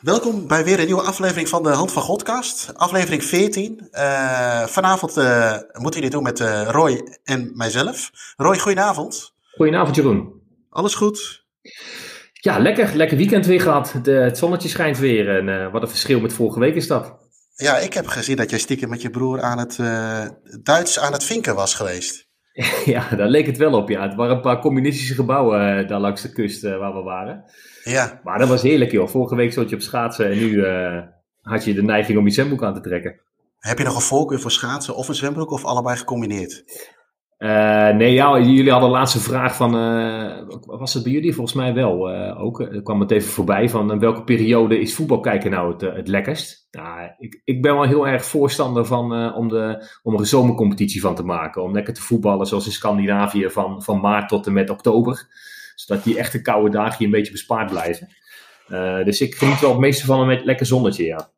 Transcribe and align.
welkom 0.00 0.46
bij 0.46 0.64
weer 0.64 0.78
een 0.78 0.86
nieuwe 0.86 1.02
aflevering 1.02 1.48
van 1.48 1.62
de 1.62 1.68
Hand 1.68 1.92
van 1.92 2.02
Godcast. 2.02 2.72
Aflevering 2.74 3.24
14. 3.24 3.88
Uh, 3.92 4.66
vanavond 4.66 5.18
uh, 5.18 5.52
moeten 5.72 6.00
we 6.00 6.00
dit 6.00 6.10
doen 6.10 6.22
met 6.22 6.40
uh, 6.40 6.68
Roy 6.70 7.16
en 7.24 7.50
mijzelf. 7.54 8.10
Roy, 8.36 8.58
goedenavond. 8.58 9.34
Goedenavond 9.56 9.96
Jeroen. 9.96 10.32
Alles 10.70 10.94
goed? 10.94 11.44
Ja, 12.32 12.58
lekker. 12.58 12.96
Lekker 12.96 13.16
weekend 13.16 13.46
weer 13.46 13.60
gehad. 13.60 13.94
De, 14.02 14.10
het 14.10 14.38
zonnetje 14.38 14.68
schijnt 14.68 14.98
weer 14.98 15.28
en 15.28 15.70
wat 15.70 15.82
een 15.82 15.88
verschil 15.88 16.20
met 16.20 16.32
vorige 16.32 16.58
week 16.58 16.74
is 16.74 16.86
dat. 16.86 17.16
Ja, 17.54 17.76
ik 17.76 17.92
heb 17.92 18.06
gezien 18.06 18.36
dat 18.36 18.50
jij 18.50 18.58
stiekem 18.58 18.88
met 18.88 19.02
je 19.02 19.10
broer 19.10 19.42
aan 19.42 19.58
het 19.58 19.76
Duits 20.62 20.98
aan 20.98 21.12
het 21.12 21.24
vinken 21.24 21.54
was 21.54 21.74
geweest. 21.74 22.27
Ja, 22.84 23.08
daar 23.16 23.28
leek 23.28 23.46
het 23.46 23.56
wel 23.56 23.72
op, 23.72 23.88
ja. 23.88 24.02
Het 24.02 24.14
waren 24.14 24.36
een 24.36 24.42
paar 24.42 24.60
communistische 24.60 25.14
gebouwen 25.14 25.86
daar 25.86 26.00
langs 26.00 26.22
de 26.22 26.32
kust 26.32 26.62
waar 26.62 26.94
we 26.94 27.02
waren. 27.02 27.44
Ja. 27.84 28.20
Maar 28.24 28.38
dat 28.38 28.48
was 28.48 28.62
heerlijk, 28.62 28.90
joh. 28.90 29.08
Vorige 29.08 29.34
week 29.34 29.52
stond 29.52 29.68
je 29.68 29.74
op 29.74 29.82
schaatsen 29.82 30.30
en 30.30 30.38
nu 30.38 30.50
uh, 30.50 31.02
had 31.40 31.64
je 31.64 31.74
de 31.74 31.82
neiging 31.82 32.18
om 32.18 32.24
je 32.24 32.32
zwembroek 32.32 32.62
aan 32.62 32.74
te 32.74 32.80
trekken. 32.80 33.20
Heb 33.58 33.78
je 33.78 33.84
nog 33.84 33.94
een 33.94 34.00
voorkeur 34.00 34.40
voor 34.40 34.50
schaatsen 34.50 34.96
of 34.96 35.08
een 35.08 35.14
zwembroek 35.14 35.50
of 35.50 35.64
allebei 35.64 35.96
gecombineerd? 35.96 36.64
Uh, 37.38 37.88
nee, 37.88 38.12
ja, 38.12 38.38
jullie 38.38 38.70
hadden 38.70 38.90
de 38.90 38.96
laatste 38.96 39.20
vraag 39.20 39.56
van, 39.56 39.76
uh, 39.76 40.42
was 40.60 40.94
het 40.94 41.02
bij 41.02 41.12
jullie? 41.12 41.34
Volgens 41.34 41.56
mij 41.56 41.74
wel 41.74 42.14
uh, 42.14 42.40
ook. 42.42 42.60
Er 42.60 42.82
kwam 42.82 43.00
het 43.00 43.10
even 43.10 43.30
voorbij 43.30 43.68
van 43.68 43.98
welke 43.98 44.24
periode 44.24 44.80
is 44.80 44.94
voetbal 44.94 45.20
kijken 45.20 45.50
nou 45.50 45.72
het, 45.72 45.80
het 45.80 46.08
lekkerst? 46.08 46.66
Nou, 46.70 47.10
ik, 47.18 47.40
ik 47.44 47.62
ben 47.62 47.74
wel 47.74 47.86
heel 47.86 48.08
erg 48.08 48.24
voorstander 48.24 48.84
van 48.84 49.34
om, 49.34 49.48
de, 49.48 49.88
om 50.02 50.14
er 50.14 50.20
een 50.20 50.26
zomercompetitie 50.26 51.00
van 51.00 51.14
te 51.14 51.24
maken. 51.24 51.62
Om 51.62 51.72
lekker 51.72 51.94
te 51.94 52.02
voetballen 52.02 52.46
zoals 52.46 52.66
in 52.66 52.72
Scandinavië 52.72 53.50
van, 53.50 53.82
van 53.82 54.00
maart 54.00 54.28
tot 54.28 54.46
en 54.46 54.52
met 54.52 54.70
oktober 54.70 55.26
zodat 55.74 56.04
die 56.04 56.18
echte 56.18 56.42
koude 56.42 56.70
dagen 56.70 57.04
een 57.04 57.10
beetje 57.10 57.32
bespaard 57.32 57.70
blijven. 57.70 58.08
Dus 59.04 59.20
ik 59.20 59.34
geniet 59.34 59.60
wel 59.60 59.70
het 59.70 59.80
meeste 59.80 60.06
van 60.06 60.28
een 60.28 60.44
lekker 60.44 60.66
zonnetje, 60.66 61.04
ja. 61.04 61.30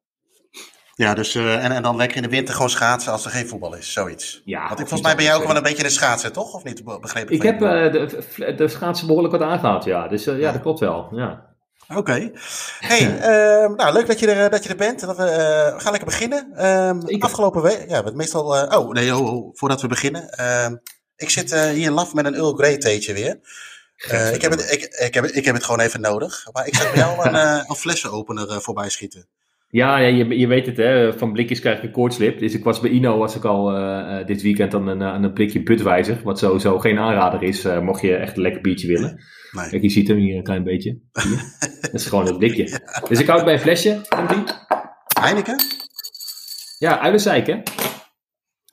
Ja, 1.00 1.14
dus, 1.14 1.34
uh, 1.34 1.64
en, 1.64 1.72
en 1.72 1.82
dan 1.82 1.96
lekker 1.96 2.16
in 2.16 2.22
de 2.22 2.28
winter 2.28 2.54
gewoon 2.54 2.70
schaatsen 2.70 3.12
als 3.12 3.24
er 3.24 3.30
geen 3.30 3.48
voetbal 3.48 3.74
is, 3.74 3.92
zoiets. 3.92 4.42
Ja, 4.44 4.60
Want 4.68 4.80
ik, 4.80 4.88
volgens 4.88 5.02
mij 5.02 5.14
ben 5.14 5.24
jij 5.24 5.34
ook 5.34 5.46
wel 5.46 5.56
een 5.56 5.62
beetje 5.62 5.82
de 5.82 5.90
schaatsen, 5.90 6.32
toch? 6.32 6.54
Of 6.54 6.64
niet, 6.64 6.84
begrepen? 7.00 7.34
Ik 7.34 7.42
heb 7.42 7.62
uh, 7.62 7.92
de, 7.92 8.54
de 8.56 8.68
schaatsen 8.68 9.06
behoorlijk 9.06 9.34
wat 9.34 9.42
aangehad, 9.42 9.84
ja. 9.84 10.08
Dus 10.08 10.24
ja, 10.24 10.32
ja, 10.32 10.52
dat 10.52 10.60
klopt 10.60 10.80
wel, 10.80 11.08
ja. 11.12 11.46
Oké. 11.88 11.98
Okay. 11.98 12.32
Hey, 12.78 13.00
uh, 13.00 13.76
nou 13.76 13.92
leuk 13.92 14.06
dat 14.06 14.18
je 14.18 14.30
er, 14.30 14.50
dat 14.50 14.62
je 14.62 14.68
er 14.68 14.76
bent. 14.76 15.00
Dat 15.00 15.16
we, 15.16 15.22
uh, 15.22 15.74
we 15.74 15.80
gaan 15.80 15.90
lekker 15.90 16.04
beginnen. 16.04 16.52
Uh, 17.08 17.22
afgelopen 17.22 17.62
week, 17.62 17.84
ja, 17.88 18.02
meestal. 18.14 18.68
oh 18.78 18.90
nee, 18.90 19.16
oh, 19.16 19.34
oh, 19.34 19.56
voordat 19.56 19.80
we 19.80 19.88
beginnen. 19.88 20.30
Ehm, 20.30 20.76
ik 21.16 21.30
zit 21.30 21.50
hier 21.54 21.86
in 21.86 21.92
Laf 21.92 22.14
met 22.14 22.26
een 22.26 22.34
Earl 22.34 22.54
Grey 22.54 22.78
theetje 22.78 23.12
weer. 23.12 23.38
Ik, 24.32 24.42
heb 24.42 24.50
het, 24.50 24.72
ik, 24.72 24.84
ik, 24.84 25.14
heb, 25.14 25.24
ik 25.24 25.44
heb 25.44 25.54
het 25.54 25.64
gewoon 25.64 25.80
even 25.80 26.00
nodig. 26.00 26.46
Maar 26.52 26.66
ik 26.66 26.74
zag 26.74 26.92
bij 26.92 27.00
jou 27.00 27.24
een, 27.28 27.64
een 27.68 27.76
flessenopener 27.76 28.62
voorbij 28.62 28.88
schieten. 28.88 29.28
Ja, 29.70 29.98
ja 29.98 30.06
je, 30.06 30.38
je 30.38 30.46
weet 30.46 30.66
het, 30.66 30.76
hè? 30.76 31.12
van 31.12 31.32
blikjes 31.32 31.60
krijg 31.60 31.78
ik 31.78 31.84
een 31.84 31.90
koortslip. 31.90 32.38
Dus 32.38 32.54
ik 32.54 32.64
was 32.64 32.80
bij 32.80 32.90
Ino 32.90 33.18
was 33.18 33.36
ik 33.36 33.44
al 33.44 33.64
dit 34.26 34.42
weekend 34.42 34.74
aan 34.74 34.86
een, 34.86 35.00
een 35.00 35.32
blikje 35.32 35.62
Budweiser. 35.62 36.20
Wat 36.24 36.38
sowieso 36.38 36.78
geen 36.78 36.98
aanrader 36.98 37.42
is, 37.42 37.66
mocht 37.82 38.00
je 38.00 38.16
echt 38.16 38.36
een 38.36 38.42
lekker 38.42 38.60
biertje 38.60 38.86
willen. 38.86 39.20
Nee. 39.52 39.68
Kijk, 39.68 39.82
je 39.82 39.88
ziet 39.88 40.08
hem 40.08 40.16
hier 40.16 40.36
een 40.36 40.42
klein 40.42 40.64
beetje. 40.64 40.98
dat 41.80 41.94
is 41.94 42.06
gewoon 42.06 42.28
een 42.28 42.38
blikje. 42.38 42.68
Ja. 42.68 43.06
Dus 43.08 43.20
ik 43.20 43.26
houd 43.26 43.44
bij 43.44 43.52
een 43.52 43.60
flesje. 43.60 44.00
Komt 44.08 44.28
die? 44.28 44.42
Heineken? 45.20 45.56
Ja, 46.78 47.00
Uilenzeik, 47.00 47.46
hè? 47.46 47.60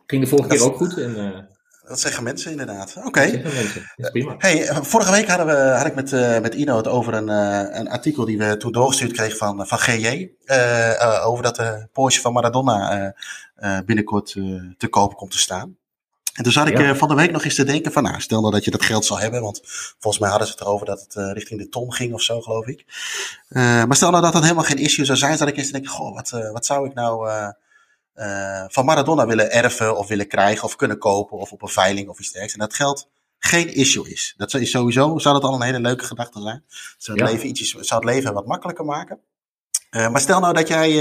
Ging 0.06 0.23
de 0.23 0.28
vorige 0.28 0.50
dat 0.50 0.58
keer 0.58 0.67
ook 0.67 0.76
goed. 0.76 0.98
En, 0.98 1.48
dat 1.88 2.00
zeggen 2.00 2.24
mensen 2.24 2.52
inderdaad. 2.52 2.94
Oké. 2.98 3.08
Okay. 3.08 3.44
Hey, 4.38 4.70
vorige 4.82 5.12
week 5.12 5.28
hadden 5.28 5.46
we, 5.46 5.76
had 5.78 5.86
ik 5.86 5.96
met, 5.96 6.12
uh, 6.12 6.40
met 6.40 6.54
Ino 6.54 6.78
het 6.78 6.88
over 6.88 7.14
een, 7.14 7.30
uh, 7.30 7.78
een 7.78 7.90
artikel 7.90 8.26
die 8.26 8.38
we 8.38 8.58
toen 8.58 8.72
doorgestuurd 8.72 9.12
kregen 9.12 9.38
van, 9.38 9.68
van 9.68 9.80
GJ. 9.80 10.30
Uh, 10.46 11.24
over 11.26 11.44
dat 11.44 11.56
de 11.56 11.88
Porsche 11.92 12.22
van 12.22 12.34
Maradona 12.34 13.14
binnenkort 13.86 14.32
te 14.78 14.88
koop 14.89 15.16
komt 15.16 15.32
te 15.32 15.38
staan. 15.38 15.78
En 16.38 16.44
toen 16.44 16.52
zat 16.52 16.67
ik 16.67 16.78
ja. 16.78 16.95
van 16.95 17.08
de 17.08 17.16
week 17.16 17.32
nog 17.32 17.44
eens 17.44 17.56
te 17.56 17.64
denken 17.64 17.92
van, 17.92 18.04
nou, 18.04 18.22
stel 18.22 18.42
nou 18.42 18.54
dat 18.54 18.64
je 18.64 18.72
dat 18.72 18.86
geld 18.86 19.06
zal 19.06 19.20
hebben, 19.20 19.42
want 19.42 19.61
volgens 20.00 20.20
mij 20.20 20.30
hadden 20.30 20.48
ze 20.48 20.54
het 20.54 20.61
erover 20.61 20.86
dat 20.86 21.02
het 21.02 21.16
uh, 21.16 21.32
richting 21.34 21.60
de 21.60 21.70
ton 21.70 21.94
ging 21.94 22.14
of 22.14 22.22
zo, 22.22 22.42
geloof 22.42 22.67
ik. 22.67 22.86
Uh, 23.50 23.84
maar 23.86 23.95
stel 23.95 24.10
nou 24.10 24.23
dat 24.23 24.34
dat 24.34 24.42
helemaal 24.42 24.64
geen 24.64 24.78
issue 24.78 25.06
zou 25.06 25.17
zijn, 25.17 25.38
zat 25.38 25.48
ik 25.48 25.58
eens 25.58 25.66
te 25.66 25.72
denken, 25.72 25.92
goh, 25.92 26.16
wat, 26.16 26.32
uh, 26.36 26.52
wat 26.52 26.66
zou 26.66 26.88
ik 26.88 26.94
nou 26.94 27.30
uh, 28.17 28.64
van 28.67 28.86
Maradona 28.86 29.26
willen 29.26 29.52
erven 29.52 29.98
of 29.98 30.08
willen 30.08 30.28
krijgen 30.28 30.64
of 30.64 30.76
kunnen 30.76 30.98
kopen 30.98 31.38
of 31.38 31.52
op 31.52 31.61
een 31.61 31.67
veiling 31.67 32.10
of 32.10 32.20
iets 32.20 32.32
dergelijks. 32.32 32.54
En 32.54 32.60
dat 32.60 32.73
geld 32.73 33.10
geen 33.39 33.73
issue 33.73 34.10
is. 34.10 34.33
Dat 34.38 34.54
is 34.54 34.72
sowieso, 34.72 35.17
zou 35.17 35.39
dat 35.39 35.50
al 35.50 35.55
een 35.55 35.61
hele 35.61 35.80
leuke 35.80 36.04
gedachte 36.04 36.42
zijn. 36.42 36.64
Zou 36.98 37.17
het, 37.17 37.28
ja. 37.28 37.33
leven, 37.33 37.50
ietsjes, 37.50 37.70
zou 37.70 38.05
het 38.05 38.14
leven 38.14 38.33
wat 38.33 38.45
makkelijker 38.45 38.86
maken. 38.86 39.20
Uh, 39.92 40.10
maar 40.10 40.22
stel 40.22 40.39
nou 40.39 40.54
dat 40.54 40.67
jij 40.67 40.92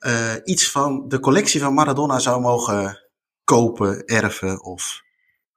uh, 0.00 0.34
iets 0.44 0.70
van 0.70 1.08
de 1.08 1.20
collectie 1.20 1.60
van 1.60 1.74
Maradona 1.74 2.18
zou 2.18 2.40
mogen 2.40 2.98
kopen, 3.44 4.04
erven 4.04 4.64
of 4.64 5.02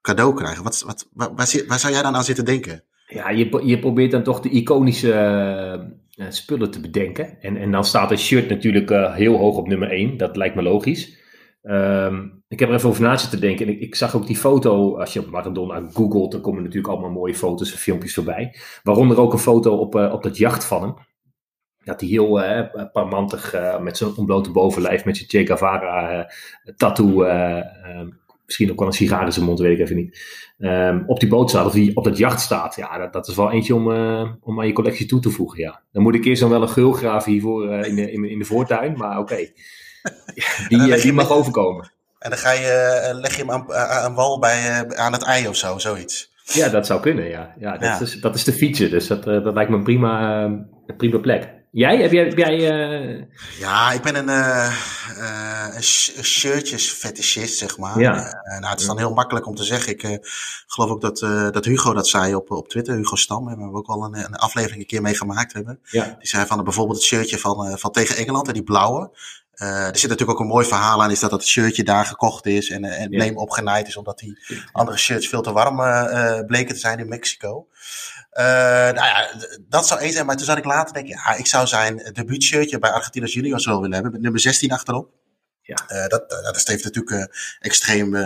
cadeau 0.00 0.34
krijgen. 0.34 0.64
Wat, 0.64 0.82
wat, 0.86 1.08
waar, 1.12 1.34
waar, 1.34 1.62
waar 1.66 1.78
zou 1.78 1.92
jij 1.92 2.02
dan 2.02 2.16
aan 2.16 2.24
zitten 2.24 2.44
denken? 2.44 2.84
Ja, 3.06 3.30
je, 3.30 3.60
je 3.64 3.78
probeert 3.78 4.10
dan 4.10 4.22
toch 4.22 4.40
de 4.40 4.50
iconische 4.50 5.96
uh, 6.16 6.26
spullen 6.28 6.70
te 6.70 6.80
bedenken. 6.80 7.40
En, 7.40 7.56
en 7.56 7.70
dan 7.70 7.84
staat 7.84 8.10
een 8.10 8.18
shirt 8.18 8.48
natuurlijk 8.48 8.90
uh, 8.90 9.14
heel 9.14 9.36
hoog 9.36 9.56
op 9.56 9.68
nummer 9.68 9.90
1. 9.90 10.16
Dat 10.16 10.36
lijkt 10.36 10.54
me 10.54 10.62
logisch. 10.62 11.22
Um, 11.62 12.42
ik 12.48 12.60
heb 12.60 12.68
er 12.68 12.74
even 12.74 12.88
over 12.88 13.02
na 13.02 13.16
zitten 13.16 13.40
denken. 13.40 13.66
En 13.66 13.72
ik, 13.72 13.80
ik, 13.80 13.94
zag 13.94 14.16
ook 14.16 14.26
die 14.26 14.36
foto, 14.36 14.98
als 14.98 15.12
je 15.12 15.20
op 15.20 15.30
Maradona 15.30 15.88
googelt, 15.92 16.32
dan 16.32 16.40
komen 16.40 16.62
natuurlijk 16.62 16.92
allemaal 16.92 17.10
mooie 17.10 17.34
foto's 17.34 17.72
en 17.72 17.78
filmpjes 17.78 18.14
voorbij. 18.14 18.56
Waaronder 18.82 19.20
ook 19.20 19.32
een 19.32 19.38
foto 19.38 19.76
op, 19.76 19.94
uh, 19.94 20.12
op 20.12 20.22
dat 20.22 20.36
jacht 20.36 20.64
van 20.64 20.82
hem. 20.82 20.94
Dat 21.84 22.00
hij 22.00 22.08
heel 22.08 22.40
parmantig 22.92 23.54
met 23.80 23.96
zijn 23.96 24.16
ontblote 24.16 24.50
bovenlijf, 24.50 25.04
met 25.04 25.16
zijn 25.16 25.28
Che 25.28 25.46
Guevara 25.46 26.26
tattoo 26.76 27.24
misschien 28.46 28.70
ook 28.70 28.78
wel 28.78 28.88
een 28.88 28.94
sigaar 28.94 29.24
in 29.24 29.32
zijn 29.32 29.44
mond, 29.44 29.58
weet 29.58 29.78
ik 29.78 29.84
even 29.84 29.96
niet. 29.96 30.18
Um, 30.58 31.04
op 31.06 31.20
die 31.20 31.28
boot 31.28 31.50
staat, 31.50 31.66
of 31.66 31.72
die 31.72 31.96
op 31.96 32.04
dat 32.04 32.18
jacht 32.18 32.40
staat. 32.40 32.76
Ja, 32.76 32.98
dat, 32.98 33.12
dat 33.12 33.28
is 33.28 33.36
wel 33.36 33.50
eentje 33.50 33.74
om, 33.74 33.90
uh, 33.90 34.30
om 34.40 34.60
aan 34.60 34.66
je 34.66 34.72
collectie 34.72 35.06
toe 35.06 35.20
te 35.20 35.30
voegen, 35.30 35.60
ja. 35.60 35.82
Dan 35.92 36.02
moet 36.02 36.14
ik 36.14 36.24
eerst 36.24 36.40
dan 36.40 36.50
wel 36.50 36.62
een 36.62 36.68
geul 36.68 36.92
graven 36.92 37.32
hiervoor 37.32 37.68
uh, 37.68 37.88
in, 37.88 37.94
de, 37.94 38.12
in, 38.12 38.24
in, 38.24 38.38
de 38.38 38.44
voortuin, 38.44 38.96
maar 38.96 39.18
oké. 39.18 39.32
Okay. 39.32 39.54
die, 40.68 41.00
die 41.00 41.12
mag 41.12 41.30
overkomen. 41.30 41.92
En 42.18 42.30
dan 42.30 42.38
ga 42.38 42.52
je, 42.52 43.10
leg 43.20 43.36
je 43.36 43.42
hem 43.42 43.50
aan, 43.50 43.72
aan 43.74 44.14
wal 44.14 44.38
bij, 44.38 44.86
aan 44.88 45.12
het 45.12 45.22
ei 45.22 45.48
of 45.48 45.56
zo, 45.56 45.78
zoiets. 45.78 46.32
Ja, 46.44 46.68
dat 46.68 46.86
zou 46.86 47.00
kunnen, 47.00 47.28
ja. 47.28 47.54
ja, 47.58 47.72
dat, 47.72 47.82
ja. 47.82 48.00
Is, 48.00 48.20
dat 48.20 48.34
is 48.34 48.44
de 48.44 48.52
feature, 48.52 48.90
dus 48.90 49.06
dat, 49.06 49.24
dat 49.24 49.54
lijkt 49.54 49.70
me 49.70 49.76
een 49.76 49.82
prima, 49.82 50.42
een 50.44 50.96
prima 50.96 51.18
plek. 51.18 51.52
Jij? 51.74 52.02
Heb 52.02 52.12
jij... 52.12 52.24
Heb 52.24 52.38
jij 52.38 52.58
uh... 52.58 53.22
Ja, 53.58 53.92
ik 53.92 54.02
ben 54.02 54.14
een, 54.14 54.28
uh, 54.28 54.76
uh, 55.18 55.74
een 55.74 56.24
shirtjes 56.24 57.58
zeg 57.58 57.78
maar. 57.78 58.00
Ja. 58.00 58.14
nou, 58.58 58.70
het 58.70 58.80
is 58.80 58.86
dan 58.86 58.98
heel 58.98 59.14
makkelijk 59.14 59.46
om 59.46 59.54
te 59.54 59.64
zeggen. 59.64 59.92
Ik 59.92 60.28
geloof 60.66 60.90
ook 60.90 61.00
dat, 61.00 61.18
dat 61.52 61.64
Hugo 61.64 61.92
dat 61.92 62.08
zei 62.08 62.34
op, 62.34 62.50
op 62.50 62.68
Twitter. 62.68 62.96
Hugo 62.96 63.16
Stam, 63.16 63.48
hebben 63.48 63.70
we 63.70 63.76
ook 63.76 63.86
al 63.86 64.04
een, 64.04 64.16
een 64.16 64.36
aflevering 64.36 64.80
een 64.80 64.86
keer 64.86 65.02
mee 65.02 65.14
gemaakt 65.14 65.52
hebben. 65.52 65.80
Ja. 65.82 66.16
Die 66.18 66.28
zei 66.28 66.46
van 66.46 66.64
bijvoorbeeld 66.64 66.98
het 66.98 67.06
shirtje 67.06 67.38
van, 67.38 67.78
van 67.78 67.90
tegen 67.90 68.16
Engeland, 68.16 68.48
en 68.48 68.54
die 68.54 68.62
blauwe. 68.62 69.10
Uh, 69.56 69.86
er 69.86 69.98
zit 69.98 70.10
natuurlijk 70.10 70.38
ook 70.38 70.44
een 70.44 70.52
mooi 70.52 70.66
verhaal 70.66 71.02
aan, 71.02 71.10
is 71.10 71.20
dat 71.20 71.30
dat 71.30 71.44
shirtje 71.44 71.82
daar 71.82 72.04
gekocht 72.04 72.46
is 72.46 72.70
en, 72.70 72.84
en 72.84 73.10
ja. 73.10 73.18
neem 73.18 73.36
opgenaaid 73.36 73.86
is, 73.86 73.96
omdat 73.96 74.18
die 74.18 74.38
andere 74.72 74.98
shirts 74.98 75.28
veel 75.28 75.42
te 75.42 75.52
warm 75.52 75.80
uh, 75.80 76.40
bleken 76.46 76.74
te 76.74 76.80
zijn 76.80 76.98
in 76.98 77.08
Mexico. 77.08 77.66
Uh, 78.38 78.44
nou 78.44 78.94
ja, 78.94 79.30
dat 79.68 79.86
zou 79.86 80.00
één 80.00 80.12
zijn. 80.12 80.26
Maar 80.26 80.36
toen 80.36 80.44
zat 80.44 80.56
ik 80.56 80.64
later 80.64 80.94
denken, 80.94 81.20
ja, 81.24 81.36
ik 81.36 81.46
zou 81.46 81.66
zijn 81.66 82.10
debuutshirtje 82.12 82.78
bij 82.78 82.90
Argentinos 82.90 83.32
Juniors 83.32 83.66
wel 83.66 83.80
willen 83.80 83.94
hebben. 83.94 84.12
Met 84.12 84.20
nummer 84.20 84.40
16 84.40 84.72
achterop. 84.72 85.10
Ja. 85.62 85.76
Uh, 85.88 86.06
dat, 86.06 86.30
dat 86.30 86.66
heeft 86.66 86.84
natuurlijk 86.84 87.16
uh, 87.16 87.36
extreem 87.58 88.16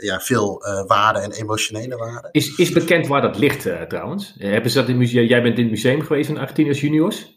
ja, 0.00 0.20
veel 0.20 0.62
waarde 0.86 1.18
en 1.18 1.32
emotionele 1.32 1.96
waarde. 1.96 2.28
Is, 2.32 2.56
is 2.56 2.72
bekend 2.72 3.06
waar 3.06 3.20
dat 3.20 3.38
ligt 3.38 3.66
trouwens? 3.88 4.34
Hebben 4.38 4.70
ze 4.70 4.78
dat 4.78 4.88
in 4.88 4.96
museum, 4.98 5.26
jij 5.26 5.42
bent 5.42 5.56
in 5.56 5.62
het 5.62 5.72
museum 5.72 6.02
geweest 6.02 6.26
van 6.26 6.38
Argentinos 6.38 6.80
Juniors? 6.80 7.34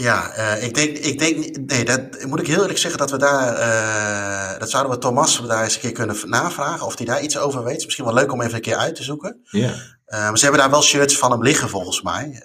Ja, 0.00 0.36
uh, 0.36 0.62
ik 0.62 0.74
denk, 0.74 0.96
ik 0.96 1.18
denk, 1.18 1.56
nee, 1.56 1.84
dat 1.84 2.24
moet 2.26 2.40
ik 2.40 2.46
heel 2.46 2.60
eerlijk 2.60 2.78
zeggen 2.78 2.98
dat 2.98 3.10
we 3.10 3.18
daar, 3.18 3.58
uh, 3.58 4.58
dat 4.58 4.70
zouden 4.70 4.92
we 4.92 4.98
Thomas 4.98 5.46
daar 5.46 5.62
eens 5.62 5.74
een 5.74 5.80
keer 5.80 5.92
kunnen 5.92 6.16
navragen 6.24 6.86
of 6.86 6.96
hij 6.96 7.06
daar 7.06 7.22
iets 7.22 7.38
over 7.38 7.64
weet. 7.64 7.84
Misschien 7.84 8.04
wel 8.04 8.14
leuk 8.14 8.32
om 8.32 8.42
even 8.42 8.54
een 8.54 8.60
keer 8.60 8.76
uit 8.76 8.94
te 8.94 9.02
zoeken. 9.02 9.40
Ja. 9.42 9.74
Uh, 10.08 10.18
maar 10.18 10.38
ze 10.38 10.42
hebben 10.42 10.60
daar 10.60 10.70
wel 10.70 10.82
shirts 10.82 11.18
van 11.18 11.30
hem 11.30 11.42
liggen 11.42 11.68
volgens 11.68 12.02
mij, 12.02 12.42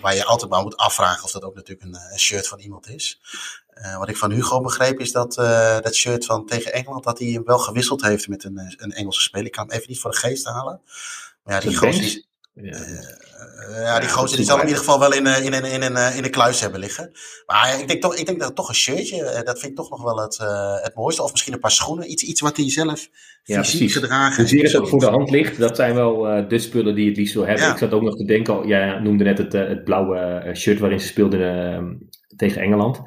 waar 0.00 0.14
je 0.14 0.24
altijd 0.24 0.50
maar 0.50 0.62
moet 0.62 0.76
afvragen 0.76 1.24
of 1.24 1.30
dat 1.30 1.42
ook 1.42 1.54
natuurlijk 1.54 1.86
een, 1.86 2.00
een 2.12 2.18
shirt 2.18 2.48
van 2.48 2.58
iemand 2.58 2.88
is. 2.88 3.20
wat 3.98 4.08
ik 4.08 4.16
van 4.16 4.30
Hugo 4.30 4.60
begreep 4.60 5.00
is 5.00 5.12
dat 5.12 5.34
dat 5.84 5.94
shirt 5.94 6.24
van 6.24 6.46
tegen 6.46 6.72
Engeland, 6.72 7.04
dat 7.04 7.18
hij 7.18 7.28
hem 7.28 7.44
wel 7.44 7.58
gewisseld 7.58 8.02
heeft 8.02 8.28
met 8.28 8.44
een, 8.44 8.74
een 8.76 8.92
Engelse 8.92 9.20
speler. 9.20 9.46
Ik 9.46 9.52
kan 9.52 9.66
hem 9.66 9.76
even 9.76 9.90
niet 9.90 10.00
voor 10.00 10.10
de 10.10 10.16
geest 10.16 10.44
halen. 10.44 10.80
Maar 11.42 11.54
ja, 11.54 11.60
die 11.60 11.76
gozer, 11.76 12.24
Ja, 12.54 12.78
ja 13.82 14.00
die 14.00 14.08
gozer 14.08 14.36
die 14.36 14.46
zal 14.46 14.56
in 14.56 14.62
ieder 14.62 14.78
geval 14.78 14.98
wel 14.98 15.12
in, 15.12 15.26
in, 15.26 15.52
in, 15.52 15.64
in, 15.64 15.82
in, 15.82 15.96
in 16.16 16.22
de 16.22 16.30
kluis 16.30 16.60
hebben 16.60 16.80
liggen. 16.80 17.10
Maar 17.46 17.80
ik 17.80 17.88
denk, 17.88 18.02
toch, 18.02 18.16
ik 18.16 18.26
denk 18.26 18.40
dat 18.40 18.56
toch 18.56 18.68
een 18.68 18.74
shirtje, 18.74 19.40
dat 19.44 19.58
vind 19.58 19.70
ik 19.70 19.76
toch 19.76 19.90
nog 19.90 20.02
wel 20.02 20.20
het, 20.20 20.38
het 20.82 20.94
mooiste. 20.94 21.22
Of 21.22 21.30
misschien 21.30 21.52
een 21.52 21.58
paar 21.58 21.70
schoenen, 21.70 22.10
iets, 22.10 22.22
iets 22.22 22.40
wat 22.40 22.56
hij 22.56 22.70
zelf 22.70 23.08
ja, 23.42 23.60
precies. 23.60 23.92
gedragen 23.92 24.36
heeft. 24.36 24.50
Hoezeer 24.50 24.64
het 24.64 24.76
ook 24.76 24.88
voor 24.88 25.00
de 25.00 25.06
hand 25.06 25.30
ligt, 25.30 25.58
dat 25.58 25.76
zijn 25.76 25.94
wel 25.94 26.48
de 26.48 26.58
spullen 26.58 26.94
die 26.94 27.08
het 27.08 27.16
liefst 27.16 27.34
wil 27.34 27.46
hebben. 27.46 27.70
Ik 27.70 27.78
zat 27.78 27.92
ook 27.92 28.02
nog 28.02 28.16
te 28.16 28.24
denken, 28.24 28.66
jij 28.66 28.98
noemde 28.98 29.24
net 29.24 29.38
het, 29.38 29.52
het 29.52 29.84
blauwe 29.84 30.50
shirt 30.54 30.78
waarin 30.78 31.00
ze 31.00 31.06
speelden 31.06 32.10
tegen 32.36 32.62
Engeland. 32.62 33.00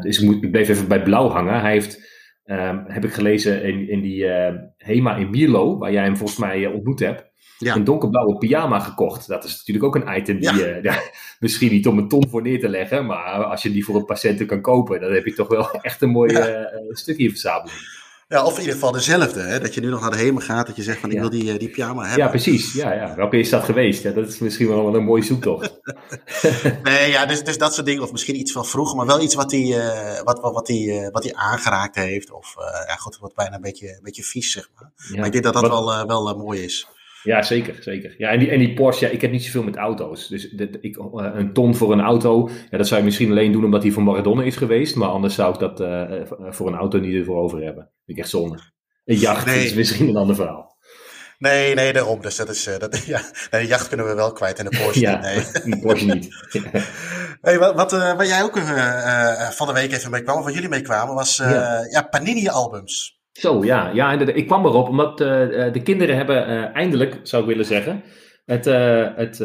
dus 0.00 0.18
ik, 0.18 0.24
moet, 0.24 0.42
ik 0.42 0.50
bleef 0.50 0.68
even 0.68 0.88
bij 0.88 1.02
blauw 1.02 1.28
hangen. 1.28 1.60
Hij 1.60 1.72
heeft... 1.72 2.14
Um, 2.48 2.84
heb 2.86 3.04
ik 3.04 3.12
gelezen 3.12 3.62
in, 3.62 3.88
in 3.88 4.00
die 4.00 4.24
uh, 4.24 4.48
HEMA 4.76 5.16
in 5.16 5.30
Mierlo, 5.30 5.78
waar 5.78 5.92
jij 5.92 6.02
hem 6.02 6.16
volgens 6.16 6.38
mij 6.38 6.58
uh, 6.58 6.74
ontmoet 6.74 7.00
hebt. 7.00 7.24
Ja. 7.58 7.74
Een 7.74 7.84
donkerblauwe 7.84 8.38
pyjama 8.38 8.80
gekocht. 8.80 9.28
Dat 9.28 9.44
is 9.44 9.56
natuurlijk 9.56 9.84
ook 9.84 9.94
een 9.94 10.16
item 10.16 10.40
die 10.40 10.54
ja. 10.54 10.82
Uh, 10.82 10.96
misschien 11.40 11.72
niet 11.72 11.86
om 11.86 11.98
een 11.98 12.08
ton 12.08 12.28
voor 12.28 12.42
neer 12.42 12.60
te 12.60 12.68
leggen, 12.68 13.06
maar 13.06 13.44
als 13.44 13.62
je 13.62 13.70
die 13.70 13.84
voor 13.84 13.96
een 13.96 14.04
patiënt 14.04 14.46
kan 14.46 14.60
kopen, 14.60 15.00
dan 15.00 15.12
heb 15.12 15.24
je 15.24 15.32
toch 15.32 15.48
wel 15.48 15.70
echt 15.80 16.02
een 16.02 16.10
mooi 16.10 16.38
stukje 16.90 17.28
verzameling. 17.28 18.04
Ja, 18.28 18.44
of 18.44 18.54
in 18.54 18.60
ieder 18.60 18.74
geval 18.74 18.92
dezelfde. 18.92 19.40
Hè? 19.40 19.60
Dat 19.60 19.74
je 19.74 19.80
nu 19.80 19.88
nog 19.88 20.00
naar 20.00 20.10
de 20.10 20.16
hemel 20.16 20.40
gaat, 20.40 20.66
dat 20.66 20.76
je 20.76 20.82
zegt 20.82 21.00
van 21.00 21.10
ik 21.10 21.18
wil 21.18 21.30
die, 21.30 21.52
eh, 21.52 21.58
die 21.58 21.68
pyjama 21.68 22.02
hebben. 22.02 22.24
Ja, 22.24 22.30
precies. 22.30 22.72
Ja, 22.72 22.92
ja. 22.92 23.14
Welke 23.14 23.38
is 23.38 23.50
dat 23.50 23.64
geweest? 23.64 24.02
Dat 24.02 24.28
is 24.28 24.38
misschien 24.38 24.68
wel 24.68 24.94
een 24.94 25.04
mooie 25.04 25.22
zoektocht. 25.22 25.80
nee, 26.82 27.10
ja, 27.10 27.26
dus, 27.26 27.44
dus 27.44 27.58
dat 27.58 27.74
soort 27.74 27.86
dingen. 27.86 28.02
Of 28.02 28.12
misschien 28.12 28.38
iets 28.38 28.52
van 28.52 28.66
vroeger, 28.66 28.96
maar 28.96 29.06
wel 29.06 29.20
iets 29.20 29.34
wat 29.34 29.50
hij 29.50 29.60
uh, 29.60 30.22
wat, 30.22 30.40
wat, 30.40 30.52
wat 30.52 30.66
die, 30.66 30.92
uh, 30.92 31.08
wat 31.10 31.22
die 31.22 31.36
aangeraakt 31.36 31.94
heeft. 31.94 32.30
Of 32.30 32.54
ja, 32.86 32.94
goed, 32.94 33.18
wat 33.18 33.34
bijna 33.34 33.54
een 33.54 33.60
beetje, 33.60 33.88
een 33.88 34.02
beetje 34.02 34.22
vies, 34.22 34.52
zeg 34.52 34.70
maar. 34.74 34.90
Maar 35.16 35.26
ik 35.26 35.32
denk 35.32 35.44
dat 35.44 35.54
dat 35.54 35.68
wel, 35.68 36.06
wel 36.06 36.36
mooi 36.36 36.62
is. 36.62 36.88
Ja, 37.26 37.42
zeker, 37.42 37.76
zeker. 37.80 38.14
Ja, 38.18 38.28
en 38.28 38.38
die, 38.38 38.50
en 38.50 38.58
die 38.58 38.74
Porsche, 38.74 39.06
ja, 39.06 39.12
ik 39.12 39.20
heb 39.20 39.30
niet 39.30 39.44
zoveel 39.44 39.62
met 39.62 39.76
auto's. 39.76 40.28
Dus 40.28 40.54
ik, 40.80 40.96
een 41.12 41.52
ton 41.52 41.74
voor 41.74 41.92
een 41.92 42.00
auto, 42.00 42.48
ja, 42.70 42.78
dat 42.78 42.86
zou 42.86 43.00
je 43.00 43.06
misschien 43.06 43.30
alleen 43.30 43.52
doen 43.52 43.64
omdat 43.64 43.82
hij 43.82 43.92
van 43.92 44.02
Maradona 44.02 44.42
is 44.42 44.56
geweest. 44.56 44.96
Maar 44.96 45.08
anders 45.08 45.34
zou 45.34 45.54
ik 45.54 45.58
dat 45.58 45.76
voor 46.54 46.66
een 46.66 46.74
auto 46.74 46.98
niet 46.98 47.14
ervoor 47.14 47.42
over 47.42 47.62
hebben. 47.62 47.90
Ik 48.06 48.18
echt 48.18 48.28
zonde. 48.28 48.58
Een 49.04 49.16
jacht 49.16 49.46
is 49.46 49.74
misschien 49.74 50.08
een 50.08 50.16
ander 50.16 50.36
verhaal. 50.36 50.76
Nee, 51.38 51.74
nee, 51.74 51.92
daarom. 51.92 52.20
Dus 52.20 52.36
dat 52.36 52.48
is, 52.48 52.66
uh, 52.66 52.78
dat, 52.78 53.04
ja, 53.06 53.20
nee, 53.50 53.62
de 53.62 53.68
jacht 53.68 53.88
kunnen 53.88 54.06
we 54.06 54.14
wel 54.14 54.32
kwijt 54.32 54.58
en 54.58 54.64
de 54.64 54.78
Porsche 54.78 55.00
ja, 55.10 55.20
nee. 55.20 55.80
Porsche 55.82 56.06
niet. 56.06 56.28
hey, 57.40 57.58
wat, 57.58 57.74
wat, 57.74 57.92
uh, 57.92 57.98
waar 57.98 58.26
jij 58.26 58.42
ook 58.42 58.56
uh, 58.56 59.50
van 59.50 59.66
de 59.66 59.72
week 59.72 59.92
even 59.92 60.10
mee 60.10 60.22
kwam, 60.22 60.38
of 60.38 60.44
wat 60.44 60.54
jullie 60.54 60.68
mee 60.68 60.82
kwamen, 60.82 61.14
was 61.14 61.36
ja. 61.36 61.86
ja 61.90 62.02
Panini-albums. 62.02 63.15
Zo, 63.40 63.64
ja. 63.64 63.90
ja 63.94 64.12
ik 64.12 64.46
kwam 64.46 64.64
erop 64.64 64.88
omdat 64.88 65.18
de 65.18 65.80
kinderen 65.84 66.16
hebben 66.16 66.72
eindelijk, 66.72 67.20
zou 67.22 67.42
ik 67.42 67.48
willen 67.48 67.64
zeggen, 67.64 68.02
het, 68.44 68.64
het 69.16 69.42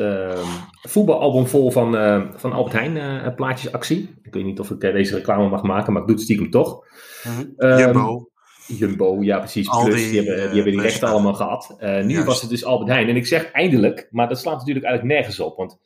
voetbalalbum 0.81 1.47
vol 1.47 1.71
van, 1.71 1.91
van 2.35 2.53
Albert 2.53 2.75
Heijn 2.75 3.35
plaatjesactie. 3.35 4.15
Ik 4.21 4.33
weet 4.33 4.43
niet 4.43 4.59
of 4.59 4.69
ik 4.69 4.79
deze 4.79 5.15
reclame 5.15 5.49
mag 5.49 5.63
maken, 5.63 5.93
maar 5.93 6.01
ik 6.01 6.07
doe 6.07 6.15
het 6.15 6.25
stiekem 6.25 6.49
toch. 6.49 6.85
Mm 7.23 7.53
-hmm. 7.57 7.77
Jumbo. 7.77 8.31
Jumbo, 8.77 9.23
ja 9.23 9.37
precies. 9.37 9.69
Plus, 9.83 9.95
die, 9.95 10.09
die, 10.09 10.17
hebben, 10.17 10.45
die 10.45 10.55
hebben 10.55 10.71
die 10.71 10.81
rechten 10.81 11.07
allemaal 11.07 11.33
gehad. 11.33 11.75
Uh, 11.79 12.03
nu 12.03 12.23
was 12.23 12.41
het 12.41 12.49
dus 12.49 12.65
Albert 12.65 12.89
Heijn. 12.89 13.09
En 13.09 13.15
ik 13.15 13.25
zeg 13.25 13.51
eindelijk, 13.51 14.07
maar 14.11 14.27
dat 14.27 14.39
slaat 14.39 14.57
natuurlijk 14.57 14.85
eigenlijk 14.85 15.15
nergens 15.15 15.39
op. 15.39 15.57
Want 15.57 15.77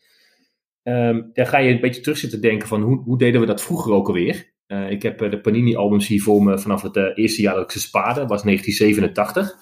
um, 0.84 1.30
daar 1.34 1.48
ga 1.48 1.58
je 1.58 1.74
een 1.74 1.80
beetje 1.80 2.02
terug 2.02 2.18
zitten 2.18 2.42
denken 2.42 2.68
van 2.68 2.82
hoe, 2.82 3.02
hoe 3.04 3.18
deden 3.18 3.42
we 3.42 3.48
dat 3.48 3.62
vroeger 3.62 3.94
ook 3.94 4.08
alweer? 4.08 4.54
Uh, 4.68 4.92
ik 4.92 5.02
heb 5.02 5.18
de 5.18 5.42
Panini-albums 5.42 6.08
hier 6.08 6.22
voor 6.22 6.44
me 6.44 6.60
vanaf 6.60 6.82
het 6.82 6.96
uh, 6.96 7.04
eerste 7.16 7.42
jaar 7.42 7.54
dat 7.56 7.64
ik 7.64 7.72
ze 7.72 7.80
spaarde. 7.80 8.20
Dat 8.20 8.30
was 8.30 8.44
1987. 8.44 9.58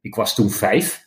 Ik 0.00 0.14
was 0.14 0.34
toen 0.34 0.50
vijf. 0.50 1.06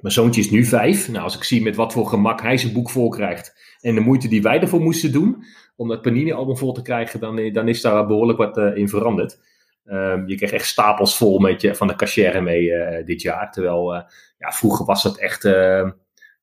Mijn 0.00 0.14
zoontje 0.14 0.40
is 0.40 0.50
nu 0.50 0.64
vijf. 0.64 1.08
Nou, 1.08 1.24
als 1.24 1.36
ik 1.36 1.44
zie 1.44 1.62
met 1.62 1.76
wat 1.76 1.92
voor 1.92 2.06
gemak 2.06 2.42
hij 2.42 2.56
zijn 2.56 2.72
boek 2.72 2.90
vol 2.90 3.08
krijgt. 3.08 3.76
En 3.80 3.94
de 3.94 4.00
moeite 4.00 4.28
die 4.28 4.42
wij 4.42 4.60
ervoor 4.60 4.80
moesten 4.80 5.12
doen 5.12 5.44
om 5.76 5.88
dat 5.88 6.02
Panini-album 6.02 6.56
vol 6.56 6.72
te 6.72 6.82
krijgen, 6.82 7.20
dan, 7.20 7.52
dan 7.52 7.68
is 7.68 7.80
daar 7.80 8.06
behoorlijk 8.06 8.38
wat 8.38 8.56
in 8.56 8.88
veranderd. 8.88 9.40
Um, 9.84 10.28
je 10.28 10.36
kreeg 10.36 10.50
echt 10.50 10.66
stapels 10.66 11.16
vol 11.16 11.38
met 11.38 11.60
je, 11.60 11.74
van 11.74 11.86
de 11.86 11.94
cachère 11.94 12.40
mee 12.40 12.70
dit 13.04 13.22
jaar. 13.22 13.52
Terwijl 13.52 13.92
ja, 14.38 14.50
vroeger 14.50 14.86
was 14.86 15.02
het 15.02 15.18
echt 15.18 15.44
uh, 15.44 15.90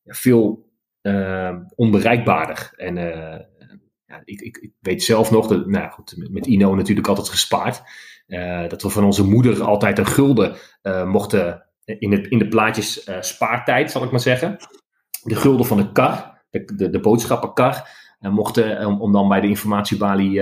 veel 0.05 0.69
ehm, 1.01 1.59
onbereikbaarder. 1.75 2.73
En 2.75 2.97
ik, 4.23 4.41
ik, 4.41 4.57
ik, 4.57 4.71
weet 4.79 5.03
zelf 5.03 5.31
nog, 5.31 5.47
dat, 5.47 5.67
nou 5.67 5.91
goed, 5.91 6.15
met 6.29 6.45
Ino 6.45 6.75
natuurlijk 6.75 7.07
altijd 7.07 7.29
gespaard. 7.29 7.81
dat 8.67 8.81
we 8.81 8.89
van 8.89 9.03
onze 9.03 9.23
moeder 9.23 9.63
altijd 9.63 9.97
een 9.97 10.05
gulden 10.05 10.55
mochten 11.05 11.65
in, 11.85 12.11
het, 12.11 12.27
in 12.27 12.39
de 12.39 12.47
plaatjes 12.47 13.09
spaartijd, 13.19 13.91
zal 13.91 14.03
ik 14.03 14.11
maar 14.11 14.19
zeggen. 14.19 14.57
De 15.23 15.35
gulden 15.35 15.65
van 15.65 15.77
de 15.77 15.91
kar, 15.91 16.43
de, 16.49 16.65
de, 16.75 16.89
de 16.89 16.99
boodschappenkar 16.99 17.89
mochten, 18.19 18.79
eh, 18.79 18.87
om, 18.87 19.01
om, 19.01 19.11
dan 19.11 19.27
bij 19.27 19.41
de 19.41 19.47
informatiebalie 19.47 20.41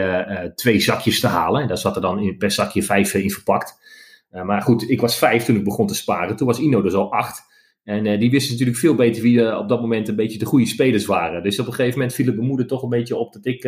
twee 0.55 0.79
zakjes 0.79 1.19
te 1.19 1.27
halen. 1.27 1.61
En 1.61 1.67
daar 1.67 1.77
zat 1.77 1.95
er 1.95 2.01
dan 2.01 2.19
in, 2.19 2.37
per 2.37 2.51
zakje 2.51 2.83
vijf 2.83 3.13
in 3.13 3.31
verpakt. 3.31 3.81
maar 4.29 4.61
goed, 4.61 4.89
ik 4.89 5.01
was 5.01 5.17
vijf 5.17 5.45
toen 5.45 5.55
ik 5.55 5.63
begon 5.63 5.87
te 5.87 5.95
sparen. 5.95 6.35
Toen 6.35 6.47
was 6.47 6.59
Ino 6.59 6.81
dus 6.81 6.93
al 6.93 7.11
acht. 7.11 7.51
En 7.83 8.19
die 8.19 8.31
wisten 8.31 8.51
natuurlijk 8.51 8.79
veel 8.79 8.95
beter 8.95 9.21
wie 9.21 9.57
op 9.57 9.69
dat 9.69 9.81
moment 9.81 10.07
een 10.07 10.15
beetje 10.15 10.39
de 10.39 10.45
goede 10.45 10.65
spelers 10.65 11.05
waren. 11.05 11.43
Dus 11.43 11.59
op 11.59 11.67
een 11.67 11.73
gegeven 11.73 11.97
moment 11.97 12.15
viel 12.15 12.25
het 12.25 12.35
mijn 12.35 12.47
moeder 12.47 12.67
toch 12.67 12.83
een 12.83 12.89
beetje 12.89 13.15
op 13.15 13.33
dat 13.33 13.45
ik 13.45 13.61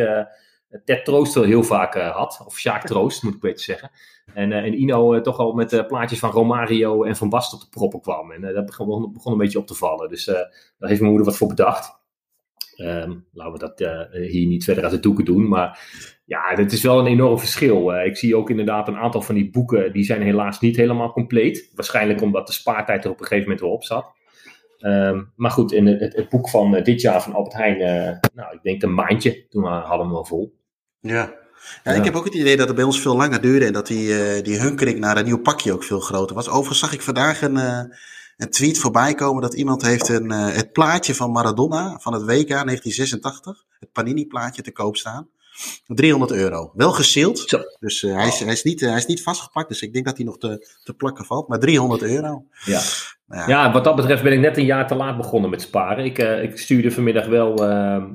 Ted 0.84 1.04
Troost 1.04 1.34
wel 1.34 1.44
heel 1.44 1.62
vaak 1.62 1.94
had. 1.94 2.42
Of 2.46 2.58
Sjaak 2.58 2.86
Troost, 2.86 3.22
moet 3.22 3.34
ik 3.34 3.40
beter 3.40 3.64
zeggen. 3.64 3.90
En, 4.34 4.52
en 4.52 4.74
Ino 4.74 5.20
toch 5.20 5.38
al 5.38 5.52
met 5.52 5.86
plaatjes 5.86 6.18
van 6.18 6.30
Romario 6.30 7.04
en 7.04 7.16
Van 7.16 7.28
Basten 7.28 7.58
op 7.58 7.64
de 7.64 7.70
proppen 7.70 8.00
kwam. 8.00 8.32
En 8.32 8.40
dat 8.40 8.66
begon, 8.66 9.12
begon, 9.12 9.32
een 9.32 9.38
beetje 9.38 9.58
op 9.58 9.66
te 9.66 9.74
vallen. 9.74 10.08
Dus 10.08 10.24
daar 10.24 10.48
heeft 10.78 11.00
mijn 11.00 11.12
moeder 11.12 11.26
wat 11.26 11.36
voor 11.36 11.48
bedacht. 11.48 11.95
Um, 12.76 13.26
laten 13.32 13.52
we 13.52 13.58
dat 13.58 13.80
uh, 13.80 14.28
hier 14.30 14.46
niet 14.46 14.64
verder 14.64 14.82
uit 14.82 14.92
de 14.92 15.00
doeken 15.00 15.24
doen. 15.24 15.48
Maar 15.48 15.80
ja, 16.24 16.54
het 16.54 16.72
is 16.72 16.82
wel 16.82 16.98
een 16.98 17.06
enorm 17.06 17.38
verschil. 17.38 17.94
Uh, 17.94 18.06
ik 18.06 18.16
zie 18.16 18.36
ook 18.36 18.50
inderdaad 18.50 18.88
een 18.88 18.96
aantal 18.96 19.22
van 19.22 19.34
die 19.34 19.50
boeken, 19.50 19.92
die 19.92 20.04
zijn 20.04 20.22
helaas 20.22 20.60
niet 20.60 20.76
helemaal 20.76 21.12
compleet. 21.12 21.70
Waarschijnlijk 21.74 22.20
omdat 22.22 22.46
de 22.46 22.52
spaartijd 22.52 23.04
er 23.04 23.10
op 23.10 23.20
een 23.20 23.26
gegeven 23.26 23.44
moment 23.44 23.60
wel 23.60 23.72
op 23.72 23.84
zat. 23.84 24.14
Um, 24.80 25.32
maar 25.36 25.50
goed, 25.50 25.72
in 25.72 25.86
het, 25.86 26.16
het, 26.16 26.28
boek 26.28 26.48
van 26.48 26.74
uh, 26.74 26.82
dit 26.82 27.00
jaar 27.00 27.22
van 27.22 27.34
Albert 27.34 27.56
Heijn, 27.56 27.78
nou, 28.34 28.54
ik 28.54 28.62
denk 28.62 28.82
een 28.82 28.94
maandje, 28.94 29.46
toen 29.48 29.64
hadden 29.64 29.98
we 29.98 30.04
hem 30.04 30.12
wel 30.12 30.24
vol. 30.24 30.58
Ja. 31.00 31.34
Ja, 31.84 31.92
ik 31.92 32.04
heb 32.04 32.14
ook 32.14 32.24
het 32.24 32.34
idee 32.34 32.56
dat 32.56 32.66
het 32.66 32.76
bij 32.76 32.84
ons 32.84 33.00
veel 33.00 33.16
langer 33.16 33.40
duurde 33.40 33.66
en 33.66 33.72
dat 33.72 33.86
die, 33.86 34.42
die 34.42 34.60
hunkering 34.60 34.98
naar 34.98 35.16
een 35.16 35.24
nieuw 35.24 35.40
pakje 35.40 35.72
ook 35.72 35.84
veel 35.84 36.00
groter 36.00 36.36
was. 36.36 36.48
Overigens 36.48 36.78
zag 36.78 36.92
ik 36.92 37.02
vandaag 37.02 37.42
een, 37.42 37.56
een 38.36 38.50
tweet 38.50 38.78
voorbij 38.78 39.14
komen 39.14 39.42
dat 39.42 39.54
iemand 39.54 39.82
heeft 39.82 40.08
een, 40.08 40.32
uh, 40.32 40.48
het 40.48 40.72
plaatje 40.72 41.14
van 41.14 41.30
Maradona 41.30 41.98
van 41.98 42.12
het 42.12 42.22
WK 42.22 42.48
1986, 42.48 43.64
het 43.78 43.92
Panini 43.92 44.26
plaatje 44.26 44.62
te 44.62 44.72
koop 44.72 44.96
staan. 44.96 45.28
300 45.86 46.32
euro. 46.32 46.70
Wel 46.74 46.92
geseeld. 46.92 47.58
Dus 47.80 48.02
uh, 48.02 48.14
hij, 48.14 48.26
is, 48.26 48.38
hij, 48.38 48.52
is 48.52 48.62
niet, 48.62 48.80
uh, 48.80 48.88
hij 48.88 48.98
is 48.98 49.06
niet 49.06 49.22
vastgepakt. 49.22 49.68
Dus 49.68 49.82
ik 49.82 49.92
denk 49.92 50.04
dat 50.04 50.16
hij 50.16 50.26
nog 50.26 50.38
te, 50.38 50.68
te 50.84 50.94
plakken 50.94 51.24
valt. 51.24 51.48
Maar 51.48 51.58
300 51.58 52.02
euro. 52.02 52.44
Ja. 52.64 52.80
Nou 53.26 53.50
ja. 53.50 53.64
ja. 53.64 53.72
wat 53.72 53.84
dat 53.84 53.96
betreft 53.96 54.22
ben 54.22 54.32
ik 54.32 54.40
net 54.40 54.56
een 54.56 54.64
jaar 54.64 54.86
te 54.86 54.94
laat 54.94 55.16
begonnen 55.16 55.50
met 55.50 55.62
sparen. 55.62 56.04
Ik, 56.04 56.18
uh, 56.18 56.42
ik 56.42 56.58
stuurde 56.58 56.90
vanmiddag 56.90 57.26
wel 57.26 57.62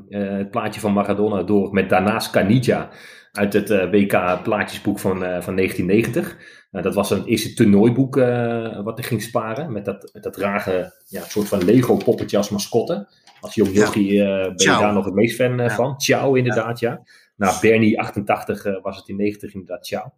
het 0.10 0.52
plaatje 0.52 0.80
van 0.80 0.94
Maradona 0.94 1.44
door 1.44 1.74
met 1.74 1.90
daarnaast 1.90 2.32
Canija 2.32 2.90
uit 3.32 3.54
het 3.54 3.70
WK 3.70 4.44
plaatjesboek 4.44 5.00
van, 5.00 5.18
van 5.18 5.56
1990. 5.56 6.38
Nou, 6.72 6.84
dat 6.84 6.96
was 6.96 7.12
een 7.12 7.26
eerste 7.26 7.54
toernooiboek 7.54 8.18
uh, 8.18 8.84
wat 8.84 9.00
ik 9.00 9.06
ging 9.06 9.22
sparen. 9.22 9.72
Met 9.72 9.86
dat, 9.86 10.10
met 10.14 10.24
dat 10.24 10.38
rare 10.38 10.94
ja, 11.08 11.24
soort 11.24 11.48
van 11.48 11.64
Lego 11.64 11.96
poppetje 11.98 12.38
als 12.38 12.50
mascotte. 12.50 13.08
Als 13.40 13.56
jong 13.56 13.74
jochie 13.74 14.14
uh, 14.14 14.26
ben 14.26 14.54
je 14.56 14.66
daar 14.66 14.94
nog 14.94 15.06
het 15.06 15.14
meest 15.14 15.36
fan 15.36 15.60
uh, 15.60 15.70
van. 15.70 16.00
Ciao 16.00 16.34
inderdaad, 16.34 16.80
ja. 16.80 16.90
ja. 16.90 17.02
Nou, 17.36 17.60
Bernie 17.62 18.00
88 18.00 18.82
was 18.82 18.98
het 18.98 19.08
in 19.08 19.16
90 19.16 19.54
inderdaad 19.54 19.86
Ciao. 19.86 20.14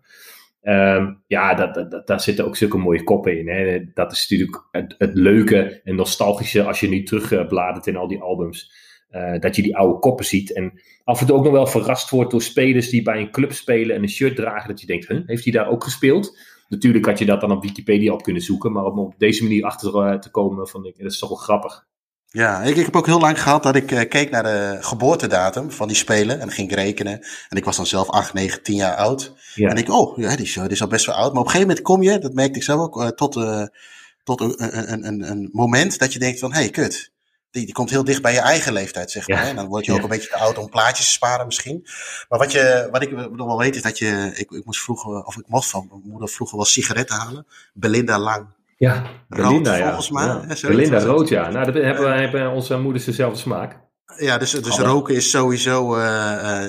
Um, 0.63 1.21
ja, 1.27 1.53
dat, 1.53 1.91
dat, 1.91 2.07
daar 2.07 2.19
zitten 2.19 2.45
ook 2.45 2.55
zulke 2.55 2.77
mooie 2.77 3.03
koppen 3.03 3.39
in. 3.39 3.47
Hè. 3.47 3.83
Dat 3.93 4.11
is 4.11 4.29
natuurlijk 4.29 4.67
het, 4.71 4.95
het 4.97 5.13
leuke 5.13 5.81
en 5.83 5.95
nostalgische 5.95 6.63
als 6.63 6.79
je 6.79 6.89
nu 6.89 7.03
terugbladert 7.03 7.87
in 7.87 7.95
al 7.95 8.07
die 8.07 8.21
albums. 8.21 8.73
Uh, 9.15 9.39
dat 9.39 9.55
je 9.55 9.61
die 9.61 9.77
oude 9.77 9.99
koppen 9.99 10.25
ziet. 10.25 10.53
En 10.53 10.81
af 11.03 11.19
en 11.19 11.25
toe 11.25 11.35
ook 11.35 11.43
nog 11.43 11.53
wel 11.53 11.67
verrast 11.67 12.09
wordt 12.09 12.31
door 12.31 12.41
spelers 12.41 12.89
die 12.89 13.01
bij 13.01 13.19
een 13.19 13.31
club 13.31 13.53
spelen 13.53 13.95
en 13.95 14.01
een 14.01 14.09
shirt 14.09 14.35
dragen. 14.35 14.69
Dat 14.69 14.81
je 14.81 14.87
denkt, 14.87 15.07
huh, 15.07 15.21
heeft 15.25 15.43
hij 15.43 15.53
daar 15.53 15.67
ook 15.67 15.83
gespeeld? 15.83 16.37
Natuurlijk 16.69 17.05
had 17.05 17.19
je 17.19 17.25
dat 17.25 17.41
dan 17.41 17.51
op 17.51 17.63
Wikipedia 17.63 18.13
op 18.13 18.23
kunnen 18.23 18.41
zoeken. 18.41 18.71
Maar 18.71 18.85
om 18.85 18.99
op 18.99 19.13
deze 19.17 19.43
manier 19.43 19.65
achter 19.65 20.13
uh, 20.13 20.19
te 20.19 20.31
komen, 20.31 20.67
van, 20.67 20.83
dat 20.83 21.11
is 21.11 21.19
toch 21.19 21.29
wel 21.29 21.37
grappig. 21.37 21.85
Ja, 22.27 22.61
ik, 22.61 22.75
ik 22.75 22.85
heb 22.85 22.95
ook 22.95 23.05
heel 23.05 23.19
lang 23.19 23.41
gehad 23.41 23.63
dat 23.63 23.75
ik 23.75 23.91
uh, 23.91 24.01
keek 24.09 24.29
naar 24.29 24.43
de 24.43 24.77
geboortedatum 24.79 25.71
van 25.71 25.87
die 25.87 25.97
spelen. 25.97 26.39
En 26.39 26.51
ging 26.51 26.69
ik 26.71 26.75
rekenen. 26.75 27.19
En 27.49 27.57
ik 27.57 27.65
was 27.65 27.75
dan 27.75 27.85
zelf 27.85 28.09
8, 28.09 28.33
9, 28.33 28.63
10 28.63 28.75
jaar 28.75 28.95
oud. 28.95 29.33
Ja. 29.55 29.69
En 29.69 29.77
ik, 29.77 29.89
oh, 29.89 30.17
ja, 30.17 30.35
die 30.35 30.53
die 30.53 30.69
is 30.69 30.81
al 30.81 30.87
best 30.87 31.05
wel 31.05 31.15
oud. 31.15 31.31
Maar 31.31 31.41
op 31.41 31.45
een 31.45 31.51
gegeven 31.51 31.67
moment 31.67 31.85
kom 31.85 32.03
je, 32.03 32.19
dat 32.19 32.33
merkte 32.33 32.57
ik 32.57 32.63
zelf 32.63 32.81
ook, 32.81 33.15
tot, 33.15 33.33
tot 34.23 34.41
een, 34.41 34.91
een, 34.91 35.07
een, 35.07 35.31
een 35.31 35.49
moment 35.51 35.99
dat 35.99 36.13
je 36.13 36.19
denkt 36.19 36.39
van, 36.39 36.53
hé, 36.53 36.59
hey, 36.59 36.69
kut 36.69 37.12
die, 37.53 37.65
die 37.65 37.73
komt 37.73 37.89
heel 37.89 38.03
dicht 38.03 38.21
bij 38.21 38.33
je 38.33 38.39
eigen 38.39 38.73
leeftijd, 38.73 39.11
zeg 39.11 39.27
maar. 39.27 39.47
En 39.47 39.55
dan 39.55 39.67
word 39.67 39.85
je 39.85 39.93
ook 39.93 40.03
een 40.03 40.09
beetje 40.09 40.29
te 40.29 40.37
oud 40.37 40.57
om 40.57 40.69
plaatjes 40.69 41.05
te 41.05 41.11
sparen 41.11 41.45
misschien. 41.45 41.87
Maar 42.29 42.39
wat, 42.39 42.51
je, 42.51 42.87
wat 42.91 43.01
ik 43.01 43.11
nog 43.11 43.47
wel 43.47 43.57
weet 43.57 43.75
is 43.75 43.81
dat 43.81 43.97
je... 43.97 44.31
Ik, 44.33 44.51
ik 44.51 44.65
moest 44.65 44.81
vroeger, 44.81 45.23
of 45.23 45.37
ik 45.37 45.43
mocht 45.47 45.69
van 45.69 45.87
mijn 45.89 46.01
moeder 46.05 46.29
vroeger 46.29 46.57
wel 46.57 46.65
sigaretten 46.65 47.15
halen. 47.15 47.45
Belinda 47.73 48.19
Lang. 48.19 48.45
Ja, 48.77 49.03
Belinda, 49.27 49.75
ja. 49.75 49.85
volgens 49.85 50.09
mij. 50.09 50.25
Ja. 50.25 50.67
Belinda 50.67 50.99
rood, 50.99 51.29
ja. 51.29 51.49
Nou, 51.49 51.65
dat 51.71 51.83
hebben, 51.83 52.19
hebben 52.19 52.51
onze 52.51 52.77
moeders 52.77 53.05
dezelfde 53.05 53.39
smaak. 53.39 53.79
Ja, 54.17 54.37
dus, 54.37 54.51
dus 54.51 54.77
roken 54.77 55.15
is 55.15 55.29
sowieso 55.29 55.97
uh, 55.97 56.03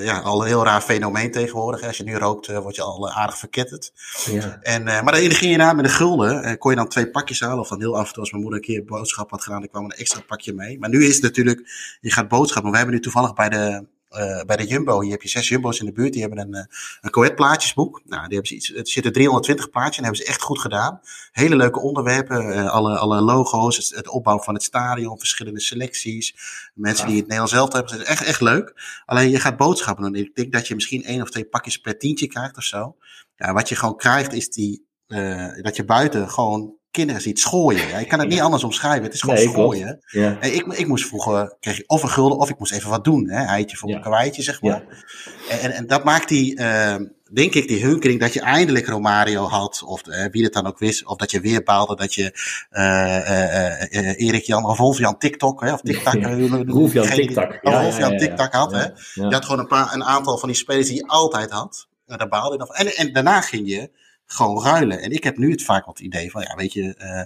ja, 0.03 0.19
al 0.19 0.41
een 0.41 0.47
heel 0.47 0.63
raar 0.63 0.81
fenomeen 0.81 1.31
tegenwoordig. 1.31 1.83
Als 1.83 1.97
je 1.97 2.03
nu 2.03 2.15
rookt, 2.15 2.49
uh, 2.49 2.57
word 2.57 2.75
je 2.75 2.81
al 2.81 3.11
aardig 3.11 3.37
verketterd. 3.37 3.91
Ja. 4.25 4.59
En, 4.61 4.83
maar 4.83 5.11
dan 5.11 5.21
ging 5.21 5.51
je 5.51 5.57
na 5.57 5.73
met 5.73 5.85
een 5.85 5.91
gulden. 5.91 6.57
kon 6.57 6.71
je 6.71 6.77
dan 6.77 6.87
twee 6.87 7.09
pakjes 7.09 7.39
halen. 7.39 7.59
Of 7.59 7.67
dan 7.67 7.79
heel 7.79 7.97
af 7.97 8.07
en 8.07 8.13
toe 8.13 8.21
als 8.21 8.31
mijn 8.31 8.43
moeder 8.43 8.61
een 8.61 8.67
keer 8.67 8.85
boodschap 8.85 9.29
had 9.29 9.43
gedaan, 9.43 9.59
dan 9.59 9.69
kwam 9.69 9.83
een 9.83 9.91
extra 9.91 10.21
pakje 10.27 10.53
mee. 10.53 10.79
Maar 10.79 10.89
nu 10.89 11.05
is 11.05 11.13
het 11.13 11.23
natuurlijk, 11.23 11.69
je 12.01 12.11
gaat 12.11 12.27
boodschappen. 12.27 12.71
We 12.71 12.77
hebben 12.77 12.95
nu 12.95 13.01
toevallig 13.01 13.33
bij 13.33 13.49
de, 13.49 13.85
uh, 14.17 14.43
bij 14.43 14.55
de 14.55 14.65
Jumbo, 14.65 15.01
hier 15.01 15.11
heb 15.11 15.21
je 15.21 15.29
zes 15.29 15.47
Jumbo's 15.47 15.79
in 15.79 15.85
de 15.85 15.91
buurt, 15.91 16.13
die 16.13 16.21
hebben 16.21 16.39
een, 16.39 16.55
uh, 16.55 16.63
een 17.01 17.09
Coët 17.09 17.35
plaatjesboek. 17.35 18.01
Nou, 18.05 18.21
die 18.27 18.33
hebben 18.33 18.47
ze 18.47 18.55
iets, 18.55 18.67
het 18.67 18.89
zitten 18.89 19.13
320 19.13 19.69
plaatjes 19.69 19.97
en 19.97 20.03
hebben 20.03 20.21
ze 20.21 20.27
echt 20.27 20.41
goed 20.41 20.59
gedaan. 20.59 20.99
Hele 21.31 21.55
leuke 21.55 21.79
onderwerpen, 21.79 22.49
uh, 22.49 22.69
alle, 22.69 22.97
alle 22.97 23.21
logo's, 23.21 23.77
het, 23.77 23.95
het, 23.95 24.07
opbouw 24.07 24.39
van 24.39 24.53
het 24.53 24.63
stadion, 24.63 25.19
verschillende 25.19 25.59
selecties, 25.59 26.35
mensen 26.73 27.05
die 27.07 27.15
het 27.15 27.23
Nederlands 27.23 27.53
zelf 27.53 27.73
hebben. 27.73 27.91
Het 27.91 28.01
is 28.01 28.07
echt, 28.07 28.23
echt 28.23 28.41
leuk. 28.41 28.73
Alleen 29.05 29.29
je 29.29 29.39
gaat 29.39 29.57
boodschappen 29.57 30.03
doen. 30.03 30.15
Ik 30.15 30.35
denk 30.35 30.51
dat 30.51 30.67
je 30.67 30.75
misschien 30.75 31.03
één 31.03 31.21
of 31.21 31.29
twee 31.29 31.45
pakjes 31.45 31.77
per 31.77 31.97
tientje 31.97 32.27
krijgt 32.27 32.57
of 32.57 32.63
zo. 32.63 32.95
Ja, 33.35 33.53
wat 33.53 33.69
je 33.69 33.75
gewoon 33.75 33.97
krijgt 33.97 34.33
is 34.33 34.49
die, 34.49 34.85
dat 35.61 35.75
je 35.75 35.83
buiten 35.85 36.29
gewoon 36.29 36.74
kinderen 36.95 37.21
ziet 37.21 37.39
schooien. 37.39 37.87
Ja, 37.87 37.97
ik 37.97 38.07
kan 38.07 38.19
het 38.19 38.27
niet 38.27 38.39
anders 38.39 38.63
omschrijven. 38.63 39.03
Het 39.03 39.13
is 39.13 39.21
gewoon 39.21 39.35
nee, 39.35 39.47
schooien. 39.47 39.99
Ja. 40.05 40.41
Ik, 40.41 40.65
ik 40.65 40.87
moest 40.87 41.07
vroeger, 41.07 41.55
kreeg 41.59 41.77
je 41.77 41.83
of 41.87 42.03
een 42.03 42.09
gulden 42.09 42.37
of 42.37 42.49
ik 42.49 42.59
moest 42.59 42.71
even 42.71 42.89
wat 42.89 43.03
doen. 43.03 43.29
Hè? 43.29 43.45
Eitje 43.45 43.77
voor 43.77 43.89
een 43.89 44.01
kwijtje, 44.01 44.41
zeg 44.41 44.61
maar. 44.61 44.83
En, 45.49 45.59
en, 45.59 45.71
en, 45.71 45.87
dat 45.87 46.03
maakt 46.03 46.27
die, 46.27 46.59
uh, 46.59 46.95
denk 47.31 47.53
ik, 47.53 47.67
die 47.67 47.83
hunkering 47.83 48.19
dat 48.19 48.33
je 48.33 48.41
eindelijk 48.41 48.87
Romario 48.87 49.43
had. 49.43 49.83
Of 49.85 50.07
uh, 50.07 50.25
wie 50.31 50.43
het 50.43 50.53
dan 50.53 50.67
ook 50.67 50.79
wist. 50.79 51.05
Of 51.05 51.17
dat 51.17 51.31
je 51.31 51.39
weer 51.39 51.63
baalde 51.63 51.95
dat 51.95 52.13
je 52.13 52.31
uh, 52.71 54.27
Erik 54.27 54.43
Jan 54.43 54.65
of 54.65 54.77
Wolf 54.77 54.97
Jan 54.97 55.17
TikTok, 55.17 55.61
hè, 55.61 55.73
of 55.73 55.81
TikTok. 55.81 56.25
Wolf 56.65 56.93
Jan 56.93 57.07
TikTok. 57.07 57.59
Wolf 57.61 57.97
Jan 57.97 58.17
TikTok 58.17 58.53
had. 58.53 58.71
Hè? 58.71 58.85
Je 59.13 59.33
had 59.33 59.45
gewoon 59.45 59.59
een, 59.59 59.67
paar, 59.67 59.93
een 59.93 60.03
aantal 60.03 60.37
van 60.37 60.49
die 60.49 60.57
spelers 60.57 60.87
die 60.87 60.95
je 60.95 61.07
altijd 61.07 61.51
had. 61.51 61.87
Daar 62.05 62.27
baalde 62.27 62.57
je 62.57 62.65
van. 62.65 62.75
En, 62.75 62.95
en 62.95 63.13
daarna 63.13 63.41
ging 63.41 63.67
je 63.67 63.89
gewoon 64.25 64.63
ruilen. 64.63 65.01
En 65.01 65.11
ik 65.11 65.23
heb 65.23 65.37
nu 65.37 65.51
het 65.51 65.63
vaak 65.63 65.85
wat 65.85 65.99
idee 65.99 66.31
van, 66.31 66.41
ja, 66.41 66.55
weet 66.55 66.73
je, 66.73 66.81
uh, 66.81 67.23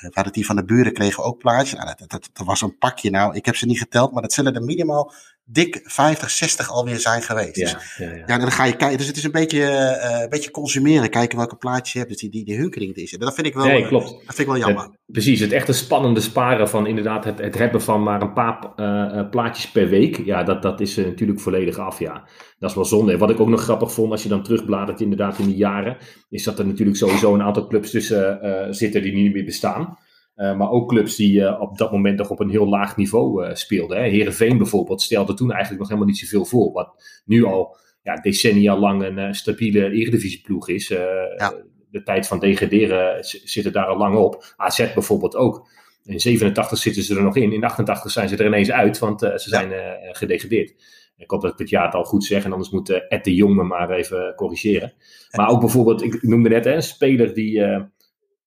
we 0.00 0.10
hadden 0.10 0.32
die 0.32 0.46
van 0.46 0.56
de 0.56 0.64
buren 0.64 0.92
kregen 0.92 1.24
ook 1.24 1.38
plaatjes. 1.38 1.78
Nou, 1.78 1.94
dat, 1.96 2.10
dat, 2.10 2.30
dat, 2.32 2.46
was 2.46 2.60
een 2.60 2.78
pakje. 2.78 3.10
Nou, 3.10 3.34
ik 3.34 3.44
heb 3.44 3.56
ze 3.56 3.66
niet 3.66 3.78
geteld, 3.78 4.12
maar 4.12 4.22
dat 4.22 4.32
zullen 4.32 4.54
er 4.54 4.62
minimaal 4.62 5.12
dik 5.44 5.80
50, 5.84 6.30
60 6.30 6.70
alweer 6.70 6.98
zijn 6.98 7.22
geweest. 7.22 7.56
Ja, 7.56 7.72
dus, 7.72 7.96
ja, 7.98 8.10
ja. 8.10 8.22
ja 8.26 8.38
dan 8.38 8.50
ga 8.50 8.64
je 8.64 8.76
kijken. 8.76 8.98
Dus 8.98 9.06
het 9.06 9.16
is 9.16 9.24
een 9.24 9.30
beetje, 9.30 9.58
uh, 9.58 10.20
een 10.22 10.28
beetje 10.28 10.50
consumeren. 10.50 11.10
Kijken 11.10 11.38
welke 11.38 11.56
plaatjes 11.56 11.92
je 11.92 11.98
hebt. 11.98 12.10
Dus 12.10 12.20
die, 12.20 12.30
die, 12.30 12.44
die 12.44 12.56
hunkering 12.56 12.94
is. 12.94 13.10
Dat 13.10 13.34
vind 13.34 13.46
ik 13.46 13.54
wel, 13.54 13.64
nee, 13.64 13.86
klopt. 13.86 14.08
dat 14.10 14.34
vind 14.34 14.38
ik 14.38 14.46
wel 14.46 14.58
jammer. 14.58 14.90
precies, 15.06 15.40
het 15.40 15.52
echte 15.52 15.72
spannende 15.72 16.20
sparen 16.20 16.68
van 16.68 16.86
inderdaad 16.86 17.24
het, 17.24 17.38
het 17.38 17.58
hebben 17.58 17.82
van 17.82 18.02
maar 18.02 18.22
een 18.22 18.32
paar 18.32 18.72
uh, 18.76 19.30
plaatjes 19.30 19.70
per 19.70 19.88
week. 19.88 20.24
Ja, 20.24 20.42
dat, 20.42 20.62
dat 20.62 20.80
is 20.80 20.96
natuurlijk 20.96 21.40
volledig 21.40 21.78
af. 21.78 21.98
Ja, 21.98 22.28
dat 22.58 22.70
is 22.70 22.76
wel 22.76 22.84
zonde. 22.84 23.18
wat 23.18 23.30
ik 23.30 23.40
ook 23.40 23.48
nog 23.48 23.62
grappig 23.62 23.92
vond, 23.92 24.10
als 24.10 24.22
je 24.22 24.28
dan 24.28 24.42
terugbladert 24.42 25.00
inderdaad 25.00 25.38
in 25.38 25.46
die 25.46 25.56
jaren, 25.56 25.96
is 26.28 26.44
dat 26.44 26.58
er 26.58 26.66
natuurlijk 26.66 26.98
sowieso 26.98 27.34
een 27.34 27.42
aantal 27.42 27.66
clubs 27.66 27.90
tussen 27.90 28.74
zitten 28.74 29.02
die 29.02 29.12
niet 29.12 29.32
meer 29.32 29.44
bestaan. 29.44 29.98
Uh, 30.36 30.56
maar 30.56 30.70
ook 30.70 30.88
clubs 30.88 31.16
die 31.16 31.40
uh, 31.40 31.60
op 31.60 31.78
dat 31.78 31.92
moment 31.92 32.18
nog 32.18 32.30
op 32.30 32.40
een 32.40 32.50
heel 32.50 32.68
laag 32.68 32.96
niveau 32.96 33.46
uh, 33.46 33.54
speelden. 33.54 33.96
Hè. 33.96 34.08
Heerenveen 34.08 34.56
bijvoorbeeld 34.56 35.02
stelde 35.02 35.34
toen 35.34 35.50
eigenlijk 35.50 35.80
nog 35.80 35.88
helemaal 35.88 36.10
niet 36.10 36.18
zoveel 36.18 36.44
voor. 36.44 36.72
Wat 36.72 37.22
nu 37.24 37.44
al 37.44 37.76
ja, 38.02 38.14
decennia 38.14 38.76
lang 38.76 39.02
een 39.02 39.34
stabiele 39.34 39.90
eredivisieploeg 39.90 40.68
is. 40.68 40.88
Ja. 40.88 41.54
De 41.90 42.02
tijd 42.02 42.26
van 42.26 42.38
degraderen 42.38 43.24
zit 43.24 43.64
er 43.64 43.72
daar 43.72 43.86
al 43.86 43.96
lang 43.96 44.16
op. 44.16 44.54
AZ 44.56 44.94
bijvoorbeeld 44.94 45.36
ook. 45.36 45.68
In 46.04 46.20
87 46.20 46.78
zitten 46.78 47.02
ze 47.02 47.16
er 47.16 47.22
nog 47.22 47.36
in. 47.36 47.52
In 47.52 47.64
88 47.64 48.10
zijn 48.10 48.28
ze 48.28 48.36
er 48.36 48.46
ineens 48.46 48.70
uit, 48.70 48.98
want 48.98 49.20
ze 49.20 49.48
zijn 49.48 49.72
gedegradeerd. 50.12 50.74
Ik 51.16 51.30
hoop 51.30 51.40
dat 51.40 51.52
ik 51.52 51.58
het 51.58 51.68
jaartal 51.70 52.04
goed 52.04 52.24
zeg. 52.24 52.44
En 52.44 52.52
anders 52.52 52.70
moet 52.70 53.08
Ed 53.08 53.24
de 53.24 53.34
Jong 53.34 53.56
me 53.56 53.62
maar 53.62 53.90
even 53.90 54.32
corrigeren. 54.36 54.92
Maar 55.30 55.48
ook 55.48 55.60
bijvoorbeeld, 55.60 56.02
ik 56.02 56.22
noemde 56.22 56.48
net 56.48 56.64
hè, 56.64 56.74
een 56.74 56.82
speler 56.82 57.34
die 57.34 57.62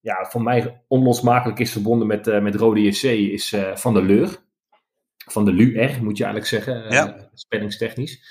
ja, 0.06 0.26
voor 0.30 0.44
mij 0.44 0.82
onlosmakelijk 0.88 1.60
is 1.60 1.72
verbonden 1.72 2.08
met, 2.08 2.28
uh, 2.28 2.42
met 2.42 2.56
Rode 2.56 2.82
JC 2.82 3.04
is 3.04 3.54
uh, 3.54 3.76
Van 3.76 3.94
der 3.94 4.04
Leur. 4.04 4.44
Van 5.28 5.46
de 5.46 5.54
LUR, 5.54 6.00
moet 6.04 6.18
je 6.18 6.24
eigenlijk 6.24 6.46
zeggen, 6.46 6.86
uh, 6.86 6.92
ja. 6.92 7.30
spellingstechnisch. 7.34 8.22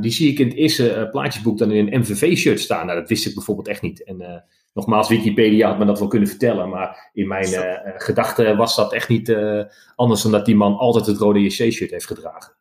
die 0.00 0.10
zie 0.10 0.30
ik 0.30 0.38
in 0.38 0.46
het 0.46 0.56
eerste 0.56 1.08
plaatjesboek 1.10 1.58
dan 1.58 1.70
in 1.70 1.92
een 1.92 2.00
MVV-shirt 2.00 2.60
staan. 2.60 2.86
Nou, 2.86 2.98
dat 2.98 3.08
wist 3.08 3.26
ik 3.26 3.34
bijvoorbeeld 3.34 3.68
echt 3.68 3.82
niet. 3.82 4.04
En 4.04 4.44
nogmaals, 4.72 5.08
Wikipedia 5.08 5.68
had 5.68 5.78
me 5.78 5.84
dat 5.84 5.98
wel 5.98 6.08
kunnen 6.08 6.28
vertellen. 6.28 6.68
Maar 6.68 7.10
in 7.12 7.28
mijn 7.28 7.48
gedachten 7.96 8.56
was 8.56 8.76
dat 8.76 8.92
echt 8.92 9.08
niet 9.08 9.36
anders 9.94 10.22
dan 10.22 10.32
dat 10.32 10.44
die 10.44 10.56
man 10.56 10.76
altijd 10.76 11.06
het 11.06 11.16
Rode 11.16 11.40
JC-shirt 11.40 11.90
heeft 11.90 12.06
gedragen. 12.06 12.56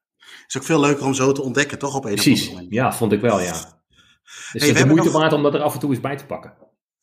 Is 0.48 0.58
ook 0.58 0.64
veel 0.64 0.80
leuker 0.80 1.06
om 1.06 1.14
zo 1.14 1.32
te 1.32 1.42
ontdekken, 1.42 1.80
toch? 1.80 1.96
Op 1.96 2.06
een 2.06 2.14
Precies, 2.14 2.52
ja, 2.70 2.94
vond 2.94 3.12
ik 3.12 3.22
wel, 3.22 3.40
ja. 3.40 3.52
Dus 3.52 4.62
hey, 4.62 4.68
het 4.68 4.78
is 4.78 4.86
moeite 4.86 5.04
nog... 5.04 5.14
waard 5.14 5.34
om 5.34 5.44
dat 5.44 5.54
er 5.54 5.62
af 5.62 5.74
en 5.74 5.80
toe 5.80 5.90
eens 5.90 6.02
bij 6.02 6.18
te 6.18 6.26
pakken. 6.26 6.54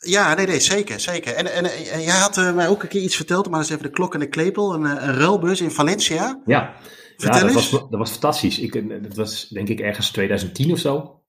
Ja, 0.04 0.34
nee, 0.34 0.46
nee, 0.46 0.60
zeker, 0.60 1.00
zeker. 1.00 1.34
En, 1.34 1.52
en, 1.52 1.64
en 1.64 2.02
jij 2.02 2.18
had 2.18 2.36
uh, 2.36 2.54
mij 2.54 2.68
ook 2.68 2.82
een 2.82 2.88
keer 2.88 3.02
iets 3.02 3.16
verteld, 3.16 3.48
maar 3.48 3.58
dat 3.58 3.68
is 3.68 3.70
even 3.70 3.82
de 3.82 3.90
klok 3.90 4.14
en 4.14 4.20
de 4.20 4.28
klepel, 4.28 4.74
een, 4.74 4.86
eh, 4.86 5.06
een 5.06 5.14
ruilbus 5.14 5.60
in 5.60 5.70
Valencia. 5.70 6.40
Ja, 6.44 6.74
Vertel 7.16 7.40
ja 7.40 7.44
dat, 7.44 7.54
was, 7.54 7.70
dat 7.70 7.98
was 7.98 8.10
fantastisch. 8.10 8.58
Ik, 8.58 8.74
eh, 8.74 9.02
dat 9.02 9.14
was 9.14 9.48
denk 9.48 9.68
ik 9.68 9.80
ergens 9.80 10.10
2010 10.10 10.72
of 10.72 10.78
zo. 10.78 11.20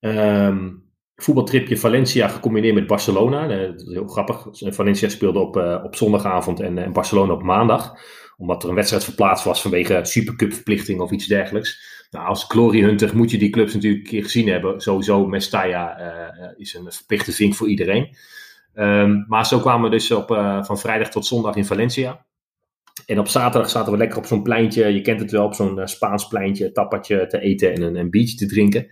Um, 0.00 0.86
voetbaltripje 1.14 1.76
Valencia 1.76 2.28
gecombineerd 2.28 2.74
met 2.74 2.86
Barcelona. 2.86 3.46
Dat 3.46 3.80
is 3.80 3.92
heel 3.92 4.06
grappig. 4.06 4.46
Valencia 4.50 5.08
speelde 5.08 5.38
op, 5.38 5.56
uh, 5.56 5.80
op 5.84 5.96
zondagavond 5.96 6.60
en, 6.60 6.78
en 6.78 6.92
Barcelona 6.92 7.32
op 7.32 7.42
maandag. 7.42 7.94
Omdat 8.36 8.62
er 8.62 8.68
een 8.68 8.74
wedstrijd 8.74 9.04
verplaatst 9.04 9.44
was 9.44 9.62
vanwege 9.62 10.00
Supercup 10.02 10.52
verplichting 10.52 11.00
of 11.00 11.10
iets 11.10 11.26
dergelijks. 11.26 11.97
Nou, 12.10 12.26
als 12.26 12.44
Glory 12.44 12.82
Hunter 12.82 13.16
moet 13.16 13.30
je 13.30 13.38
die 13.38 13.50
clubs 13.50 13.74
natuurlijk 13.74 14.02
een 14.02 14.10
keer 14.10 14.22
gezien 14.22 14.48
hebben. 14.48 14.80
Sowieso 14.80 15.26
Mestalla 15.26 16.00
uh, 16.00 16.48
is 16.56 16.74
een 16.74 16.92
verplichte 16.92 17.32
vink 17.32 17.54
voor 17.54 17.68
iedereen. 17.68 18.16
Um, 18.74 19.24
maar 19.28 19.46
zo 19.46 19.58
kwamen 19.58 19.90
we 19.90 19.96
dus 19.96 20.10
op, 20.10 20.30
uh, 20.30 20.64
van 20.64 20.78
vrijdag 20.78 21.10
tot 21.10 21.26
zondag 21.26 21.56
in 21.56 21.64
Valencia. 21.64 22.26
En 23.06 23.18
op 23.18 23.28
zaterdag 23.28 23.70
zaten 23.70 23.92
we 23.92 23.98
lekker 23.98 24.18
op 24.18 24.26
zo'n 24.26 24.42
pleintje. 24.42 24.86
Je 24.86 25.00
kent 25.00 25.20
het 25.20 25.30
wel, 25.30 25.44
op 25.44 25.54
zo'n 25.54 25.88
Spaans 25.88 26.28
pleintje. 26.28 26.72
Tappertje 26.72 27.26
te 27.26 27.40
eten 27.40 27.74
en 27.74 27.82
een, 27.82 27.96
een 27.96 28.10
biertje 28.10 28.36
te 28.36 28.46
drinken. 28.46 28.86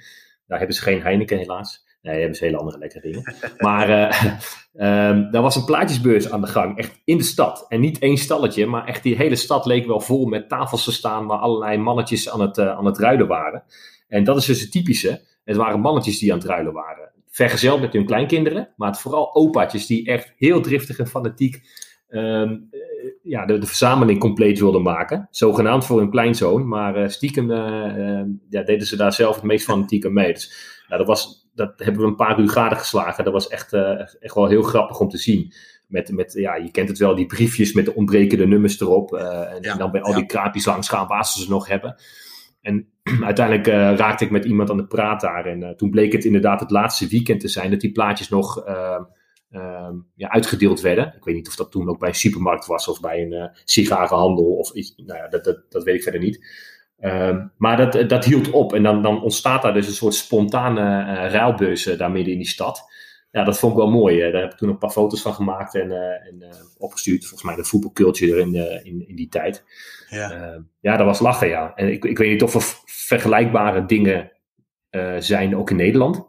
Daar 0.47 0.59
hebben 0.59 0.77
ze 0.77 0.83
geen 0.83 1.03
Heineken 1.03 1.39
helaas. 1.39 1.86
Nee, 2.07 2.19
hebben 2.19 2.37
ze 2.37 2.45
hele 2.45 2.57
andere 2.57 2.79
lekkere 2.79 3.01
dingen. 3.01 3.35
Maar 3.59 3.89
uh, 3.89 5.31
daar 5.33 5.43
was 5.43 5.57
een 5.57 5.65
plaatjesbeurs 5.65 6.31
aan 6.31 6.41
de 6.41 6.47
gang, 6.47 6.79
echt 6.79 7.01
in 7.05 7.17
de 7.17 7.25
stad. 7.25 7.65
En 7.69 7.81
niet 7.81 7.99
één 7.99 8.17
stalletje, 8.17 8.67
maar 8.67 8.87
echt 8.87 9.03
die 9.03 9.17
hele 9.17 9.37
stad 9.37 9.67
leek 9.67 9.87
wel 9.87 10.01
vol 10.01 10.27
met 10.27 10.49
tafels 10.49 10.85
te 10.85 10.93
staan 10.93 11.27
waar 11.27 11.39
allerlei 11.39 11.79
mannetjes 11.79 12.31
aan 12.31 12.41
het, 12.41 12.59
uh, 12.59 12.69
aan 12.69 12.85
het 12.85 12.99
ruilen 12.99 13.27
waren. 13.27 13.65
En 14.09 14.25
dat 14.25 14.37
is 14.37 14.45
dus 14.45 14.61
het 14.61 14.73
typische. 14.73 15.21
Het 15.45 15.57
waren 15.57 15.81
mannetjes 15.81 16.19
die 16.19 16.33
aan 16.33 16.39
het 16.39 16.47
ruilen 16.47 16.73
waren. 16.73 17.13
Vergezeld 17.31 17.81
met 17.81 17.93
hun 17.93 18.07
kleinkinderen, 18.07 18.73
maar 18.77 18.89
het 18.89 19.01
vooral 19.01 19.35
opaatjes 19.35 19.87
die 19.87 20.07
echt 20.07 20.35
heel 20.37 20.61
driftig 20.61 20.99
en 20.99 21.07
fanatiek 21.07 21.69
um, 22.09 22.69
ja, 23.23 23.47
de, 23.47 23.59
de, 23.59 23.67
verzameling 23.67 24.19
compleet 24.21 24.59
wilden 24.59 24.83
maken. 24.83 25.29
Zogenaamd 25.31 25.85
voor 25.85 25.99
hun 25.99 26.11
kleinzoon, 26.11 26.69
maar 26.69 27.11
stiekem 27.11 27.53
ja, 28.49 28.63
deden 28.63 28.87
ze 28.87 28.97
daar 28.97 29.13
zelf 29.13 29.35
het 29.35 29.45
meest 29.45 29.65
fanatiek 29.65 30.05
aan 30.05 30.13
mee. 30.13 30.33
Dus 30.33 30.85
nou, 30.89 30.99
dat 30.99 31.07
was 31.07 31.46
dat 31.57 31.73
hebben 31.77 32.03
we 32.03 32.09
een 32.09 32.17
paar 32.17 32.41
uur 32.41 32.49
geslagen. 32.49 33.25
Dat 33.25 33.33
was 33.33 33.49
echt, 33.49 33.73
uh, 33.73 34.01
echt 34.21 34.35
wel 34.35 34.47
heel 34.47 34.63
grappig 34.63 35.01
om 35.01 35.09
te 35.09 35.19
zien. 35.19 35.53
Met, 35.87 36.13
met, 36.13 36.33
ja, 36.33 36.57
je 36.57 36.71
kent 36.71 36.89
het 36.89 36.99
wel, 36.99 37.15
die 37.15 37.27
briefjes 37.27 37.73
met 37.73 37.85
de 37.85 37.95
ontbrekende 37.95 38.47
nummers 38.47 38.81
erop. 38.81 39.13
Uh, 39.13 39.53
en, 39.53 39.63
en, 39.63 39.79
dan 39.79 39.91
bij 39.91 40.03
al 40.03 40.15
die 40.15 40.27
kraapjes 40.27 40.65
langs 40.65 40.89
gaan 40.89 41.07
waar 41.07 41.27
ze 41.27 41.43
ze 41.43 41.51
nog 41.51 41.69
hebben. 41.69 41.97
En 42.61 42.89
uiteindelijk 43.31 43.67
uh, 43.67 43.97
raakte 43.97 44.25
ik 44.25 44.31
met 44.31 44.45
iemand 44.45 44.71
aan 44.71 44.77
de 44.77 44.87
praat 44.87 45.21
daar. 45.21 45.47
En 45.47 45.77
toen 45.77 45.91
bleek 45.91 46.13
het 46.13 46.25
inderdaad 46.25 46.61
het 46.61 46.71
laatste 46.71 47.09
weekend 47.09 47.41
te 47.41 47.49
zijn 47.49 47.71
dat 47.71 47.81
die 47.81 47.93
plaatjes 47.93 48.29
nog 48.29 48.65
ehm, 48.65 49.03
ehm, 49.51 49.95
ja, 50.15 50.29
uitgedeeld 50.29 50.81
werden. 50.81 51.15
Ik 51.17 51.25
weet 51.25 51.35
niet 51.35 51.49
of 51.49 51.57
dat 51.57 51.71
toen 51.71 51.89
ook 51.89 51.99
bij 51.99 52.09
een 52.09 52.15
supermarkt 52.15 52.67
was 52.67 52.89
of 52.89 53.01
bij 53.01 53.23
een 53.23 53.51
sigarenhandel 53.65 54.57
of 54.57 54.73
iets. 54.73 54.95
Nou 54.97 55.19
ja, 55.19 55.29
dat, 55.29 55.45
dat, 55.45 55.63
dat 55.69 55.85
weet 55.85 55.95
ik 55.95 56.03
verder 56.03 56.21
niet. 56.21 56.47
Um, 57.01 57.53
maar 57.57 57.77
dat, 57.77 58.09
dat 58.09 58.25
hield 58.25 58.51
op 58.51 58.75
en 58.75 58.83
dan, 58.83 59.03
dan 59.03 59.23
ontstaat 59.23 59.63
daar 59.63 59.75
dus 59.75 59.87
een 59.87 59.93
soort 59.93 60.15
spontane 60.15 60.81
uh, 60.81 61.31
ruilbeurs 61.31 61.87
uh, 61.87 61.99
daar 61.99 62.11
midden 62.11 62.33
in 62.33 62.39
die 62.39 62.49
stad. 62.49 62.91
Ja, 63.31 63.45
dat 63.45 63.59
vond 63.59 63.73
ik 63.73 63.79
wel 63.79 63.91
mooi. 63.91 64.31
Daar 64.31 64.43
heb 64.43 64.53
ik 64.53 64.59
toen 64.59 64.69
een 64.69 64.79
paar 64.79 64.91
foto's 64.91 65.23
van 65.23 65.35
gemaakt 65.35 65.75
en, 65.75 65.91
uh, 65.91 65.97
en 65.97 66.45
opgestuurd. 66.79 67.21
Volgens 67.21 67.43
mij 67.43 67.57
de 67.57 67.65
voetbalculture 67.65 68.41
in, 68.41 68.55
in, 68.85 69.09
in 69.09 69.17
die 69.17 69.29
tijd. 69.29 69.65
Ja. 70.09 70.31
Ehm, 70.31 70.61
ja, 70.81 70.97
dat 70.97 71.07
was 71.07 71.19
lachen, 71.19 71.49
ja. 71.49 71.73
En 71.75 71.93
ik, 71.93 72.05
ik 72.05 72.19
weet 72.19 72.31
niet 72.31 72.43
of 72.43 72.55
er 72.55 72.63
vergelijkbare 72.85 73.87
dingen 73.87 74.33
zijn 75.19 75.57
ook 75.57 75.71
in 75.71 75.77
Nederland. 75.77 76.27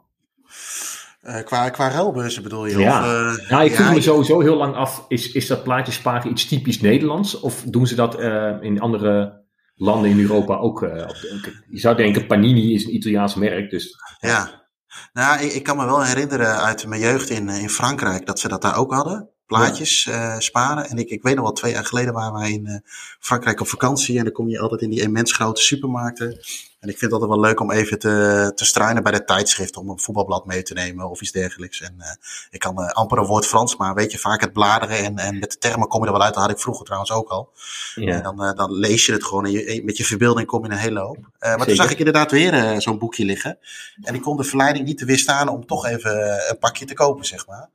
qua, 1.44 1.70
qua 1.70 1.90
ruilbeurzen 1.90 2.44
bedoel 2.44 2.66
je? 2.66 2.78
Ja, 2.78 3.00
of, 3.00 3.50
nou, 3.50 3.64
ik 3.64 3.72
vroeg 3.72 3.94
me 3.94 4.02
sowieso 4.02 4.40
heel 4.40 4.58
lang 4.58 4.76
af, 4.76 5.06
is, 5.08 5.32
is 5.32 5.48
dat 5.48 5.64
plaatjesparen 5.64 6.32
iets 6.32 6.48
typisch 6.48 6.82
Nederlands? 6.82 7.40
Of 7.40 7.64
doen 7.64 7.88
ze 7.88 7.96
dat 7.96 8.20
in 8.62 8.80
andere 8.80 9.37
landen 9.77 10.10
in 10.10 10.19
Europa 10.19 10.55
ook. 10.55 10.81
Uh, 10.81 11.10
je 11.69 11.79
zou 11.79 11.96
denken, 11.96 12.27
Panini 12.27 12.74
is 12.74 12.86
een 12.86 12.96
Italiaans 12.96 13.36
merk. 13.36 13.69
Dus, 13.69 13.96
ja, 14.19 14.67
nou, 15.13 15.41
ik, 15.41 15.53
ik, 15.53 15.63
kan 15.63 15.77
me 15.77 15.86
wel 15.86 16.03
herinneren 16.03 16.62
uit 16.62 16.88
mijn 16.88 17.01
jeugd 17.01 17.29
in, 17.29 17.50
in 17.50 17.69
Frankrijk 17.69 18.25
dat 18.25 18.39
ze 18.39 18.48
dat 18.48 18.62
daar 18.62 18.77
ook 18.77 18.93
hadden. 18.93 19.29
plaatjes 19.46 20.05
uh, 20.05 20.38
sparen. 20.38 20.89
En 20.89 20.98
ik, 20.98 21.10
ik 21.10 21.24
weet 21.24 21.36
nog 21.36 21.43
wel, 21.43 21.53
twee 21.53 21.72
jaar 21.72 21.86
geleden 21.86 22.13
waren 22.13 22.39
wij 22.39 22.51
in 22.51 22.65
uh, 22.65 22.77
Frankrijk 23.19 23.60
op 23.60 23.67
vakantie. 23.67 24.17
En 24.17 24.24
dan 24.24 24.34
kom 24.34 24.50
je 24.50 24.60
altijd 24.60 24.81
in 24.81 24.89
die 24.89 25.01
immens 25.01 25.31
grote 25.31 25.62
supermarkten. 25.62 26.39
En 26.88 26.94
ik 26.94 27.00
vind 27.00 27.12
het 27.12 27.22
altijd 27.22 27.39
wel 27.39 27.50
leuk 27.50 27.60
om 27.60 27.72
even 27.72 28.00
te, 28.00 28.51
te 28.56 28.65
struinen 28.65 29.03
bij 29.03 29.12
de 29.12 29.24
tijdschrift. 29.24 29.77
Om 29.77 29.89
een 29.89 30.00
voetbalblad 30.00 30.46
mee 30.46 30.63
te 30.63 30.74
nemen 30.74 31.10
of 31.10 31.22
iets 31.22 31.32
dergelijks. 31.32 31.82
En 31.82 31.96
uh, 32.00 32.06
ik 32.50 32.60
kan 32.60 32.82
uh, 32.82 32.89
amper 32.89 33.17
een 33.17 33.25
woord 33.25 33.46
Frans, 33.46 33.75
maar 33.75 33.94
weet 33.94 34.12
je, 34.12 34.17
vaak 34.17 34.41
het 34.41 34.53
bladeren. 34.53 34.98
En, 34.98 35.17
en 35.17 35.39
met 35.39 35.51
de 35.51 35.58
termen 35.58 35.88
kom 35.88 36.01
je 36.01 36.08
er 36.08 36.13
wel 36.13 36.22
uit. 36.22 36.34
Dat 36.34 36.44
had 36.44 36.51
ik 36.51 36.60
vroeger 36.60 36.86
trouwens 36.86 37.12
ook 37.12 37.29
al. 37.29 37.51
Ja. 37.96 38.13
En 38.13 38.24
dan, 38.24 38.44
uh, 38.44 38.53
dan 38.53 38.74
lees 38.74 39.06
je 39.06 39.12
het 39.12 39.24
gewoon. 39.24 39.46
En 39.46 39.51
je, 39.51 39.82
met 39.86 39.98
je 39.98 40.03
verbeelding 40.03 40.48
kom 40.48 40.65
je 40.65 40.72
een 40.72 40.77
hele 40.77 41.00
hoop. 41.00 41.17
maar 41.39 41.65
toen 41.65 41.75
zag 41.75 41.91
ik 41.91 41.98
inderdaad 41.98 42.32
weer 42.32 42.82
zo'n 42.82 42.98
boekje 42.98 43.25
liggen. 43.25 43.58
En 44.01 44.15
ik 44.15 44.22
kon 44.22 44.38
de 44.38 44.44
verleiding 44.44 44.86
niet 44.86 44.98
te 44.98 45.06
weerstaan 45.06 45.50
om 45.50 45.65
toch 45.65 45.86
even 45.86 46.50
een 46.50 46.58
pakje 46.60 46.86
te 46.86 46.94
kopen, 46.94 47.25
zeg 47.25 47.48
maar. 47.48 47.70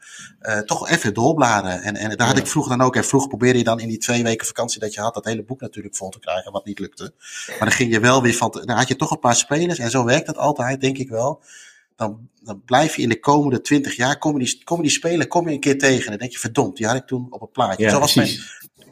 toch 0.65 0.89
even 0.89 1.15
doorbladeren. 1.15 1.83
En, 1.83 1.97
en 1.97 2.17
daar 2.17 2.27
had 2.27 2.39
ik 2.39 2.47
vroeger 2.47 2.77
dan 2.77 2.87
ook. 2.87 2.97
En 2.97 3.05
vroeger 3.05 3.29
probeerde 3.29 3.59
je 3.59 3.65
dan 3.65 3.81
in 3.81 3.89
die 3.89 3.99
twee 3.99 4.23
weken 4.23 4.47
vakantie 4.47 4.81
dat 4.81 4.95
je 4.95 5.01
had, 5.01 5.15
dat 5.15 5.25
hele 5.25 5.45
boek 5.45 5.61
natuurlijk 5.61 5.97
vol 5.97 6.09
te 6.09 6.19
krijgen, 6.19 6.53
wat 6.53 6.65
niet 6.65 6.79
lukte. 6.79 7.13
Maar 7.47 7.59
dan 7.59 7.73
ging 7.73 7.93
je 7.93 8.01
wel 8.01 8.23
weer 8.23 8.35
van, 8.35 8.51
dan 8.65 8.77
had 8.77 8.89
je 8.89 8.97
toch 9.03 9.11
een 9.11 9.19
paar 9.19 9.37
spelers, 9.37 9.79
en 9.79 9.91
zo 9.91 10.05
werkt 10.05 10.27
dat 10.27 10.37
altijd, 10.37 10.81
denk 10.81 10.99
ik 10.99 11.09
wel. 11.09 11.43
Dan, 11.97 12.29
dan 12.43 12.63
blijf 12.65 12.97
je 12.97 13.03
in 13.03 13.09
de 13.09 13.21
komende 13.21 13.61
twintig 13.61 13.97
jaar, 13.97 14.19
komen 14.19 14.41
die, 14.45 14.61
komen 14.65 14.83
die 14.83 14.93
spelen, 14.93 15.29
kom 15.29 15.49
je 15.49 15.55
een 15.55 15.61
keer 15.61 15.79
tegen. 15.79 16.05
En 16.05 16.11
dan 16.11 16.19
denk 16.19 16.33
je, 16.33 16.39
verdomd, 16.39 16.77
die 16.77 16.87
had 16.87 16.97
ik 16.97 17.07
toen 17.07 17.27
op 17.31 17.43
een 17.43 17.51
plaatje. 17.51 17.85
Ja, 17.85 17.91
zo 17.91 17.99
was 17.99 18.15
mijn 18.15 18.39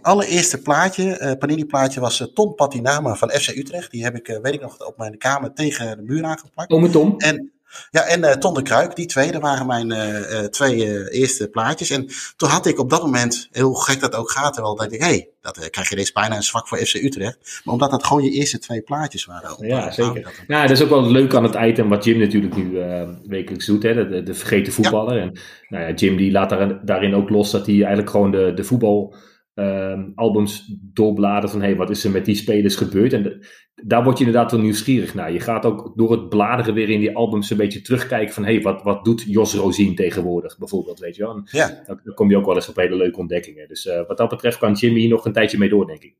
allereerste 0.03 0.59
plaatje, 0.59 1.21
uh, 1.21 1.33
Panini 1.39 1.65
plaatje, 1.65 2.01
was 2.01 2.21
uh, 2.21 2.27
Tom 2.27 2.55
Patinama 2.55 3.15
van 3.15 3.31
FC 3.31 3.49
Utrecht. 3.49 3.91
Die 3.91 4.03
heb 4.03 4.17
ik, 4.17 4.29
uh, 4.29 4.39
weet 4.39 4.55
ik 4.55 4.61
nog, 4.61 4.87
op 4.87 4.97
mijn 4.99 5.19
kamer 5.19 5.53
tegen 5.53 5.97
de 5.97 6.03
muur 6.03 6.25
aangeplakt. 6.25 6.71
Met 6.71 6.93
Tom? 6.93 7.19
En 7.19 7.53
ja, 7.91 8.03
en 8.03 8.21
uh, 8.21 8.31
Ton 8.31 8.55
de 8.55 8.63
Kruik, 8.63 8.97
die 8.97 9.07
twee, 9.07 9.33
dat 9.33 9.43
waren 9.43 9.67
mijn 9.67 9.91
uh, 9.91 10.39
twee 10.39 11.11
eerste 11.11 11.49
plaatjes. 11.49 11.91
En 11.91 12.07
toen 12.37 12.49
had 12.49 12.67
ik 12.67 12.79
op 12.79 12.91
dat 12.91 13.03
moment, 13.03 13.49
heel 13.51 13.73
gek 13.73 14.01
dat 14.01 14.15
ook 14.15 14.31
gaat, 14.31 14.57
wel 14.57 14.77
dat 14.77 14.93
ik, 14.93 15.01
hé, 15.01 15.07
hey, 15.07 15.29
dat 15.41 15.71
krijg 15.71 15.89
je 15.89 15.97
deze 15.97 16.13
bijna 16.13 16.37
een 16.37 16.43
zwak 16.43 16.69
voor 16.69 16.79
FC 16.79 16.95
Utrecht. 16.95 17.61
Maar 17.65 17.75
omdat 17.75 17.91
dat 17.91 18.05
gewoon 18.05 18.25
je 18.25 18.31
eerste 18.31 18.59
twee 18.59 18.81
plaatjes 18.81 19.25
waren. 19.25 19.67
ja, 19.67 19.91
zeker. 19.91 20.23
Dat 20.23 20.33
ja, 20.47 20.63
dat 20.63 20.71
is 20.71 20.83
ook 20.83 20.89
wel 20.89 21.11
leuk 21.11 21.35
aan 21.35 21.45
het 21.45 21.57
item 21.61 21.89
wat 21.89 22.05
Jim 22.05 22.19
natuurlijk 22.19 22.57
nu 22.57 22.79
wekelijks 23.27 23.67
doet, 23.67 23.83
hè, 23.83 24.09
de, 24.09 24.23
de 24.23 24.35
vergeten 24.35 24.73
voetballer. 24.73 25.19
En 25.19 25.39
nou 25.69 25.85
ja, 25.85 25.95
Jim 25.95 26.17
die 26.17 26.31
laat 26.31 26.51
daar, 26.51 26.85
daarin 26.85 27.15
ook 27.15 27.31
los 27.31 27.51
dat 27.51 27.67
hij 27.67 27.75
eigenlijk 27.75 28.11
gewoon 28.11 28.31
de, 28.31 28.53
de 28.55 28.65
voetbal 28.65 29.15
um, 29.61 30.13
albums 30.15 30.75
doorbladeren 30.81 31.51
van 31.51 31.61
hey, 31.61 31.77
wat 31.77 31.91
is 31.91 32.05
er 32.05 32.11
met 32.11 32.25
die 32.25 32.35
spelers 32.35 32.77
gebeurd? 32.77 33.13
En 33.13 33.41
daar 33.75 34.05
word 34.05 34.19
je 34.19 34.25
inderdaad 34.25 34.51
wel 34.51 34.61
nieuwsgierig 34.61 35.15
naar. 35.15 35.33
Je 35.33 35.41
gaat 35.41 35.65
ook 35.65 35.93
door 35.97 36.11
het 36.11 36.29
bladeren 36.29 36.75
weer 36.75 36.89
in 36.89 37.01
die 37.01 37.17
albums 37.17 37.51
een 37.51 37.57
beetje 37.57 37.81
terugkijken 37.81 38.35
van 38.35 38.45
hey, 38.45 38.63
wat, 38.63 38.83
wat 38.83 39.05
doet 39.05 39.25
Jos 39.27 39.55
Rosien 39.55 39.95
tegenwoordig 39.95 40.59
bijvoorbeeld, 40.59 40.99
weet 40.99 41.17
je 41.17 41.23
wel? 41.23 41.35
En 41.35 41.43
ja. 41.45 41.83
Dan, 41.87 42.15
kom 42.15 42.31
je 42.31 42.37
ook 42.37 42.47
wel 42.47 42.55
eens 42.55 42.69
op 42.69 42.77
hele 42.77 42.97
leuke 42.97 43.19
ontdekkingen. 43.19 43.69
Dus 43.69 43.87
uh, 43.87 44.07
wat 44.07 44.17
dat 44.17 44.29
betreft 44.29 44.59
kan 44.59 44.73
Jimmy 44.73 45.01
hier 45.01 45.09
nog 45.09 45.25
een 45.25 45.33
tijdje 45.33 45.59
mee 45.59 45.69
door, 45.69 45.87
denk 45.87 46.03
ik. 46.03 46.15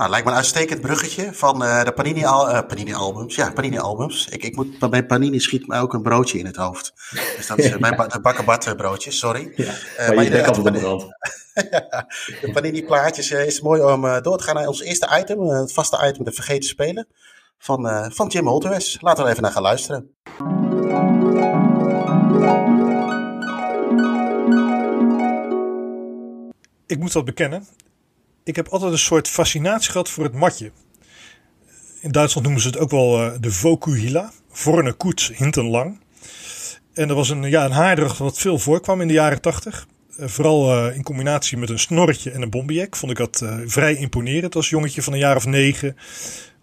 Nou, 0.00 0.12
lijkt 0.12 0.26
me 0.26 0.32
een 0.32 0.38
uitstekend 0.38 0.80
bruggetje 0.80 1.32
van 1.32 1.62
uh, 1.62 1.84
de 1.84 1.92
Panini, 1.92 2.24
al, 2.24 2.50
uh, 2.50 2.60
Panini 2.66 2.94
albums. 2.94 3.34
Ja, 3.34 3.50
Panini 3.52 3.78
albums. 3.78 4.28
Ik, 4.28 4.44
ik 4.44 4.56
moet, 4.56 4.90
bij 4.90 5.06
Panini 5.06 5.40
schiet 5.40 5.66
me 5.66 5.78
ook 5.78 5.92
een 5.92 6.02
broodje 6.02 6.38
in 6.38 6.46
het 6.46 6.56
hoofd. 6.56 6.92
Dus 7.36 7.46
dat 7.46 7.58
is 7.58 7.78
mijn 7.78 7.96
ba 7.96 8.20
bakkenbad 8.22 8.76
broodje, 8.76 9.10
sorry. 9.10 9.52
Ja, 9.54 9.72
maar, 9.98 10.14
maar 10.14 10.24
je 10.24 10.30
bent 10.30 10.46
altijd 10.46 10.84
op 10.84 11.00
de 12.40 12.50
Panini 12.52 12.84
plaatjes 12.84 13.30
uh, 13.30 13.46
is 13.46 13.60
mooi 13.60 13.82
om 13.82 14.22
door 14.22 14.38
te 14.38 14.44
gaan 14.44 14.54
naar 14.54 14.66
ons 14.66 14.82
eerste 14.82 15.18
item. 15.20 15.40
het 15.40 15.72
vaste 15.72 16.08
item, 16.08 16.24
de 16.24 16.32
vergeten 16.32 16.68
spelen. 16.68 17.06
Van, 17.58 18.12
van 18.12 18.28
Jim 18.28 18.46
Holters. 18.46 18.98
Laten 19.00 19.24
we 19.24 19.30
even 19.30 19.42
naar 19.42 19.52
gaan 19.52 19.62
luisteren. 19.62 20.14
Ik 26.86 26.98
moet 26.98 27.12
dat 27.12 27.24
bekennen 27.24 27.66
ik 28.50 28.56
heb 28.56 28.68
altijd 28.68 28.92
een 28.92 28.98
soort 28.98 29.28
fascinatie 29.28 29.90
gehad 29.90 30.08
voor 30.08 30.24
het 30.24 30.34
matje. 30.34 30.70
In 32.00 32.12
Duitsland 32.12 32.46
noemen 32.46 32.62
ze 32.62 32.68
het 32.68 32.78
ook 32.78 32.90
wel 32.90 33.24
uh, 33.24 33.32
de 33.40 33.52
Vokuhila. 33.52 34.32
Vorne 34.50 34.92
koets, 34.92 35.32
hinten 35.34 35.64
lang. 35.64 36.00
En 36.94 37.08
dat 37.08 37.16
was 37.16 37.28
een, 37.28 37.42
ja, 37.42 37.64
een 37.64 37.70
haardracht 37.70 38.18
wat 38.18 38.38
veel 38.38 38.58
voorkwam 38.58 39.00
in 39.00 39.08
de 39.08 39.14
jaren 39.14 39.40
tachtig. 39.40 39.86
Uh, 40.18 40.26
vooral 40.26 40.86
uh, 40.88 40.96
in 40.96 41.02
combinatie 41.02 41.58
met 41.58 41.70
een 41.70 41.78
snorretje 41.78 42.30
en 42.30 42.42
een 42.42 42.50
bombiek. 42.50 42.96
Vond 42.96 43.10
ik 43.10 43.18
dat 43.18 43.44
vrij 43.66 43.94
imponerend 43.94 44.56
als 44.56 44.68
jongetje 44.68 45.02
van 45.02 45.12
een 45.12 45.18
jaar 45.18 45.36
of 45.36 45.46
negen, 45.46 45.96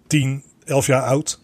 tien, 0.07 0.43
elf 0.65 0.85
jaar 0.85 1.03
oud. 1.03 1.41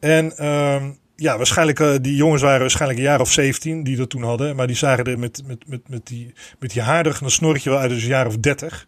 En 0.00 0.36
ehm, 0.36 0.90
ja, 1.16 1.36
waarschijnlijk, 1.36 2.02
die 2.02 2.16
jongens 2.16 2.42
waren 2.42 2.60
waarschijnlijk 2.60 2.98
een 2.98 3.06
jaar 3.06 3.20
of 3.20 3.32
17 3.32 3.84
die 3.84 3.96
dat 3.96 4.10
toen 4.10 4.22
hadden. 4.22 4.56
Maar 4.56 4.66
die 4.66 4.76
zagen 4.76 5.04
er 5.04 5.18
met, 5.18 5.42
met, 5.46 5.68
met, 5.68 5.88
met 5.88 6.06
die, 6.06 6.32
met 6.58 6.70
die 6.70 6.82
haardracht 6.82 7.18
en 7.18 7.24
een 7.24 7.30
snorretje 7.30 7.70
wel 7.70 7.78
uit 7.78 7.92
als 7.92 8.02
een 8.02 8.08
jaar 8.08 8.26
of 8.26 8.36
30. 8.36 8.86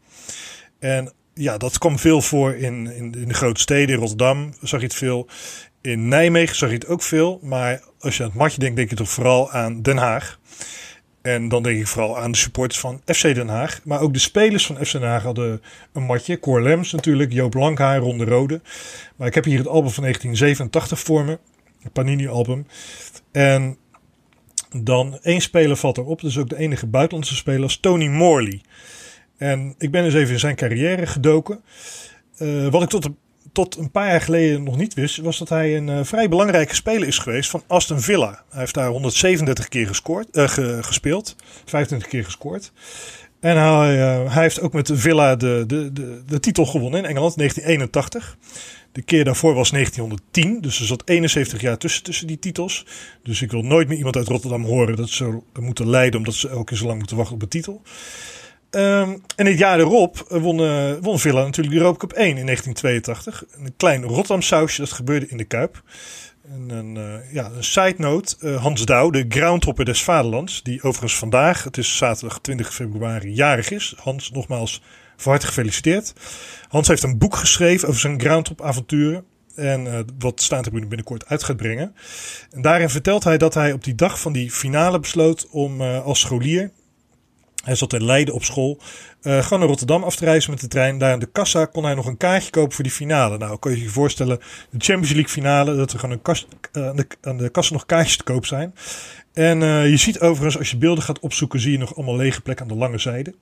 En 0.79 1.12
ja, 1.35 1.59
dat 1.59 1.79
kwam 1.79 1.99
veel 1.99 2.23
voor 2.23 2.55
in, 2.55 2.87
in, 2.87 3.14
in 3.14 3.29
de 3.29 3.35
grote 3.35 3.61
steden. 3.61 3.97
Rotterdam 3.97 4.55
zag 4.61 4.81
je 4.81 4.87
het 4.87 4.95
veel. 4.95 5.29
In 5.81 6.09
Nijmegen 6.09 6.57
zag 6.57 6.69
je 6.69 6.75
het 6.75 6.87
ook 6.87 7.03
veel. 7.03 7.41
Maar 7.43 7.83
als 7.99 8.17
je 8.17 8.23
aan 8.23 8.29
het 8.29 8.38
matje 8.38 8.59
denkt, 8.59 8.77
denk 8.77 8.91
je 8.91 8.97
toch 8.97 9.11
vooral 9.11 9.51
aan 9.51 9.83
Den 9.83 9.97
Haag. 9.97 10.38
En 11.23 11.49
dan 11.49 11.62
denk 11.62 11.81
ik 11.81 11.87
vooral 11.87 12.19
aan 12.19 12.33
de 12.33 12.38
supporters 12.38 12.81
van 12.81 13.01
FC 13.05 13.23
Den 13.23 13.49
Haag. 13.49 13.81
Maar 13.85 14.01
ook 14.01 14.12
de 14.12 14.19
spelers 14.19 14.67
van 14.67 14.77
FC 14.77 14.93
Den 14.93 15.03
Haag 15.03 15.23
hadden 15.23 15.62
een 15.93 16.03
matje. 16.03 16.38
Cor 16.38 16.62
Lems 16.62 16.93
natuurlijk, 16.93 17.33
Joop 17.33 17.55
Lankhaar, 17.55 17.99
Ron 17.99 18.19
de 18.19 18.25
Rode. 18.25 18.61
Maar 19.17 19.27
ik 19.27 19.35
heb 19.35 19.45
hier 19.45 19.59
het 19.59 19.69
album 19.69 19.91
van 19.91 20.03
1987 20.03 21.01
voor 21.01 21.25
me. 21.25 21.38
Een 21.83 21.93
Panini-album. 21.93 22.67
En 23.33 23.77
dan 24.77 25.19
één 25.23 25.41
speler 25.41 25.77
valt 25.77 25.99
erop. 25.99 26.21
Dus 26.21 26.38
ook 26.38 26.49
de 26.49 26.59
enige 26.59 26.87
buitenlandse 26.87 27.35
speler, 27.35 27.81
Tony 27.81 28.07
Morley. 28.07 28.61
En 29.38 29.74
ik 29.79 29.90
ben 29.90 30.05
eens 30.05 30.14
even 30.14 30.33
in 30.33 30.38
zijn 30.38 30.57
carrière 30.57 31.07
gedoken. 31.07 31.61
Uh, 32.38 32.68
wat 32.68 32.83
ik 32.83 32.88
tot, 32.88 33.09
tot 33.53 33.77
een 33.77 33.90
paar 33.90 34.09
jaar 34.09 34.20
geleden 34.20 34.62
nog 34.62 34.77
niet 34.77 34.94
wist, 34.94 35.16
was 35.16 35.38
dat 35.38 35.48
hij 35.48 35.77
een 35.77 35.88
uh, 35.88 36.01
vrij 36.03 36.29
belangrijke 36.29 36.74
speler 36.74 37.09
is 37.09 37.18
geweest 37.18 37.51
van 37.51 37.62
Aston 37.66 38.01
Villa. 38.01 38.42
Hij 38.51 38.61
heeft 38.61 38.74
daar 38.74 38.88
137 38.88 39.68
keer 39.68 39.87
gescoord, 39.87 40.37
uh, 40.37 40.48
gespeeld, 40.81 41.37
25 41.64 42.09
keer 42.09 42.24
gescoord. 42.24 42.72
En 43.40 43.57
hij, 43.57 43.96
hij, 44.29 44.42
heeft 44.42 44.61
ook 44.61 44.72
met 44.72 44.90
Villa 44.94 45.37
de, 45.37 45.64
de, 45.66 45.92
de, 45.92 46.22
de 46.27 46.40
titel 46.40 46.66
gewonnen 46.66 47.01
in 47.01 47.07
Engeland, 47.07 47.37
1981. 47.37 48.37
De 48.92 49.03
keer 49.03 49.24
daarvoor 49.24 49.55
was 49.55 49.70
1910, 49.70 50.61
dus 50.61 50.81
er 50.81 50.87
zat 50.87 51.03
71 51.05 51.61
jaar 51.61 51.79
tussen, 51.79 52.03
tussen 52.03 52.27
die 52.27 52.38
titels. 52.38 52.87
Dus 53.22 53.42
ik 53.42 53.51
wil 53.51 53.62
nooit 53.62 53.88
meer 53.88 53.96
iemand 53.96 54.16
uit 54.16 54.29
Rotterdam 54.29 54.64
horen 54.64 54.96
dat 54.96 55.09
ze 55.09 55.38
moeten 55.61 55.88
lijden 55.88 56.18
omdat 56.18 56.35
ze 56.35 56.48
elke 56.48 56.64
keer 56.64 56.77
zo 56.77 56.87
lang 56.87 56.98
moeten 56.98 57.16
wachten 57.16 57.35
op 57.35 57.42
een 57.42 57.48
titel. 57.48 57.83
Um, 58.71 59.23
en 59.37 59.47
het 59.47 59.59
jaar 59.59 59.79
erop 59.79 60.25
won, 60.29 60.57
won 61.01 61.19
Villa 61.19 61.43
natuurlijk 61.43 61.75
de 61.75 61.81
Europa 61.81 61.99
Cup 61.99 62.13
1 62.13 62.37
in 62.37 62.45
1982. 62.45 63.45
Een 63.51 63.77
klein 63.77 64.03
Rotterdam 64.03 64.43
sausje, 64.43 64.81
dat 64.81 64.93
gebeurde 64.93 65.29
in 65.29 65.37
de 65.37 65.45
Kuip. 65.45 65.83
En 66.53 66.71
een, 66.71 66.97
uh, 66.97 67.33
ja, 67.33 67.51
een 67.57 67.65
side 67.65 67.95
note, 67.97 68.37
uh, 68.41 68.63
Hans 68.63 68.85
Douw, 68.85 69.11
de 69.11 69.25
groundhopper 69.29 69.85
des 69.85 70.03
vaderlands, 70.03 70.63
die 70.63 70.83
overigens 70.83 71.19
vandaag, 71.19 71.65
het 71.65 71.77
is 71.77 71.97
zaterdag 71.97 72.39
20 72.41 72.75
februari, 72.75 73.33
jarig 73.33 73.71
is. 73.71 73.95
Hans, 73.99 74.31
nogmaals, 74.31 74.83
van 75.17 75.33
harte 75.33 75.47
gefeliciteerd. 75.47 76.13
Hans 76.69 76.89
heeft 76.89 77.03
een 77.03 77.19
boek 77.19 77.37
geschreven 77.37 77.89
over 77.89 78.01
zijn 78.01 78.21
groundhop 78.21 78.63
avonturen. 78.63 79.25
En 79.55 79.85
uh, 79.85 79.99
wat 80.19 80.43
Staantribune 80.43 80.87
binnenkort 80.87 81.29
uit 81.29 81.43
gaat 81.45 81.57
brengen. 81.57 81.95
En 82.51 82.63
daarin 82.63 82.89
vertelt 82.89 83.25
hij 83.25 83.39
dat 83.39 83.55
hij 83.55 83.73
op 83.73 83.85
die 83.85 83.95
dag 83.95 84.21
van 84.21 84.33
die 84.33 84.51
finale 84.51 85.01
besloot 85.01 85.49
om 85.51 85.81
als 85.81 86.21
scholier 86.21 86.71
hij 87.69 87.77
zat 87.77 87.93
in 87.93 88.05
Leiden 88.05 88.35
op 88.35 88.45
school. 88.45 88.79
Uh, 89.23 89.43
gewoon 89.43 89.59
naar 89.59 89.69
Rotterdam 89.69 90.03
af 90.03 90.17
te 90.17 90.25
reizen 90.25 90.51
met 90.51 90.61
de 90.61 90.69
trein. 90.69 90.99
Daar 90.99 91.13
aan 91.13 91.19
de 91.19 91.31
kassa 91.33 91.65
kon 91.65 91.85
hij 91.85 91.95
nog 91.95 92.07
een 92.07 92.17
kaartje 92.17 92.51
kopen 92.51 92.73
voor 92.73 92.85
die 92.85 92.93
finale. 92.93 93.39
Nou, 93.39 93.59
kan 93.59 93.73
je 93.73 93.83
je 93.83 93.89
voorstellen, 93.89 94.39
de 94.71 94.79
Champions 94.79 95.13
League 95.13 95.33
finale, 95.33 95.77
dat 95.77 95.93
er 95.93 95.99
gewoon 95.99 96.15
een 96.15 96.23
kas, 96.23 96.47
uh, 96.73 96.91
aan, 97.21 97.37
de, 97.37 97.49
kassa 97.49 97.73
nog 97.73 97.87
kaartjes 97.87 98.17
te 98.17 98.25
koop 98.25 98.47
zijn. 98.47 98.75
En 99.33 99.61
uh, 99.61 99.91
je 99.91 99.97
ziet 99.97 100.21
overigens, 100.21 100.59
als 100.59 100.71
je 100.71 100.77
beelden 100.77 101.05
gaat 101.05 101.21
opzoeken, 101.21 101.61
zie 101.61 101.73
je 101.73 101.79
nog 101.79 101.97
allemaal 101.97 102.17
lege 102.17 102.41
plekken 102.41 102.65
aan 102.65 102.73
de 102.73 102.79
lange 102.79 102.99
zijde. 102.99 103.35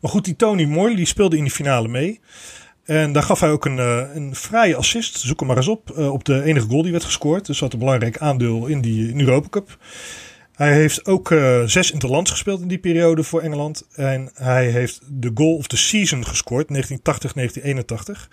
Maar 0.00 0.10
goed, 0.10 0.24
die 0.24 0.36
Tony 0.36 0.64
Moore, 0.64 0.96
die 0.96 1.06
speelde 1.06 1.36
in 1.36 1.42
die 1.42 1.52
finale 1.52 1.88
mee. 1.88 2.20
En 2.84 3.12
daar 3.12 3.22
gaf 3.22 3.40
hij 3.40 3.50
ook 3.50 3.64
een, 3.64 3.78
een 4.16 4.34
fraaie 4.34 4.76
assist, 4.76 5.20
zoek 5.20 5.38
hem 5.38 5.48
maar 5.48 5.56
eens 5.56 5.68
op, 5.68 5.98
op 5.98 6.24
de 6.24 6.42
enige 6.42 6.66
goal 6.66 6.82
die 6.82 6.92
werd 6.92 7.04
gescoord. 7.04 7.46
Dus 7.46 7.60
had 7.60 7.72
een 7.72 7.78
belangrijk 7.78 8.18
aandeel 8.18 8.66
in 8.66 8.80
die 8.80 9.14
Europa 9.14 9.48
Cup. 9.48 9.78
Hij 10.60 10.72
heeft 10.72 11.06
ook 11.06 11.30
uh, 11.30 11.62
zes 11.64 11.90
interlands 11.90 12.30
gespeeld 12.30 12.60
in 12.60 12.68
die 12.68 12.78
periode 12.78 13.22
voor 13.22 13.40
Engeland. 13.40 13.86
En 13.94 14.30
hij 14.34 14.66
heeft 14.66 15.00
de 15.06 15.30
goal 15.34 15.56
of 15.56 15.66
the 15.66 15.76
season 15.76 16.26
gescoord, 16.26 16.66
1980-1981. 16.74 18.28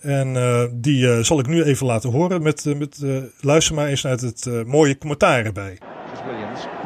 En 0.00 0.34
uh, 0.34 0.64
die 0.72 1.06
uh, 1.06 1.18
zal 1.18 1.38
ik 1.38 1.46
nu 1.46 1.62
even 1.62 1.86
laten 1.86 2.10
horen. 2.10 2.42
Met, 2.42 2.64
met, 2.78 3.04
luister 3.40 3.74
maar 3.74 3.86
eens 3.86 4.02
naar 4.02 4.18
het 4.18 4.66
mooie 4.66 4.98
commentaar 4.98 5.44
erbij. 5.44 5.78
Williams. 6.26 6.79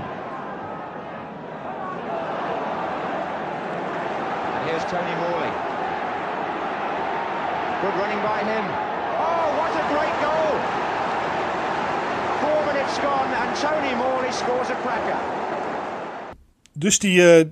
Dus 16.74 16.98
die, 16.98 17.38
uh, 17.38 17.44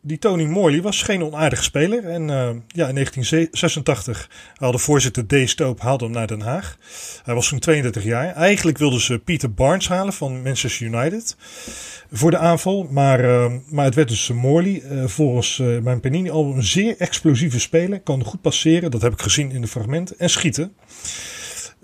die 0.00 0.18
Tony 0.18 0.44
Morley 0.44 0.82
was 0.82 1.02
geen 1.02 1.24
onaardige 1.24 1.62
speler. 1.62 2.04
En 2.04 2.22
uh, 2.22 2.50
ja, 2.66 2.88
in 2.88 2.94
1986 2.94 4.30
haalde 4.54 4.78
voorzitter 4.78 5.26
D. 5.26 5.48
Stoop 5.48 5.80
haalde 5.80 6.04
hem 6.04 6.12
naar 6.12 6.26
Den 6.26 6.40
Haag. 6.40 6.76
Hij 7.24 7.34
was 7.34 7.48
toen 7.48 7.58
32 7.58 8.04
jaar. 8.04 8.34
Eigenlijk 8.34 8.78
wilden 8.78 9.00
ze 9.00 9.18
Peter 9.18 9.54
Barnes 9.54 9.88
halen 9.88 10.12
van 10.12 10.42
Manchester 10.42 10.86
United 10.86 11.36
voor 12.12 12.30
de 12.30 12.38
aanval. 12.38 12.86
Maar, 12.90 13.24
uh, 13.24 13.52
maar 13.68 13.84
het 13.84 13.94
werd 13.94 14.08
dus 14.08 14.28
Morley. 14.28 14.82
Volgens 15.06 15.58
mijn 15.58 16.00
Panini-album 16.00 16.56
een 16.56 16.62
zeer 16.62 16.94
explosieve 16.98 17.60
speler. 17.60 18.00
Kan 18.00 18.24
goed 18.24 18.40
passeren, 18.40 18.90
dat 18.90 19.02
heb 19.02 19.12
ik 19.12 19.22
gezien 19.22 19.50
in 19.50 19.60
de 19.60 19.66
fragmenten. 19.66 20.18
En 20.18 20.30
schieten. 20.30 20.74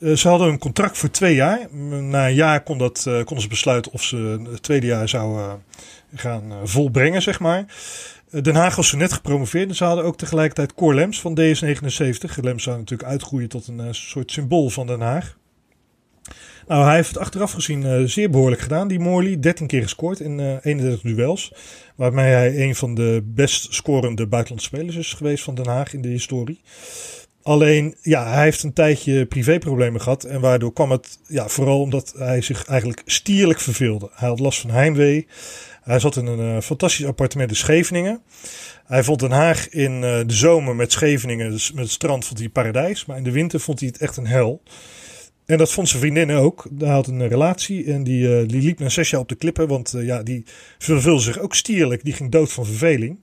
Ze 0.01 0.29
hadden 0.29 0.49
een 0.49 0.59
contract 0.59 0.99
voor 0.99 1.11
twee 1.11 1.35
jaar. 1.35 1.75
Na 1.75 2.27
een 2.27 2.35
jaar 2.35 2.63
kon 2.63 2.79
dat, 2.79 3.03
konden 3.03 3.41
ze 3.41 3.49
besluiten 3.49 3.93
of 3.93 4.03
ze 4.03 4.41
het 4.51 4.63
tweede 4.63 4.87
jaar 4.87 5.09
zouden 5.09 5.63
gaan 6.15 6.51
eh, 6.51 6.57
volbrengen, 6.65 7.23
zeg 7.23 7.41
maar. 7.41 7.65
Eh, 8.31 8.43
Den 8.43 8.55
Haag 8.55 8.77
was 8.77 8.89
zo 8.89 8.97
net 8.97 9.13
gepromoveerd 9.13 9.69
en 9.69 9.75
ze 9.75 9.85
hadden 9.85 10.05
ook 10.05 10.19
tegelijkertijd 10.19 10.75
Cor 10.75 10.95
Lems 10.95 11.21
van 11.21 11.39
DS79. 11.41 12.41
Lems 12.41 12.63
zou 12.63 12.79
natuurlijk 12.79 13.09
uitgroeien 13.09 13.49
tot 13.49 13.67
een 13.67 13.81
eh, 13.81 13.87
soort 13.91 14.31
symbool 14.31 14.71
van 14.71 14.87
Den 14.87 15.01
Haag. 15.01 15.37
Nou, 16.67 16.85
hij 16.85 16.95
heeft 16.95 17.09
het 17.09 17.19
achteraf 17.19 17.53
gezien 17.53 18.09
zeer 18.09 18.31
behoorlijk 18.31 18.61
gedaan. 18.61 18.89
Die 18.89 18.99
Morley, 18.99 19.39
13 19.39 19.67
keer 19.67 19.83
gescoord 19.83 20.21
in 20.21 20.39
uh, 20.39 20.57
31 20.63 21.01
duels. 21.01 21.53
Waarmee 21.95 22.33
hij 22.33 22.63
een 22.63 22.75
van 22.75 22.95
de 22.95 23.23
best 23.25 23.75
scorende 23.75 24.27
buitenlandse 24.27 24.69
spelers 24.69 24.97
is 24.97 25.13
geweest 25.13 25.45
van 25.45 25.55
Den 25.55 25.67
Haag 25.67 25.93
in 25.93 26.03
de 26.03 26.09
historie. 26.09 26.61
Alleen, 27.49 27.95
ja, 28.03 28.33
hij 28.33 28.43
heeft 28.43 28.63
een 28.63 28.73
tijdje 28.73 29.27
privéproblemen 29.27 30.01
gehad. 30.01 30.25
En 30.25 30.41
waardoor 30.41 30.73
kwam 30.73 30.91
het, 30.91 31.19
ja, 31.27 31.49
vooral 31.49 31.81
omdat 31.81 32.15
hij 32.17 32.41
zich 32.41 32.65
eigenlijk 32.65 33.03
stierlijk 33.07 33.61
verveelde. 33.61 34.11
Hij 34.13 34.29
had 34.29 34.41
last 34.41 34.61
van 34.61 34.71
heimwee. 34.71 35.27
Hij 35.83 35.99
zat 35.99 36.17
in 36.17 36.27
een 36.27 36.55
uh, 36.55 36.61
fantastisch 36.61 37.07
appartement 37.07 37.51
in 37.51 37.57
Scheveningen. 37.57 38.21
Hij 38.87 39.03
vond 39.03 39.21
Den 39.21 39.31
Haag 39.31 39.69
in 39.69 39.93
uh, 39.93 40.01
de 40.01 40.25
zomer 40.27 40.77
met 40.77 40.93
Scheveningen, 40.93 41.51
dus 41.51 41.73
met 41.73 41.85
het 41.85 41.93
strand, 41.93 42.25
vond 42.25 42.39
hij 42.39 42.49
paradijs. 42.49 43.07
Maar 43.07 43.17
in 43.17 43.25
de 43.25 43.31
winter 43.31 43.61
vond 43.61 43.81
hij 43.81 43.89
het 43.89 43.99
echt 43.99 44.17
een 44.17 44.27
hel. 44.27 44.63
En 45.47 45.59
dat 45.59 45.73
vond 45.73 45.89
zijn 45.89 46.01
vriendin 46.01 46.31
ook. 46.31 46.69
Hij 46.79 46.89
had 46.89 47.07
een 47.07 47.29
relatie 47.29 47.85
en 47.85 48.05
die, 48.05 48.29
uh, 48.29 48.49
die 48.49 48.63
liep 48.63 48.79
na 48.79 48.89
zes 48.89 49.11
jaar 49.11 49.21
op 49.21 49.29
de 49.29 49.35
klippen. 49.35 49.69
Want 49.69 49.95
ja, 49.97 50.23
die 50.23 50.45
verveelde 50.79 51.23
zich 51.23 51.39
ook 51.39 51.55
stierlijk. 51.55 52.05
Die 52.05 52.13
ging 52.13 52.31
dood 52.31 52.53
van 52.53 52.67
verveling. 52.67 53.19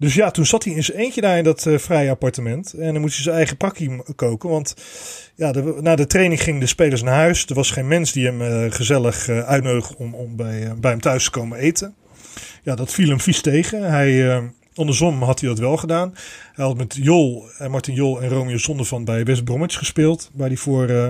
Dus 0.00 0.14
ja, 0.14 0.30
toen 0.30 0.46
zat 0.46 0.64
hij 0.64 0.72
in 0.72 0.84
zijn 0.84 0.98
eentje 0.98 1.20
daar 1.20 1.38
in 1.38 1.44
dat 1.44 1.66
uh, 1.66 1.78
vrije 1.78 2.10
appartement. 2.10 2.72
En 2.72 2.92
dan 2.92 3.00
moest 3.00 3.14
hij 3.14 3.22
zijn 3.22 3.36
eigen 3.36 3.56
pakje 3.56 4.04
koken. 4.16 4.48
Want 4.48 4.74
ja, 5.34 5.52
na 5.80 5.96
de 5.96 6.06
training 6.06 6.42
gingen 6.42 6.60
de 6.60 6.66
spelers 6.66 7.02
naar 7.02 7.14
huis. 7.14 7.46
Er 7.46 7.54
was 7.54 7.70
geen 7.70 7.88
mens 7.88 8.12
die 8.12 8.26
hem 8.26 8.42
uh, 8.42 8.70
gezellig 8.70 9.28
uh, 9.28 9.38
uitnodigde 9.38 9.94
om, 9.98 10.14
om 10.14 10.36
bij, 10.36 10.74
bij 10.78 10.90
hem 10.90 11.00
thuis 11.00 11.24
te 11.24 11.30
komen 11.30 11.58
eten. 11.58 11.94
Ja, 12.62 12.74
dat 12.74 12.92
viel 12.92 13.08
hem 13.08 13.20
vies 13.20 13.40
tegen. 13.40 13.90
Hij, 13.90 14.42
andersom 14.74 15.22
had 15.22 15.40
hij 15.40 15.48
dat 15.48 15.58
wel 15.58 15.76
gedaan. 15.76 16.14
Hij 16.52 16.64
had 16.64 16.76
met 16.76 16.98
Jol, 17.00 17.44
Martin 17.68 17.94
Jol 17.94 18.22
en 18.22 18.28
Romeo 18.28 18.58
Zondervan 18.58 19.04
bij 19.04 19.24
West 19.24 19.44
Bromwich 19.44 19.78
gespeeld. 19.78 20.30
Waar 20.34 20.48
hij 20.48 20.56
voor 20.56 20.88
eh, 20.88 21.08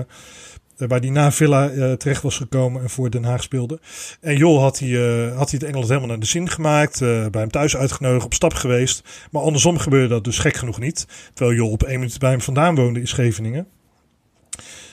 waar 0.87 1.01
die 1.01 1.11
na 1.11 1.31
Villa 1.31 1.71
uh, 1.71 1.93
terecht 1.93 2.21
was 2.21 2.37
gekomen 2.37 2.81
en 2.81 2.89
voor 2.89 3.09
Den 3.09 3.23
Haag 3.23 3.43
speelde. 3.43 3.79
En 4.21 4.37
Jol 4.37 4.59
had 4.59 4.79
hij, 4.79 4.89
uh, 4.89 5.37
had 5.37 5.49
hij 5.49 5.59
het 5.59 5.63
Engeland 5.63 5.87
helemaal 5.87 6.09
naar 6.09 6.19
de 6.19 6.25
zin 6.25 6.49
gemaakt. 6.49 6.99
Bij 6.99 7.29
hem 7.31 7.51
thuis 7.51 7.77
uitgenodigd, 7.77 8.25
op 8.25 8.33
stap 8.33 8.53
geweest. 8.53 9.03
Maar 9.31 9.41
andersom 9.41 9.77
gebeurde 9.77 10.07
dat 10.07 10.23
dus 10.23 10.39
gek 10.39 10.55
genoeg 10.55 10.79
niet. 10.79 11.07
Terwijl 11.33 11.57
Jol 11.57 11.71
op 11.71 11.83
één 11.83 11.99
minuut 11.99 12.19
bij 12.19 12.29
hem 12.29 12.41
vandaan 12.41 12.75
woonde 12.75 12.99
in 12.99 13.07
Scheveningen. 13.07 13.67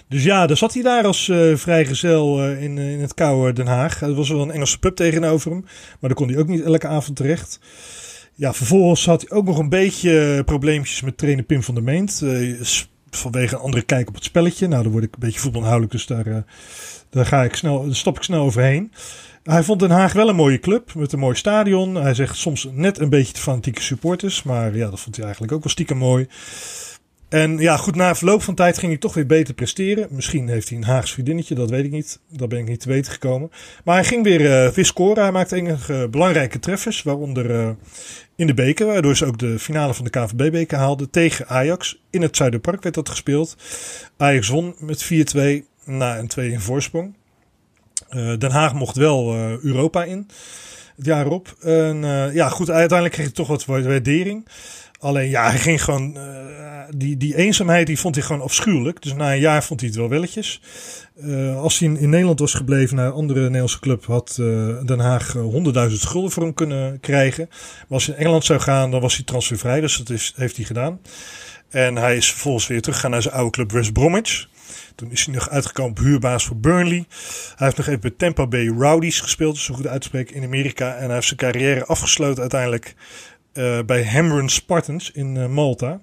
Dus 0.08 0.24
ja, 0.24 0.46
daar 0.46 0.56
zat 0.56 0.74
hij 0.74 0.82
daar 0.82 1.04
als 1.04 1.28
uh, 1.28 1.56
vrijgezel 1.56 2.50
in, 2.50 2.78
in 2.78 3.00
het 3.00 3.14
koude 3.14 3.52
Den 3.52 3.66
Haag. 3.66 4.02
Er 4.02 4.14
was 4.14 4.28
wel 4.28 4.42
een 4.42 4.50
Engelse 4.50 4.78
pub 4.78 4.96
tegenover 4.96 5.50
hem. 5.50 5.60
Maar 5.60 6.10
daar 6.10 6.14
kon 6.14 6.28
hij 6.28 6.38
ook 6.38 6.48
niet 6.48 6.62
elke 6.62 6.86
avond 6.86 7.16
terecht. 7.16 7.60
Ja, 8.34 8.52
vervolgens 8.52 9.06
had 9.06 9.20
hij 9.20 9.38
ook 9.38 9.44
nog 9.44 9.58
een 9.58 9.68
beetje 9.68 10.42
probleempjes 10.44 11.02
met 11.02 11.18
trainer 11.18 11.44
Pim 11.44 11.62
van 11.62 11.74
der 11.74 11.84
Meent 11.84 12.22
vanwege 13.10 13.56
andere 13.56 13.82
kijk 13.82 14.08
op 14.08 14.14
het 14.14 14.24
spelletje. 14.24 14.68
Nou, 14.68 14.82
dan 14.82 14.92
word 14.92 15.04
ik 15.04 15.14
een 15.14 15.20
beetje 15.20 15.40
voetbalinhoudelijk, 15.40 15.92
dus 15.92 16.06
daar, 16.06 16.26
uh, 16.26 16.36
daar 17.10 17.26
ga 17.26 17.44
ik 17.44 17.54
snel, 17.54 17.84
daar 17.84 17.94
stap 17.94 18.16
ik 18.16 18.22
snel 18.22 18.42
overheen. 18.42 18.92
Hij 19.42 19.62
vond 19.62 19.80
Den 19.80 19.90
Haag 19.90 20.12
wel 20.12 20.28
een 20.28 20.36
mooie 20.36 20.58
club 20.58 20.94
met 20.94 21.12
een 21.12 21.18
mooi 21.18 21.36
stadion. 21.36 21.94
Hij 21.94 22.14
zegt 22.14 22.36
soms 22.36 22.68
net 22.72 22.98
een 22.98 23.08
beetje 23.08 23.32
te 23.32 23.40
fanatieke 23.40 23.82
supporters, 23.82 24.42
maar 24.42 24.76
ja, 24.76 24.90
dat 24.90 25.00
vond 25.00 25.14
hij 25.16 25.24
eigenlijk 25.24 25.54
ook 25.54 25.62
wel 25.62 25.72
stiekem 25.72 25.96
mooi. 25.96 26.26
En 27.28 27.58
ja, 27.58 27.76
goed, 27.76 27.94
na 27.94 28.14
verloop 28.14 28.42
van 28.42 28.54
tijd 28.54 28.78
ging 28.78 28.90
hij 28.90 29.00
toch 29.00 29.14
weer 29.14 29.26
beter 29.26 29.54
presteren. 29.54 30.08
Misschien 30.10 30.48
heeft 30.48 30.68
hij 30.68 30.78
een 30.78 30.84
Haags 30.84 31.12
vriendinnetje, 31.12 31.54
dat 31.54 31.70
weet 31.70 31.84
ik 31.84 31.90
niet. 31.90 32.20
Daar 32.28 32.48
ben 32.48 32.58
ik 32.58 32.68
niet 32.68 32.80
te 32.80 32.88
weten 32.88 33.12
gekomen. 33.12 33.50
Maar 33.84 33.94
hij 33.94 34.04
ging 34.04 34.24
weer, 34.24 34.40
uh. 34.40 35.14
Hij 35.14 35.32
maakte 35.32 35.56
enige 35.56 36.08
belangrijke 36.10 36.58
treffers, 36.58 37.02
waaronder 37.02 37.50
uh, 37.50 37.68
in 38.36 38.46
de 38.46 38.54
beker. 38.54 38.86
Waardoor 38.86 39.16
ze 39.16 39.26
ook 39.26 39.38
de 39.38 39.58
finale 39.58 39.94
van 39.94 40.04
de 40.04 40.10
KVB-beker 40.10 40.78
haalden 40.78 41.10
tegen 41.10 41.48
Ajax. 41.48 42.02
In 42.10 42.22
het 42.22 42.36
Zuiderpark 42.36 42.82
werd 42.82 42.94
dat 42.94 43.08
gespeeld. 43.08 43.56
Ajax 44.16 44.48
won 44.48 44.74
met 44.78 45.04
4-2 45.36 45.38
na 45.84 46.18
een 46.18 46.28
2 46.28 46.50
in 46.50 46.60
voorsprong. 46.60 47.14
Den 48.38 48.50
Haag 48.50 48.74
mocht 48.74 48.96
wel 48.96 49.34
Europa 49.62 50.04
in 50.04 50.28
het 50.96 51.06
jaar 51.06 51.26
op. 51.26 51.56
En 51.60 52.00
ja, 52.32 52.48
goed, 52.48 52.70
uiteindelijk 52.70 53.12
kreeg 53.12 53.26
hij 53.26 53.34
toch 53.34 53.48
wat 53.48 53.64
waardering. 53.64 54.46
Alleen 54.98 55.28
ja, 55.28 55.50
hij 55.50 55.58
ging 55.58 55.84
gewoon. 55.84 56.16
Uh, 56.16 56.48
die, 56.96 57.16
die 57.16 57.36
eenzaamheid 57.36 57.86
die 57.86 57.98
vond 57.98 58.14
hij 58.14 58.24
gewoon 58.24 58.42
afschuwelijk. 58.42 59.02
Dus 59.02 59.14
na 59.14 59.32
een 59.32 59.40
jaar 59.40 59.64
vond 59.64 59.80
hij 59.80 59.88
het 59.88 59.98
wel 59.98 60.08
welletjes. 60.08 60.60
Uh, 61.16 61.60
als 61.60 61.78
hij 61.78 61.88
in, 61.88 62.08
Nederland 62.08 62.38
was 62.38 62.54
gebleven 62.54 62.96
naar 62.96 63.06
een 63.06 63.12
andere 63.12 63.40
Nederlandse 63.40 63.80
club, 63.80 64.04
had 64.04 64.36
uh, 64.40 64.84
Den 64.84 64.98
Haag 64.98 65.36
100.000 65.36 65.40
gulden 65.92 66.30
voor 66.30 66.42
hem 66.42 66.54
kunnen 66.54 67.00
krijgen. 67.00 67.46
Maar 67.48 67.86
als 67.88 68.06
hij 68.06 68.14
in 68.14 68.20
Engeland 68.20 68.44
zou 68.44 68.60
gaan, 68.60 68.90
dan 68.90 69.00
was 69.00 69.16
hij 69.16 69.24
transfervrij. 69.24 69.80
Dus 69.80 69.96
dat 69.96 70.10
is, 70.10 70.32
heeft 70.36 70.56
hij 70.56 70.64
gedaan. 70.64 71.00
En 71.68 71.96
hij 71.96 72.16
is 72.16 72.30
vervolgens 72.30 72.66
weer 72.66 72.80
teruggegaan 72.80 73.10
naar 73.10 73.22
zijn 73.22 73.34
oude 73.34 73.50
club 73.50 73.72
West 73.72 73.92
Bromwich. 73.92 74.48
Toen 74.94 75.10
is 75.10 75.24
hij 75.24 75.34
nog 75.34 75.48
uitgekomen 75.48 75.90
op 75.90 75.98
huurbaas 75.98 76.44
voor 76.44 76.56
Burnley. 76.56 77.06
Hij 77.56 77.66
heeft 77.66 77.76
nog 77.76 77.86
even 77.86 78.00
bij 78.00 78.10
Tampa 78.10 78.46
Bay 78.46 78.66
Rowdies 78.66 79.20
gespeeld, 79.20 79.58
zo 79.58 79.74
goed 79.74 79.86
uitspreken, 79.86 80.34
in 80.34 80.44
Amerika. 80.44 80.94
En 80.94 81.04
hij 81.04 81.14
heeft 81.14 81.26
zijn 81.26 81.38
carrière 81.38 81.86
afgesloten 81.86 82.40
uiteindelijk 82.40 82.94
uh, 83.58 83.78
bij 83.86 84.04
Hamron 84.04 84.48
Spartans 84.48 85.10
in 85.10 85.34
uh, 85.34 85.46
Malta. 85.46 86.00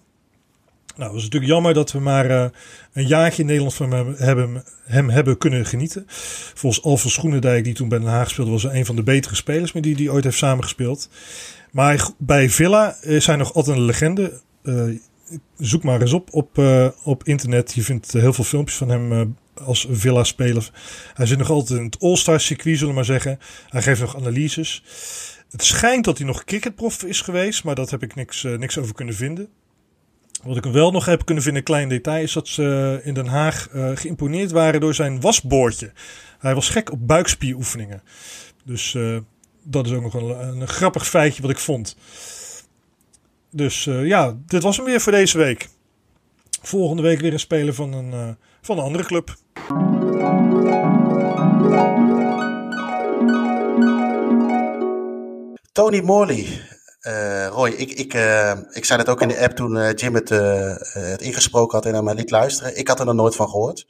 Nou, 0.95 1.09
het 1.09 1.17
is 1.17 1.23
natuurlijk 1.23 1.51
jammer 1.51 1.73
dat 1.73 1.91
we 1.91 1.99
maar 1.99 2.29
uh, 2.29 2.45
een 2.93 3.07
jaartje 3.07 3.41
in 3.41 3.47
Nederland 3.47 3.73
van 3.73 3.91
hem 3.91 4.15
hebben, 4.17 4.63
hem 4.83 5.09
hebben 5.09 5.37
kunnen 5.37 5.65
genieten. 5.65 6.03
Volgens 6.53 6.83
Alfred 6.83 7.11
Schoenendijk, 7.11 7.63
die 7.63 7.73
toen 7.73 7.89
bij 7.89 7.99
Den 7.99 8.07
Haag 8.07 8.29
speelde, 8.29 8.51
was 8.51 8.63
een 8.63 8.85
van 8.85 8.95
de 8.95 9.03
betere 9.03 9.35
spelers 9.35 9.71
met 9.71 9.83
die 9.83 9.95
hij 9.95 10.09
ooit 10.09 10.23
heeft 10.23 10.37
samengespeeld. 10.37 11.09
Maar 11.71 12.09
bij 12.17 12.49
Villa 12.49 12.95
is 13.01 13.25
hij 13.25 13.35
nog 13.35 13.53
altijd 13.53 13.77
een 13.77 13.83
legende. 13.83 14.41
zoek 15.57 15.83
maar 15.83 16.01
eens 16.01 16.13
op 16.13 16.33
op, 16.33 16.61
op 17.03 17.23
internet. 17.23 17.73
Je 17.73 17.83
vindt 17.83 18.11
heel 18.11 18.33
veel 18.33 18.43
filmpjes 18.43 18.77
van 18.77 18.89
hem 18.89 19.35
als 19.63 19.87
Villa-speler. 19.89 20.69
Hij 21.13 21.25
zit 21.25 21.37
nog 21.37 21.49
altijd 21.49 21.79
in 21.79 21.85
het 21.85 21.99
All-Star 21.99 22.39
circuit, 22.39 22.77
zullen 22.77 22.89
we 22.89 22.95
maar 22.95 23.05
zeggen. 23.05 23.39
Hij 23.69 23.81
geeft 23.81 24.01
nog 24.01 24.15
analyses. 24.15 24.83
Het 25.55 25.63
schijnt 25.63 26.05
dat 26.05 26.17
hij 26.17 26.27
nog 26.27 26.43
cricketprof 26.43 27.03
is 27.03 27.21
geweest, 27.21 27.63
maar 27.63 27.75
dat 27.75 27.89
heb 27.89 28.03
ik 28.03 28.15
niks, 28.15 28.43
uh, 28.43 28.57
niks 28.57 28.77
over 28.77 28.93
kunnen 28.93 29.15
vinden. 29.15 29.49
Wat 30.43 30.57
ik 30.57 30.63
wel 30.63 30.91
nog 30.91 31.05
heb 31.05 31.25
kunnen 31.25 31.43
vinden, 31.43 31.61
een 31.61 31.67
klein 31.67 31.89
detail, 31.89 32.23
is 32.23 32.33
dat 32.33 32.47
ze 32.47 32.99
in 33.03 33.13
Den 33.13 33.27
Haag 33.27 33.69
uh, 33.73 33.91
geïmponeerd 33.93 34.51
waren 34.51 34.79
door 34.79 34.93
zijn 34.93 35.21
wasboordje. 35.21 35.91
Hij 36.39 36.55
was 36.55 36.69
gek 36.69 36.91
op 36.91 37.07
buikspieroefeningen. 37.07 38.03
Dus 38.65 38.97
dat 39.63 39.85
is 39.85 39.91
ook 39.91 40.01
nog 40.01 40.13
een, 40.13 40.61
een, 40.61 40.67
grappig 40.67 41.07
feitje 41.07 41.41
wat 41.41 41.51
ik 41.51 41.59
vond. 41.59 41.97
Dus 43.51 43.83
ja, 43.83 44.37
dit 44.45 44.63
was 44.63 44.77
hem 44.77 44.85
weer 44.85 45.01
voor 45.01 45.11
deze 45.11 45.37
week. 45.37 45.69
Volgende 46.61 47.01
week 47.01 47.19
weer 47.19 47.33
een 47.33 47.39
speler 47.39 47.73
van 47.73 47.93
een, 47.93 48.37
van 48.61 48.77
een 48.77 48.83
andere 48.83 49.03
club. 49.03 49.35
Tony 55.75 56.01
Morley. 56.01 56.47
Uh, 57.07 57.47
Roy, 57.47 57.69
ik, 57.69 57.91
ik, 57.91 58.13
uh, 58.13 58.51
ik 58.71 58.85
zei 58.85 59.03
dat 59.03 59.09
ook 59.09 59.21
in 59.21 59.27
de 59.27 59.39
app 59.39 59.55
toen 59.55 59.75
uh, 59.75 59.93
Jim 59.93 60.13
het, 60.13 60.29
het 60.93 61.21
ingesproken 61.21 61.77
had 61.77 61.85
en 61.85 61.91
naar 61.91 62.03
mij 62.03 62.13
liet 62.13 62.31
luisteren. 62.31 62.77
Ik 62.77 62.87
had 62.87 62.99
er 62.99 63.05
nog 63.05 63.15
nooit 63.15 63.35
van 63.35 63.49
gehoord. 63.49 63.85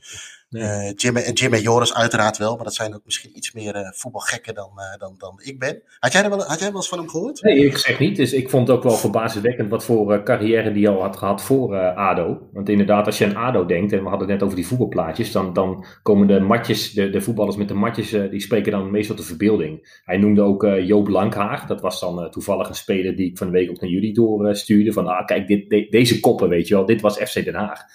Nee. 0.50 0.88
Uh, 0.88 0.94
Jim, 0.96 1.16
en 1.16 1.34
Jim 1.34 1.54
en 1.54 1.62
Joris 1.62 1.94
uiteraard 1.94 2.38
wel, 2.38 2.56
maar 2.56 2.64
dat 2.64 2.74
zijn 2.74 2.96
ook 2.96 3.06
misschien 3.06 3.38
iets 3.38 3.54
meer 3.54 3.76
uh, 3.76 3.92
voetbalgekken 3.92 4.54
dan, 4.54 4.72
uh, 4.76 5.00
dan, 5.00 5.16
dan 5.18 5.40
ik 5.44 5.60
ben. 5.60 5.82
Had 6.00 6.12
jij, 6.12 6.24
er 6.24 6.30
wel, 6.30 6.44
had 6.44 6.60
jij 6.60 6.68
wel 6.68 6.78
eens 6.78 6.90
van 6.90 6.98
hem 6.98 7.10
gehoord? 7.10 7.42
Nee, 7.42 7.66
ik 7.66 7.78
zeg 7.78 8.00
niet. 8.00 8.16
Dus 8.16 8.34
ik 8.34 8.50
vond 8.50 8.68
het 8.68 8.78
ook 8.78 8.84
wel 8.84 8.96
verbazingwekkend 8.96 9.70
wat 9.70 9.84
voor 9.84 10.24
carrière 10.24 10.72
die 10.72 10.90
al 10.90 11.02
had 11.02 11.18
gehad 11.18 11.42
voor 11.42 11.78
ADO. 11.94 12.50
Want 12.54 12.70
inderdaad, 12.70 13.06
als 13.06 13.18
je 13.18 13.26
aan 13.26 13.36
ADO 13.36 13.66
denkt, 13.66 13.92
en 13.92 14.04
we 14.04 14.10
hadden 14.10 14.28
het 14.28 14.38
net 14.38 14.44
over 14.44 14.56
die 14.56 14.68
voetbalplaatjes, 14.68 15.32
dan, 15.32 15.54
dan 15.54 15.86
komen 16.02 16.28
de 16.28 16.40
matjes, 16.40 16.94
de, 16.94 17.10
de 17.10 17.22
voetballers 17.22 17.58
met 17.58 17.68
de 17.68 17.74
matjes, 17.74 18.10
die 18.10 18.40
spreken 18.40 18.72
dan 18.72 18.92
meestal 18.92 19.16
de 19.16 19.24
verbeelding. 19.24 20.02
Hij 20.06 20.18
noemde 20.18 20.42
ook 20.42 20.68
Joop 20.82 21.08
Lankhaag. 21.08 21.66
Dat 21.66 21.82
was 21.82 22.00
dan 22.00 22.32
toevallig 22.32 22.70
een 22.70 22.76
speler 22.76 23.16
die 23.16 23.30
ik 23.30 23.38
van 23.38 23.48
de 23.48 23.54
week 23.54 23.70
ook 23.70 23.82
naar 23.82 23.90
jullie 23.90 24.14
doorstuurde. 24.14 24.94
van, 24.94 25.08
ah, 25.08 25.26
kijk, 25.26 25.48
dit, 25.48 25.70
de, 25.70 25.88
deze 25.90 26.20
koppen, 26.20 26.50
weet 26.50 26.68
je 26.68 26.76
wel, 26.76 26.86
dit 26.86 27.02
was 27.02 27.18
FC 27.18 27.44
Den 27.46 27.56
Haag 27.56 27.86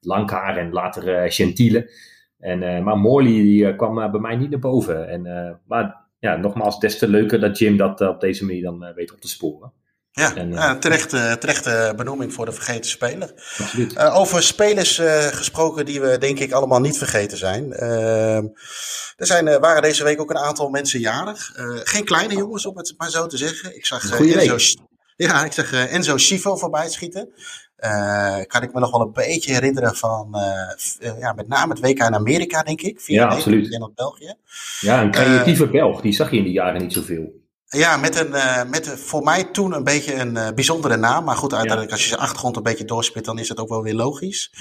lang 0.00 0.30
haar 0.30 0.56
en 0.56 0.72
later 0.72 1.24
uh, 1.24 1.30
Gentile. 1.30 1.90
En, 2.38 2.62
uh, 2.62 2.80
maar 2.82 2.96
Morley 2.96 3.32
die, 3.32 3.64
uh, 3.64 3.76
kwam 3.76 3.94
bij 3.94 4.20
mij 4.20 4.36
niet 4.36 4.50
naar 4.50 4.58
boven. 4.58 5.08
En, 5.08 5.22
maar 5.66 6.04
ja, 6.18 6.36
nogmaals, 6.36 6.78
des 6.78 6.98
te 6.98 7.08
leuker 7.08 7.40
dat 7.40 7.58
Jim 7.58 7.76
dat 7.76 8.00
op 8.00 8.20
deze 8.20 8.44
manier 8.44 8.62
dan 8.62 8.92
weet 8.94 9.12
op 9.12 9.20
te 9.20 9.28
sporen. 9.28 9.72
Ja, 10.10 10.34
en, 10.34 10.80
terecht, 10.80 11.10
terechte 11.40 11.92
benoeming 11.96 12.32
voor 12.32 12.44
de 12.44 12.52
vergeten 12.52 12.90
speler. 12.90 13.32
Absoluut. 13.58 13.98
over 13.98 14.42
spelers 14.42 15.00
gesproken 15.30 15.84
die 15.84 16.00
we 16.00 16.18
denk 16.18 16.38
ik 16.38 16.52
allemaal 16.52 16.80
niet 16.80 16.98
vergeten 16.98 17.38
zijn. 17.38 17.72
Ehm, 17.72 18.46
er 19.16 19.26
zijn, 19.26 19.60
waren 19.60 19.82
deze 19.82 20.04
week 20.04 20.20
ook 20.20 20.30
een 20.30 20.38
aantal 20.38 20.68
mensen 20.68 21.00
jarig. 21.00 21.52
geen 21.84 22.04
kleine 22.04 22.34
jongens, 22.34 22.66
om 22.66 22.76
het 22.76 22.94
maar 22.96 23.10
zo 23.10 23.26
te 23.26 23.36
zeggen. 23.36 23.76
Ik 23.76 23.86
zag 23.86 24.20
Enzo, 24.20 24.56
ja, 25.16 25.44
ik 25.44 25.52
zag 25.52 25.72
Enzo 25.72 26.16
Schivo 26.16 26.56
voorbij 26.56 26.88
schieten. 26.88 27.32
Uh, 27.84 28.38
kan 28.46 28.62
ik 28.62 28.72
me 28.72 28.80
nog 28.80 28.90
wel 28.90 29.00
een 29.00 29.12
beetje 29.12 29.52
herinneren 29.52 29.96
van 29.96 30.34
uh, 30.34 31.18
ja, 31.18 31.32
met 31.32 31.48
name 31.48 31.72
het 31.72 31.80
WK 31.82 31.98
in 31.98 32.14
Amerika, 32.14 32.62
denk 32.62 32.80
ik. 32.80 33.00
Ja, 33.06 33.26
absoluut. 33.26 33.74
En 33.74 33.92
België. 33.94 34.34
Ja, 34.80 35.02
een 35.02 35.10
creatieve 35.10 35.68
Belg, 35.68 36.00
die 36.00 36.12
zag 36.12 36.30
je 36.30 36.36
in 36.36 36.44
die 36.44 36.52
jaren 36.52 36.80
niet 36.80 36.92
zoveel. 36.92 37.44
Ja, 37.68 37.96
met, 37.96 38.20
een, 38.20 38.30
met 38.70 38.88
voor 38.88 39.22
mij 39.22 39.44
toen 39.44 39.74
een 39.74 39.84
beetje 39.84 40.14
een 40.14 40.54
bijzondere 40.54 40.96
naam. 40.96 41.24
Maar 41.24 41.36
goed, 41.36 41.52
uiteindelijk 41.52 41.92
als 41.92 42.02
je 42.02 42.08
zijn 42.08 42.20
achtergrond 42.20 42.56
een 42.56 42.62
beetje 42.62 42.84
doorspit, 42.84 43.24
dan 43.24 43.38
is 43.38 43.48
het 43.48 43.60
ook 43.60 43.68
wel 43.68 43.82
weer 43.82 43.94
logisch. 43.94 44.52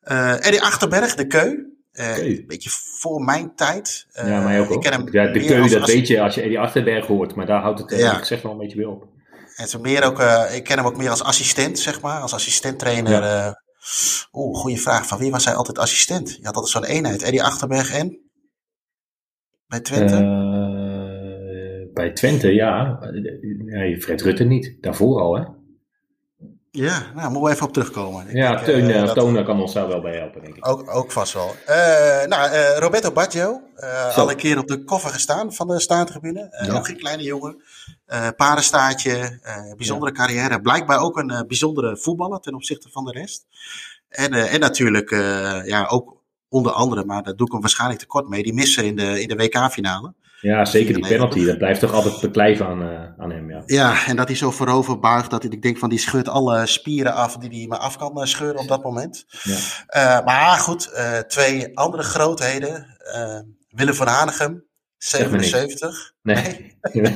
Ja. 0.00 0.38
Eddie 0.38 0.62
Achterberg, 0.62 1.14
de 1.14 1.26
Keu. 1.26 1.56
Een 1.92 2.44
beetje 2.46 2.70
voor 2.98 3.24
mijn 3.24 3.54
tijd. 3.54 4.06
ja, 4.12 4.40
maar 4.40 4.60
ook. 4.60 4.70
Ik 4.70 4.80
ken 4.80 4.92
hem 4.92 5.08
ja, 5.10 5.26
de 5.26 5.40
Keu, 5.40 5.68
dat 5.68 5.86
weet 5.86 6.06
je 6.06 6.20
als 6.20 6.34
je 6.34 6.42
Eddie 6.42 6.60
Achterberg 6.60 7.06
hoort. 7.06 7.34
Maar 7.34 7.46
daar 7.46 7.60
houdt 7.60 7.80
het 7.80 8.00
ja. 8.00 8.18
ik 8.18 8.24
zeg 8.24 8.42
wel 8.42 8.52
een 8.52 8.58
beetje 8.58 8.76
weer 8.76 8.88
op. 8.88 9.06
En 9.56 9.68
zo 9.68 9.78
meer 9.78 10.04
ook, 10.04 10.20
uh, 10.20 10.54
ik 10.54 10.64
ken 10.64 10.76
hem 10.76 10.86
ook 10.86 10.96
meer 10.96 11.10
als 11.10 11.22
assistent, 11.22 11.78
zeg 11.78 12.00
maar. 12.00 12.20
Als 12.20 12.34
assistenttrainer. 12.34 13.22
Ja. 13.22 13.46
Uh, 13.46 13.52
Oeh, 14.32 14.58
goede 14.58 14.76
vraag. 14.76 15.06
Van 15.06 15.18
wie 15.18 15.30
was 15.30 15.44
hij 15.44 15.54
altijd 15.54 15.78
assistent? 15.78 16.36
Je 16.36 16.44
had 16.44 16.54
altijd 16.54 16.72
zo'n 16.72 16.84
eenheid. 16.84 17.22
Eddie 17.22 17.42
Achterberg 17.42 17.94
en? 17.94 18.20
Bij 19.66 19.80
Twente? 19.80 20.14
Uh, 20.14 21.92
bij 21.94 22.12
Twente, 22.12 22.54
ja. 22.54 22.98
ja. 23.66 23.98
Fred 23.98 24.22
Rutte 24.22 24.44
niet. 24.44 24.76
Daarvoor 24.80 25.20
al, 25.20 25.36
hè? 25.36 25.44
Ja, 26.76 27.02
nou, 27.14 27.30
moeten 27.30 27.42
we 27.42 27.50
even 27.50 27.66
op 27.66 27.72
terugkomen. 27.72 28.28
Ik 28.28 28.34
ja, 28.34 28.50
denk, 28.50 28.64
Teun, 28.64 28.90
uh, 28.90 29.14
dat... 29.14 29.44
kan 29.44 29.60
ons 29.60 29.72
daar 29.72 29.88
wel 29.88 30.00
bij 30.00 30.16
helpen, 30.16 30.42
denk 30.42 30.56
ik. 30.56 30.68
Ook, 30.68 30.94
ook 30.94 31.12
vast 31.12 31.32
wel. 31.32 31.54
nou, 32.26 32.56
Roberto 32.78 33.12
Baggio, 33.12 33.60
al 34.14 34.30
een 34.30 34.36
keer 34.36 34.58
op 34.58 34.66
de 34.66 34.84
koffer 34.84 35.10
gestaan 35.10 35.52
van 35.52 35.68
de 35.68 35.80
staantribune. 35.80 36.64
Ja. 36.66 36.74
Ook 36.74 36.86
geen 36.86 36.98
kleine 36.98 37.22
jongen. 37.22 37.62
Uh, 38.08 38.28
parenstaatje, 38.36 39.40
uh, 39.44 39.74
bijzondere 39.76 40.12
carrière. 40.12 40.60
Blijkbaar 40.60 41.00
ook 41.00 41.18
een 41.18 41.30
uh, 41.30 41.40
bijzondere 41.46 41.96
voetballer 41.96 42.40
ten 42.40 42.54
opzichte 42.54 42.88
van 42.90 43.04
de 43.04 43.12
rest. 43.12 43.46
En, 44.08 44.32
en 44.32 44.60
natuurlijk, 44.60 45.10
ja, 45.64 45.86
ook 45.86 46.16
onder 46.48 46.72
andere, 46.72 47.04
maar 47.04 47.22
daar 47.22 47.36
doe 47.36 47.46
ik 47.46 47.52
hem 47.52 47.60
waarschijnlijk 47.60 48.00
tekort 48.00 48.28
mee, 48.28 48.42
die 48.42 48.54
misser 48.54 48.84
in 48.84 48.96
de, 48.96 49.22
in 49.22 49.28
de 49.28 49.36
WK-finale. 49.36 50.14
Ja, 50.40 50.64
zeker 50.64 50.94
die 50.94 51.08
penalty. 51.08 51.44
Dat 51.44 51.58
blijft 51.58 51.80
toch 51.80 51.92
altijd 51.92 52.20
beklijven 52.20 52.66
aan, 52.66 53.14
aan 53.18 53.30
hem. 53.30 53.50
Ja. 53.50 53.62
ja, 53.66 54.06
en 54.06 54.16
dat 54.16 54.28
hij 54.28 54.36
zo 54.36 54.50
voorover 54.50 54.98
buigt 54.98 55.30
dat 55.30 55.44
ik 55.44 55.62
denk 55.62 55.78
van 55.78 55.88
die 55.88 55.98
scheurt 55.98 56.28
alle 56.28 56.66
spieren 56.66 57.14
af 57.14 57.36
die 57.36 57.58
hij 57.58 57.66
maar 57.66 57.78
af 57.78 57.96
kan 57.96 58.26
scheuren 58.26 58.60
op 58.60 58.68
dat 58.68 58.82
moment. 58.82 59.24
Ja. 59.42 60.22
maar 60.24 60.58
goed, 60.58 60.90
twee 61.28 61.78
andere 61.78 62.02
grootheden. 62.02 62.86
Willem 63.68 63.94
van 63.94 64.06
Hanegem, 64.06 64.64
77. 64.98 66.12
Nee. 66.22 66.78
nee. 66.92 67.14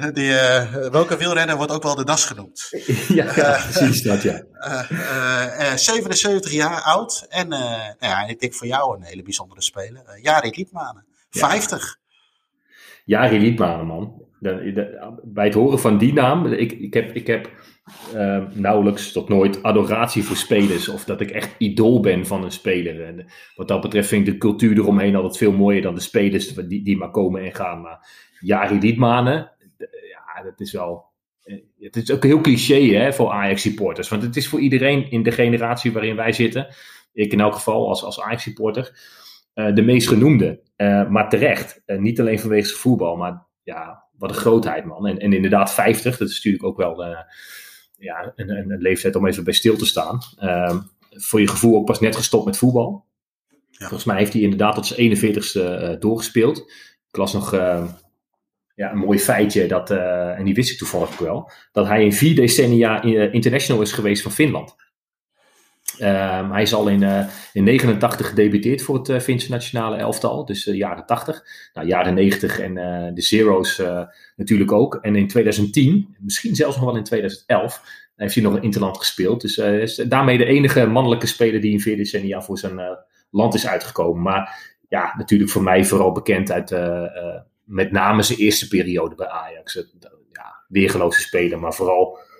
Die, 0.12 0.28
uh, 0.28 0.72
welke 0.72 1.16
wielrenner 1.16 1.56
wordt 1.56 1.72
ook 1.72 1.82
wel 1.82 1.94
de 1.94 2.04
das 2.04 2.24
genoemd? 2.24 2.68
ja, 3.08 3.34
ja 3.34 3.56
uh, 3.56 3.70
precies 3.70 4.02
dat, 4.02 4.22
ja. 4.22 4.42
Uh, 4.90 5.74
77 5.74 6.52
jaar 6.52 6.82
oud. 6.82 7.26
En 7.28 7.48
ja, 7.98 8.26
ik 8.26 8.40
denk 8.40 8.54
voor 8.54 8.66
jou 8.66 8.96
een 8.96 9.02
hele 9.02 9.22
bijzondere 9.22 9.62
speler. 9.62 10.18
Jari 10.22 10.50
Liedmanen, 10.50 11.06
50. 11.30 11.98
Jari 13.04 13.38
Liedmanen, 13.38 13.86
man. 13.86 14.22
Bij 15.22 15.44
het 15.44 15.54
horen 15.54 15.78
van 15.78 15.98
die 15.98 16.12
naam, 16.12 16.46
ik, 16.46 16.72
ik 16.72 16.94
heb, 16.94 17.14
ik 17.14 17.26
heb 17.26 17.50
uh, 18.14 18.44
nauwelijks 18.52 19.12
tot 19.12 19.28
nooit 19.28 19.62
adoratie 19.62 20.24
voor 20.24 20.36
spelers. 20.36 20.88
Of 20.88 21.04
dat 21.04 21.20
ik 21.20 21.30
echt 21.30 21.54
idool 21.58 22.00
ben 22.00 22.26
van 22.26 22.44
een 22.44 22.50
speler. 22.50 23.04
En 23.04 23.26
wat 23.56 23.68
dat 23.68 23.80
betreft 23.80 24.08
vind 24.08 24.26
ik 24.26 24.32
de 24.32 24.38
cultuur 24.38 24.76
eromheen 24.76 25.16
altijd 25.16 25.36
veel 25.36 25.52
mooier 25.52 25.82
dan 25.82 25.94
de 25.94 26.00
spelers 26.00 26.54
die, 26.54 26.82
die 26.82 26.96
maar 26.96 27.10
komen 27.10 27.44
en 27.44 27.54
gaan. 27.54 27.80
Maar 27.80 28.08
Jari 28.40 28.78
Liedmanen, 28.78 29.52
ja, 29.78 30.42
dat 30.42 30.60
is 30.60 30.72
wel. 30.72 31.04
Eh, 31.42 31.56
het 31.78 31.96
is 31.96 32.10
ook 32.10 32.22
heel 32.22 32.40
cliché 32.40 32.80
hè, 32.80 33.12
voor 33.12 33.30
Ajax-supporters. 33.30 34.08
Want 34.08 34.22
het 34.22 34.36
is 34.36 34.48
voor 34.48 34.60
iedereen 34.60 35.10
in 35.10 35.22
de 35.22 35.32
generatie 35.32 35.92
waarin 35.92 36.16
wij 36.16 36.32
zitten. 36.32 36.66
Ik 37.12 37.32
in 37.32 37.40
elk 37.40 37.54
geval 37.54 37.88
als, 37.88 38.04
als 38.04 38.20
Ajax-supporter. 38.20 38.92
Uh, 39.54 39.74
de 39.74 39.82
meest 39.82 40.08
genoemde. 40.08 40.62
Uh, 40.76 41.08
maar 41.08 41.28
terecht. 41.28 41.82
niet 41.86 42.20
alleen 42.20 42.40
vanwege 42.40 42.66
zijn 42.66 42.78
voetbal, 42.78 43.16
maar 43.16 43.46
ja, 43.62 44.04
wat 44.18 44.30
een 44.30 44.36
grootheid, 44.36 44.84
man. 44.84 45.06
En, 45.06 45.18
en 45.18 45.32
inderdaad, 45.32 45.74
50, 45.74 46.16
dat 46.16 46.28
is 46.28 46.34
natuurlijk 46.34 46.64
ook 46.64 46.76
wel 46.76 47.04
ja, 47.96 48.32
een, 48.36 48.50
een, 48.50 48.80
leeftijd 48.80 49.16
om 49.16 49.26
even 49.26 49.44
bij 49.44 49.52
stil 49.52 49.76
te 49.76 49.86
staan. 49.86 50.18
Uh, 50.40 50.76
voor 51.10 51.40
je 51.40 51.48
gevoel 51.48 51.76
ook 51.76 51.86
pas 51.86 52.00
net 52.00 52.16
gestopt 52.16 52.44
met 52.44 52.56
voetbal. 52.56 53.04
Ja. 53.70 53.86
Volgens 53.86 54.04
mij 54.04 54.16
heeft 54.16 54.32
hij 54.32 54.42
inderdaad 54.42 54.74
tot 54.74 54.86
zijn 54.86 55.16
41ste 55.16 55.54
uh, 55.54 55.90
doorgespeeld. 55.98 56.58
Ik 57.08 57.16
las 57.16 57.32
nog 57.32 57.52
ja, 58.74 58.90
een 58.90 58.98
mooi 58.98 59.18
feitje, 59.18 59.66
dat, 59.66 59.90
uh, 59.90 60.38
en 60.38 60.44
die 60.44 60.54
wist 60.54 60.70
ik 60.70 60.78
toevallig 60.78 61.12
ook 61.12 61.18
wel, 61.18 61.50
dat 61.72 61.86
hij 61.86 62.04
in 62.04 62.12
vier 62.12 62.34
decennia 62.34 63.02
international 63.32 63.82
is 63.82 63.92
geweest 63.92 64.22
van 64.22 64.32
Finland. 64.32 64.76
Um, 65.98 66.52
hij 66.52 66.62
is 66.62 66.74
al 66.74 66.88
in, 66.88 67.02
uh, 67.02 67.26
in 67.52 67.64
89 67.64 68.28
gedebuteerd 68.28 68.82
voor 68.82 68.96
het 68.98 69.08
uh, 69.08 69.20
Finse 69.20 69.50
nationale 69.50 69.96
elftal, 69.96 70.44
dus 70.44 70.66
uh, 70.66 70.76
jaren 70.76 71.06
80. 71.06 71.42
Nou, 71.74 71.86
jaren 71.86 72.14
90 72.14 72.60
en 72.60 72.74
de 73.14 73.22
Zero's 73.22 73.82
natuurlijk 74.36 74.72
ook. 74.72 74.94
En 74.94 75.16
in 75.16 75.28
2010, 75.28 76.16
misschien 76.20 76.54
zelfs 76.54 76.76
nog 76.76 76.84
wel 76.84 76.96
in 76.96 77.04
2011, 77.04 77.82
heeft 78.16 78.34
hij 78.34 78.42
nog 78.42 78.54
een 78.54 78.62
interland 78.62 78.98
gespeeld. 78.98 79.40
Dus 79.40 79.58
is 79.58 79.94
daarmee 79.94 80.38
de 80.38 80.44
enige 80.44 80.86
mannelijke 80.86 81.26
speler 81.26 81.60
die 81.60 81.72
in 81.72 81.80
vier 81.80 81.96
decennia 81.96 82.42
voor 82.42 82.58
zijn 82.58 82.80
land 83.30 83.54
is 83.54 83.66
uitgekomen. 83.66 84.22
Maar 84.22 84.74
ja, 84.88 85.14
natuurlijk 85.16 85.50
voor 85.50 85.62
mij 85.62 85.84
vooral 85.84 86.12
bekend 86.12 86.50
uit 86.50 86.70
met 87.64 87.92
name 87.92 88.22
zijn 88.22 88.38
eerste 88.38 88.68
periode 88.68 89.14
bij 89.14 89.28
Ajax. 89.28 89.74
ja, 90.32 90.64
weergeloze 90.68 91.20
speler, 91.20 91.60
maar 91.60 91.74
vooral 91.74 92.18
Ehm, 92.18 92.33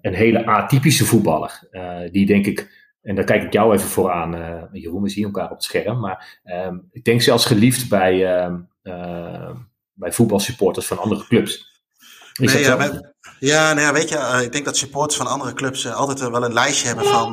een 0.00 0.14
hele 0.14 0.46
atypische 0.46 1.04
voetballer. 1.04 1.68
Uh, 1.70 1.98
die 2.10 2.26
denk 2.26 2.46
ik, 2.46 2.70
en 3.02 3.14
daar 3.14 3.24
kijk 3.24 3.42
ik 3.42 3.52
jou 3.52 3.74
even 3.74 3.88
voor 3.88 4.10
aan, 4.10 4.34
uh, 4.34 4.62
Jeroen, 4.72 5.02
we 5.02 5.08
zien 5.08 5.24
elkaar 5.24 5.44
op 5.44 5.56
het 5.56 5.64
scherm. 5.64 6.00
Maar 6.00 6.40
um, 6.44 6.88
ik 6.92 7.04
denk 7.04 7.22
zelfs 7.22 7.44
geliefd 7.44 7.88
bij, 7.88 8.44
uh, 8.82 9.50
bij 9.92 10.12
voetbalsupporters 10.12 10.86
van 10.86 10.98
andere 10.98 11.26
clubs. 11.26 11.80
Nee, 12.40 12.58
ja, 12.58 12.76
wij, 12.76 13.12
ja, 13.38 13.72
nou 13.72 13.86
ja, 13.86 13.92
weet 13.92 14.08
je, 14.08 14.40
ik 14.44 14.52
denk 14.52 14.64
dat 14.64 14.76
supporters 14.76 15.16
van 15.16 15.26
andere 15.26 15.52
clubs 15.52 15.92
altijd 15.92 16.20
wel 16.20 16.44
een 16.44 16.52
lijstje 16.52 16.86
hebben 16.86 17.04
van 17.04 17.32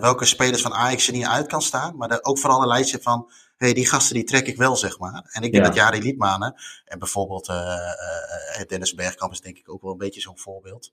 welke 0.00 0.24
spelers 0.24 0.62
van 0.62 0.74
Ajax 0.74 1.06
er 1.06 1.12
niet 1.12 1.26
uit 1.26 1.46
kan 1.46 1.62
staan. 1.62 1.96
Maar 1.96 2.18
ook 2.22 2.38
vooral 2.38 2.62
een 2.62 2.68
lijstje 2.68 2.98
van 3.02 3.30
hey, 3.56 3.72
die 3.72 3.86
gasten 3.86 4.14
die 4.14 4.24
trek 4.24 4.46
ik 4.46 4.56
wel, 4.56 4.76
zeg 4.76 4.98
maar. 4.98 5.28
En 5.32 5.42
ik 5.42 5.52
denk 5.52 5.64
dat 5.64 5.74
Jari 5.74 6.00
Liedmanen 6.00 6.54
en 6.84 6.98
bijvoorbeeld 6.98 7.48
uh, 7.48 8.66
Dennis 8.66 8.94
Bergkamp 8.94 9.32
is 9.32 9.40
denk 9.40 9.58
ik 9.58 9.70
ook 9.70 9.82
wel 9.82 9.92
een 9.92 9.98
beetje 9.98 10.20
zo'n 10.20 10.38
voorbeeld. 10.38 10.92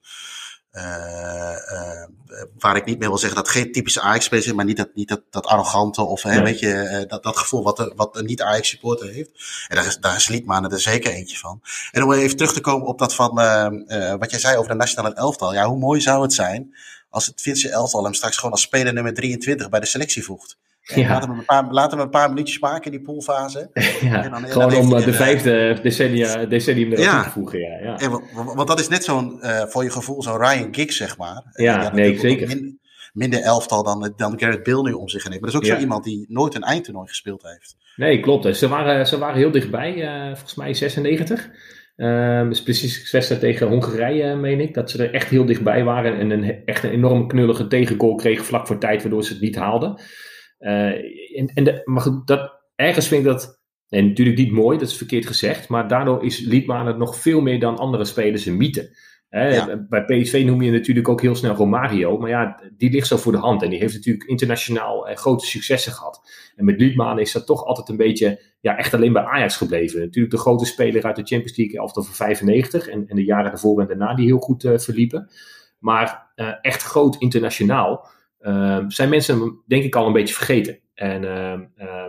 Uh, 0.71 0.84
waar 2.58 2.76
ik 2.76 2.86
niet 2.86 3.00
meer 3.00 3.08
wil 3.08 3.17
zeggen 3.17 3.43
dat 3.43 3.50
geen 3.50 3.71
typische 3.71 4.02
Ajax-speler 4.02 4.45
is, 4.45 4.54
maar 4.54 4.65
niet 4.65 4.78
dat, 4.78 4.89
niet 4.93 5.08
dat, 5.08 5.21
dat 5.30 5.45
arrogante 5.45 6.02
of 6.02 6.21
hè, 6.21 6.41
weet 6.41 6.60
je, 6.60 7.04
dat, 7.08 7.24
dat 7.24 7.38
gevoel 7.38 7.63
wat, 7.63 7.93
wat 7.95 8.17
een 8.17 8.26
niet-Ajax-supporter 8.26 9.10
heeft. 9.10 9.32
En 9.67 9.76
daar 9.76 9.86
is, 9.86 9.97
daar 9.97 10.15
is 10.15 10.28
Liedmanen 10.28 10.71
er 10.71 10.80
zeker 10.80 11.12
eentje 11.12 11.38
van. 11.38 11.62
En 11.91 12.04
om 12.04 12.13
even 12.13 12.38
terug 12.38 12.54
te 12.54 12.62
komen 12.62 12.88
op 12.88 13.00
dat 13.00 13.15
van 13.15 13.36
wat 14.19 14.32
jij 14.32 14.39
zei 14.39 14.58
over 14.58 14.71
de 14.71 14.78
nationale 14.78 15.15
elftal. 15.15 15.54
Ja, 15.54 15.67
hoe 15.67 15.78
mooi 15.78 16.02
zou 16.02 16.21
het 16.21 16.34
zijn 16.34 16.76
als 17.12 17.26
het 17.26 17.41
Finse 17.41 17.69
elftal 17.69 18.04
hem 18.04 18.13
straks 18.13 18.36
gewoon 18.36 18.52
als 18.52 18.62
speler 18.62 18.93
nummer 18.93 19.13
23 19.13 19.69
bij 19.69 19.80
de 19.80 19.86
selectie 19.86 20.24
voegt. 20.24 20.58
Ja. 20.82 21.10
Laten, 21.10 21.30
we 21.30 21.36
een 21.36 21.46
paar, 21.46 21.72
laten 21.72 21.98
we 21.98 22.04
een 22.04 22.10
paar 22.10 22.30
minuutjes 22.30 22.60
maken 22.60 22.86
in 22.86 22.91
die 22.91 23.02
poolfase. 23.02 23.70
Ja, 24.02 24.30
dan, 24.30 24.48
gewoon 24.48 24.76
om 24.76 24.96
eh, 24.96 25.06
de 25.06 25.13
vijfde 25.13 25.80
decennia, 25.82 26.46
decennium 26.46 26.91
erop 26.91 27.04
ja. 27.04 27.24
te 27.24 27.30
voegen. 27.30 27.60
Ja, 27.60 27.78
ja. 27.78 28.00
En, 28.00 28.10
want, 28.56 28.67
dat 28.67 28.80
is 28.80 28.88
net 28.88 29.04
zo'n, 29.04 29.39
uh, 29.41 29.62
voor 29.62 29.84
je 29.84 29.89
gevoel, 29.89 30.24
zo'n 30.24 30.38
Ryan 30.38 30.67
Giggs, 30.72 30.98
zeg 30.98 31.17
maar. 31.17 31.44
Ja, 31.54 31.94
nee, 31.94 32.20
zeker. 32.20 32.78
minder 33.13 33.41
elftal 33.41 33.84
dan, 33.84 34.13
dan 34.15 34.39
Garrett 34.39 34.63
Bale 34.63 34.84
nu 34.84 34.91
om 34.91 35.10
zich 35.10 35.24
heen 35.24 35.32
heeft. 35.32 35.44
Maar 35.44 35.52
dat 35.52 35.62
is 35.62 35.70
ook 35.70 35.76
zo 35.76 35.84
iemand 35.84 36.04
die 36.04 36.26
nooit 36.30 36.56
een 36.56 36.63
eindtoernooi 36.63 37.08
gespeeld 37.08 37.44
heeft. 37.44 37.76
Nee, 37.96 38.20
klopt. 38.20 38.58
Ze 38.58 38.67
waren, 38.67 39.08
ze 39.08 39.17
waren 39.17 39.38
heel 39.38 39.52
dichtbij, 39.52 39.96
uh, 39.96 40.26
volgens 40.26 40.56
mij 40.56 40.74
96. 40.74 41.50
Uh, 41.98 42.48
dus 42.48 42.63
precies 42.63 43.12
wedstrijd 43.12 43.41
tegen 43.41 43.67
Hongarije, 43.67 44.36
meen 44.36 44.60
ik. 44.60 44.74
Dat 44.74 44.91
ze 44.91 45.04
er 45.04 45.13
echt 45.13 45.30
heel 45.30 45.46
dichtbij 45.46 45.84
waren. 45.84 46.20
En 46.20 46.30
een, 46.30 46.65
echt 46.65 46.84
een 46.84 46.91
enorme 46.91 47.28
knullige 47.28 47.67
tegengoal 47.67 48.15
kregen 48.15 48.46
vlak 48.46 48.67
voor 48.67 48.78
tijd, 48.78 49.02
waardoor 49.02 49.24
ze 49.24 49.34
het 49.34 49.41
niet 49.41 49.56
haalden. 49.56 50.02
Uh, 50.62 51.39
en, 51.39 51.47
en 51.54 51.63
de, 51.63 51.82
maar 51.86 52.02
goed, 52.02 52.28
dat, 52.28 52.62
ergens 52.76 53.08
vind 53.08 53.21
ik 53.21 53.28
dat 53.28 53.62
en 53.91 54.08
natuurlijk 54.08 54.38
niet 54.38 54.52
mooi, 54.52 54.78
dat 54.78 54.88
is 54.88 54.97
verkeerd 54.97 55.26
gezegd. 55.26 55.67
Maar 55.67 55.88
daardoor 55.88 56.24
is 56.24 56.39
Liedman 56.39 56.88
het 56.88 56.97
nog 56.97 57.15
veel 57.15 57.41
meer 57.41 57.60
dan 57.60 57.78
andere 57.78 58.06
spelers 58.06 58.45
een 58.45 58.58
mythe. 58.58 58.97
Bij 59.89 60.06
PSV 60.06 60.43
noem 60.45 60.62
je 60.62 60.71
natuurlijk 60.71 61.10
ook 61.10 61.21
heel 61.21 61.36
snel 61.36 61.56
Romario. 61.56 62.17
Maar 62.17 62.30
ja, 62.30 62.62
die 62.78 62.91
ligt 62.91 63.08
zo 63.08 63.17
voor 63.17 63.32
de 63.32 63.38
hand. 63.38 63.63
En 63.63 63.69
die 63.69 63.80
heeft 63.80 63.93
natuurlijk 63.93 64.30
internationaal 64.30 65.08
eh, 65.08 65.15
grote 65.15 65.45
successen 65.45 65.91
gehad. 65.91 66.21
En 66.56 66.65
met 66.65 66.80
Liedman 66.80 67.19
is 67.19 67.32
dat 67.32 67.45
toch 67.45 67.65
altijd 67.65 67.89
een 67.89 67.97
beetje 67.97 68.41
ja, 68.60 68.78
echt 68.78 68.93
alleen 68.93 69.13
bij 69.13 69.24
Ajax 69.24 69.58
gebleven. 69.58 70.00
Natuurlijk 70.00 70.34
de 70.34 70.39
grote 70.39 70.65
speler 70.65 71.04
uit 71.04 71.15
de 71.15 71.24
Champions 71.24 71.58
League 71.58 71.80
elftal 71.80 72.04
van 72.04 72.13
95. 72.13 72.88
En, 72.88 73.08
en 73.08 73.15
de 73.15 73.24
jaren 73.24 73.52
daarvoor 73.52 73.82
en 73.82 73.88
daarna 73.88 74.15
die 74.15 74.26
heel 74.26 74.39
goed 74.39 74.63
uh, 74.63 74.78
verliepen. 74.78 75.30
Maar 75.80 76.32
uh, 76.36 76.54
echt 76.62 76.84
groot 76.84 77.15
internationaal 77.15 78.10
zijn 78.88 79.10
mensen 79.10 79.62
denk 79.65 79.84
ik 79.84 79.95
al 79.95 80.08
een 80.08 80.13
beetje 80.13 80.36
vergeten. 80.36 80.80
En 80.93 81.21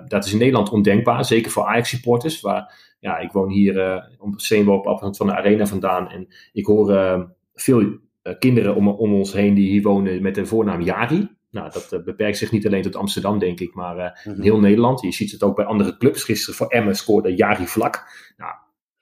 dat 0.09 0.25
is 0.25 0.33
in 0.33 0.38
Nederland 0.38 0.71
ondenkbaar. 0.71 1.25
Zeker 1.25 1.51
voor 1.51 1.64
Ajax 1.64 1.88
supporters. 1.88 2.40
Waar 2.40 2.92
ja, 3.03 3.18
ik 3.18 3.33
woon 3.33 3.51
hier 3.51 3.77
uh, 3.77 4.05
op 4.18 4.40
Steenworp 4.40 4.87
afstand 4.87 5.16
van 5.16 5.27
de 5.27 5.37
arena 5.37 5.66
vandaan. 5.66 6.11
En 6.11 6.29
ik 6.53 6.66
hoor 6.66 6.92
uh, 6.92 7.23
veel 7.55 7.81
uh, 7.81 7.99
kinderen 8.38 8.75
om, 8.75 8.88
om, 8.88 9.14
ons 9.14 9.33
heen 9.33 9.55
die 9.55 9.71
hier 9.71 9.83
wonen 9.83 10.23
met 10.23 10.35
de 10.35 10.47
voornaam 10.47 10.81
Jari. 10.81 11.29
Nou, 11.51 11.71
dat 11.73 12.05
beperkt 12.05 12.38
zich 12.38 12.53
niet 12.53 12.66
alleen 12.66 12.83
tot 12.83 12.97
Amsterdam, 12.97 13.38
denk 13.38 13.61
ik, 13.61 13.75
maar 13.75 14.23
mm 14.25 14.33
-hmm. 14.33 14.42
heel 14.42 14.61
Nederland. 14.61 15.01
Je 15.01 15.12
ziet 15.12 15.31
het 15.31 15.42
ook 15.42 15.57
bij 15.57 15.64
andere 15.64 15.97
clubs. 15.97 16.25
Gisteren 16.25 16.55
voor 16.55 16.66
Emmen 16.66 16.95
scoorde 16.95 17.35
Jari 17.35 17.66
Vlak. 17.66 18.05
Nou, 18.37 18.53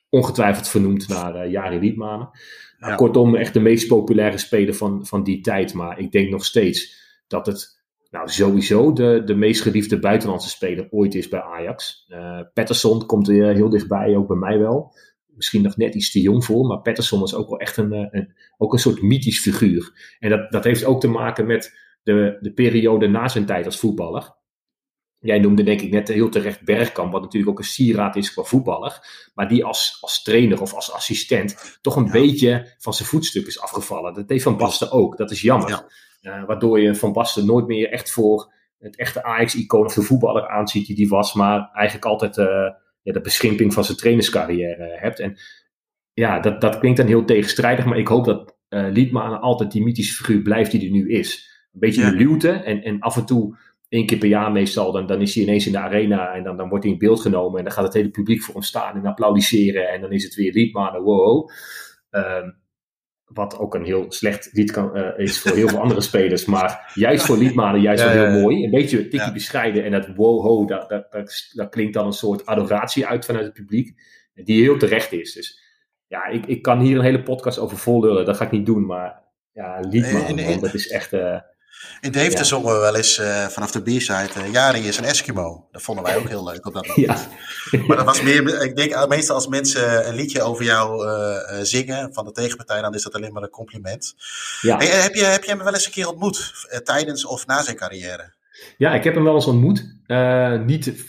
ongetwijfeld 0.09 0.69
vernoemd 0.69 1.09
naar 1.09 1.49
Jari 1.49 1.79
Liedmanen. 1.79 2.31
Nou, 2.79 2.95
kortom, 2.95 3.35
echt 3.35 3.55
de 3.55 3.61
meest 3.61 3.89
populaire 3.89 4.39
speler 4.39 4.75
van, 4.75 5.07
van 5.07 5.25
die 5.25 5.41
tijd. 5.41 5.75
Maar 5.75 5.99
ik 5.99 6.13
denk 6.13 6.31
nog 6.31 6.45
steeds 6.45 7.00
dat 7.31 7.47
het 7.47 7.79
nou, 8.11 8.29
sowieso 8.29 8.93
de, 8.93 9.23
de 9.25 9.35
meest 9.35 9.63
geliefde 9.63 9.99
buitenlandse 9.99 10.49
speler 10.49 10.87
ooit 10.91 11.15
is 11.15 11.29
bij 11.29 11.43
Ajax. 11.43 12.07
Uh, 12.09 12.41
Patterson 12.55 13.07
komt 13.07 13.29
er 13.29 13.55
heel 13.55 13.69
dichtbij, 13.69 14.17
ook 14.17 14.27
bij 14.27 14.37
mij 14.37 14.59
wel. 14.59 14.95
Misschien 15.27 15.63
nog 15.63 15.77
net 15.77 15.95
iets 15.95 16.11
te 16.11 16.21
jong 16.21 16.45
voor, 16.45 16.67
maar 16.67 16.81
Patterson 16.81 17.23
is 17.23 17.35
ook 17.35 17.49
wel 17.49 17.59
echt 17.59 17.77
een, 17.77 17.93
eh, 17.93 18.07
een, 18.11 18.35
ook 18.59 18.73
een 18.73 18.79
soort 18.79 19.03
mythisch 19.03 19.41
figuur. 19.41 20.15
En 20.19 20.31
dat, 20.31 20.53
dat 20.53 20.65
heeft 20.65 20.85
ook 20.85 21.01
te 21.01 21.09
maken 21.09 21.47
met 21.47 21.79
de, 22.03 22.39
de 22.41 22.53
periode 22.53 23.09
na 23.09 23.29
zijn 23.29 23.47
tijd 23.47 23.67
als 23.67 23.79
voetballer. 23.79 24.39
Jij 25.19 25.39
noemde 25.39 25.63
denk 25.63 25.81
ik 25.81 25.91
net 25.91 26.09
heel 26.09 26.29
terecht 26.29 26.65
Bergkamp, 26.65 27.13
wat 27.13 27.23
natuurlijk 27.23 27.53
ook 27.53 27.59
een 27.59 27.65
sieraad 27.65 28.17
is 28.17 28.33
qua 28.33 28.43
voetballer. 28.43 29.01
Maar 29.35 29.49
die 29.49 29.65
als, 29.65 29.99
als 30.01 30.23
trainer 30.23 30.61
of 30.61 30.75
als 30.75 30.93
assistent 30.93 31.79
toch 31.81 31.97
een 31.97 32.11
beetje 32.11 32.75
van 32.79 32.95
zijn 32.95 33.09
voetstuk 33.09 33.47
is 33.47 33.61
afgevallen. 33.61 34.15
Dat 34.15 34.29
heeft 34.29 34.43
Van 34.43 34.57
Basten 34.57 34.91
ook, 34.93 35.17
dat 35.17 35.31
is 35.31 35.41
jammer. 35.41 35.69
Ja. 35.69 35.89
Uh, 36.21 36.45
waardoor 36.45 36.81
je 36.81 36.95
Van 36.95 37.13
Basten 37.13 37.47
nooit 37.47 37.67
meer 37.67 37.91
echt 37.91 38.11
voor 38.11 38.53
het 38.79 38.97
echte 38.97 39.23
Ajax-icoon 39.23 39.85
of 39.85 39.95
de 39.95 40.03
voetballer 40.03 40.49
aanziet 40.49 40.87
die 40.87 40.97
die 40.97 41.09
was. 41.09 41.35
Maar 41.35 41.71
eigenlijk 41.73 42.07
altijd 42.07 42.37
uh, 42.37 42.47
ja, 43.03 43.13
de 43.13 43.21
beschimping 43.21 43.75
van 43.75 43.85
zijn 43.85 43.99
trainerscarrière 43.99 44.97
hebt. 45.01 45.21
En 45.21 45.39
ja, 46.13 46.41
dat, 46.41 46.61
dat 46.61 46.79
klinkt 46.79 46.99
dan 46.99 47.07
heel 47.07 47.25
tegenstrijdig. 47.25 47.85
Maar 47.85 47.99
ik 47.99 48.09
hoop 48.09 48.25
dat 48.25 48.57
uh, 48.69 48.87
Liedmanen 48.91 49.41
altijd 49.41 49.73
die 49.73 49.83
mythische 49.83 50.15
figuur 50.15 50.43
blijft 50.43 50.71
die 50.71 50.85
er 50.85 50.91
nu 50.91 51.11
is. 51.11 51.49
Een 51.73 51.81
beetje 51.81 52.01
ja. 52.01 52.11
de 52.11 52.17
luwte. 52.17 52.51
En, 52.51 52.83
en 52.83 53.01
af 53.01 53.17
en 53.17 53.27
toe, 53.27 53.57
één 53.89 54.07
keer 54.07 54.19
per 54.19 54.29
jaar 54.29 54.53
meestal, 54.53 54.93
dan, 54.93 55.07
dan 55.07 55.21
is 55.21 55.35
hij 55.35 55.45
ineens 55.45 55.67
in 55.67 55.73
de 55.73 55.79
arena. 55.79 56.33
En 56.33 56.45
dan, 56.45 56.57
dan 56.57 56.69
wordt 56.69 56.85
hij 56.85 56.93
in 56.93 56.99
beeld 56.99 57.21
genomen. 57.21 57.59
En 57.59 57.65
dan 57.65 57.73
gaat 57.73 57.85
het 57.85 57.95
hele 57.95 58.11
publiek 58.11 58.43
voor 58.43 58.55
hem 58.55 58.63
staan 58.63 58.97
en 58.97 59.07
applaudisseren. 59.07 59.89
En 59.89 60.01
dan 60.01 60.13
is 60.13 60.25
het 60.25 60.35
weer 60.35 60.53
Liedmanen, 60.53 61.03
wow. 61.03 61.51
Um, 62.11 62.60
wat 63.33 63.59
ook 63.59 63.75
een 63.75 63.85
heel 63.85 64.05
slecht 64.09 64.49
lied 64.53 64.71
kan, 64.71 64.97
uh, 64.99 65.19
is 65.19 65.41
voor 65.41 65.57
heel 65.57 65.69
veel 65.69 65.81
andere 65.81 66.01
spelers. 66.01 66.45
Maar 66.45 66.93
juist 66.95 67.25
voor 67.25 67.37
liedmanen 67.37 67.81
juist 67.81 68.05
wel 68.05 68.13
heel 68.13 68.41
mooi. 68.41 68.65
Een 68.65 68.71
beetje 68.71 69.09
tikkie 69.09 69.33
bescheiden. 69.33 69.85
En 69.85 69.91
dat 69.91 70.09
wow-ho, 70.17 70.65
dat, 70.65 70.89
dat, 70.89 71.13
dat, 71.13 71.51
dat, 71.53 71.69
klinkt 71.69 71.95
dan 71.95 72.07
een 72.07 72.13
soort 72.13 72.47
adoratie 72.47 73.07
uit 73.07 73.25
vanuit 73.25 73.45
het 73.45 73.55
publiek. 73.55 74.03
Die 74.35 74.63
heel 74.63 74.79
terecht 74.79 75.13
is. 75.13 75.33
Dus 75.33 75.61
ja, 76.07 76.27
ik, 76.27 76.47
ik 76.47 76.63
kan 76.63 76.81
hier 76.81 76.97
een 76.97 77.05
hele 77.05 77.23
podcast 77.23 77.59
over 77.59 77.77
vol 77.77 78.01
lullen. 78.01 78.25
Dat 78.25 78.37
ga 78.37 78.45
ik 78.45 78.51
niet 78.51 78.67
doen. 78.67 78.87
Maar 78.87 79.23
ja, 79.53 79.81
liedmanen, 79.81 80.61
dat 80.61 80.75
is 80.75 80.89
echt... 80.89 81.13
Uh, 81.13 81.41
in 82.01 82.13
Deventer 82.13 82.39
ja. 82.39 82.45
zongen 82.45 82.75
we 82.75 82.81
wel 82.81 82.97
eens 82.97 83.19
uh, 83.19 83.47
vanaf 83.47 83.71
de 83.71 83.83
B-side, 83.83 84.29
uh, 84.39 84.53
Jari 84.53 84.89
is 84.89 84.99
een 84.99 85.05
Eskimo. 85.05 85.69
Dat 85.73 85.83
vonden 85.83 86.05
wij 86.05 86.17
ook 86.17 86.29
heel 86.29 86.45
leuk 86.45 86.67
op 86.67 86.75
dat 86.75 86.87
moment. 86.87 87.29
Ja. 87.71 87.79
Maar 87.87 87.97
dat 87.97 88.07
was 88.07 88.23
meer, 88.23 88.63
ik 88.63 88.77
denk 88.77 89.09
meestal 89.09 89.35
als 89.35 89.47
mensen 89.47 90.09
een 90.09 90.15
liedje 90.15 90.43
over 90.43 90.65
jou 90.65 91.07
uh, 91.07 91.59
zingen 91.63 92.15
van 92.15 92.25
de 92.25 92.33
tegenpartij, 92.33 92.81
dan 92.81 92.95
is 92.95 93.03
dat 93.03 93.15
alleen 93.15 93.33
maar 93.33 93.43
een 93.43 93.51
compliment. 93.51 94.15
Ja. 94.61 94.77
Hey, 94.77 94.87
heb, 94.87 95.15
je, 95.15 95.25
heb 95.25 95.45
je 95.45 95.51
hem 95.51 95.63
wel 95.65 95.73
eens 95.73 95.87
een 95.87 95.93
keer 95.93 96.09
ontmoet, 96.09 96.53
tijdens 96.85 97.27
of 97.27 97.47
na 97.47 97.63
zijn 97.63 97.77
carrière? 97.77 98.33
Ja, 98.77 98.95
ik 98.95 99.05
heb 99.05 99.15
hem 99.15 99.25
wel 99.25 99.35
eens 99.35 99.47
ontmoet. 99.47 99.97
niet 100.67 101.05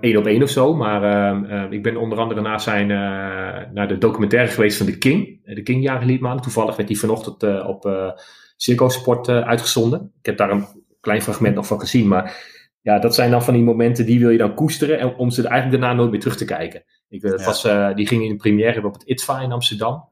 één 0.00 0.16
op 0.16 0.26
één 0.26 0.42
of 0.42 0.50
zo, 0.50 0.74
maar 0.74 1.72
ik 1.72 1.82
ben 1.82 1.96
onder 1.96 2.18
andere 2.18 2.40
na 2.40 2.58
zijn, 2.58 2.86
naar 3.72 3.88
de 3.88 3.98
documentaire 3.98 4.50
geweest 4.50 4.76
van 4.76 4.86
The 4.86 4.98
King. 4.98 5.40
De 5.44 5.62
King 5.62 6.04
Liedman. 6.04 6.40
Toevallig 6.40 6.76
werd 6.76 6.88
hij 6.88 6.98
vanochtend 6.98 7.42
op 7.66 8.14
Ziggo 8.56 8.88
Sport 8.88 9.28
uitgezonden. 9.28 10.12
Ik 10.18 10.26
heb 10.26 10.36
daar 10.36 10.50
een 10.50 10.66
klein 11.00 11.22
fragment 11.22 11.54
nog 11.54 11.66
van 11.66 11.80
gezien, 11.80 12.08
maar 12.08 12.52
ja, 12.80 12.98
dat 12.98 13.14
zijn 13.14 13.30
dan 13.30 13.44
van 13.44 13.54
die 13.54 13.62
momenten 13.62 14.06
die 14.06 14.18
wil 14.18 14.30
je 14.30 14.38
dan 14.38 14.54
koesteren 14.54 14.98
en 14.98 15.14
om 15.14 15.30
ze 15.30 15.42
er 15.42 15.50
eigenlijk 15.50 15.80
daarna 15.80 15.96
nooit 15.96 16.10
meer 16.10 16.20
terug 16.20 16.36
te 16.36 16.44
kijken. 16.44 16.84
Ik, 17.08 17.22
het 17.22 17.40
ja. 17.40 17.46
was, 17.46 17.64
uh, 17.64 17.94
die 17.94 18.06
ging 18.06 18.22
in 18.22 18.28
de 18.28 18.36
première 18.36 18.86
op 18.86 18.92
het 18.92 19.02
ITVA 19.02 19.40
in 19.40 19.52
Amsterdam, 19.52 20.08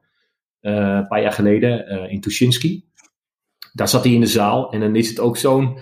uh, 0.61 0.73
een 0.73 1.07
paar 1.07 1.21
jaar 1.21 1.31
geleden, 1.31 1.87
in 2.09 2.21
Tuschinski. 2.21 2.85
Daar 3.73 3.87
zat 3.87 4.03
hij 4.03 4.13
in 4.13 4.19
de 4.19 4.25
zaal 4.25 4.71
en 4.71 4.79
dan 4.79 4.95
is 4.95 5.09
het 5.09 5.19
ook 5.19 5.37
zo'n 5.37 5.77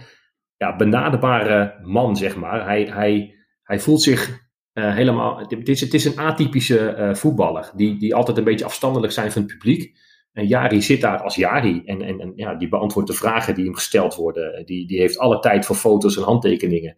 ja, 0.57 0.75
benaderbare 0.75 1.79
man, 1.83 2.15
zeg 2.15 2.35
maar. 2.35 2.65
Hij, 2.65 2.83
hij, 2.83 3.35
hij 3.63 3.79
voelt 3.79 4.01
zich 4.01 4.49
helemaal. 4.73 5.37
Het 5.37 5.69
is, 5.69 5.81
het 5.81 5.93
is 5.93 6.05
een 6.05 6.19
atypische 6.19 7.11
voetballer, 7.13 7.71
die, 7.75 7.97
die 7.97 8.15
altijd 8.15 8.37
een 8.37 8.43
beetje 8.43 8.65
afstandelijk 8.65 9.13
zijn 9.13 9.31
van 9.31 9.41
het 9.41 9.51
publiek. 9.51 9.97
En 10.33 10.47
Jari 10.47 10.81
zit 10.81 11.01
daar 11.01 11.21
als 11.21 11.35
Jari 11.35 11.81
en, 11.85 12.01
en, 12.01 12.19
en 12.19 12.33
ja, 12.35 12.55
die 12.55 12.69
beantwoordt 12.69 13.09
de 13.09 13.15
vragen 13.15 13.55
die 13.55 13.65
hem 13.65 13.75
gesteld 13.75 14.15
worden. 14.15 14.65
Die, 14.65 14.87
die 14.87 14.99
heeft 14.99 15.17
alle 15.17 15.39
tijd 15.39 15.65
voor 15.65 15.75
foto's 15.75 16.17
en 16.17 16.23
handtekeningen. 16.23 16.95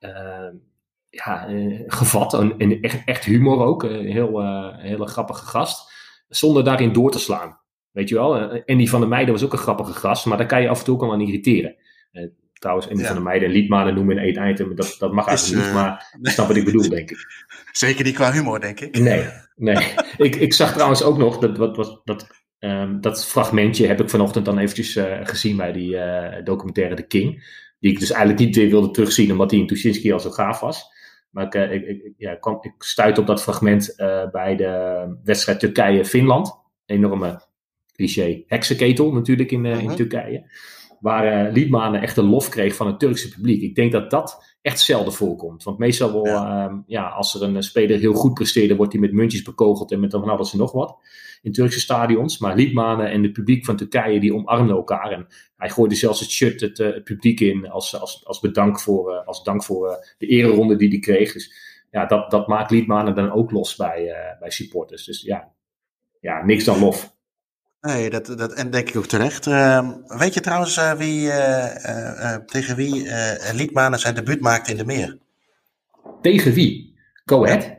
Uh, 0.00 0.48
ja, 1.10 1.48
uh, 1.48 1.82
gevat 1.86 2.34
en, 2.34 2.54
en, 2.58 2.80
echt, 2.80 3.02
echt 3.04 3.24
humor 3.24 3.64
ook. 3.64 3.82
Een 3.82 4.06
heel, 4.06 4.42
uh, 4.42 4.78
hele 4.78 5.06
grappige 5.06 5.44
gast. 5.44 5.92
Zonder 6.28 6.64
daarin 6.64 6.92
door 6.92 7.10
te 7.10 7.18
slaan. 7.18 7.58
Weet 7.90 8.08
je 8.08 8.14
wel? 8.14 8.50
En 8.50 8.78
die 8.78 8.90
van 8.90 9.00
de 9.00 9.06
Meiden 9.06 9.34
was 9.34 9.44
ook 9.44 9.52
een 9.52 9.58
grappige 9.58 9.92
gast, 9.92 10.26
maar 10.26 10.38
daar 10.38 10.46
kan 10.46 10.62
je 10.62 10.68
af 10.68 10.78
en 10.78 10.84
toe 10.84 10.94
ook 10.94 11.02
al 11.02 11.12
aan 11.12 11.20
irriteren. 11.20 11.76
trouwens, 12.52 12.88
en 12.88 12.94
die 12.94 13.02
ja. 13.02 13.08
van 13.08 13.16
de 13.16 13.22
Meiden 13.22 13.48
en 13.48 13.54
Liedmanen 13.54 13.94
noemen 13.94 14.18
in 14.18 14.36
één 14.36 14.50
item. 14.50 14.74
Dat, 14.74 14.96
dat 14.98 15.12
mag 15.12 15.26
eigenlijk 15.26 15.64
niet, 15.64 15.74
maar 15.74 16.16
je 16.20 16.30
snapt 16.30 16.48
wat 16.48 16.56
ik 16.56 16.64
bedoel, 16.64 16.88
denk 16.88 17.10
ik. 17.10 17.26
Zeker 17.72 18.04
niet 18.04 18.14
qua 18.14 18.32
humor, 18.32 18.60
denk 18.60 18.80
ik. 18.80 18.98
Nee, 18.98 19.24
nee. 19.56 19.94
ik, 20.16 20.36
ik 20.36 20.54
zag 20.54 20.72
trouwens 20.72 21.02
ook 21.02 21.18
nog 21.18 21.38
dat, 21.38 21.56
wat, 21.56 21.76
wat, 21.76 22.00
dat 22.04 22.45
Um, 22.58 23.00
dat 23.00 23.26
fragmentje 23.26 23.86
heb 23.86 24.00
ik 24.00 24.10
vanochtend 24.10 24.44
dan 24.44 24.58
eventjes 24.58 24.96
uh, 24.96 25.18
gezien 25.22 25.56
bij 25.56 25.72
die 25.72 25.94
uh, 25.94 26.44
documentaire 26.44 26.94
The 26.94 27.06
King. 27.06 27.54
Die 27.78 27.92
ik 27.92 27.98
dus 27.98 28.10
eigenlijk 28.10 28.40
niet 28.40 28.56
weer 28.56 28.68
wilde 28.68 28.90
terugzien, 28.90 29.32
omdat 29.32 29.50
die 29.50 29.60
in 29.60 29.66
Tuschinski 29.66 30.12
al 30.12 30.20
zo 30.20 30.30
gaaf 30.30 30.60
was. 30.60 30.84
Maar 31.30 31.44
ik, 31.46 31.54
uh, 31.54 31.72
ik, 31.72 31.86
ik, 31.86 32.12
ja, 32.16 32.34
kwam, 32.34 32.58
ik 32.60 32.74
stuit 32.78 33.18
op 33.18 33.26
dat 33.26 33.42
fragment 33.42 33.94
bij 34.32 34.56
de 34.56 35.04
wedstrijd 35.24 35.60
Turkije-Finland. 35.60 36.52
Enorme 36.86 37.40
cliché 37.92 38.42
heksenketel 38.46 39.12
natuurlijk 39.12 39.50
in, 39.50 39.64
-huh. 39.64 39.78
in 39.78 39.84
mhm. 39.84 39.96
Turkije. 39.96 40.50
Waar 41.00 41.52
Liedmanen 41.52 42.02
echt 42.02 42.16
een 42.16 42.28
lof 42.28 42.48
kreeg 42.48 42.74
van 42.74 42.86
het 42.86 42.98
Turkse 42.98 43.28
publiek. 43.28 43.62
Ik 43.62 43.74
denk 43.74 43.92
dat 43.92 44.10
dat 44.10 44.56
echt 44.62 44.80
zelden 44.80 45.12
voorkomt. 45.12 45.62
Want 45.62 45.78
meestal 45.78 46.12
wel, 46.12 46.26
ja. 46.26 46.68
Uh, 46.68 46.78
ja 46.86 47.08
als 47.08 47.34
er 47.34 47.42
een 47.42 47.62
speler 47.62 47.98
heel 47.98 48.14
goed 48.14 48.34
presteerde, 48.34 48.76
wordt 48.76 48.92
hij 48.92 49.00
met 49.00 49.12
muntjes 49.12 49.42
bekogeld 49.42 49.92
en 49.92 50.00
met 50.00 50.10
van 50.10 50.28
alles 50.28 50.52
en 50.52 50.58
nog 50.58 50.72
wat 50.72 50.98
in 51.42 51.52
Turkse 51.52 51.80
stadions. 51.80 52.38
Maar 52.38 52.56
Liedmanen 52.56 53.10
en 53.10 53.22
het 53.22 53.32
publiek 53.32 53.64
van 53.64 53.76
Turkije 53.76 54.20
die 54.20 54.34
omarmden 54.34 54.76
elkaar. 54.76 55.10
En 55.10 55.26
hij 55.56 55.70
gooide 55.70 55.94
zelfs 55.94 56.20
het 56.20 56.30
shirt 56.30 56.60
het, 56.60 56.78
uh, 56.78 56.94
het 56.94 57.04
publiek 57.04 57.40
in 57.40 57.70
als, 57.70 58.00
als, 58.00 58.26
als 58.26 58.40
bedank 58.40 58.80
voor, 58.80 59.12
uh, 59.12 59.26
als 59.26 59.42
dank 59.42 59.64
voor 59.64 59.88
uh, 59.88 59.94
de 60.18 60.26
ereronde 60.26 60.76
die 60.76 60.88
hij 60.88 60.98
kreeg. 60.98 61.32
Dus 61.32 61.54
ja, 61.90 62.06
dat, 62.06 62.30
dat 62.30 62.46
maakt 62.46 62.70
Liedmanen 62.70 63.14
dan 63.14 63.30
ook 63.30 63.50
los 63.50 63.76
bij, 63.76 64.14
bij 64.40 64.50
supporters. 64.50 65.04
Dus 65.04 65.22
ja, 65.22 65.52
ja, 66.20 66.44
niks 66.44 66.64
dan 66.64 66.78
lof. 66.78 67.15
Nee, 67.86 68.10
dat, 68.10 68.26
dat, 68.26 68.52
en 68.52 68.70
denk 68.70 68.88
ik 68.88 68.96
ook 68.96 69.06
terecht. 69.06 69.46
Uh, 69.46 69.88
weet 70.06 70.34
je 70.34 70.40
trouwens 70.40 70.76
uh, 70.78 70.92
wie, 70.92 71.26
uh, 71.26 72.34
tegen 72.34 72.76
wie 72.76 73.08
Liedmanen 73.52 73.98
zijn 73.98 74.14
debuut 74.14 74.40
maakte 74.40 74.70
in 74.70 74.76
de 74.76 74.84
meer? 74.84 75.18
Tegen 76.22 76.52
wie? 76.52 76.98
Go 77.24 77.44
ahead. 77.44 77.74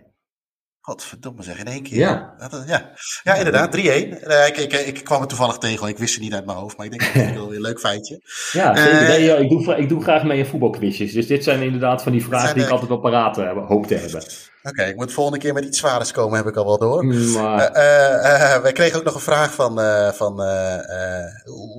Godverdomme 0.82 1.44
zeg, 1.44 1.60
in 1.60 1.66
één 1.66 1.84
keer. 1.84 1.98
Ja, 1.98 2.36
ja. 2.68 2.92
ja 3.24 3.36
inderdaad, 3.36 3.78
3-1. 3.78 3.80
ik, 3.80 4.58
ik, 4.58 4.74
ik, 4.74 5.04
kwam 5.04 5.22
er 5.22 5.28
toevallig 5.28 5.58
tegen, 5.58 5.88
ik 5.88 5.98
wist 5.98 6.14
het 6.14 6.24
niet 6.24 6.34
uit 6.34 6.46
mijn 6.46 6.58
hoofd, 6.58 6.78
maar 6.78 6.86
ik 6.86 6.92
denk 6.92 7.14
dat 7.14 7.24
het 7.24 7.36
wel 7.42 7.54
een 7.54 7.62
leuk 7.62 7.80
feitje. 7.80 8.22
Ja, 8.52 8.72
nee, 8.72 9.38
ik, 9.38 9.50
doe, 9.50 9.76
ik 9.76 9.90
doe 9.90 10.02
graag 10.02 10.24
mee 10.24 10.38
in 10.38 10.46
voetbalquizjes. 10.46 11.14
Dus 11.14 11.28
dit 11.28 11.44
zijn 11.44 11.62
inderdaad 11.62 12.04
van 12.04 12.12
die 12.12 12.24
vragen 12.24 12.54
die 12.56 12.64
ik 12.64 12.70
altijd 12.70 12.90
wel 12.90 13.00
paraat 13.00 13.38
hoop 13.68 13.88
te 13.88 13.96
hebben. 13.96 14.24
Oké, 14.68 14.84
ik 14.84 14.96
moet 14.96 15.14
volgende 15.14 15.40
keer 15.40 15.54
met 15.54 15.66
iets 15.66 15.78
zwaarders 15.78 16.12
komen, 16.12 16.38
heb 16.38 16.48
ik 16.48 16.56
al 16.56 16.66
wel 16.66 16.78
door. 16.78 17.06
Maar... 17.06 17.68
Uh, 17.68 18.62
wij 18.62 18.72
kregen 18.72 18.98
ook 18.98 19.04
nog 19.04 19.14
een 19.14 19.20
vraag 19.20 19.54
van, 19.54 19.80
van 20.14 20.36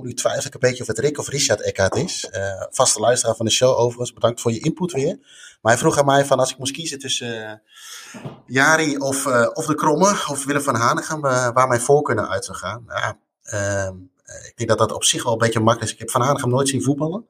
nu 0.01 0.13
twijfel 0.13 0.45
ik 0.45 0.53
een 0.53 0.59
beetje 0.59 0.81
of 0.81 0.87
het 0.87 0.99
Rick 0.99 1.17
of 1.19 1.27
Richard 1.27 1.61
Eckhart 1.61 1.95
is. 1.95 2.29
vaste 2.69 2.99
luisteraar 2.99 3.35
van 3.35 3.45
de 3.45 3.51
show 3.51 3.77
overigens, 3.77 4.13
bedankt 4.13 4.41
voor 4.41 4.51
je 4.51 4.59
input 4.59 4.91
weer. 4.91 5.17
Maar 5.61 5.71
hij 5.71 5.77
vroeg 5.77 5.97
aan 5.97 6.05
mij 6.05 6.25
van 6.25 6.39
als 6.39 6.51
ik 6.51 6.57
moest 6.57 6.73
kiezen 6.73 6.99
tussen 6.99 7.61
Jari 8.45 8.97
of, 8.97 9.25
of 9.53 9.65
de 9.65 9.75
Kromme 9.75 10.09
of 10.29 10.45
Willem 10.45 10.61
van 10.61 10.75
Hanegem, 10.75 11.21
waar 11.21 11.67
mijn 11.67 11.81
voorkeur 11.81 12.15
naar 12.15 12.27
uit 12.27 12.45
zou 12.45 12.57
gaan. 12.57 12.83
Ja, 12.87 13.17
ehm, 13.43 13.95
ik 14.47 14.53
denk 14.55 14.69
dat 14.69 14.77
dat 14.77 14.91
op 14.91 15.03
zich 15.03 15.23
wel 15.23 15.31
een 15.33 15.37
beetje 15.39 15.59
makkelijk 15.59 15.87
is. 15.87 15.93
Ik 15.93 15.99
heb 15.99 16.11
Van 16.11 16.21
Hanegem 16.21 16.49
nooit 16.49 16.69
zien 16.69 16.83
voetballen. 16.83 17.25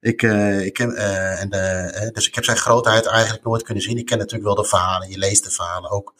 Ik, 0.00 0.22
uh, 0.22 0.64
ik 0.64 0.72
ken, 0.72 0.90
uh, 0.90 1.40
en 1.40 1.50
de, 1.50 2.10
dus 2.12 2.28
ik 2.28 2.34
heb 2.34 2.44
zijn 2.44 2.56
grootheid 2.56 3.06
eigenlijk 3.06 3.44
nooit 3.44 3.62
kunnen 3.62 3.82
zien. 3.82 3.98
Ik 3.98 4.06
ken 4.06 4.18
natuurlijk 4.18 4.44
wel 4.44 4.54
de 4.54 4.68
verhalen, 4.68 5.10
je 5.10 5.18
leest 5.18 5.44
de 5.44 5.50
verhalen 5.50 5.90
ook. 5.90 6.14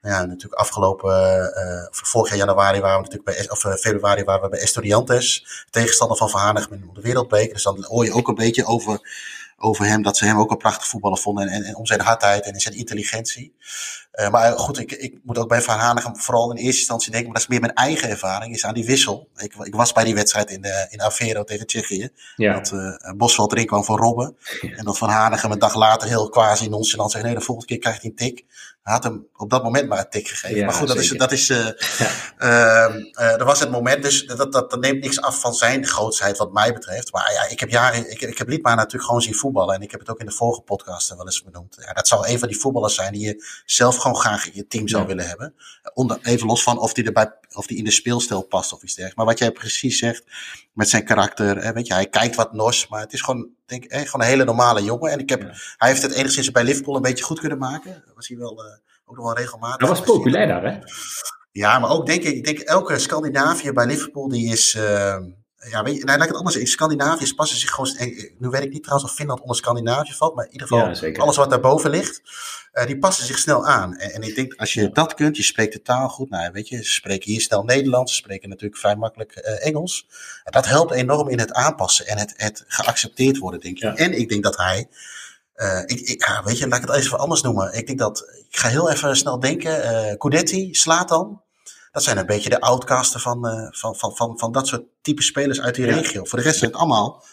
Nou 0.00 0.14
ja, 0.14 0.24
natuurlijk 0.24 0.60
afgelopen, 0.60 1.50
vorig 1.90 2.28
jaar 2.28 2.38
januari 2.38 2.80
waren 2.80 2.96
we 2.96 3.02
natuurlijk 3.02 3.36
bij, 3.36 3.50
of 3.50 3.80
februari 3.80 4.24
waren 4.24 4.42
we 4.42 4.48
bij 4.48 4.60
Estudiantes, 4.60 5.46
tegenstander 5.70 6.16
van 6.16 6.56
in 6.70 6.90
de 6.92 7.00
Wereldbeker. 7.00 7.54
Dus 7.54 7.62
dan 7.62 7.84
hoor 7.84 8.04
je 8.04 8.12
ook 8.12 8.28
een 8.28 8.34
beetje 8.34 8.64
over 8.64 9.00
over 9.64 9.86
hem, 9.86 10.02
dat 10.02 10.16
ze 10.16 10.24
hem 10.24 10.38
ook 10.38 10.50
een 10.50 10.56
prachtig 10.56 10.86
voetballer 10.86 11.18
vonden. 11.18 11.48
En, 11.48 11.62
en, 11.62 11.76
om 11.76 11.86
zijn 11.86 12.00
hardheid 12.00 12.44
en 12.44 12.60
zijn 12.60 12.74
intelligentie. 12.74 13.54
Uh, 14.14 14.30
maar 14.30 14.58
goed, 14.58 14.78
ik, 14.78 14.92
ik 14.92 15.18
moet 15.22 15.38
ook 15.38 15.48
bij 15.48 15.62
Van 15.62 15.78
Hanegem 15.78 16.16
vooral 16.16 16.50
in 16.50 16.56
eerste 16.56 16.78
instantie 16.78 17.10
denken, 17.10 17.30
maar 17.30 17.40
dat 17.40 17.50
is 17.50 17.58
meer 17.58 17.66
mijn 17.66 17.88
eigen 17.88 18.08
ervaring, 18.08 18.54
is 18.54 18.64
aan 18.64 18.74
die 18.74 18.84
wissel. 18.84 19.28
Ik, 19.36 19.54
ik 19.54 19.74
was 19.74 19.92
bij 19.92 20.04
die 20.04 20.14
wedstrijd 20.14 20.50
in, 20.50 20.60
de, 20.60 20.86
in 20.90 21.02
Avero 21.02 21.44
tegen 21.44 21.66
Tsjechië. 21.66 22.08
Ja. 22.36 22.54
Dat 22.54 22.72
uh, 22.72 23.12
Bosveld 23.16 23.52
erin 23.52 23.66
kwam 23.66 23.84
voor 23.84 23.98
Robben. 23.98 24.36
En 24.78 24.84
dat 24.84 24.98
Van 24.98 25.08
Hanegem 25.08 25.50
een 25.50 25.58
dag 25.58 25.74
later 25.74 26.08
heel 26.08 26.28
quasi 26.28 26.68
nonchalant 26.68 27.10
zegt, 27.10 27.24
nee, 27.24 27.34
de 27.34 27.40
volgende 27.40 27.68
keer 27.68 27.78
krijgt 27.78 28.00
hij 28.02 28.10
een 28.10 28.16
tik. 28.16 28.44
Hij 28.84 28.92
had 28.92 29.04
hem 29.04 29.26
op 29.36 29.50
dat 29.50 29.62
moment 29.62 29.88
maar 29.88 29.98
een 29.98 30.10
tik 30.10 30.28
gegeven. 30.28 30.64
maar 30.64 30.74
goed, 30.74 30.88
dat 30.88 30.96
is, 30.96 31.08
dat 31.08 31.32
is 31.32 31.48
uh, 31.48 31.68
ja. 32.38 32.88
uh, 32.88 33.28
dat 33.28 33.42
was 33.42 33.60
het 33.60 33.70
moment. 33.70 34.02
Dus 34.02 34.26
dat, 34.26 34.52
dat, 34.52 34.70
dat 34.70 34.80
neemt 34.80 35.00
niks 35.00 35.20
af 35.20 35.40
van 35.40 35.54
zijn 35.54 35.86
grootsheid 35.86 36.38
wat 36.38 36.52
mij 36.52 36.72
betreft. 36.72 37.12
Maar 37.12 37.32
ja, 37.32 37.48
ik 37.48 37.60
heb 37.60 37.68
jaren, 37.68 38.10
ik, 38.10 38.20
ik 38.20 38.38
heb 38.38 38.48
natuurlijk 38.48 39.04
gewoon 39.04 39.22
zien 39.22 39.34
voetballen. 39.34 39.74
En 39.74 39.82
ik 39.82 39.90
heb 39.90 40.00
het 40.00 40.10
ook 40.10 40.20
in 40.20 40.26
de 40.26 40.32
vorige 40.32 40.60
podcast 40.60 41.08
wel 41.08 41.26
eens 41.26 41.42
benoemd. 41.42 41.76
Ja, 41.80 41.92
dat 41.92 42.08
zou 42.08 42.28
een 42.28 42.38
van 42.38 42.48
die 42.48 42.58
voetballers 42.58 42.94
zijn 42.94 43.12
die 43.12 43.26
je 43.26 43.44
zelf 43.64 43.96
gewoon 43.96 44.16
graag 44.16 44.46
in 44.46 44.52
je 44.54 44.66
team 44.66 44.88
zou 44.88 45.06
willen 45.06 45.26
hebben. 45.28 45.54
Onder, 45.94 46.18
even 46.22 46.46
los 46.46 46.62
van 46.62 46.78
of 46.78 46.92
die, 46.92 47.04
erbij, 47.04 47.32
of 47.52 47.66
die 47.66 47.78
in 47.78 47.84
de 47.84 47.90
speelstijl 47.90 48.42
past 48.42 48.72
of 48.72 48.82
iets 48.82 48.94
dergelijks. 48.94 49.16
Maar 49.16 49.26
wat 49.26 49.38
jij 49.38 49.52
precies 49.52 49.98
zegt 49.98 50.24
met 50.72 50.88
zijn 50.88 51.04
karakter. 51.04 51.62
Hè, 51.62 51.72
weet 51.72 51.86
je, 51.86 51.94
hij 51.94 52.08
kijkt 52.08 52.34
wat 52.34 52.52
nors, 52.52 52.88
maar 52.88 53.00
het 53.00 53.12
is 53.12 53.20
gewoon, 53.20 53.48
denk, 53.66 53.84
eh, 53.84 54.00
gewoon 54.00 54.20
een 54.20 54.32
hele 54.32 54.44
normale 54.44 54.82
jongen. 54.82 55.10
En 55.10 55.18
ik 55.18 55.28
heb, 55.28 55.40
hij 55.76 55.88
heeft 55.88 56.02
het 56.02 56.12
enigszins 56.12 56.50
bij 56.50 56.64
Liverpool 56.64 56.96
een 56.96 57.02
beetje 57.02 57.24
goed 57.24 57.40
kunnen 57.40 57.58
maken. 57.58 58.04
Was 58.14 58.28
hij 58.28 58.36
wel, 58.36 58.64
uh, 58.64 58.72
ook 59.04 59.16
nog 59.16 59.24
wel 59.24 59.36
regelmatig. 59.36 59.78
Hij 59.78 59.88
was 59.88 60.00
populair 60.00 60.46
daar, 60.46 60.64
hè? 60.64 60.78
Ja, 61.52 61.78
maar 61.78 61.90
ook 61.90 62.06
denk 62.06 62.22
ik, 62.22 62.34
ik 62.34 62.44
denk 62.44 62.58
elke 62.58 62.98
Scandinavië 62.98 63.72
bij 63.72 63.86
Liverpool 63.86 64.28
die 64.28 64.52
is. 64.52 64.74
Uh, 64.74 65.16
ja, 65.70 65.82
weet 65.82 65.96
je, 65.96 66.04
nou, 66.04 66.18
laat 66.18 66.26
ik 66.26 66.28
het 66.28 66.36
anders 66.36 66.54
zeggen. 66.54 66.72
Scandinaviërs 66.72 67.32
passen 67.32 67.58
zich 67.58 67.70
gewoon. 67.70 68.14
Nu 68.38 68.48
weet 68.48 68.62
ik 68.62 68.72
niet 68.72 68.82
trouwens 68.82 69.10
of 69.10 69.16
Finland 69.16 69.40
onder 69.40 69.56
Scandinavië 69.56 70.12
valt, 70.12 70.34
maar 70.34 70.44
in 70.44 70.52
ieder 70.52 70.66
geval 70.66 71.22
alles 71.22 71.36
wat 71.36 71.50
daarboven 71.50 71.90
ligt, 71.90 72.22
uh, 72.72 72.86
die 72.86 72.98
passen 72.98 73.26
zich 73.26 73.38
snel 73.38 73.66
aan. 73.66 73.96
En, 73.96 74.12
en, 74.12 74.22
ik 74.22 74.34
denk, 74.34 74.54
als 74.54 74.72
je 74.72 74.90
dat 74.92 75.14
kunt, 75.14 75.36
je 75.36 75.42
spreekt 75.42 75.72
de 75.72 75.82
taal 75.82 76.08
goed. 76.08 76.30
Nou, 76.30 76.52
weet 76.52 76.68
je, 76.68 76.76
ze 76.76 76.92
spreken 76.92 77.30
hier 77.30 77.40
snel 77.40 77.62
Nederlands, 77.62 78.12
ze 78.12 78.18
spreken 78.18 78.48
natuurlijk 78.48 78.80
vrij 78.80 78.96
makkelijk 78.96 79.36
uh, 79.36 79.66
Engels. 79.66 80.06
En 80.44 80.52
dat 80.52 80.66
helpt 80.66 80.92
enorm 80.92 81.28
in 81.28 81.38
het 81.38 81.52
aanpassen 81.52 82.06
en 82.06 82.18
het, 82.18 82.34
het 82.36 82.64
geaccepteerd 82.66 83.38
worden, 83.38 83.60
denk 83.60 83.78
ik. 83.78 83.98
En 83.98 84.18
ik 84.18 84.28
denk 84.28 84.42
dat 84.42 84.56
hij. 84.56 84.88
Uh, 85.56 85.80
ik, 85.86 86.00
ik, 86.00 86.26
ja, 86.26 86.42
weet 86.44 86.58
je, 86.58 86.68
laat 86.68 86.82
ik 86.82 86.88
het 86.88 86.96
even 86.96 87.18
anders 87.18 87.42
noemen. 87.42 87.72
Ik 87.72 87.86
denk 87.86 87.98
dat, 87.98 88.18
ik 88.50 88.56
ga 88.56 88.68
heel 88.68 88.90
even 88.90 89.16
snel 89.16 89.40
denken. 89.40 89.84
Uh, 89.84 90.16
Codetti, 90.16 90.74
Slatan, 90.74 91.42
dat 91.94 92.02
zijn 92.02 92.18
een 92.18 92.26
beetje 92.26 92.50
de 92.50 92.60
outcasten 92.60 93.20
van, 93.20 93.46
uh, 93.46 93.66
van, 93.70 93.94
van, 93.96 94.16
van, 94.16 94.38
van 94.38 94.52
dat 94.52 94.66
soort 94.66 94.82
type 95.02 95.22
spelers 95.22 95.60
uit 95.60 95.74
die 95.74 95.84
regio. 95.84 96.24
Voor 96.24 96.38
de 96.38 96.44
rest 96.44 96.58
zijn 96.58 96.70
het 96.70 96.80
allemaal 96.80 97.24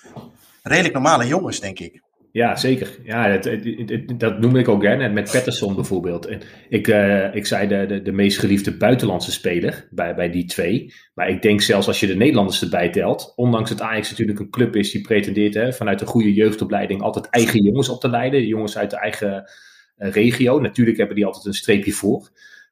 redelijk 0.63 0.93
normale 0.93 1.27
jongens, 1.27 1.59
denk 1.59 1.79
ik. 1.79 2.01
Ja, 2.31 2.55
zeker. 2.55 2.99
Ja, 3.03 3.29
het, 3.29 3.45
het, 3.45 4.19
dat 4.19 4.39
noem 4.39 4.55
ik 4.55 4.67
ook 4.67 4.83
gerne. 4.83 5.09
Met 5.09 5.31
Patterson 5.31 5.75
bijvoorbeeld. 5.75 6.29
Ik, 6.69 6.87
uh, 6.87 7.35
ik 7.35 7.45
zei 7.45 7.67
de, 7.67 7.85
de, 7.85 8.01
de, 8.01 8.11
meest 8.11 8.39
geliefde 8.39 8.77
buitenlandse 8.77 9.31
speler 9.31 9.87
bij, 9.91 10.15
bij 10.15 10.29
die 10.29 10.45
twee. 10.45 10.93
Maar 11.13 11.29
ik 11.29 11.41
denk 11.41 11.61
zelfs 11.61 11.87
als 11.87 11.99
je 11.99 12.07
de 12.07 12.15
Nederlanders 12.15 12.61
erbij 12.61 12.89
telt. 12.89 13.33
Ondanks 13.35 13.69
dat 13.69 13.81
Ajax 13.81 14.09
natuurlijk 14.09 14.39
een 14.39 14.49
club 14.49 14.75
is 14.75 14.91
die 14.91 15.01
pretendeert 15.01 15.53
hè, 15.53 15.73
vanuit 15.73 16.01
een 16.01 16.07
goede 16.07 16.33
jeugdopleiding 16.33 17.01
altijd 17.01 17.29
eigen 17.29 17.63
jongens 17.63 17.89
op 17.89 18.01
te 18.01 18.09
leiden. 18.09 18.45
Jongens 18.45 18.77
uit 18.77 18.89
de 18.89 18.97
eigen 18.97 19.51
uh, 19.97 20.11
regio. 20.11 20.59
Natuurlijk 20.59 20.97
hebben 20.97 21.15
die 21.15 21.25
altijd 21.25 21.45
een 21.45 21.53
streepje 21.53 21.91
voor. 21.91 22.29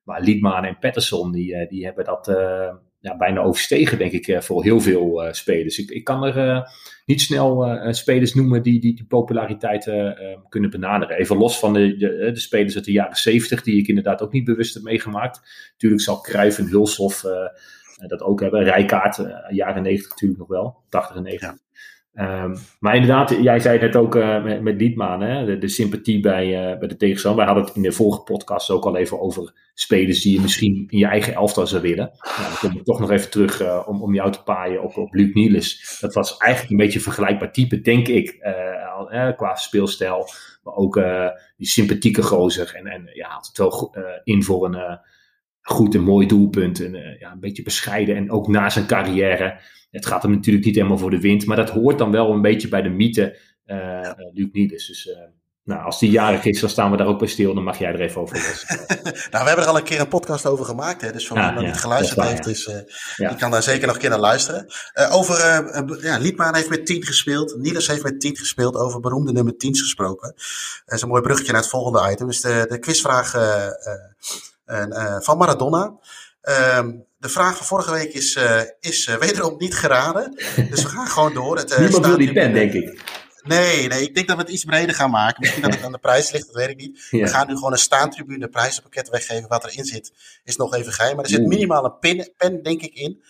Maar 0.10 0.22
Liedman 0.22 0.66
en 0.66 0.78
Patterson, 0.80 1.32
die, 1.32 1.54
uh, 1.54 1.70
die 1.70 1.86
hebben 1.86 2.06
dat 2.06 2.28
ja, 3.00 3.18
bijna 3.18 3.42
overstegen, 3.42 3.98
denk 3.98 4.12
ik, 4.12 4.28
eh, 4.28 4.42
voor 4.42 4.64
heel 4.64 4.80
veel 4.80 5.28
spelers. 5.32 5.80
Ik, 5.80 5.90
ik 5.90 6.04
kan 6.04 6.24
er 6.24 6.70
niet 7.06 7.22
snel 7.22 7.78
spelers 7.94 8.34
noemen 8.34 8.64
die 8.64 8.80
die, 8.80 8.96
die 8.96 9.06
populariteit 9.06 9.92
kunnen 10.50 10.70
benaderen. 10.70 11.18
Even 11.18 11.38
los 11.38 11.60
van 11.60 11.74
de, 11.74 11.98
de, 11.98 12.32
de, 12.34 12.40
spelers 12.40 12.76
uit 12.76 12.86
de 12.86 12.92
jaren 12.92 13.18
70, 13.18 13.64
die 13.64 13.80
ik 13.80 13.88
inderdaad 13.88 14.22
ook 14.22 14.32
niet 14.32 14.44
bewust 14.44 14.74
heb 14.74 14.84
meegemaakt. 14.84 15.42
Natuurlijk 15.72 16.02
zal 16.02 16.22
Cruijff 16.22 16.58
en 16.58 16.68
Hulshoff 16.68 17.22
dat 18.08 18.22
ook 18.22 18.42
hebben. 18.42 18.64
Rijkaard, 18.64 19.18
jaren 19.50 19.84
90 19.84 20.10
natuurlijk 20.10 20.40
nog 20.40 20.50
wel, 20.50 20.78
80 20.90 21.16
en 21.16 21.24
90. 21.24 21.69
Um, 22.22 22.56
maar 22.80 22.96
inderdaad, 22.96 23.30
jij 23.42 23.60
zei 23.60 23.80
het 23.80 23.96
ook 23.96 24.16
uh, 24.16 24.44
met, 24.44 24.62
met 24.62 24.80
hè? 25.22 25.58
De, 25.58 25.68
sympathie 25.68 26.20
bij, 26.20 26.72
uh, 26.72 26.80
bij 26.80 26.88
de 26.88 26.96
tegenstander. 26.96 27.42
We 27.42 27.52
hadden 27.52 27.68
het 27.68 27.76
in 27.76 27.82
de 27.82 27.92
vorige 27.92 28.22
podcast 28.22 28.70
ook 28.70 28.86
al 28.86 28.98
even 28.98 29.22
over 29.22 29.54
spelers 29.74 30.22
die 30.22 30.34
je 30.34 30.42
misschien 30.42 30.86
in 30.90 30.98
je 30.98 31.06
eigen 31.06 31.34
elftal 31.34 31.68
zou 31.68 31.82
willen. 31.82 32.12
Nou, 32.24 32.50
dan 32.50 32.58
kom 32.60 32.80
ik 32.80 32.86
toch 32.86 33.00
nog 33.00 33.12
even 33.12 33.30
terug 33.30 33.62
uh, 33.62 33.84
om, 33.86 34.02
om 34.02 34.14
jou 34.14 34.32
te 34.32 34.44
paaien 34.44 34.84
op, 34.84 34.98
op 34.98 35.14
Luc 35.14 35.34
Nielis. 35.34 35.98
Dat 36.00 36.14
was 36.14 36.38
eigenlijk 36.38 36.72
een 36.72 36.78
beetje 36.78 36.98
een 36.98 37.04
vergelijkbaar 37.04 37.52
type, 37.52 37.82
denk 37.82 38.08
ik, 38.08 38.38
qua 39.36 39.56
speelstijl. 39.56 40.30
Maar 40.64 40.74
ook 40.74 41.02
die 41.58 41.68
sympathieke 41.68 42.24
gozer. 42.24 42.76
En, 42.76 42.88
en 42.88 43.10
ja, 43.14 43.36
het 43.36 43.58
wel 43.58 43.96
in 44.24 44.44
voor 44.44 44.66
een 44.66 45.00
goed 45.62 45.96
en 45.96 46.04
mooi 46.04 46.28
doelpunt. 46.28 46.84
En 46.84 47.18
ja, 47.20 47.32
een 47.32 47.40
beetje 47.40 47.64
bescheiden. 47.64 48.16
En 48.16 48.32
ook 48.32 48.48
na 48.48 48.70
zijn 48.70 48.88
carrière 48.88 49.60
het 49.92 50.06
gaat 50.06 50.22
hem 50.22 50.32
natuurlijk 50.32 50.66
niet 50.66 50.76
helemaal 50.76 50.98
voor 50.98 51.10
de 51.10 51.20
wind, 51.20 51.46
maar 51.46 51.58
dat 51.58 51.70
hoort 51.70 51.98
dan 51.98 52.12
wel 52.12 52.32
een 52.32 52.42
beetje 52.42 52.68
bij 52.68 52.82
de 52.82 52.90
mythe 52.90 53.38
uh, 53.66 54.12
Luc 54.34 54.48
Niedes. 54.52 54.88
Dus 54.88 55.06
uh, 55.06 55.18
nou, 55.70 55.84
als 55.84 56.00
die 56.00 56.12
jarig 56.12 56.46
is, 56.46 56.60
dan 56.60 56.70
staan 56.70 56.92
we 56.92 56.98
daar 56.98 57.08
ook 57.08 57.20
bij 57.20 57.28
stil. 57.28 57.54
Dan 57.54 57.64
mag 57.64 57.78
jij 57.78 57.94
er 57.94 58.00
even 58.00 58.22
over 58.22 58.36
nou, 59.32 59.44
we 59.44 59.48
hebben 59.48 59.58
er 59.58 59.66
al 59.66 59.78
een 59.78 59.84
keer 59.84 60.00
een 60.00 60.08
podcast 60.08 60.46
over 60.46 60.66
gemaakt. 60.66 61.02
Hè, 61.02 61.12
dus 61.12 61.28
voor 61.28 61.38
wie 61.38 61.52
nog 61.52 61.64
niet 61.64 61.78
geluisterd 61.78 62.28
heeft, 62.28 62.48
is, 62.48 62.68
uh, 62.68 62.76
ja. 63.16 63.30
die 63.30 63.38
kan 63.38 63.52
daar 63.52 63.64
zeker 63.64 63.86
nog 63.86 63.96
een 63.96 64.02
keer 64.02 64.10
naar 64.10 64.20
luisteren. 64.20 64.66
Uh, 64.94 65.16
over, 65.16 65.36
uh, 65.38 66.02
ja, 66.02 66.18
Liedmaan 66.18 66.56
heeft 66.56 66.70
met 66.70 66.86
10 66.86 67.04
gespeeld. 67.04 67.58
Niels 67.58 67.88
heeft 67.88 68.04
met 68.04 68.22
10 68.22 68.38
gespeeld. 68.38 68.76
Over 68.76 69.00
beroemde 69.00 69.32
nummer 69.32 69.58
10 69.58 69.76
gesproken. 69.76 70.34
Dat 70.86 70.96
is 70.96 71.02
een 71.02 71.10
mooi 71.10 71.22
bruggetje 71.22 71.52
naar 71.52 71.62
het 71.62 71.70
volgende 71.70 72.12
item. 72.12 72.28
Dus 72.28 72.42
de, 72.42 72.66
de 72.70 72.80
quizvraag 72.80 73.32
van 75.24 75.38
Maradona. 75.38 75.94
Ehm, 76.42 76.92
de 77.20 77.30
vraag 77.30 77.58
van 77.58 77.66
vorige 77.66 77.92
week 77.92 78.14
is, 78.14 78.36
uh, 78.36 78.62
is 78.80 79.08
uh, 79.08 79.16
wederom 79.16 79.58
niet 79.58 79.76
geraden. 79.76 80.36
Dus 80.70 80.84
we 80.84 80.90
gaan 80.90 81.08
gewoon 81.08 81.34
door. 81.34 81.58
Het, 81.58 81.72
uh, 81.72 81.80
Niemand 81.80 82.06
wil 82.06 82.18
die 82.18 82.34
pen, 82.34 82.54
denk 82.54 82.74
ik. 82.74 83.02
Nee, 83.44 83.88
nee, 83.88 84.02
ik 84.02 84.16
denk 84.16 84.28
dat 84.28 84.38
we 84.38 84.42
het 84.42 84.52
iets 84.52 84.64
breder 84.64 84.96
gaan 84.96 85.10
maken. 85.10 85.36
Misschien 85.40 85.62
dat 85.62 85.74
het 85.76 85.84
aan 85.84 85.92
de 85.92 85.98
prijs 85.98 86.32
ligt, 86.32 86.46
dat 86.46 86.56
weet 86.56 86.70
ik 86.70 86.78
niet. 86.78 87.08
We 87.10 87.28
gaan 87.28 87.48
nu 87.48 87.56
gewoon 87.56 87.72
een 87.72 87.78
staantribune 87.78 88.48
prijzenpakket 88.48 89.10
weggeven. 89.10 89.50
Wat 89.50 89.66
erin 89.66 89.86
zit, 89.86 90.12
is 90.44 90.56
nog 90.56 90.74
even 90.74 90.94
geheim. 90.94 91.16
Maar 91.16 91.26
er 91.26 91.32
zit 91.32 91.46
minimaal 91.46 91.86
een 91.86 92.00
pen, 92.00 92.34
pen 92.38 92.64
denk 92.64 92.82
ik, 92.82 92.94
in. 92.94 93.24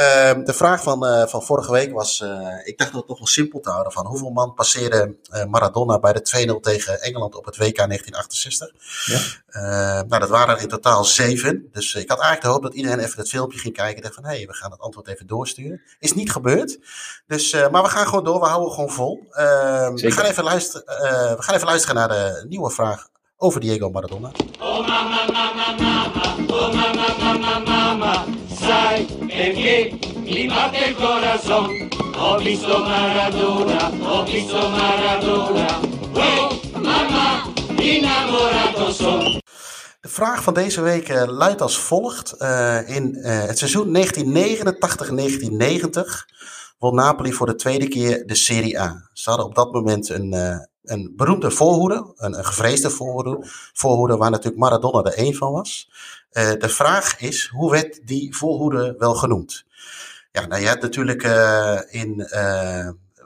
Uh, 0.00 0.44
de 0.44 0.52
vraag 0.52 0.82
van, 0.82 1.06
uh, 1.06 1.26
van 1.26 1.42
vorige 1.42 1.72
week 1.72 1.92
was, 1.92 2.20
uh, 2.20 2.48
ik 2.64 2.78
dacht 2.78 2.90
dat 2.90 3.00
het 3.00 3.08
toch 3.08 3.18
wel 3.18 3.26
simpel 3.26 3.60
te 3.60 3.70
houden 3.70 3.92
van 3.92 4.06
hoeveel 4.06 4.30
man 4.30 4.54
passeerde 4.54 5.16
uh, 5.32 5.44
Maradona 5.44 5.98
bij 5.98 6.12
de 6.12 6.56
2-0 6.56 6.60
tegen 6.60 7.00
Engeland 7.00 7.34
op 7.34 7.44
het 7.44 7.56
WK 7.56 7.76
1968. 7.76 8.70
Ja. 9.06 10.02
nou, 10.02 10.20
dat 10.20 10.28
waren 10.28 10.56
er 10.56 10.62
in 10.62 10.68
totaal 10.68 11.04
zeven. 11.04 11.68
Dus 11.72 11.94
ik 11.94 12.08
had 12.08 12.20
eigenlijk 12.20 12.42
de 12.42 12.48
hoop 12.48 12.62
dat 12.62 12.74
iedereen 12.74 12.98
even 12.98 13.18
het 13.18 13.28
filmpje 13.28 13.58
ging 13.58 13.74
kijken 13.74 13.96
en 13.96 14.02
dacht 14.02 14.14
van, 14.14 14.24
hé, 14.24 14.36
hey, 14.36 14.46
we 14.46 14.54
gaan 14.54 14.70
het 14.70 14.80
antwoord 14.80 15.08
even 15.08 15.26
doorsturen. 15.26 15.82
Is 15.98 16.14
niet 16.14 16.32
gebeurd. 16.32 16.78
Dus, 17.26 17.52
maar 17.52 17.82
we 17.82 17.88
gaan 17.88 18.06
gewoon 18.06 18.24
door, 18.24 18.40
we 18.40 18.46
houden 18.46 18.72
gewoon 18.72 18.90
vol. 18.90 19.26
Ehm, 19.30 19.94
we, 19.94 20.10
gaan 20.10 20.24
even 20.24 20.44
luisteren, 20.44 20.86
we 21.36 21.42
gaan 21.42 21.54
even 21.54 21.66
luisteren 21.66 21.96
naar 21.96 22.08
de 22.08 22.44
nieuwe 22.48 22.70
vraag 22.70 23.08
over 23.36 23.60
Diego 23.60 23.90
Maradona. 23.90 24.30
Oh 24.60 24.86
mama, 24.88 25.26
mama, 25.26 25.52
mama, 25.52 25.91
sai 28.62 29.04
perché 29.26 29.98
mi 30.14 30.46
batte 30.46 30.84
il 30.88 30.94
corazon. 30.94 31.88
Ho 32.16 32.38
visto 32.38 32.78
Maradona, 32.78 33.90
ho 34.00 34.24
visto 34.24 34.68
Maradona, 34.68 35.80
oh 36.14 36.60
mama, 36.74 37.52
innamorato 37.76 38.92
son. 38.92 39.40
De 40.00 40.08
vraag 40.08 40.42
van 40.42 40.54
deze 40.54 40.80
week 40.80 41.08
uh, 41.08 41.22
luidt 41.26 41.60
als 41.60 41.78
volgt. 41.78 42.34
Uh, 42.38 42.88
in 42.96 43.16
uh, 43.18 43.44
het 43.44 43.58
seizoen 43.58 43.96
1989-1990 43.96 44.00
won 46.78 46.94
Napoli 46.94 47.32
voor 47.32 47.46
de 47.46 47.54
tweede 47.54 47.88
keer 47.88 48.26
de 48.26 48.34
Serie 48.34 48.80
A. 48.80 49.10
Ze 49.12 49.28
hadden 49.28 49.46
op 49.46 49.54
dat 49.54 49.72
moment 49.72 50.08
een, 50.08 50.32
een 50.82 51.12
beroemde 51.16 51.50
voorhoede, 51.50 52.12
een, 52.16 52.38
een 52.38 52.44
gevreesde 52.44 52.90
voorhoede, 52.90 53.38
voorhoede, 53.72 54.16
waar 54.16 54.30
natuurlijk 54.30 54.62
Maradona 54.62 55.02
er 55.02 55.16
één 55.18 55.34
van 55.34 55.52
was. 55.52 55.90
De 56.32 56.68
vraag 56.68 57.20
is, 57.20 57.46
hoe 57.46 57.70
werd 57.70 58.06
die 58.06 58.36
voorhoede 58.36 58.94
wel 58.98 59.14
genoemd? 59.14 59.64
Ja, 60.32 60.46
nou 60.46 60.60
je 60.60 60.68
hebt 60.68 60.82
natuurlijk 60.82 61.22
in, 61.90 62.16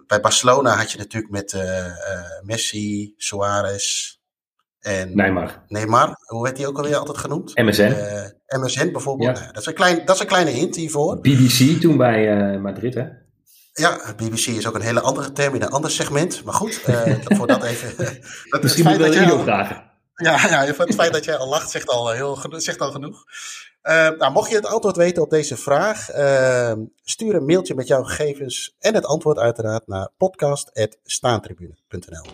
bij 0.07 0.20
Barcelona 0.20 0.76
had 0.76 0.92
je 0.92 0.98
natuurlijk 0.98 1.32
met 1.32 1.64
Messi, 2.42 3.14
Suarez, 3.16 4.16
en 4.80 5.16
Neymar. 5.16 5.62
Neymar, 5.68 6.18
hoe 6.26 6.42
werd 6.42 6.57
die 6.57 6.66
ook 6.66 6.76
alweer 6.76 6.96
altijd 6.96 7.18
genoemd? 7.18 7.54
MSN. 7.54 7.94
MSN 8.46 8.92
bijvoorbeeld. 8.92 9.34
Nou, 9.34 9.46
dat, 9.46 9.61
is 9.61 9.66
een 9.66 9.74
klein, 9.74 10.04
dat 10.04 10.14
is 10.14 10.20
een 10.20 10.26
kleine 10.26 10.50
hint 10.50 10.76
hiervoor. 10.76 11.20
BBC 11.20 11.80
toen 11.80 11.96
bij 11.96 12.59
Madrid, 12.59 12.94
hè? 12.94 13.04
Ja, 13.72 13.98
BBC 14.16 14.46
is 14.46 14.66
ook 14.66 14.74
een 14.74 14.80
hele 14.80 15.00
andere 15.00 15.32
term 15.32 15.54
in 15.54 15.62
een 15.62 15.70
ander 15.70 15.90
segment. 15.90 16.44
Maar 16.44 16.54
goed, 16.54 16.80
voor 17.24 17.46
dat 17.46 17.64
even. 17.64 17.96
dat 18.50 18.62
Misschien 18.62 18.84
moet 18.84 19.14
je 19.14 19.26
wel 19.26 19.42
vragen. 19.42 19.84
Ja, 20.17 20.49
ja, 20.49 20.64
het 20.64 20.95
feit 20.95 21.12
dat 21.12 21.25
jij 21.25 21.37
al 21.37 21.49
lacht 21.49 21.71
zegt 21.71 21.89
al, 21.89 22.11
heel, 22.11 22.39
zegt 22.51 22.81
al 22.81 22.91
genoeg. 22.91 23.25
nou, 24.19 24.33
mocht 24.33 24.51
je 24.51 24.57
het 24.57 24.67
antwoord 24.67 24.97
weten 24.97 25.23
op 25.23 25.31
deze 25.31 25.57
vraag, 25.57 26.09
stuur 27.05 27.35
een 27.35 27.45
mailtje 27.45 27.75
met 27.75 27.87
jouw 27.87 28.03
gegevens 28.03 28.75
en 28.79 28.95
het 28.95 29.07
antwoord 29.07 29.39
uiteraard 29.39 29.87
naar 29.87 30.09
podcast.staantribune.nl. 30.17 32.25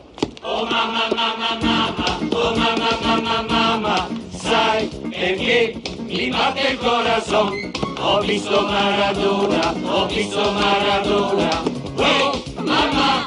Oh 0.43 0.71
mama, 0.71 1.09
mama, 1.15 1.59
mama, 1.61 2.19
oh 2.31 2.57
mama, 2.57 2.99
mama, 3.03 3.43
mama, 3.43 4.07
sai 4.45 4.89
perché 5.11 5.73
mi 6.03 6.31
batte 6.31 6.69
il 6.69 6.79
corazon. 6.79 7.73
Ho 8.01 8.21
visto 8.21 8.61
Maradona, 8.61 9.75
ho 9.85 10.07
visto 10.07 10.53
Maradona, 10.53 11.63
oh 11.97 12.43
mama, 12.57 13.27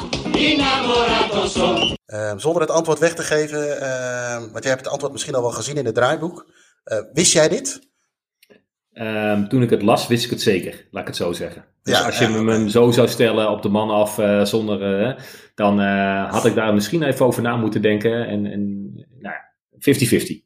son. 1.48 1.95
Uh, 2.08 2.34
zonder 2.36 2.62
het 2.62 2.72
antwoord 2.72 3.00
weg 3.00 3.14
te 3.14 3.24
geven, 3.24 3.68
uh, 3.68 4.38
want 4.38 4.64
jij 4.64 4.72
hebt 4.72 4.84
het 4.84 4.92
antwoord 4.92 5.12
misschien 5.12 5.36
al 5.36 5.42
wel 5.42 5.52
gezien 5.52 5.78
in 5.78 5.86
het 5.86 5.96
draaiboek. 5.96 6.46
Uh, 6.86 7.00
wist 7.14 7.34
jij 7.34 7.50
dit? 7.50 7.80
Um, 8.94 9.48
toen 9.50 9.62
ik 9.62 9.70
het 9.70 9.82
las, 9.82 10.08
wist 10.08 10.24
ik 10.24 10.30
het 10.30 10.42
zeker, 10.42 10.88
laat 10.92 11.02
ik 11.02 11.08
het 11.08 11.16
zo 11.16 11.32
zeggen. 11.34 11.66
Dus 11.84 12.04
als 12.04 12.18
je 12.18 12.28
ja, 12.28 12.42
me 12.42 12.70
zo 12.70 12.92
zou 12.92 13.08
stellen 13.08 13.50
op 13.50 13.62
de 13.62 13.70
man 13.70 13.90
af 13.90 14.18
uh, 14.18 14.46
zonder, 14.46 15.02
uh, 15.02 15.20
dan 15.56 15.82
uh, 15.82 16.32
had 16.32 16.46
ik 16.46 16.56
daar 16.56 16.74
misschien 16.74 17.04
even 17.04 17.26
over 17.26 17.42
na 17.42 17.56
moeten 17.56 17.82
denken. 17.82 18.28
En, 18.28 18.46
en 18.46 18.94
nou, 19.20 19.36
50-50. 19.72 20.44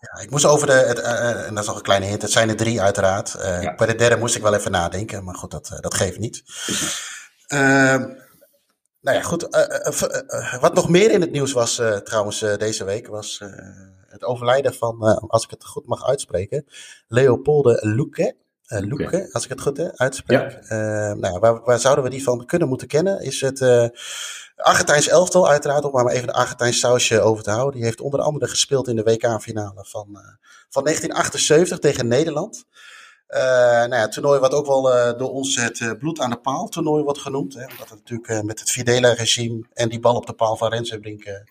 Ja, 0.00 0.22
ik 0.22 0.30
moest 0.30 0.44
over 0.44 0.66
de, 0.66 0.72
het, 0.72 0.98
en 1.46 1.54
dat 1.54 1.62
is 1.62 1.68
nog 1.68 1.76
een 1.76 1.82
kleine 1.82 2.06
hint, 2.06 2.22
het 2.22 2.30
zijn 2.30 2.48
er 2.48 2.56
drie 2.56 2.80
uiteraard. 2.80 3.36
Bij 3.76 3.86
de 3.86 3.94
derde 3.94 4.16
moest 4.16 4.36
ik 4.36 4.42
wel 4.42 4.54
even 4.54 4.70
nadenken, 4.70 5.24
maar 5.24 5.34
goed, 5.34 5.50
dat, 5.50 5.78
dat 5.80 5.94
geeft 5.94 6.18
niet. 6.18 6.42
Nou 9.02 9.16
ja, 9.16 9.22
goed. 9.22 9.48
wat 10.60 10.74
nog 10.74 10.88
meer 10.88 11.10
in 11.10 11.20
het 11.20 11.30
nieuws 11.30 11.52
was 11.52 11.82
trouwens 12.04 12.38
deze 12.38 12.84
week, 12.84 13.06
was 13.06 13.40
het 14.12 14.24
overlijden 14.24 14.74
van, 14.74 15.08
uh, 15.08 15.16
als 15.16 15.44
ik 15.44 15.50
het 15.50 15.64
goed 15.64 15.86
mag 15.86 16.06
uitspreken, 16.06 16.66
Leopolde 17.08 17.78
Luque. 17.80 18.40
Uh, 18.68 18.92
okay. 18.92 19.28
als 19.32 19.44
ik 19.44 19.50
het 19.50 19.60
goed 19.60 19.78
uh, 19.78 19.88
uitspreek. 19.94 20.58
Ja. 20.68 21.14
nou, 21.14 21.38
waar, 21.38 21.60
waar, 21.64 21.78
zouden 21.78 22.04
we 22.04 22.10
die 22.10 22.22
van 22.22 22.46
kunnen 22.46 22.68
moeten 22.68 22.88
kennen? 22.88 23.20
Is 23.20 23.40
het 23.40 23.60
Argentijns 24.56 25.08
elftal, 25.08 25.48
uiteraard, 25.48 25.84
om 25.84 25.92
maar 25.92 26.06
even 26.06 26.28
een 26.28 26.34
Argentijns 26.34 26.78
sausje 26.78 27.20
over 27.20 27.42
te 27.42 27.50
houden. 27.50 27.74
Die 27.74 27.84
heeft 27.84 28.00
onder 28.00 28.20
andere 28.20 28.48
gespeeld 28.48 28.88
in 28.88 28.96
de 28.96 29.02
WK-finale 29.02 29.84
van, 29.88 30.06
van 30.68 30.84
1978 30.84 31.78
tegen 31.78 32.08
Nederland. 32.08 32.64
Uh, 33.34 33.40
nou 33.40 33.94
ja, 33.94 34.08
toernooi 34.08 34.40
wat 34.40 34.52
ook 34.52 34.66
wel 34.66 34.96
uh, 34.96 35.18
door 35.18 35.30
ons 35.30 35.56
het 35.56 35.80
uh, 35.80 35.92
bloed 35.98 36.20
aan 36.20 36.30
de 36.30 36.36
paal 36.36 36.68
toernooi 36.68 37.02
wordt 37.02 37.18
genoemd. 37.18 37.54
Hè, 37.54 37.62
omdat 37.62 37.90
het 37.90 37.98
natuurlijk 37.98 38.44
met 38.44 38.60
het 38.60 38.70
Fidela-regime 38.70 39.66
en 39.72 39.88
die 39.88 40.00
bal 40.00 40.16
op 40.16 40.26
de 40.26 40.32
paal 40.32 40.56
van 40.56 40.70
Rensenbrink 40.70 41.42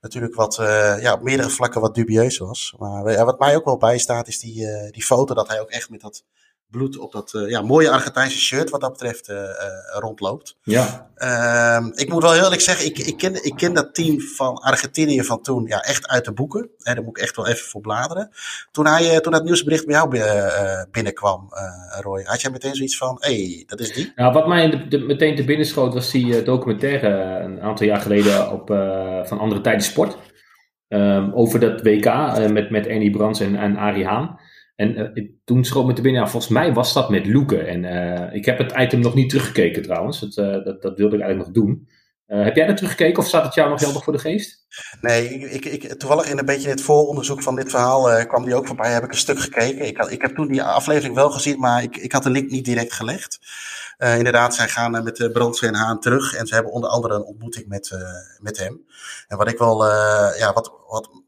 natuurlijk 0.00 0.34
wat, 0.34 0.54
ja, 1.00 1.12
op 1.12 1.22
meerdere 1.22 1.50
vlakken 1.50 1.80
wat 1.80 1.94
dubieus 1.94 2.38
was. 2.38 2.74
Maar 2.78 3.24
wat 3.24 3.38
mij 3.38 3.56
ook 3.56 3.64
wel 3.64 3.76
bijstaat 3.76 4.28
is 4.28 4.38
die, 4.38 4.90
die 4.90 5.04
foto 5.04 5.34
dat 5.34 5.48
hij 5.48 5.60
ook 5.60 5.70
echt 5.70 5.90
met 5.90 6.00
dat 6.00 6.24
bloed 6.70 6.98
op 6.98 7.12
dat 7.12 7.32
uh, 7.36 7.48
ja, 7.50 7.62
mooie 7.62 7.90
Argentijnse 7.90 8.38
shirt 8.38 8.70
wat 8.70 8.80
dat 8.80 8.92
betreft 8.92 9.28
uh, 9.28 9.36
uh, 9.36 9.48
rondloopt. 9.98 10.56
Ja. 10.62 11.10
Ehm, 11.14 11.90
ik 11.94 12.08
moet 12.08 12.22
wel 12.22 12.32
heel 12.32 12.42
eerlijk 12.42 12.60
zeggen, 12.60 12.86
ik, 12.86 12.98
ik, 12.98 13.16
ken, 13.16 13.44
ik 13.44 13.56
ken 13.56 13.74
dat 13.74 13.94
team 13.94 14.20
van 14.20 14.56
Argentinië 14.56 15.22
van 15.22 15.42
toen 15.42 15.66
ja, 15.66 15.80
echt 15.80 16.08
uit 16.08 16.24
de 16.24 16.32
boeken. 16.32 16.70
Hè, 16.78 16.94
daar 16.94 17.04
moet 17.04 17.16
ik 17.16 17.22
echt 17.22 17.36
wel 17.36 17.46
even 17.46 17.66
voor 17.66 17.80
bladeren. 17.80 18.30
Toen, 18.70 18.86
hij, 18.86 19.20
toen 19.20 19.32
dat 19.32 19.44
nieuwsbericht 19.44 19.86
bij 19.86 19.94
jou 19.94 20.08
binnenkwam, 20.90 21.48
Roy, 22.00 22.22
had 22.24 22.40
jij 22.40 22.50
meteen 22.50 22.74
zoiets 22.74 22.96
van, 22.96 23.16
hé, 23.20 23.34
hey, 23.34 23.64
dat 23.66 23.80
is 23.80 23.92
die? 23.92 24.12
Ja, 24.16 24.32
wat 24.32 24.46
mij 24.46 24.70
de, 24.70 24.88
de, 24.88 24.98
meteen 24.98 25.36
te 25.36 25.44
binnen 25.44 25.66
schoot 25.66 25.94
was 25.94 26.10
die 26.10 26.42
documentaire 26.42 27.40
een 27.44 27.60
aantal 27.60 27.86
jaar 27.86 28.00
geleden 28.00 28.52
op, 28.52 28.66
van 29.28 29.38
Andere 29.38 29.60
Tijden 29.60 29.84
Sport. 29.84 30.16
Um, 30.88 31.32
over 31.34 31.60
dat 31.60 31.82
WK 31.82 32.04
met, 32.52 32.70
met 32.70 32.88
Annie 32.88 33.10
Brands 33.10 33.40
en, 33.40 33.56
en 33.56 33.76
Arie 33.76 34.06
Haan. 34.06 34.38
En 34.76 34.98
uh, 35.18 35.28
toen 35.44 35.64
schoot 35.64 35.86
me 35.86 35.92
te 35.92 36.02
binnen, 36.02 36.22
ja, 36.22 36.28
volgens 36.28 36.52
mij 36.52 36.72
was 36.72 36.92
dat 36.92 37.10
met 37.10 37.26
Loeken. 37.26 37.66
En 37.66 37.84
uh, 37.84 38.34
ik 38.34 38.44
heb 38.44 38.58
het 38.58 38.72
item 38.76 39.00
nog 39.00 39.14
niet 39.14 39.30
teruggekeken 39.30 39.82
trouwens. 39.82 40.20
Het, 40.20 40.36
uh, 40.36 40.64
dat, 40.64 40.82
dat 40.82 40.96
wilde 40.98 41.16
ik 41.16 41.22
eigenlijk 41.22 41.54
nog 41.54 41.64
doen. 41.64 41.88
heb 42.26 42.56
jij 42.56 42.66
dat 42.66 42.76
teruggekeken 42.76 43.18
of 43.18 43.28
staat 43.28 43.44
het 43.44 43.54
jou 43.54 43.70
nog 43.70 43.80
helder 43.80 44.02
voor 44.02 44.12
de 44.12 44.18
geest? 44.18 44.66
Nee, 45.00 45.28
ik, 45.28 45.64
ik, 45.64 45.92
toevallig 45.92 46.30
in 46.30 46.38
een 46.38 46.44
beetje 46.44 46.68
het 46.68 46.80
vooronderzoek 46.80 47.42
van 47.42 47.56
dit 47.56 47.70
verhaal 47.70 48.26
kwam 48.26 48.44
die 48.44 48.54
ook 48.54 48.66
voorbij. 48.66 48.92
Heb 48.92 49.04
ik 49.04 49.12
een 49.12 49.18
stuk 49.18 49.38
gekeken. 49.38 49.86
Ik, 49.86 49.96
had, 49.96 50.10
ik 50.10 50.22
heb 50.22 50.34
toen 50.34 50.48
die 50.48 50.62
aflevering 50.62 51.14
wel 51.14 51.30
gezien, 51.30 51.58
maar 51.58 51.82
ik, 51.82 51.96
ik 51.96 52.12
had 52.12 52.22
de 52.22 52.30
link 52.30 52.50
niet 52.50 52.64
direct 52.64 52.92
gelegd. 52.92 53.38
inderdaad, 53.98 54.54
zij 54.54 54.68
gaan 54.68 54.90
met 54.90 55.16
de 55.16 55.30
Brandse 55.30 55.66
en 55.66 55.74
Haan 55.74 56.00
terug. 56.00 56.34
En 56.34 56.46
ze 56.46 56.54
hebben 56.54 56.72
onder 56.72 56.90
andere 56.90 57.14
een 57.14 57.24
ontmoeting 57.24 57.66
met, 57.68 57.90
met 58.40 58.58
hem. 58.58 58.84
En 59.28 59.36
wat 59.36 59.48
ik 59.48 59.58
wel, 59.58 59.84
ja, 60.36 60.52
wat, 60.52 60.72
wat 60.86 61.24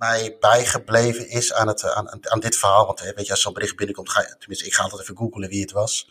mij 0.00 0.36
bijgebleven 0.40 1.28
is 1.28 1.52
aan, 1.52 1.68
het, 1.68 1.84
aan, 1.84 2.30
aan 2.30 2.40
dit 2.40 2.56
verhaal. 2.56 2.86
Want 2.86 3.00
weet 3.00 3.26
je, 3.26 3.30
als 3.30 3.40
zo'n 3.40 3.52
bericht 3.52 3.76
binnenkomt, 3.76 4.10
ga 4.10 4.20
je, 4.20 4.36
tenminste, 4.38 4.66
ik 4.66 4.74
ga 4.74 4.82
altijd 4.82 5.02
even 5.02 5.16
googlen 5.16 5.48
wie 5.48 5.60
het 5.60 5.72
was. 5.72 6.08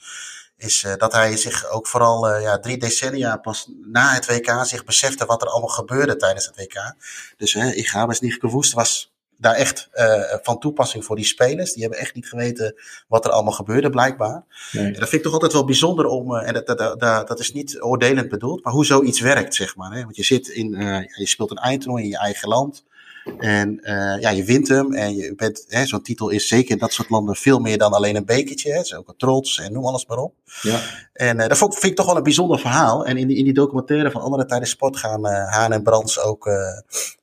Is 0.58 0.84
uh, 0.84 0.96
dat 0.96 1.14
hij 1.14 1.38
zich 1.38 1.70
ook 1.70 1.88
vooral 1.88 2.30
uh, 2.30 2.42
ja, 2.42 2.60
drie 2.60 2.78
decennia 2.78 3.38
pas 3.38 3.70
na 3.86 4.14
het 4.14 4.26
WK 4.26 4.66
zich 4.66 4.84
besefte 4.84 5.26
wat 5.26 5.42
er 5.42 5.48
allemaal 5.48 5.70
gebeurde 5.70 6.16
tijdens 6.16 6.46
het 6.46 6.56
WK. 6.56 6.96
Dus 7.38 7.54
uh, 7.54 7.78
ik 7.78 7.88
ga 7.88 8.06
best 8.06 8.22
niet 8.22 8.38
gewoest 8.40 8.74
was 8.74 9.12
daar 9.40 9.56
echt 9.56 9.90
uh, 9.94 10.24
van 10.42 10.60
toepassing 10.60 11.06
voor 11.06 11.16
die 11.16 11.26
spelers. 11.26 11.74
Die 11.74 11.82
hebben 11.82 12.00
echt 12.00 12.16
niet 12.16 12.30
geweten 12.30 12.76
wat 13.08 13.26
er 13.26 13.32
allemaal 13.32 13.54
gebeurde, 13.54 13.90
blijkbaar. 13.90 14.44
Nee. 14.72 14.86
En 14.86 14.94
dat 14.94 15.10
vind 15.10 15.14
ik 15.14 15.24
toch 15.24 15.34
altijd 15.34 15.54
wel 15.54 15.66
bijzonder 15.66 16.06
om, 16.06 16.32
uh, 16.32 16.48
en 16.48 16.54
dat, 16.54 16.68
dat, 16.68 17.00
dat, 17.00 17.28
dat, 17.28 17.40
is 17.40 17.52
niet 17.52 17.82
oordelend 17.82 18.30
bedoeld, 18.30 18.64
maar 18.64 18.74
hoe 18.74 18.86
zoiets 18.86 19.20
werkt, 19.20 19.56
zeg 19.56 19.76
maar. 19.76 19.92
Hè? 19.92 20.04
Want 20.04 20.16
je 20.16 20.24
zit 20.24 20.48
in, 20.48 20.82
uh, 20.82 21.04
je 21.18 21.28
speelt 21.28 21.52
een 21.52 21.58
eindtoernooi 21.58 22.04
in 22.04 22.10
je 22.10 22.18
eigen 22.18 22.48
land. 22.48 22.84
En 23.38 23.80
uh, 23.82 24.20
ja, 24.20 24.30
je 24.30 24.44
wint 24.44 24.68
hem 24.68 24.94
en 24.94 25.16
je 25.16 25.36
bent, 25.36 25.66
hè, 25.68 25.86
zo'n 25.86 26.02
titel 26.02 26.30
is 26.30 26.48
zeker 26.48 26.72
in 26.72 26.78
dat 26.78 26.94
soort 26.94 27.10
landen 27.10 27.36
veel 27.36 27.60
meer 27.60 27.78
dan 27.78 27.92
alleen 27.92 28.16
een 28.16 28.26
bekertje. 28.26 28.72
Het 28.72 28.86
is 28.86 28.96
ook 28.96 29.08
een 29.08 29.18
trots 29.18 29.60
en 29.60 29.74
noem 29.74 29.86
alles 29.86 30.06
maar 30.06 30.18
op. 30.18 30.34
Ja. 30.62 30.80
En 31.14 31.40
uh, 31.40 31.48
dat 31.48 31.58
vind 31.58 31.84
ik 31.84 31.96
toch 31.96 32.06
wel 32.06 32.18
een 32.18 32.24
bijzonder 32.24 32.60
verhaal. 32.60 33.06
En 33.06 33.18
in 33.18 33.28
die, 33.28 33.38
in 33.38 33.44
die 33.44 33.54
documentaire 33.54 34.12
van 34.12 34.22
andere 34.22 34.46
tijden 34.46 34.68
sport 34.68 34.98
gaan 34.98 35.26
uh, 35.26 35.52
Haan 35.52 35.74
en 35.74 35.84
Brands 35.84 36.20
ook, 36.20 36.50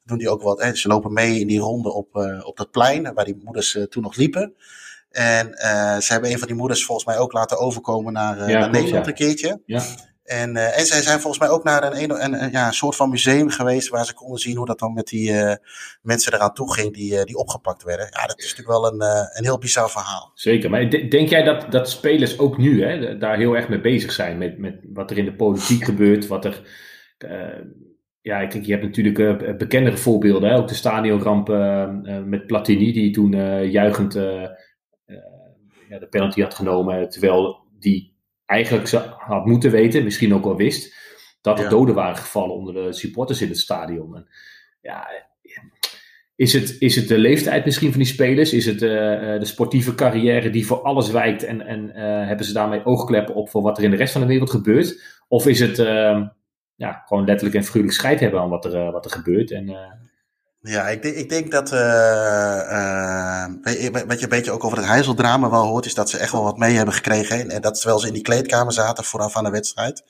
doen 0.05 0.19
die 0.19 0.31
ook 0.31 0.43
wat. 0.43 0.63
Hè, 0.63 0.75
ze 0.75 0.89
lopen 0.89 1.13
mee 1.13 1.41
in 1.41 1.47
die 1.47 1.61
ronde 1.61 1.93
op, 1.93 2.09
op 2.43 2.57
dat 2.57 2.71
plein 2.71 3.15
waar 3.15 3.25
die 3.25 3.41
moeders 3.45 3.79
toen 3.89 4.03
nog 4.03 4.17
liepen. 4.17 4.55
En 5.11 5.47
ze 6.03 6.13
hebben 6.13 6.31
een 6.31 6.39
van 6.39 6.49
die 6.49 6.57
moeders 6.57 6.85
volgens 6.85 7.07
mij 7.07 7.19
ook 7.19 7.33
laten 7.33 7.59
overkomen 7.59 8.13
naar, 8.13 8.51
ja, 8.51 8.59
naar 8.59 8.71
Nederland 8.71 9.05
ja. 9.05 9.11
een 9.11 9.17
keertje. 9.17 9.61
Ja. 9.67 9.83
En, 10.27 10.57
uh, 10.57 10.79
en 10.79 10.87
zij 10.87 11.03
zijn 11.03 11.21
volgens 11.21 11.39
mij 11.43 11.49
ook 11.49 11.65
naar 11.65 11.93
een, 11.93 12.55
een, 12.55 12.73
soort 12.73 12.97
van 12.97 13.11
museum 13.11 13.51
geweest 13.51 13.89
waar 13.89 14.05
ze 14.05 14.15
konden 14.15 14.39
zien 14.39 14.57
hoe 14.57 14.67
dat 14.67 14.79
dan 14.79 14.93
met 14.93 15.07
die 15.07 15.31
uh, 15.31 15.53
mensen 16.03 16.35
eraan 16.35 16.55
toe 16.55 16.73
ging 16.75 16.95
die, 16.95 17.13
uh, 17.13 17.23
die 17.23 17.37
opgepakt 17.37 17.83
werden. 17.83 18.09
Ja, 18.11 18.27
dat 18.27 18.39
is 18.39 18.55
natuurlijk 18.55 18.79
wel 18.79 18.93
een, 18.93 19.01
een 19.33 19.45
heel 19.45 19.59
bizar 19.59 19.91
verhaal. 19.91 20.31
Zeker, 20.35 20.71
maar 20.71 20.91
denk 20.91 21.29
jij 21.29 21.43
dat, 21.43 21.73
dat 21.73 21.91
spelers 21.91 22.39
ook 22.39 22.59
nu 22.59 22.85
hè, 22.85 23.19
daar 23.19 23.37
heel 23.37 23.57
erg 23.57 23.69
mee 23.69 23.81
bezig 23.81 24.13
zijn 24.13 24.39
met, 24.39 24.59
met 24.59 24.81
wat 24.93 25.11
er 25.11 25.19
in 25.19 25.25
de 25.25 25.35
politiek 25.35 25.85
gebeurt, 25.85 26.27
wat 26.27 26.45
er... 26.45 26.63
ja, 28.21 28.47
kijk, 28.47 28.65
je 28.65 28.73
hebt 28.73 28.85
natuurlijk 28.85 29.59
bekendere 29.59 29.97
voorbeelden, 29.97 30.51
hè? 30.51 30.57
ook 30.57 30.69
de 30.69 30.75
stadionramp 30.75 31.49
met 32.25 32.47
Platini, 32.47 32.93
die 32.93 33.13
toen 33.13 33.31
juichend 33.71 34.15
ja, 35.89 35.99
de 35.99 36.09
penalty 36.11 36.43
had 36.43 36.55
genomen, 36.55 37.11
terwijl 37.11 37.67
die 37.79 38.16
eigenlijk 38.47 38.91
had 39.19 39.47
moeten 39.47 39.71
weten, 39.71 40.05
misschien 40.05 40.35
ook 40.35 40.45
wel 40.45 40.57
wist, 40.57 40.95
dat 41.41 41.59
er 41.59 41.65
ja. 41.65 41.71
doden 41.71 41.95
waren 41.95 42.17
gevallen 42.17 42.55
onder 42.55 42.75
de 42.75 42.93
supporters 42.93 43.43
in 43.43 43.49
het 43.49 43.59
stadion. 43.59 44.17
En 44.17 44.29
ja, 44.81 45.09
is 46.37 46.53
het, 46.53 46.77
is 46.79 46.97
het 46.97 47.09
de 47.09 47.19
leeftijd 47.19 47.65
misschien 47.65 47.91
van 47.91 47.99
die 47.99 48.09
spelers? 48.09 48.53
Is 48.53 48.67
het 48.67 48.83
uh, 48.83 48.91
de 49.39 49.45
sportieve 49.45 49.95
carrière 49.95 50.51
die 50.51 50.67
voor 50.67 50.83
alles 50.83 51.11
wijkt 51.11 51.43
en, 51.43 51.67
en 51.67 51.89
uh, 51.89 52.27
hebben 52.27 52.47
ze 52.47 52.53
daarmee 52.53 52.85
oogkleppen 52.85 53.35
op 53.35 53.49
voor 53.49 53.63
wat 53.63 53.79
er 53.79 53.85
in 53.85 53.91
de 53.91 53.97
rest 53.97 54.13
van 54.13 54.21
de 54.21 54.27
wereld 54.27 54.51
gebeurt? 54.51 55.21
Of 55.29 55.47
is 55.47 55.61
het 55.61 55.79
uh, 55.79 56.27
ja, 56.75 57.03
gewoon 57.07 57.25
letterlijk 57.25 57.57
en 57.57 57.65
figuurlijk 57.65 57.95
scheid 57.95 58.21
hebben 58.21 58.41
aan 58.41 58.49
wat 58.49 58.65
er, 58.65 58.93
wat 58.93 59.05
er 59.05 59.11
gebeurt? 59.11 59.51
En, 59.51 59.69
ja, 60.67 60.89
ik, 60.89 61.03
denk, 61.03 61.15
ik 61.17 61.29
denk 61.29 61.51
dat 61.51 61.73
uh, 61.73 61.79
uh, 61.79 63.45
wat 64.07 64.19
je 64.19 64.23
een 64.23 64.29
beetje 64.29 64.51
ook 64.51 64.65
over 64.65 64.79
het 64.79 64.87
Heizeldrama 64.87 65.51
wel 65.51 65.67
hoort, 65.67 65.87
is 65.87 65.95
dat 65.95 66.11
ze 66.11 66.19
echt 66.19 66.33
wel 66.33 66.43
wat 66.43 66.59
mee 66.59 66.77
hebben 66.77 66.95
gekregen. 66.95 67.51
En 67.51 67.61
dat 67.61 67.75
terwijl 67.75 67.99
ze 67.99 68.07
in 68.07 68.13
die 68.13 68.23
kleedkamer 68.23 68.73
zaten 68.73 69.05
vooraf 69.05 69.37
aan 69.37 69.45
de 69.45 69.51
wedstrijd. 69.51 70.05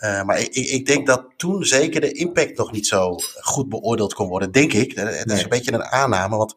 maar 0.00 0.38
ik, 0.38 0.54
ik, 0.54 0.86
denk 0.86 1.06
dat 1.06 1.26
toen 1.36 1.64
zeker 1.64 2.00
de 2.00 2.12
impact 2.12 2.56
nog 2.56 2.72
niet 2.72 2.86
zo 2.86 3.18
goed 3.40 3.68
beoordeeld 3.68 4.14
kon 4.14 4.28
worden, 4.28 4.52
denk 4.52 4.72
ik. 4.72 4.96
Dat 4.96 5.30
is 5.30 5.42
een 5.42 5.48
beetje 5.48 5.72
een 5.72 5.84
aanname, 5.84 6.36
want 6.36 6.54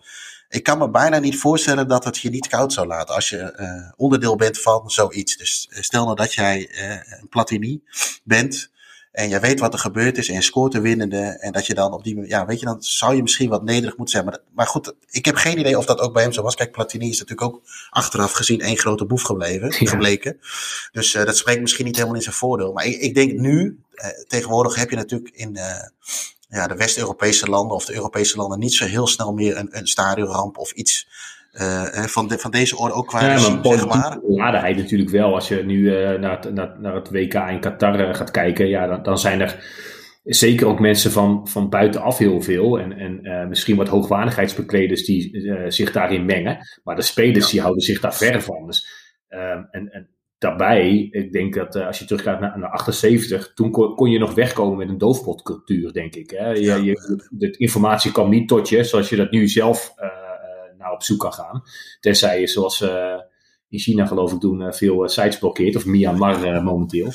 ik 0.50 0.64
kan 0.64 0.78
me 0.78 0.90
bijna 0.90 1.20
niet 1.20 1.38
voorstellen 1.38 1.88
dat 1.88 2.04
het 2.04 2.18
je 2.18 2.30
niet 2.30 2.48
koud 2.48 2.74
zou 2.74 2.88
laten 2.88 3.16
als 3.16 3.30
je 3.30 3.94
onderdeel 3.98 4.36
bent 4.36 4.62
van 4.62 4.90
zoiets. 4.90 5.38
Dus 5.38 5.68
stel 5.72 6.04
nou 6.04 6.16
dat 6.16 6.34
jij 6.34 6.70
een 7.20 7.30
Platini 7.30 7.82
bent 8.24 8.70
en 9.18 9.30
je 9.30 9.39
weet 9.39 9.59
wat 9.59 9.74
er 9.74 9.80
gebeurd 9.80 10.18
is 10.18 10.28
en 10.30 10.34
je 10.34 10.41
scoort 10.41 10.72
de 10.72 10.82
winnende. 10.82 11.18
En 11.18 11.51
dat 11.51 11.65
je 11.65 11.74
dan 11.74 11.93
op 11.93 12.03
die 12.03 12.28
ja, 12.28 12.45
weet 12.45 12.59
je, 12.59 12.65
dan 12.65 12.78
zou 12.80 13.15
je 13.15 13.22
misschien 13.22 13.49
wat 13.49 13.63
nederig 13.63 13.97
moeten 13.97 14.15
zijn. 14.15 14.26
Maar, 14.26 14.39
maar 14.53 14.68
goed, 14.68 14.93
ik 15.09 15.26
heb 15.26 15.36
geen 15.36 15.59
idee 15.59 15.78
of 15.78 15.86
dat 15.86 15.99
ook 15.99 16.13
bij 16.13 16.24
hem 16.24 16.32
zo 16.32 16.41
was. 16.41 16.55
Kijk, 16.55 16.72
Platini 16.72 17.09
is 17.09 17.20
natuurlijk 17.20 17.53
ook 17.53 17.61
achteraf 17.89 18.32
gezien 18.32 18.61
één 18.61 18.78
grote 18.78 19.05
boef 19.05 19.22
gebleven, 19.22 19.74
gebleken. 19.93 20.39
Dus 20.91 21.13
uh, 21.13 21.26
dat 21.26 21.38
spreekt 21.38 21.61
misschien 21.61 21.86
niet 21.86 21.95
helemaal 21.95 22.15
in 22.15 22.22
zijn 22.22 22.36
voordeel. 22.36 22.74
Maar 22.74 22.86
ik, 22.86 22.99
ik 22.99 23.15
denk 23.15 23.32
nu, 23.32 23.80
uh, 23.95 24.05
tegenwoordig 24.28 24.76
heb 24.76 24.89
je 24.89 24.95
natuurlijk 24.95 25.36
in 25.36 25.55
uh, 25.55 25.63
ja, 26.49 26.68
de 26.68 26.76
West-Europese 26.76 27.47
landen 27.49 27.76
of 27.76 27.86
de 27.86 27.93
Europese 27.93 28.38
landen 28.38 28.59
niet 28.59 28.74
zo 28.74 28.86
heel 28.86 29.07
snel 29.07 29.34
meer 29.34 29.57
een, 29.57 29.78
een 29.78 29.88
stadionramp 29.88 30.57
of 30.57 30.72
iets 30.72 31.07
van, 31.91 32.28
de, 32.28 32.38
van 32.38 32.51
deze 32.51 32.78
orde 32.78 32.93
ook 32.93 33.08
qua 33.08 33.22
ja, 33.22 33.34
regime, 33.34 33.60
zeg 33.64 33.88
maar. 33.88 34.20
Ladenheid 34.28 34.78
natuurlijk 34.78 35.10
wel. 35.10 35.34
Als 35.34 35.47
je 35.47 35.64
nu 35.66 35.78
uh, 35.78 36.20
naar, 36.20 36.32
het, 36.32 36.53
naar, 36.53 36.76
naar 36.80 36.95
het 36.95 37.10
WK 37.10 37.34
in 37.34 37.60
Qatar 37.60 37.99
uh, 37.99 38.14
gaat 38.14 38.32
kijken, 38.32 38.68
ja, 38.68 38.88
dan, 38.88 39.03
dan 39.03 39.18
zijn 39.18 39.41
er 39.41 39.66
zeker 40.24 40.68
ook 40.68 40.80
mensen 40.80 41.12
van, 41.12 41.47
van 41.47 41.70
buitenaf 41.70 42.18
heel 42.18 42.41
veel. 42.41 42.80
En, 42.80 42.97
en 42.97 43.49
misschien 43.49 43.76
wat 43.76 43.88
hoogwaardigheidsbekleders 43.88 45.05
die 45.05 45.51
zich 45.68 45.91
daarin 45.91 46.26
mengen. 46.26 46.58
Maar 46.84 46.95
de 46.95 47.01
spelers 47.01 47.45
ja. 47.45 47.51
die 47.51 47.62
houden 47.62 47.84
zich 47.84 47.99
daar 47.99 48.16
ver 48.16 48.41
van. 48.41 48.66
Dus, 48.66 48.88
ehm, 49.28 49.64
en, 49.72 49.91
en 49.91 50.10
daarbij, 50.38 51.08
ik 51.12 51.32
denk 51.32 51.53
dat 51.53 51.76
als 51.76 51.99
je 51.99 52.05
teruggaat 52.05 52.39
naar, 52.39 52.60
naar 52.60 52.70
78, 52.70 53.53
toen 53.53 53.72
kon, 53.72 53.95
kon, 53.95 54.10
je 54.10 54.20
nog 54.20 54.34
wegkomen 54.34 54.78
met 54.78 54.89
een 54.89 54.97
doofpotcultuur, 54.97 55.93
denk 55.93 56.16
ik. 56.16 56.30
Hè? 56.30 56.49
Je, 56.49 56.84
je, 56.84 57.24
de 57.30 57.58
informatie 57.58 58.12
kwam 58.12 58.30
niet 58.30 58.47
tot 58.47 58.70
je, 58.70 58.84
zoals 58.84 59.10
je 59.10 59.16
dat 59.16 59.32
nu 59.32 59.47
zelf 59.47 59.93
op 60.92 61.04
zoek 61.04 61.20
kan 61.20 61.34
gaan. 61.34 61.64
Tenzij 62.00 62.40
je 62.40 62.48
zoals 62.48 62.82
uh, 62.82 63.20
in 63.70 63.80
China 63.80 64.06
geloof 64.06 64.34
ik 64.34 64.40
doen 64.40 64.62
uh, 64.62 64.72
veel 64.72 65.04
uh, 65.04 65.10
sites 65.10 65.38
blokkeert. 65.38 65.76
Of 65.76 65.86
Myanmar 65.86 66.64
momenteel. 66.64 67.12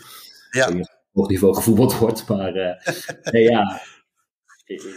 Ja. 0.51 0.69
Op 0.69 0.75
hoog 1.13 1.29
niveau 1.29 1.55
gevoetbald 1.55 1.99
wordt. 1.99 2.29
Maar 2.29 2.53
nee, 3.33 3.43
ja, 3.43 3.81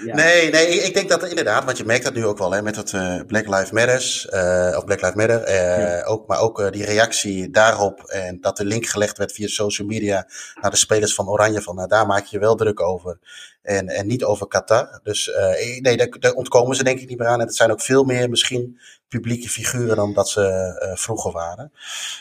ja. 0.05 0.15
Nee, 0.15 0.51
nee, 0.51 0.67
ik 0.67 0.93
denk 0.93 1.09
dat 1.09 1.27
inderdaad, 1.27 1.65
want 1.65 1.77
je 1.77 1.85
merkt 1.85 2.03
dat 2.03 2.13
nu 2.13 2.25
ook 2.25 2.37
wel 2.37 2.51
hè, 2.51 2.61
met 2.61 2.75
het 2.75 2.91
uh, 2.91 3.19
Black 3.27 3.47
Lives 3.47 3.71
Matters, 3.71 4.27
uh, 4.33 4.73
of 4.77 4.85
Black 4.85 5.01
Lives 5.01 5.15
Matter, 5.15 5.47
uh, 5.47 5.77
ja. 5.77 6.03
ook, 6.03 6.27
maar 6.27 6.39
ook 6.39 6.71
die 6.71 6.85
reactie 6.85 7.49
daarop 7.49 7.99
en 8.03 8.41
dat 8.41 8.57
de 8.57 8.65
link 8.65 8.85
gelegd 8.85 9.17
werd 9.17 9.31
via 9.31 9.47
social 9.47 9.87
media 9.87 10.27
naar 10.61 10.71
de 10.71 10.77
spelers 10.77 11.13
van 11.13 11.29
Oranje, 11.29 11.61
van 11.61 11.75
nou, 11.75 11.87
daar 11.87 12.05
maak 12.05 12.25
je 12.25 12.39
wel 12.39 12.55
druk 12.55 12.81
over 12.81 13.19
en, 13.61 13.87
en 13.87 14.07
niet 14.07 14.23
over 14.23 14.47
Qatar. 14.47 14.99
Dus 15.03 15.31
nee, 15.79 15.97
daar, 15.97 16.09
daar, 16.19 16.33
ontkomen 16.33 16.75
ze 16.75 16.83
denk 16.83 16.99
ik 16.99 17.09
niet 17.09 17.17
meer 17.17 17.27
aan 17.27 17.39
en 17.39 17.45
het 17.45 17.55
zijn 17.55 17.71
ook 17.71 17.81
veel 17.81 18.03
meer 18.03 18.29
misschien 18.29 18.79
publieke 19.19 19.49
figuren 19.49 19.95
dan 19.95 20.13
dat 20.13 20.29
ze 20.29 20.41
uh, 20.83 20.95
vroeger 20.95 21.31
waren. 21.31 21.71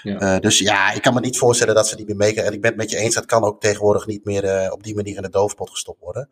Ja. 0.03 0.35
Uh, 0.35 0.41
dus 0.41 0.59
ja, 0.59 0.93
ik 0.93 1.03
kan 1.03 1.15
me 1.15 1.21
niet 1.21 1.39
voorstellen 1.39 1.75
dat 1.75 1.89
ze 1.89 1.97
niet 1.97 2.07
meer 2.07 2.17
meekrijgen. 2.17 2.47
En 2.47 2.57
ik 2.57 2.61
ben 2.61 2.71
het 2.71 2.81
met 2.81 2.91
je 2.91 2.97
eens, 2.97 3.15
dat 3.15 3.27
kan 3.27 3.45
ook 3.45 3.61
tegenwoordig 3.61 4.07
niet 4.07 4.25
meer 4.25 4.45
uh, 4.45 4.73
op 4.73 4.83
die 4.83 4.95
manier 4.95 5.17
in 5.17 5.23
de 5.23 5.31
doofpot 5.31 5.71
gestopt 5.71 6.01
worden. 6.01 6.29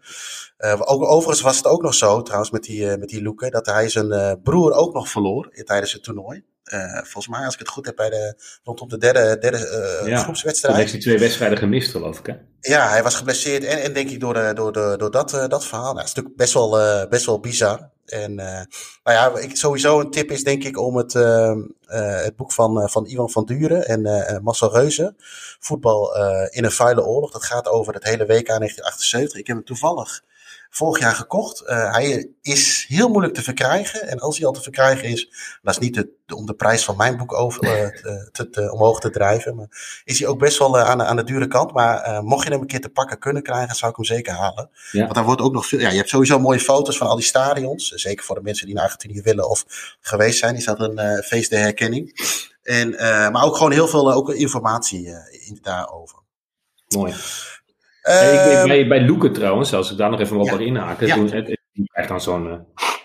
ook, 0.78 1.04
overigens 1.04 1.40
was 1.40 1.56
het 1.56 1.66
ook 1.66 1.82
nog 1.82 1.94
zo, 1.94 2.22
trouwens, 2.22 2.50
met 2.50 2.62
die, 2.62 2.96
met 2.96 3.08
die 3.08 3.22
Loeken, 3.22 3.50
dat 3.50 3.66
hij 3.66 3.88
zijn 3.88 4.40
broer 4.42 4.72
ook 4.72 4.94
nog 4.94 5.08
verloor 5.08 5.50
tijdens 5.64 5.92
het 5.92 6.02
toernooi. 6.02 6.44
Uh, 6.64 6.94
volgens 6.94 7.28
mij, 7.28 7.44
als 7.44 7.54
ik 7.54 7.60
het 7.60 7.68
goed 7.68 7.86
heb, 7.86 7.96
bij 7.96 8.10
de, 8.10 8.34
rondom 8.64 8.88
de 8.88 8.98
derde, 8.98 9.38
derde 9.38 10.00
uh, 10.02 10.08
ja, 10.08 10.22
groepswedstrijd. 10.22 10.74
Toen 10.74 10.82
heeft 10.82 10.92
hij 10.92 11.02
twee 11.02 11.18
wedstrijden 11.18 11.58
gemist, 11.58 11.90
geloof 11.90 12.18
ik. 12.18 12.26
Hè? 12.26 12.34
Ja, 12.60 12.88
hij 12.88 13.02
was 13.02 13.14
geblesseerd 13.14 13.64
en, 13.64 13.82
en 13.82 13.92
denk 13.92 14.10
ik 14.10 14.20
door, 14.20 14.54
door, 14.54 14.72
de, 14.72 14.94
door 14.98 15.10
dat, 15.10 15.32
uh, 15.32 15.46
dat 15.48 15.66
verhaal. 15.66 15.84
Nou, 15.84 15.96
dat 15.96 16.04
is 16.04 16.14
natuurlijk 16.14 16.36
best 16.36 16.54
wel, 16.54 17.08
best 17.08 17.26
wel 17.26 17.40
bizar. 17.40 17.90
En 18.06 18.34
nou 18.34 18.66
ja, 19.04 19.36
ik, 19.38 19.56
sowieso 19.56 20.00
een 20.00 20.10
tip 20.10 20.30
is 20.30 20.44
denk 20.44 20.64
ik 20.64 20.78
om 20.78 20.96
het, 20.96 21.14
ehm, 21.14 21.60
het 21.86 22.36
boek 22.36 22.52
van, 22.52 22.90
van 22.90 23.06
Ivan 23.06 23.30
van 23.30 23.44
Duren 23.44 23.86
en 23.86 24.42
Marcel 24.42 24.72
Reuze. 24.72 25.14
Voetbal 25.60 26.16
in 26.50 26.64
een 26.64 26.72
vuile 26.72 27.04
oorlog. 27.04 27.30
Dat 27.30 27.44
gaat 27.44 27.68
over 27.68 27.94
het 27.94 28.04
hele 28.04 28.26
WK 28.26 28.46
1978. 28.46 29.38
Ik 29.38 29.46
heb 29.46 29.56
hem 29.56 29.64
toevallig 29.64 30.22
vorig 30.74 31.00
jaar 31.02 31.14
gekocht. 31.14 31.62
Uh, 31.62 31.92
hij 31.92 32.30
is 32.42 32.84
heel 32.88 33.08
moeilijk 33.08 33.34
te 33.34 33.42
verkrijgen. 33.42 34.08
En 34.08 34.18
als 34.18 34.36
hij 34.36 34.46
al 34.46 34.52
te 34.52 34.62
verkrijgen 34.62 35.08
is, 35.08 35.30
dat 35.62 35.74
is 35.74 35.80
niet 35.80 35.94
de, 35.94 36.34
om 36.34 36.46
de 36.46 36.54
prijs 36.54 36.84
van 36.84 36.96
mijn 36.96 37.16
boek 37.16 37.32
over, 37.32 37.60
te, 38.32 38.50
te, 38.50 38.72
omhoog 38.72 39.00
te 39.00 39.10
drijven. 39.10 39.56
Maar 39.56 40.02
is 40.04 40.18
hij 40.18 40.28
ook 40.28 40.38
best 40.38 40.58
wel 40.58 40.78
uh, 40.78 40.84
aan, 40.84 40.98
de, 40.98 41.04
aan 41.04 41.16
de 41.16 41.24
dure 41.24 41.46
kant. 41.46 41.72
Maar 41.72 42.24
mocht 42.24 42.44
je 42.44 42.50
hem 42.50 42.60
een 42.60 42.66
keer 42.66 42.80
te 42.80 42.88
pakken 42.88 43.18
kunnen 43.18 43.42
krijgen, 43.42 43.76
zou 43.76 43.90
ik 43.90 43.96
hem 43.96 44.06
zeker 44.06 44.32
halen. 44.32 44.70
Ja. 44.92 45.00
Want 45.00 45.14
daar 45.14 45.24
wordt 45.24 45.40
ook 45.40 45.52
nog 45.52 45.66
veel. 45.66 45.78
Ja, 45.78 45.90
je 45.90 45.96
hebt 45.96 46.08
sowieso 46.08 46.38
mooie 46.38 46.60
foto's 46.60 46.96
van 46.96 47.06
al 47.06 47.16
die 47.16 47.24
stadions. 47.24 47.88
Zeker 47.88 48.24
voor 48.24 48.34
de 48.34 48.42
mensen 48.42 48.66
die 48.66 48.74
naar 48.74 48.84
Argentinië 48.84 49.22
willen 49.22 49.48
of 49.48 49.64
geweest 50.00 50.38
zijn, 50.38 50.56
is 50.56 50.64
dat 50.64 50.80
een 50.80 51.22
feest 51.22 51.50
der 51.50 51.60
herkenning. 51.60 52.20
En, 52.62 52.90
maar 53.32 53.44
ook 53.44 53.56
gewoon 53.56 53.72
heel 53.72 53.88
veel 53.88 54.12
ook 54.12 54.30
informatie 54.30 55.14
daarover. 55.62 56.18
Mooi. 56.88 57.14
Uh, 58.08 58.64
bij, 58.64 58.86
bij 58.88 59.06
Loeken 59.06 59.32
trouwens, 59.32 59.74
als 59.74 59.90
ik 59.90 59.96
daar 59.96 60.10
nog 60.10 60.20
even 60.20 60.36
op 60.36 60.44
ja. 60.44 60.52
mag 60.52 60.60
inhaken. 60.60 61.06
Ja. 61.06 61.14
Toen, 61.14 61.30
het, 61.30 61.58
krijgt 61.84 62.10
dan 62.10 62.20
zo'n 62.20 62.46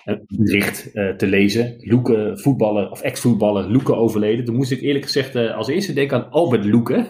uh, 0.06 0.16
bericht 0.28 0.90
uh, 0.94 1.16
te 1.16 1.28
lezen. 1.28 1.76
Loeken, 1.80 2.40
voetballer 2.40 2.90
of 2.90 3.02
ex-voetballer, 3.02 3.72
Loeken 3.72 3.98
overleden. 3.98 4.46
Toen 4.46 4.56
moest 4.56 4.72
ik 4.72 4.82
eerlijk 4.82 5.06
gezegd 5.06 5.36
als 5.36 5.68
eerste 5.68 5.94
denken 5.94 6.18
aan 6.18 6.30
Albert 6.30 6.66
Loeken. 6.66 7.08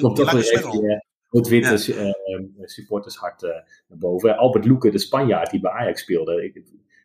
Komt 0.00 0.16
toch 0.16 0.32
weer 0.32 0.52
even 0.52 1.02
het 1.30 1.48
witte 1.48 1.92
ja. 1.94 2.14
supportershart 2.64 3.42
naar 3.42 3.98
boven. 3.98 4.36
Albert 4.36 4.66
Loeken, 4.66 4.92
de 4.92 4.98
Spanjaard 4.98 5.50
die 5.50 5.60
bij 5.60 5.70
Ajax 5.70 6.00
speelde. 6.00 6.44
Ik, 6.44 6.54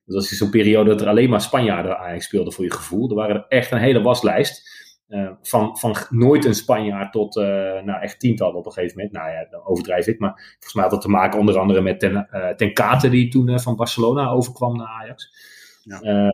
dat 0.06 0.16
was 0.16 0.30
zo'n 0.30 0.50
periode 0.50 0.90
dat 0.90 1.02
er 1.02 1.08
alleen 1.08 1.30
maar 1.30 1.42
Spanjaarden 1.42 1.98
Ajax 1.98 2.26
speelden 2.26 2.54
voor 2.54 2.64
je 2.64 2.72
gevoel. 2.72 3.10
Er 3.10 3.16
waren 3.16 3.46
echt 3.48 3.72
een 3.72 3.78
hele 3.78 4.02
waslijst. 4.02 4.75
Uh, 5.10 5.32
van, 5.42 5.78
van 5.78 5.96
nooit 6.10 6.46
een 6.46 6.56
Spanjaard 6.56 7.12
tot 7.12 7.36
uh, 7.36 7.44
nou, 7.84 8.02
echt 8.02 8.20
tientallen 8.20 8.56
op 8.56 8.66
een 8.66 8.72
gegeven 8.72 8.98
moment. 8.98 9.14
Nou 9.16 9.32
ja, 9.32 9.48
dan 9.50 9.66
overdrijf 9.66 10.08
ik. 10.08 10.20
Maar 10.20 10.34
volgens 10.52 10.74
mij 10.74 10.84
had 10.84 10.92
dat 10.92 11.02
te 11.02 11.10
maken 11.10 11.40
onder 11.40 11.58
andere 11.58 11.82
met 11.82 12.00
Ten, 12.00 12.28
uh, 12.32 12.50
ten 12.50 12.74
Kate, 12.74 13.10
die 13.10 13.28
toen 13.28 13.60
van 13.60 13.76
Barcelona 13.76 14.30
overkwam 14.30 14.78
naar 14.78 14.88
Ajax. 14.88 15.54
Ja. 15.84 16.34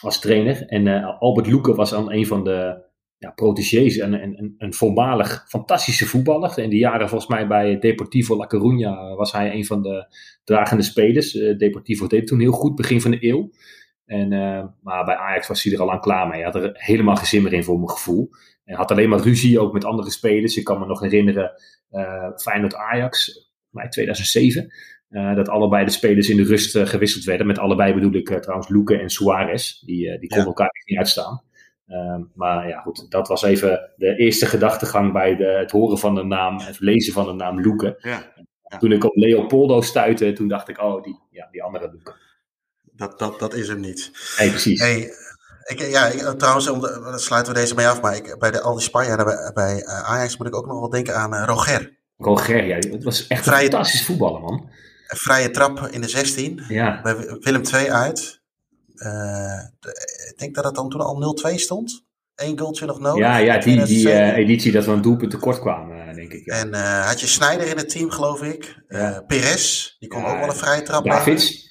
als 0.00 0.20
trainer. 0.20 0.66
En 0.66 1.04
Albert 1.18 1.46
Loeken 1.50 1.74
was 1.74 1.90
dan 1.90 2.12
een 2.12 2.26
van 2.26 2.44
de 2.44 2.86
ja, 3.18 3.30
protégés 3.30 3.98
en 3.98 4.12
een, 4.12 4.54
een 4.58 4.74
voormalig 4.74 5.44
fantastische 5.48 6.06
voetballer. 6.06 6.58
In 6.58 6.70
de 6.70 6.76
jaren 6.76 7.08
volgens 7.08 7.30
mij 7.30 7.46
bij 7.46 7.78
Deportivo 7.78 8.36
La 8.36 8.50
Coruña 8.54 9.16
was 9.16 9.32
hij 9.32 9.52
een 9.52 9.64
van 9.64 9.82
de 9.82 10.14
dragende 10.44 10.82
spelers. 10.82 11.32
Deportivo 11.32 12.06
deed 12.06 12.26
toen 12.26 12.40
heel 12.40 12.52
goed, 12.52 12.74
begin 12.74 13.00
van 13.00 13.10
de 13.10 13.26
eeuw. 13.26 13.50
En, 14.08 14.32
uh, 14.32 14.64
maar 14.82 15.04
bij 15.04 15.16
Ajax 15.16 15.48
was 15.48 15.62
hij 15.62 15.72
er 15.72 15.80
al 15.80 15.92
aan 15.92 16.00
klaar 16.00 16.26
mee. 16.26 16.42
Hij 16.42 16.50
had 16.50 16.62
er 16.62 16.70
helemaal 16.74 17.16
geen 17.16 17.26
zin 17.26 17.42
meer 17.42 17.52
in 17.52 17.64
voor 17.64 17.76
mijn 17.76 17.90
gevoel. 17.90 18.30
En 18.64 18.76
had 18.76 18.90
alleen 18.90 19.08
maar 19.08 19.20
ruzie 19.20 19.60
ook 19.60 19.72
met 19.72 19.84
andere 19.84 20.10
spelers. 20.10 20.56
Ik 20.56 20.64
kan 20.64 20.78
me 20.78 20.86
nog 20.86 21.00
herinneren, 21.00 21.52
uh, 21.90 22.30
Feyenoord-Ajax, 22.36 23.40
mij 23.70 23.88
2007. 23.88 24.72
Uh, 25.10 25.34
dat 25.34 25.48
allebei 25.48 25.84
de 25.84 25.90
spelers 25.90 26.28
in 26.28 26.36
de 26.36 26.44
rust 26.44 26.76
uh, 26.76 26.86
gewisseld 26.86 27.24
werden. 27.24 27.46
Met 27.46 27.58
allebei 27.58 27.94
bedoel 27.94 28.14
ik 28.14 28.30
uh, 28.30 28.38
trouwens 28.38 28.68
Luke 28.68 28.98
en 28.98 29.10
Suarez. 29.10 29.80
Die, 29.80 30.18
die 30.18 30.28
konden 30.28 30.38
ja. 30.38 30.44
elkaar 30.44 30.70
niet 30.84 30.98
uitstaan. 30.98 31.42
Ehm, 31.86 32.22
maar 32.34 32.68
ja, 32.68 32.80
goed, 32.80 33.10
dat 33.10 33.28
was 33.28 33.42
even 33.42 33.92
de 33.96 34.16
eerste 34.16 34.46
gedachtegang 34.46 35.12
bij 35.12 35.36
de, 35.36 35.44
het 35.44 35.70
horen 35.70 35.98
van 35.98 36.14
de 36.14 36.24
naam, 36.24 36.58
het 36.60 36.80
lezen 36.80 37.12
van 37.12 37.26
de 37.26 37.32
naam. 37.32 37.80
Ja. 37.98 38.22
Ja. 38.68 38.78
Toen 38.78 38.92
ik 38.92 39.04
op 39.04 39.16
Leopoldo 39.16 39.80
stuitte, 39.80 40.32
toen 40.32 40.48
dacht 40.48 40.68
ik, 40.68 40.82
oh, 40.82 41.02
die, 41.02 41.18
ja, 41.30 41.48
die 41.50 41.62
andere 41.62 41.90
Luke. 41.90 42.14
Dat, 42.98 43.18
dat, 43.18 43.38
dat 43.38 43.54
is 43.54 43.68
hem 43.68 43.80
niet. 43.80 44.10
Hey, 44.36 44.50
precies. 44.50 44.80
Hey, 44.80 45.12
ik, 45.64 45.80
ja, 45.80 46.06
ik, 46.06 46.20
trouwens, 46.20 46.68
om 46.68 46.80
de, 46.80 47.12
sluiten 47.16 47.52
we 47.52 47.58
deze 47.58 47.74
mee 47.74 47.88
af. 47.88 48.00
Maar 48.00 48.16
ik, 48.16 48.36
bij 48.38 48.50
de, 48.50 48.60
al 48.60 48.74
die 48.74 48.82
Spanjaarden 48.82 49.26
bij, 49.26 49.50
bij 49.54 49.74
uh, 49.74 50.10
Ajax 50.10 50.36
moet 50.36 50.46
ik 50.46 50.56
ook 50.56 50.66
nog 50.66 50.80
wel 50.80 50.88
denken 50.88 51.16
aan 51.16 51.34
uh, 51.34 51.42
Roger. 51.46 51.96
Roger, 52.16 52.64
ja. 52.64 52.76
Het 52.76 53.04
was 53.04 53.26
echt 53.26 53.44
vrije, 53.44 53.64
een 53.64 53.70
fantastisch 53.70 54.04
voetballer, 54.04 54.40
man. 54.40 54.70
Vrije 55.06 55.50
trap 55.50 55.88
in 55.90 56.00
de 56.00 56.08
16. 56.08 56.64
Ja. 56.68 57.00
Bij 57.02 57.16
Willem 57.40 57.62
II 57.74 57.90
uit. 57.90 58.40
Uh, 58.94 59.60
ik 60.30 60.34
denk 60.36 60.54
dat 60.54 60.64
het 60.64 60.74
dan 60.74 60.88
toen 60.88 61.00
al 61.00 61.38
0-2 61.50 61.54
stond. 61.54 62.06
Eén 62.34 62.58
goaltje 62.58 62.86
nog 62.86 63.00
nodig. 63.00 63.18
Ja, 63.18 63.36
ja 63.36 63.58
die, 63.58 63.84
die 63.84 64.06
uh, 64.06 64.36
editie 64.36 64.72
dat 64.72 64.84
we 64.84 64.90
een 64.90 65.02
doelpunt 65.02 65.30
tekort 65.30 65.60
kwamen, 65.60 66.14
denk 66.14 66.32
ik. 66.32 66.44
Ja. 66.44 66.54
En 66.54 66.74
had 67.04 67.20
je 67.20 67.26
Snijder 67.26 67.66
in 67.66 67.76
het 67.76 67.88
team, 67.88 68.10
geloof 68.10 68.42
ik. 68.42 68.76
Perez, 69.26 69.96
die 69.98 70.08
kon 70.08 70.20
ja, 70.20 70.30
ook 70.32 70.38
wel 70.38 70.48
een 70.48 70.54
vrije 70.54 70.82
trap 70.82 71.04
Davids. 71.04 71.67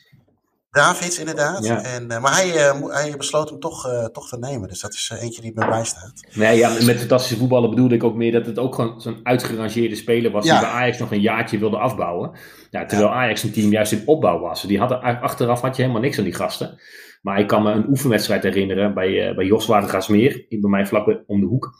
Davids, 0.72 1.20
inderdaad. 1.20 1.66
En, 1.66 2.04
uh, 2.12 2.22
maar 2.22 2.36
hij, 2.36 2.48
uh, 2.48 2.88
hij 2.88 3.18
besloot 3.18 3.50
hem 3.50 3.60
toch, 3.60 3.88
uh, 3.88 4.06
toch 4.06 4.30
te 4.30 4.38
nemen. 4.38 4.68
Dus 4.68 4.80
dat 4.80 4.94
is 4.94 5.12
eentje 5.22 5.42
die 5.42 5.52
me 5.56 5.68
bijstaat. 5.68 6.28
Nee, 6.34 6.58
ja, 6.58 6.70
met 6.70 7.00
fantastische 7.00 7.38
voetballen 7.38 7.70
bedoelde 7.70 7.96
ik 7.96 8.04
ook 8.04 8.16
meer 8.16 8.32
dat 8.32 8.46
het 8.46 8.60
ook 8.60 8.76
gewoon 8.76 9.02
zo'n 9.02 9.20
uitgerangeerde 9.24 9.96
speler 9.96 10.32
was. 10.32 10.46
Ja. 10.46 10.52
Die 10.52 10.62
bij 10.62 10.70
Ajax 10.70 10.98
nog 10.98 11.12
een 11.12 11.22
jaartje 11.22 11.58
wilde 11.58 11.78
afbouwen. 11.78 12.32
Ja, 12.70 12.86
terwijl 12.86 13.10
Ajax 13.10 13.44
een 13.44 13.52
team 13.52 13.72
juist 13.72 13.92
in 13.92 14.04
opbouw 14.06 14.40
was. 14.40 14.62
Die 14.62 14.80
hadden, 14.80 15.02
achteraf 15.02 15.62
had 15.62 15.76
je 15.76 15.82
helemaal 15.82 16.02
niks 16.02 16.18
aan 16.18 16.24
die 16.24 16.34
gasten. 16.34 16.80
Maar 17.22 17.40
ik 17.40 17.48
kan 17.48 17.64
me 17.64 17.72
een 17.72 17.90
oefenwedstrijd 17.90 18.44
herinneren 18.44 18.94
bij, 18.94 19.36
bij 19.36 19.46
Jos 19.46 19.66
Watergasmeer. 19.66 20.46
Bij 20.50 20.70
mij 20.70 20.86
vlak 20.86 21.24
om 21.28 21.40
de 21.40 21.46
hoek. 21.46 21.74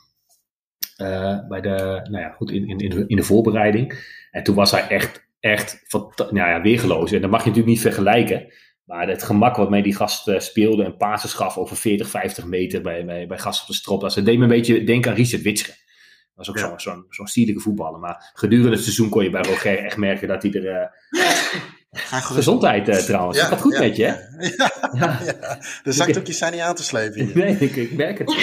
bij 1.48 1.60
de, 1.60 2.00
nou 2.10 2.18
ja, 2.24 2.30
goed, 2.30 2.50
in, 2.50 2.68
in, 2.68 3.08
in 3.08 3.16
de 3.16 3.22
voorbereiding. 3.22 4.16
En 4.30 4.42
toen 4.42 4.54
was 4.54 4.70
hij 4.70 4.88
echt, 4.88 5.26
echt 5.40 5.82
nou 6.16 6.34
ja, 6.34 6.60
weergeloos. 6.60 7.12
En 7.12 7.20
dat 7.20 7.30
mag 7.30 7.40
je 7.40 7.48
natuurlijk 7.48 7.74
niet 7.74 7.84
vergelijken. 7.84 8.46
Maar 8.88 9.08
het 9.08 9.22
gemak 9.22 9.56
wat 9.56 9.70
mij 9.70 9.82
die 9.82 9.96
gast 9.96 10.30
speelde 10.36 10.84
en 10.84 10.96
passes 10.96 11.32
gaf 11.32 11.56
over 11.56 11.76
40, 11.76 12.08
50 12.08 12.44
meter 12.44 12.82
bij, 12.82 13.04
bij, 13.04 13.26
bij 13.26 13.38
gasten 13.38 13.62
op 13.62 13.68
de 13.68 13.76
strop. 13.76 14.00
Dat 14.00 14.14
deed 14.14 14.36
me 14.36 14.42
een 14.42 14.48
beetje 14.48 14.84
denken 14.84 15.10
aan 15.10 15.16
Richard 15.16 15.42
Witsche. 15.42 15.66
Dat 15.66 16.46
was 16.46 16.50
ook 16.50 16.58
zo'n 16.58 16.80
zo, 16.80 17.04
zo 17.10 17.24
stierlijke 17.24 17.60
voetballer. 17.60 18.00
Maar 18.00 18.30
gedurende 18.34 18.70
het 18.70 18.82
seizoen 18.82 19.08
kon 19.08 19.22
je 19.22 19.30
bij 19.30 19.42
Roger 19.42 19.78
echt 19.78 19.96
merken 19.96 20.28
dat 20.28 20.42
hij 20.42 20.52
er... 20.52 20.90
Gezondheid 22.10 22.88
uh, 22.88 22.96
trouwens. 22.96 23.38
Ja, 23.38 23.44
gaat 23.44 23.60
goed 23.60 23.72
ja, 23.72 23.78
met 23.78 23.96
je, 23.96 24.04
hè? 24.04 24.14
Ja, 24.98 25.18
ja. 25.24 25.58
De 25.82 25.92
zakdoekjes 25.92 26.38
zijn 26.38 26.52
niet 26.52 26.60
aan 26.60 26.74
te 26.74 26.82
slepen. 26.82 27.24
Hier. 27.24 27.36
Nee, 27.36 27.56
ik, 27.58 27.76
ik 27.76 27.92
merk 27.92 28.18
het. 28.18 28.36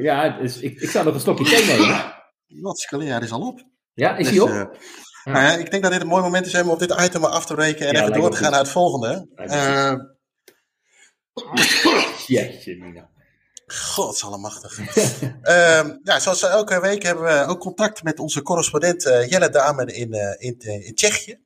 ja, 0.00 0.38
dus 0.38 0.60
ik, 0.60 0.80
ik 0.80 0.90
zou 0.90 1.04
nog 1.04 1.14
een 1.14 1.20
stokje 1.20 1.44
thee 1.44 1.66
nemen. 1.66 2.14
Wat, 2.46 2.78
Scalia 2.78 3.20
is 3.20 3.30
al 3.30 3.46
op. 3.46 3.60
Ja, 3.92 4.16
is 4.16 4.28
dus, 4.28 4.36
hij 4.36 4.44
op? 4.44 4.48
Uh, 4.48 4.64
nou 5.24 5.44
ja, 5.44 5.56
ik 5.56 5.70
denk 5.70 5.82
dat 5.82 5.92
dit 5.92 6.00
een 6.00 6.06
mooi 6.06 6.22
moment 6.22 6.46
is 6.46 6.60
om 6.60 6.70
op 6.70 6.78
dit 6.78 7.00
item 7.00 7.24
af 7.24 7.46
te 7.46 7.54
breken 7.54 7.88
en 7.88 7.96
even 7.96 8.12
door 8.12 8.30
te 8.30 8.36
gaan 8.36 8.50
naar 8.50 8.60
het 8.60 8.68
volgende. 8.68 9.28
Uh, 9.36 9.94
Jeetje, 12.26 12.76
Mina. 12.76 13.08
Godsallemachtig. 13.66 14.78
um, 14.78 16.00
ja, 16.02 16.18
zoals 16.20 16.42
elke 16.42 16.80
week 16.80 17.02
hebben 17.02 17.24
we 17.24 17.46
ook 17.46 17.60
contact 17.60 18.02
met 18.02 18.18
onze 18.18 18.42
correspondent 18.42 19.06
uh, 19.06 19.28
Jelle 19.28 19.48
Dame 19.48 19.84
in, 19.84 20.14
uh, 20.14 20.20
in, 20.38 20.58
in 20.58 20.94
Tsjechië. 20.94 21.42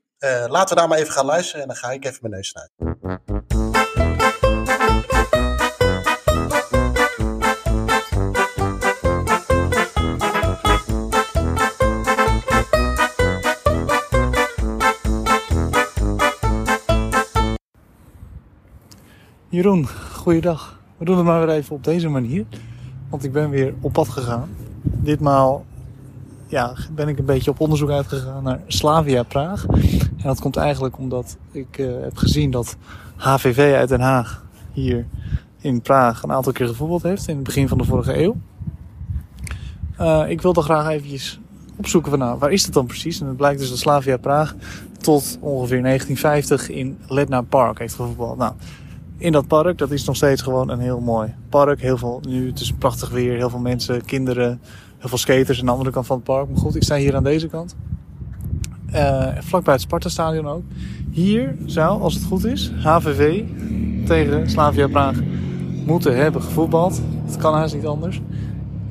Laten 0.49 0.68
we 0.68 0.81
daar 0.81 0.89
maar 0.89 0.99
even 0.99 1.12
gaan 1.12 1.26
luisteren 1.26 1.62
en 1.62 1.68
dan 1.68 1.76
ga 1.76 1.91
ik 1.91 2.05
even 2.05 2.18
mijn 2.20 2.33
neus 2.33 2.49
snuiten. 2.49 3.67
Jeroen, 19.51 19.88
goeiedag. 20.12 20.80
We 20.96 21.05
doen 21.05 21.16
het 21.16 21.26
maar 21.26 21.46
weer 21.46 21.57
even 21.57 21.76
op 21.76 21.84
deze 21.84 22.09
manier. 22.09 22.46
Want 23.09 23.24
ik 23.24 23.32
ben 23.32 23.51
weer 23.51 23.74
op 23.80 23.92
pad 23.92 24.09
gegaan. 24.09 24.49
Ditmaal 24.82 25.64
ja, 26.46 26.74
ben 26.92 27.09
ik 27.09 27.18
een 27.18 27.24
beetje 27.24 27.51
op 27.51 27.61
onderzoek 27.61 27.90
uitgegaan 27.90 28.42
naar 28.42 28.61
Slavia 28.66 29.22
Praag. 29.22 29.66
En 29.66 30.22
dat 30.22 30.40
komt 30.40 30.57
eigenlijk 30.57 30.99
omdat 30.99 31.36
ik 31.51 31.78
uh, 31.78 32.01
heb 32.01 32.16
gezien 32.16 32.51
dat 32.51 32.76
HVV 33.16 33.74
uit 33.74 33.88
Den 33.88 34.01
Haag 34.01 34.44
hier 34.72 35.07
in 35.61 35.80
Praag 35.82 36.22
een 36.22 36.32
aantal 36.32 36.53
keer 36.53 36.66
gevoetbald 36.66 37.03
heeft 37.03 37.28
in 37.28 37.34
het 37.34 37.44
begin 37.44 37.68
van 37.68 37.78
de 37.78 37.84
vorige 37.84 38.22
eeuw. 38.22 38.36
Uh, 40.01 40.24
ik 40.28 40.42
wilde 40.42 40.62
graag 40.62 40.88
eventjes 40.88 41.40
opzoeken 41.76 42.11
van 42.11 42.18
nou, 42.20 42.38
waar 42.38 42.53
is 42.53 42.64
het 42.64 42.74
dan 42.74 42.86
precies? 42.86 43.20
En 43.20 43.26
het 43.26 43.36
blijkt 43.36 43.59
dus 43.59 43.68
dat 43.68 43.78
Slavia 43.78 44.16
Praag 44.16 44.55
tot 45.01 45.38
ongeveer 45.40 45.82
1950 45.82 46.68
in 46.68 46.99
Letna 47.07 47.42
Park 47.42 47.78
heeft 47.78 47.94
gevoetbald. 47.94 48.38
Nou, 48.38 48.53
in 49.18 49.32
dat 49.32 49.46
park, 49.46 49.78
dat 49.78 49.90
is 49.90 50.04
nog 50.04 50.16
steeds 50.16 50.42
gewoon 50.42 50.70
een 50.70 50.78
heel 50.78 51.00
mooi 51.00 51.34
park. 51.48 51.80
Heel 51.80 51.96
veel, 51.96 52.20
nu 52.28 52.46
het 52.46 52.60
is 52.60 52.72
prachtig 52.72 53.10
weer, 53.10 53.36
heel 53.36 53.50
veel 53.50 53.58
mensen, 53.58 54.04
kinderen, 54.04 54.60
heel 54.98 55.08
veel 55.08 55.18
skaters 55.18 55.60
aan 55.60 55.66
de 55.66 55.72
andere 55.72 55.90
kant 55.90 56.06
van 56.06 56.16
het 56.16 56.24
park. 56.24 56.48
Maar 56.48 56.58
goed, 56.58 56.76
ik 56.76 56.82
sta 56.82 56.96
hier 56.96 57.16
aan 57.16 57.24
deze 57.24 57.48
kant. 57.48 57.76
Uh, 58.94 59.28
vlakbij 59.38 59.72
het 59.72 59.82
Sparta-stadion 59.82 60.46
ook. 60.46 60.62
Hier 61.10 61.56
zou, 61.66 62.00
als 62.00 62.14
het 62.14 62.24
goed 62.24 62.44
is, 62.44 62.72
HVV 62.82 63.42
tegen 64.06 64.50
Slavia 64.50 64.88
Praag 64.88 65.16
moeten 65.84 66.16
hebben 66.16 66.42
gevoetbald. 66.42 67.00
Het 67.26 67.36
kan 67.36 67.54
haast 67.54 67.74
niet 67.74 67.86
anders. 67.86 68.20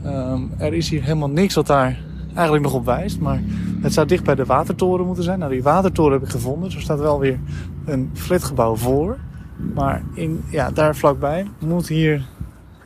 Um, 0.05 0.51
er 0.57 0.73
is 0.73 0.89
hier 0.89 1.03
helemaal 1.03 1.29
niks 1.29 1.55
wat 1.55 1.67
daar 1.67 1.99
eigenlijk 2.33 2.63
nog 2.63 2.73
op 2.73 2.85
wijst. 2.85 3.19
Maar 3.19 3.43
het 3.81 3.93
zou 3.93 4.07
dicht 4.07 4.23
bij 4.23 4.35
de 4.35 4.45
watertoren 4.45 5.05
moeten 5.05 5.23
zijn. 5.23 5.39
Nou, 5.39 5.51
die 5.51 5.63
watertoren 5.63 6.11
heb 6.11 6.23
ik 6.23 6.29
gevonden. 6.29 6.71
Er 6.71 6.81
staat 6.81 6.99
wel 6.99 7.19
weer 7.19 7.39
een 7.85 8.09
flatgebouw 8.13 8.75
voor. 8.75 9.17
Maar 9.57 10.03
in, 10.13 10.43
ja, 10.49 10.71
daar 10.71 10.95
vlakbij 10.95 11.47
moet 11.59 11.87
hier 11.87 12.25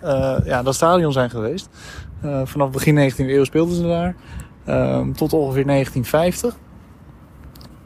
uh, 0.03 0.37
ja, 0.43 0.63
dat 0.63 0.75
stadion 0.75 1.11
zijn 1.11 1.29
geweest. 1.29 1.69
Uh, 2.25 2.41
vanaf 2.43 2.71
begin 2.71 3.11
19e 3.11 3.15
eeuw 3.17 3.43
speelden 3.43 3.75
ze 3.75 3.81
daar. 3.81 4.15
Um, 4.67 5.13
tot 5.13 5.33
ongeveer 5.33 5.65
1950. 5.65 6.55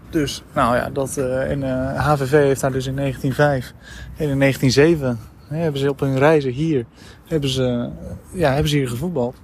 Dus, 0.10 0.44
nou 0.54 0.76
ja, 0.76 0.90
dat, 0.90 1.18
uh, 1.18 1.52
en 1.52 1.64
HVV 1.98 2.32
heeft 2.32 2.62
daar 2.62 2.72
dus 2.72 2.86
in 2.86 2.96
1905 2.96 3.74
en 4.18 4.30
in 4.30 4.40
1907 4.40 5.20
hè, 5.48 5.58
hebben 5.58 5.82
ze 5.82 5.90
op 5.90 6.00
hun 6.00 6.18
reizen 6.18 6.52
hier, 6.52 6.86
hebben 7.26 7.50
ze, 7.50 7.90
ja, 8.34 8.52
hebben 8.52 8.70
ze 8.70 8.76
hier 8.76 8.90
gevoetbald. 8.90 9.36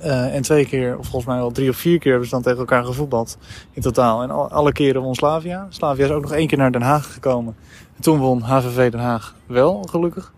En 0.00 0.42
twee 0.42 0.66
keer, 0.66 0.98
of 0.98 1.04
volgens 1.04 1.24
mij 1.24 1.36
wel 1.36 1.50
drie 1.50 1.68
of 1.68 1.76
vier 1.76 1.98
keer, 1.98 2.10
hebben 2.10 2.28
ze 2.28 2.34
dan 2.34 2.44
tegen 2.44 2.58
elkaar 2.58 2.84
gevoetbald 2.84 3.38
in 3.72 3.82
totaal. 3.82 4.22
En 4.22 4.30
al, 4.30 4.50
alle 4.50 4.72
keren 4.72 5.02
won 5.02 5.14
Slavia. 5.14 5.66
Slavia 5.68 6.04
is 6.04 6.10
ook 6.10 6.22
nog 6.22 6.32
één 6.32 6.46
keer 6.46 6.58
naar 6.58 6.72
Den 6.72 6.82
Haag 6.82 7.12
gekomen. 7.12 7.56
En 7.96 8.02
toen 8.02 8.18
won 8.18 8.40
HVV 8.40 8.90
Den 8.90 9.00
Haag 9.00 9.34
wel, 9.46 9.82
gelukkig. 9.90 10.32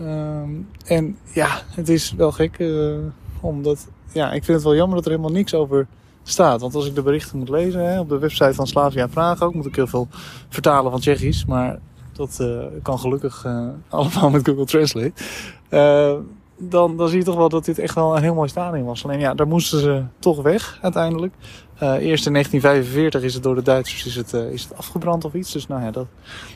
Um, 0.00 0.68
en 0.86 1.16
ja, 1.32 1.60
het 1.68 1.88
is 1.88 2.12
wel 2.12 2.32
gek, 2.32 2.58
uh, 2.58 2.96
omdat 3.40 3.88
ja, 4.12 4.32
ik 4.32 4.44
vind 4.44 4.56
het 4.56 4.66
wel 4.66 4.76
jammer 4.76 4.96
dat 4.96 5.04
er 5.04 5.10
helemaal 5.10 5.32
niks 5.32 5.54
over 5.54 5.86
staat. 6.22 6.60
Want 6.60 6.74
als 6.74 6.86
ik 6.86 6.94
de 6.94 7.02
berichten 7.02 7.38
moet 7.38 7.48
lezen 7.48 7.90
hè, 7.90 8.00
op 8.00 8.08
de 8.08 8.18
website 8.18 8.54
van 8.54 8.66
Slavia 8.66 9.06
Praag 9.06 9.42
ook, 9.42 9.54
moet 9.54 9.66
ik 9.66 9.76
heel 9.76 9.86
veel 9.86 10.08
vertalen 10.48 10.90
van 10.90 11.00
Tsjechisch. 11.00 11.44
Maar 11.44 11.78
dat 12.12 12.38
uh, 12.40 12.64
kan 12.82 12.98
gelukkig 12.98 13.44
uh, 13.46 13.68
allemaal 13.88 14.30
met 14.30 14.46
Google 14.48 14.64
Translate. 14.64 15.12
Uh, 15.70 16.12
dan, 16.56 16.96
dan 16.96 17.08
zie 17.08 17.18
je 17.18 17.24
toch 17.24 17.36
wel 17.36 17.48
dat 17.48 17.64
dit 17.64 17.78
echt 17.78 17.94
wel 17.94 18.16
een 18.16 18.22
heel 18.22 18.34
mooi 18.34 18.48
stadion 18.48 18.84
was. 18.84 19.04
Alleen 19.04 19.20
ja, 19.20 19.34
daar 19.34 19.46
moesten 19.46 19.80
ze 19.80 20.02
toch 20.18 20.42
weg 20.42 20.78
uiteindelijk. 20.82 21.34
Eerst 21.80 22.26
in 22.26 22.32
1945 22.32 23.22
is 23.22 23.34
het 23.34 23.42
door 23.42 23.54
de 23.54 23.62
Duitsers 23.62 24.06
is 24.06 24.16
het, 24.16 24.32
is 24.32 24.62
het 24.62 24.76
afgebrand 24.76 25.24
of 25.24 25.34
iets. 25.34 25.52
Dus 25.52 25.66
nou 25.66 25.82
ja, 25.82 25.90
dat, 25.90 26.06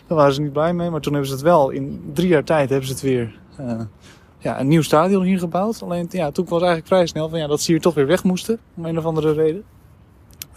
daar 0.06 0.18
waren 0.18 0.34
ze 0.34 0.40
niet 0.40 0.52
blij 0.52 0.72
mee. 0.72 0.90
Maar 0.90 1.00
toen 1.00 1.12
hebben 1.12 1.30
ze 1.30 1.36
het 1.36 1.44
wel, 1.44 1.70
in 1.70 2.10
drie 2.14 2.28
jaar 2.28 2.44
tijd 2.44 2.68
hebben 2.68 2.86
ze 2.86 2.92
het 2.92 3.02
weer 3.02 3.38
ja, 4.38 4.60
een 4.60 4.68
nieuw 4.68 4.82
stadion 4.82 5.24
hier 5.24 5.38
gebouwd. 5.38 5.82
Alleen 5.82 6.06
ja, 6.10 6.30
toen 6.30 6.44
was 6.44 6.58
eigenlijk 6.58 6.88
vrij 6.88 7.06
snel 7.06 7.28
van 7.28 7.38
ja, 7.38 7.46
dat 7.46 7.60
ze 7.60 7.72
hier 7.72 7.80
toch 7.80 7.94
weer 7.94 8.06
weg 8.06 8.24
moesten. 8.24 8.58
Om 8.76 8.84
een 8.84 8.98
of 8.98 9.04
andere 9.04 9.32
reden. 9.32 9.64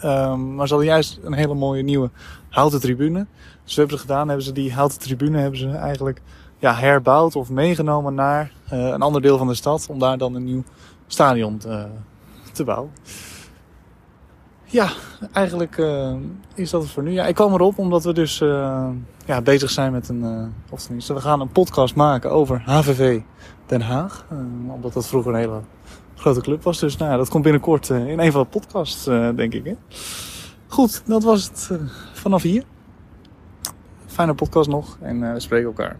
Um, 0.04 0.54
maar 0.54 0.66
ze 0.66 0.74
hadden 0.74 0.92
juist 0.92 1.18
een 1.22 1.32
hele 1.32 1.54
mooie 1.54 1.82
nieuwe 1.82 2.10
houten 2.48 2.80
tribune. 2.80 3.26
Dus 3.64 3.76
wat 3.76 3.76
hebben 3.76 3.96
ze 3.96 4.02
gedaan? 4.02 4.26
Hebben 4.26 4.44
ze 4.44 4.52
die 4.52 4.72
houten 4.72 4.98
tribune 4.98 5.38
hebben 5.38 5.58
ze 5.58 5.68
eigenlijk 5.68 6.22
ja, 6.58 6.74
herbouwd 6.74 7.36
of 7.36 7.50
meegenomen 7.50 8.14
naar 8.14 8.52
een 8.68 9.02
ander 9.02 9.22
deel 9.22 9.38
van 9.38 9.46
de 9.46 9.54
stad. 9.54 9.86
Om 9.90 9.98
daar 9.98 10.18
dan 10.18 10.34
een 10.34 10.44
nieuw 10.44 10.64
stadion 11.06 11.58
te 12.52 12.64
bouwen. 12.64 12.90
Ja, 14.72 14.90
eigenlijk 15.32 15.76
uh, 15.76 16.14
is 16.54 16.70
dat 16.70 16.82
het 16.82 16.90
voor 16.90 17.02
nu. 17.02 17.10
Ja, 17.10 17.26
ik 17.26 17.34
kwam 17.34 17.52
erop 17.52 17.78
omdat 17.78 18.04
we 18.04 18.12
dus 18.12 18.40
uh, 18.40 18.88
ja, 19.26 19.40
bezig 19.40 19.70
zijn 19.70 19.92
met 19.92 20.08
een... 20.08 20.22
Uh, 20.22 20.46
of 20.70 20.82
tenminste, 20.82 21.14
we 21.14 21.20
gaan 21.20 21.40
een 21.40 21.52
podcast 21.52 21.94
maken 21.94 22.30
over 22.30 22.62
HVV 22.64 23.20
Den 23.66 23.80
Haag. 23.80 24.26
omdat 24.68 24.92
dat 24.92 25.06
vroeger 25.06 25.32
een 25.32 25.38
hele 25.38 25.60
grote 26.14 26.40
club 26.40 26.62
was. 26.62 26.78
Dus 26.78 26.96
nou 26.96 27.16
dat 27.16 27.28
komt 27.28 27.42
binnenkort 27.42 27.88
in 27.88 28.18
een 28.18 28.32
van 28.32 28.42
de 28.42 28.48
podcasts, 28.48 29.04
denk 29.34 29.54
ik. 29.54 29.64
Hè? 29.64 29.74
Goed, 30.66 31.02
dat 31.06 31.22
was 31.22 31.44
het 31.44 31.70
vanaf 32.12 32.42
hier. 32.42 32.64
Fijne 34.06 34.34
podcast 34.34 34.68
nog 34.68 34.98
en 35.00 35.32
we 35.32 35.40
spreken 35.40 35.66
elkaar. 35.66 35.96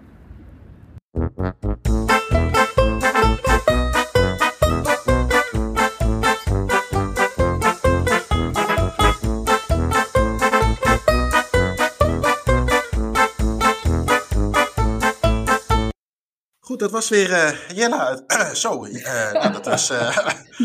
Dat 16.82 16.90
was 16.90 17.08
weer 17.08 17.30
uh, 17.30 17.50
Jelle. 17.74 18.24
Uh, 18.26 18.50
zo, 18.50 18.84
uh, 18.84 19.32
nou, 19.32 19.52
dat 19.52 19.66
was. 19.66 19.88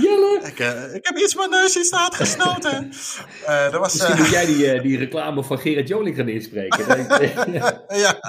Jelle! 0.04 0.26
Ik, 0.48 0.60
ik, 0.94 1.06
heb 1.06 1.18
iets 1.18 1.36
mijn 1.36 1.50
neus 1.50 1.76
in 1.76 1.84
staat 1.84 2.16
gesnoten. 2.16 2.92
dat 3.72 3.80
was, 3.80 3.94
Misschien 3.94 4.18
moet 4.18 4.30
jij 4.30 4.46
die, 4.46 4.82
die 4.82 4.98
reclame 4.98 5.44
van 5.44 5.60
Gerard 5.60 5.88
Joling 5.88 6.16
gaan 6.16 6.28
inspreken. 6.28 6.86
ja, 7.88 8.20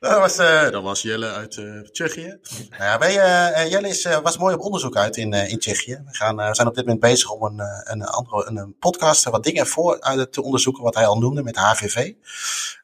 dat 0.00 0.18
was, 0.18 0.36
dat 0.70 0.82
was 0.82 1.02
Jelle 1.02 1.32
uit 1.32 1.60
Tsjechië. 1.92 2.38
Nou 2.70 2.82
ja, 2.82 2.98
wij, 2.98 3.68
Jelle 3.68 3.88
is, 3.88 4.08
was 4.22 4.38
mooi 4.38 4.54
op 4.54 4.60
onderzoek 4.60 4.96
uit 4.96 5.16
in, 5.16 5.32
in 5.32 5.58
Tsjechië. 5.58 6.02
We, 6.06 6.14
gaan, 6.14 6.36
we 6.36 6.54
zijn 6.54 6.68
op 6.68 6.74
dit 6.74 6.84
moment 6.84 7.02
bezig 7.02 7.30
om 7.30 7.42
een, 7.42 7.62
een, 7.84 8.02
andere, 8.02 8.46
een 8.46 8.76
podcast, 8.78 9.24
wat 9.24 9.44
dingen 9.44 9.66
voor 9.66 9.98
te 10.30 10.42
onderzoeken, 10.42 10.82
wat 10.82 10.94
hij 10.94 11.06
al 11.06 11.18
noemde 11.18 11.42
met 11.42 11.56
HVV. 11.56 12.12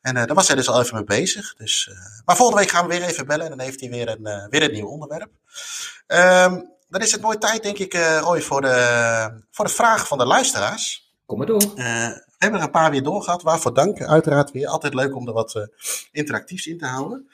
En 0.03 0.15
daar 0.15 0.35
was 0.35 0.47
hij 0.47 0.57
dus 0.57 0.69
al 0.69 0.81
even 0.81 0.95
mee 0.95 1.05
bezig. 1.05 1.55
Dus, 1.55 1.91
maar 2.25 2.37
volgende 2.37 2.61
week 2.61 2.71
gaan 2.71 2.87
we 2.87 2.99
weer 2.99 3.09
even 3.09 3.27
bellen 3.27 3.45
en 3.45 3.51
dan 3.57 3.61
heeft 3.61 3.81
hij 3.81 3.88
weer 3.91 4.09
een, 4.09 4.26
uh, 4.26 4.47
weer 4.49 4.62
een 4.62 4.72
nieuw 4.72 4.86
onderwerp. 4.86 5.30
Um, 6.07 6.76
dan 6.89 7.01
is 7.01 7.12
het 7.12 7.20
mooi 7.20 7.39
tijd, 7.39 7.62
denk 7.62 7.78
ik, 7.78 7.95
uh, 7.95 8.18
Roy, 8.18 8.43
voor 8.43 8.61
de, 8.61 9.43
voor 9.51 9.64
de 9.64 9.70
vragen 9.70 10.07
van 10.07 10.18
de 10.18 10.26
luisteraars. 10.26 11.12
Kom 11.26 11.39
maar 11.39 11.47
door. 11.47 11.62
Uh, 11.62 11.74
we 11.74 12.45
hebben 12.45 12.61
er 12.61 12.66
een 12.66 12.72
paar 12.72 12.91
weer 12.91 13.03
doorgehad. 13.03 13.43
Waarvoor 13.43 13.74
dank. 13.74 14.03
Uiteraard 14.03 14.51
weer 14.51 14.68
altijd 14.68 14.95
leuk 14.95 15.16
om 15.16 15.26
er 15.26 15.32
wat 15.32 15.68
interactiefs 16.12 16.66
in 16.66 16.78
te 16.78 16.86
houden. 16.86 17.28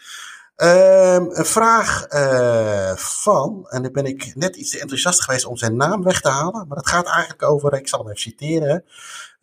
Ehm, 0.57 1.27
een 1.29 1.45
vraag 1.45 2.07
uh, 2.13 2.97
van, 2.97 3.67
en 3.69 3.83
dan 3.83 3.93
ben 3.93 4.05
ik 4.05 4.35
net 4.35 4.57
iets 4.57 4.71
te 4.71 4.81
enthousiast 4.81 5.23
geweest 5.23 5.45
om 5.45 5.57
zijn 5.57 5.77
naam 5.77 6.03
weg 6.03 6.21
te 6.21 6.29
halen, 6.29 6.67
maar 6.69 6.77
dat 6.77 6.89
gaat 6.89 7.07
eigenlijk 7.07 7.43
over, 7.43 7.75
ik 7.75 7.89
zal 7.89 7.99
hem 7.99 8.09
even 8.09 8.21
citeren. 8.21 8.85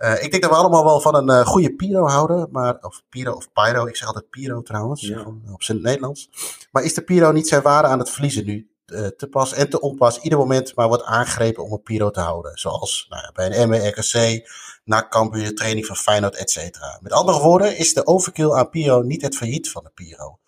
Uh, 0.04 0.24
ik 0.24 0.32
denk 0.32 0.44
dat 0.44 0.52
we 0.52 0.58
allemaal 0.58 0.84
wel 0.84 1.02
van 1.02 1.16
een 1.16 1.30
uh, 1.30 1.46
goede 1.46 1.76
Piro 1.76 2.08
houden, 2.08 2.48
maar, 2.52 2.78
of 2.82 3.04
Piro 3.10 3.34
of 3.34 3.52
Pyro, 3.54 3.86
ik 3.86 3.96
zeg 3.96 4.08
altijd 4.08 4.30
Piro 4.30 4.62
trouwens, 4.62 5.02
ja. 5.02 5.26
op 5.52 5.64
zijn 5.64 5.82
Nederlands. 5.82 6.30
Maar 6.72 6.84
is 6.84 6.94
de 6.94 7.02
Piro 7.02 7.32
niet 7.32 7.48
zijn 7.48 7.62
waarde 7.62 7.88
aan 7.88 8.00
het 8.00 8.10
verliezen 8.10 8.46
nu? 8.46 8.66
te 9.18 9.28
pas 9.30 9.54
en 9.54 9.70
te 9.70 9.80
onpas, 9.80 10.20
ieder 10.20 10.40
moment 10.40 10.76
maar 10.76 10.88
wordt 10.88 11.04
aangegrepen 11.04 11.64
om 11.64 11.72
een 11.72 11.82
Piro 11.82 12.10
te 12.10 12.20
houden. 12.20 12.58
Zoals 12.58 13.06
nou 13.10 13.32
bij 13.34 13.58
een 13.58 13.70
ME, 13.70 13.88
RKC, 13.88 14.48
na 14.84 15.08
Cambuur, 15.10 15.56
training 15.56 15.86
van 15.86 15.96
Feyenoord, 15.96 16.36
et 16.36 16.52
cetera. 16.52 17.00
Met 17.02 17.12
andere 17.12 17.40
woorden 17.40 17.78
is 17.78 17.94
de 17.94 18.06
overkill 18.06 18.52
aan 18.52 18.70
Piro 18.70 19.02
niet 19.02 19.22
het 19.22 19.36
failliet 19.36 19.72
van 19.72 19.84
de 19.84 19.92
Piro. 19.94 20.40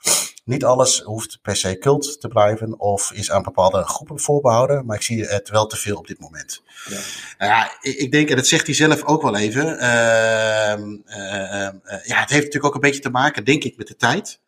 Niet 0.45 0.65
alles 0.65 0.99
hoeft 0.99 1.39
per 1.41 1.55
se 1.55 1.77
cult 1.77 2.21
te 2.21 2.27
blijven 2.27 2.79
of 2.79 3.11
is 3.11 3.31
aan 3.31 3.43
bepaalde 3.43 3.83
groepen 3.83 4.19
voorbehouden, 4.19 4.85
maar 4.85 4.95
ik 4.95 5.01
zie 5.01 5.25
het 5.25 5.49
wel 5.49 5.67
te 5.67 5.75
veel 5.75 5.97
op 5.97 6.07
dit 6.07 6.19
moment. 6.19 6.63
Ja, 6.89 6.99
nou 7.37 7.51
ja 7.51 7.77
ik, 7.81 7.95
ik, 7.95 8.11
denk, 8.11 8.29
en 8.29 8.35
dat 8.35 8.47
zegt 8.47 8.65
hij 8.65 8.75
zelf 8.75 9.03
ook 9.03 9.21
wel 9.21 9.37
even, 9.37 9.65
uh, 9.65 10.73
uh, 11.17 12.05
ja, 12.05 12.19
het 12.19 12.29
heeft 12.29 12.43
natuurlijk 12.43 12.65
ook 12.65 12.73
een 12.73 12.79
beetje 12.79 13.01
te 13.01 13.09
maken, 13.09 13.45
denk 13.45 13.63
ik, 13.63 13.77
met 13.77 13.87
de 13.87 13.95
tijd. 13.95 14.39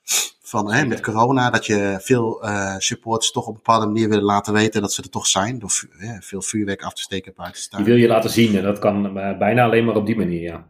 Van, 0.41 0.73
hè, 0.73 0.85
met 0.85 1.01
corona, 1.01 1.49
dat 1.49 1.65
je 1.65 1.97
veel 2.01 2.45
uh, 2.45 2.75
supports 2.77 3.31
toch 3.31 3.43
op 3.43 3.49
een 3.49 3.61
bepaalde 3.63 3.85
manier 3.85 4.09
willen 4.09 4.23
laten 4.23 4.53
weten 4.53 4.81
dat 4.81 4.93
ze 4.93 5.01
er 5.01 5.09
toch 5.09 5.27
zijn. 5.27 5.59
Door 5.59 5.71
veel 6.19 6.41
vuurwerk 6.41 6.83
af 6.83 6.93
te 6.93 7.01
steken 7.01 7.33
buiten 7.35 7.61
staan. 7.61 7.83
Die 7.83 7.93
wil 7.93 8.01
je 8.01 8.07
laten 8.07 8.29
zien 8.29 8.55
en 8.55 8.63
dat 8.63 8.79
kan 8.79 9.13
bijna 9.13 9.63
alleen 9.63 9.85
maar 9.85 9.95
op 9.95 10.05
die 10.05 10.17
manier, 10.17 10.41
ja. 10.41 10.65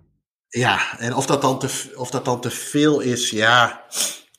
Ja, 0.47 0.97
en 0.97 1.15
of 1.15 1.25
dat 1.25 1.41
dan 1.41 1.59
te, 1.59 1.93
of 1.95 2.09
dat 2.09 2.25
dan 2.25 2.41
te 2.41 2.49
veel 2.49 2.99
is, 2.99 3.29
ja. 3.29 3.85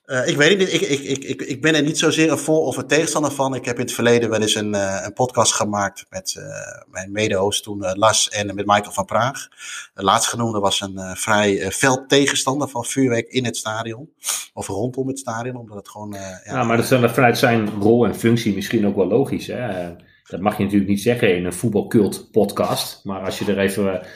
Uh, 0.06 0.28
ik 0.28 0.36
weet 0.36 0.58
niet, 0.58 0.72
ik, 0.72 0.80
ik, 0.80 1.00
ik, 1.00 1.24
ik, 1.24 1.42
ik 1.42 1.62
ben 1.62 1.74
er 1.74 1.82
niet 1.82 1.98
zozeer 1.98 2.30
een 2.30 2.38
voor- 2.38 2.66
of 2.66 2.76
een 2.76 2.86
tegenstander 2.86 3.32
van. 3.32 3.54
Ik 3.54 3.64
heb 3.64 3.74
in 3.74 3.82
het 3.82 3.92
verleden 3.92 4.30
wel 4.30 4.40
eens 4.40 4.54
een, 4.54 4.74
uh, 4.74 5.00
een 5.04 5.12
podcast 5.12 5.52
gemaakt 5.52 6.06
met 6.10 6.36
uh, 6.38 6.44
mijn 6.90 7.12
mede-host 7.12 7.62
toen 7.62 7.80
Las 7.94 8.28
en 8.28 8.46
met 8.46 8.66
Michael 8.66 8.92
van 8.92 9.04
Praag. 9.04 9.48
De 9.94 10.02
laatstgenoemde 10.02 10.58
was 10.58 10.80
een 10.80 11.16
vrij 11.16 11.70
fel 11.70 12.06
tegenstander 12.06 12.68
van 12.68 12.84
vuurwerk 12.84 13.28
in 13.28 13.44
het 13.44 13.56
stadion. 13.56 14.10
Of 14.54 14.66
rondom 14.66 15.08
het 15.08 15.18
stadion, 15.18 15.56
omdat 15.56 15.76
het 15.76 15.88
gewoon... 15.88 16.16
ja, 16.44 16.64
maar 16.64 16.76
dat 16.76 16.92
is 16.92 17.10
vanuit 17.12 17.38
zijn 17.38 17.68
rol 17.68 18.06
en 18.06 18.14
functie 18.14 18.54
misschien 18.54 18.86
ook 18.86 18.96
wel 18.96 19.08
logisch. 19.08 19.46
Hè? 19.46 19.94
Dat 20.26 20.40
mag 20.40 20.56
je 20.56 20.62
natuurlijk 20.62 20.90
niet 20.90 21.02
zeggen 21.02 21.36
in 21.36 21.44
een 21.44 21.52
voetbalcult 21.52 22.30
podcast. 22.30 23.00
Maar 23.04 23.20
als 23.20 23.38
je 23.38 23.44
er 23.44 23.58
even 23.58 24.06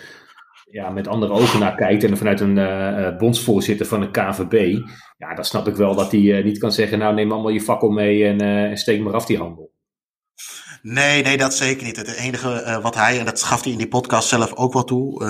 ja, 0.71 0.91
met 0.91 1.09
andere 1.09 1.33
ogen 1.33 1.61
naar 1.61 1.75
kijkt 1.75 2.05
en 2.05 2.17
vanuit 2.17 2.41
een 2.41 3.17
bondsvoorzitter 3.19 3.87
van 3.87 4.01
de 4.01 4.11
KVB, 4.11 4.79
ja, 5.21 5.35
dan 5.35 5.45
snap 5.45 5.69
ik 5.69 5.77
wel 5.77 5.95
dat 5.95 6.11
hij 6.11 6.21
uh, 6.21 6.45
niet 6.45 6.59
kan 6.59 6.73
zeggen, 6.73 6.99
nou 6.99 7.15
neem 7.15 7.33
allemaal 7.33 7.51
je 7.51 7.61
fakkel 7.61 7.91
mee 7.91 8.25
en, 8.25 8.43
uh, 8.43 8.65
en 8.65 8.77
steek 8.77 9.01
maar 9.01 9.15
af 9.15 9.27
die 9.27 9.39
handel. 9.39 9.73
Nee, 10.83 11.23
nee, 11.23 11.37
dat 11.37 11.55
zeker 11.55 11.87
niet. 11.87 11.97
Het 11.97 12.15
enige 12.15 12.63
uh, 12.67 12.83
wat 12.83 12.95
hij, 12.95 13.19
en 13.19 13.25
dat 13.25 13.43
gaf 13.43 13.63
hij 13.63 13.73
in 13.73 13.79
die 13.79 13.89
podcast 13.89 14.29
zelf 14.29 14.55
ook 14.55 14.73
wel 14.73 14.85
toe. 14.85 15.25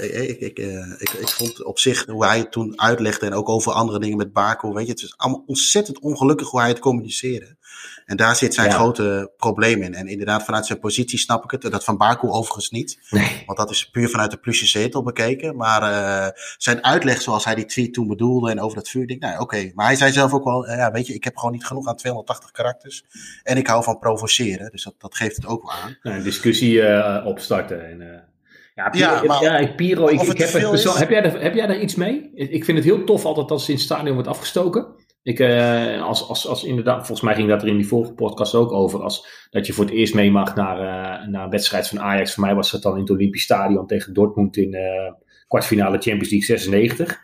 Ik, 0.00 0.40
ik, 0.40 0.58
ik, 0.58 1.10
ik, 1.10 1.28
vond 1.28 1.64
op 1.64 1.78
zich 1.78 2.06
hoe 2.06 2.26
hij 2.26 2.38
het 2.38 2.52
toen 2.52 2.80
uitlegde 2.80 3.26
en 3.26 3.32
ook 3.32 3.48
over 3.48 3.72
andere 3.72 3.98
dingen 3.98 4.16
met 4.16 4.32
Baco. 4.32 4.72
Weet 4.72 4.86
je, 4.86 4.92
het 4.92 5.02
is 5.02 5.16
allemaal 5.16 5.42
ontzettend 5.46 5.98
ongelukkig 5.98 6.48
hoe 6.48 6.60
hij 6.60 6.68
het 6.68 6.78
communiceerde. 6.78 7.56
En 8.04 8.16
daar 8.16 8.36
zit 8.36 8.54
zijn 8.54 8.68
ja. 8.68 8.74
grote 8.74 9.32
probleem 9.36 9.82
in. 9.82 9.94
En 9.94 10.06
inderdaad, 10.06 10.44
vanuit 10.44 10.66
zijn 10.66 10.78
positie 10.78 11.18
snap 11.18 11.44
ik 11.44 11.50
het. 11.50 11.72
Dat 11.72 11.84
van 11.84 11.96
Baku 11.96 12.28
overigens 12.28 12.70
niet. 12.70 12.98
Nee. 13.10 13.42
Want 13.46 13.58
dat 13.58 13.70
is 13.70 13.90
puur 13.90 14.08
vanuit 14.08 14.30
de 14.30 14.36
plusje 14.36 14.66
zetel 14.66 15.02
bekeken. 15.02 15.56
Maar 15.56 15.82
uh, 15.82 16.28
zijn 16.56 16.84
uitleg 16.84 17.22
zoals 17.22 17.44
hij 17.44 17.54
die 17.54 17.64
tweet 17.64 17.92
toen 17.92 18.08
bedoelde 18.08 18.50
en 18.50 18.60
over 18.60 18.76
dat 18.76 18.88
vuur. 18.88 19.06
Denk, 19.06 19.20
nou 19.20 19.32
oké. 19.32 19.42
Okay. 19.42 19.72
Maar 19.74 19.86
hij 19.86 19.96
zei 19.96 20.12
zelf 20.12 20.32
ook 20.32 20.44
wel, 20.44 20.68
uh, 20.68 20.76
ja, 20.76 20.90
weet 20.90 21.06
je, 21.06 21.14
ik 21.14 21.24
heb 21.24 21.36
gewoon 21.36 21.52
niet 21.52 21.66
genoeg 21.66 21.86
aan 21.86 21.96
280 21.96 22.50
karakters. 22.50 23.04
En 23.42 23.56
ik 23.56 23.66
hou 23.66 23.82
van 23.84 23.98
provoceren. 23.98 24.70
Dus 24.70 24.84
dat, 24.84 24.94
dat 24.98 25.14
geeft 25.14 25.36
het 25.36 25.46
ook 25.46 25.62
wel 25.62 25.72
aan. 25.72 25.96
Nou, 26.02 26.16
een 26.16 26.22
discussie 26.22 26.72
uh, 26.72 27.22
opstarten. 27.24 27.88
En, 27.88 28.28
ja, 28.74 28.88
Piro, 28.88 29.04
ja, 29.04 29.22
maar, 29.22 29.42
ja, 29.42 29.66
Piro 29.66 30.08
ik, 30.08 30.20
ik 30.20 30.38
heb, 30.38 30.50
persoon, 30.50 30.96
heb, 30.96 31.10
jij 31.10 31.22
er, 31.22 31.40
heb 31.40 31.54
jij 31.54 31.66
daar 31.66 31.80
iets 31.80 31.94
mee? 31.94 32.30
Ik 32.34 32.64
vind 32.64 32.78
het 32.78 32.86
heel 32.86 33.04
tof 33.04 33.24
altijd 33.24 33.50
als 33.50 33.60
het 33.60 33.70
in 33.70 33.74
het 33.74 33.84
stadion 33.84 34.14
wordt 34.14 34.28
afgestoken. 34.28 34.86
Ik, 35.22 35.38
uh, 35.38 36.02
als, 36.02 36.28
als, 36.28 36.46
als 36.46 36.64
inderdaad, 36.64 36.96
volgens 36.96 37.20
mij 37.20 37.34
ging 37.34 37.48
dat 37.48 37.62
er 37.62 37.68
in 37.68 37.76
die 37.76 37.86
vorige 37.86 38.12
podcast 38.12 38.54
ook 38.54 38.72
over. 38.72 39.02
Als 39.02 39.46
dat 39.50 39.66
je 39.66 39.72
voor 39.72 39.84
het 39.84 39.94
eerst 39.94 40.14
mee 40.14 40.30
mag 40.30 40.54
naar, 40.54 40.76
uh, 40.76 41.28
naar 41.28 41.44
een 41.44 41.50
wedstrijd 41.50 41.88
van 41.88 42.00
Ajax. 42.00 42.34
Voor 42.34 42.44
mij 42.44 42.54
was 42.54 42.70
dat 42.70 42.82
dan 42.82 42.94
in 42.94 43.00
het 43.00 43.10
Olympisch 43.10 43.42
Stadion 43.42 43.86
tegen 43.86 44.12
Dortmund 44.12 44.56
in 44.56 44.74
uh, 44.74 45.12
kwartfinale 45.48 45.98
Champions 45.98 46.30
League 46.30 46.56
96. 46.56 47.20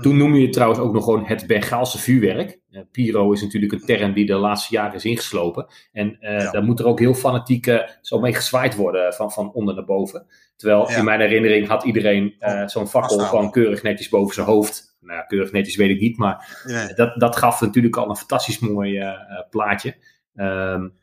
Toen 0.00 0.16
noem 0.16 0.34
je 0.34 0.42
het 0.42 0.52
trouwens 0.52 0.80
ook 0.80 0.92
nog 0.92 1.04
gewoon 1.04 1.24
het 1.24 1.46
Bengaalse 1.46 1.98
vuurwerk. 1.98 2.60
Piro 2.90 3.32
is 3.32 3.42
natuurlijk 3.42 3.72
een 3.72 3.84
term 3.84 4.12
die 4.12 4.26
de 4.26 4.34
laatste 4.34 4.74
jaren 4.74 4.94
is 4.94 5.04
ingeslopen. 5.04 5.66
En 5.92 6.16
ja. 6.20 6.50
daar 6.50 6.64
moet 6.64 6.80
er 6.80 6.86
ook 6.86 6.98
heel 6.98 7.14
fanatiek 7.14 7.84
zo 8.00 8.20
mee 8.20 8.34
gezwaaid 8.34 8.74
worden 8.74 9.14
van, 9.14 9.32
van 9.32 9.52
onder 9.52 9.74
naar 9.74 9.84
boven. 9.84 10.26
Terwijl 10.56 10.90
ja. 10.90 10.96
in 10.96 11.04
mijn 11.04 11.20
herinnering 11.20 11.68
had 11.68 11.84
iedereen 11.84 12.34
zo'n 12.66 12.88
fakkel 12.88 13.18
gewoon 13.18 13.50
keurig 13.50 13.82
netjes 13.82 14.08
boven 14.08 14.34
zijn 14.34 14.46
hoofd 14.46 14.92
nou 15.00 15.18
ja, 15.18 15.24
keurig 15.24 15.52
netjes 15.52 15.76
weet 15.76 15.90
ik 15.90 16.00
niet, 16.00 16.16
maar 16.16 16.64
dat, 16.94 17.20
dat 17.20 17.36
gaf 17.36 17.60
natuurlijk 17.60 17.96
al 17.96 18.08
een 18.08 18.16
fantastisch 18.16 18.58
mooi 18.58 19.02
plaatje. 19.50 19.96
Um, 20.34 20.94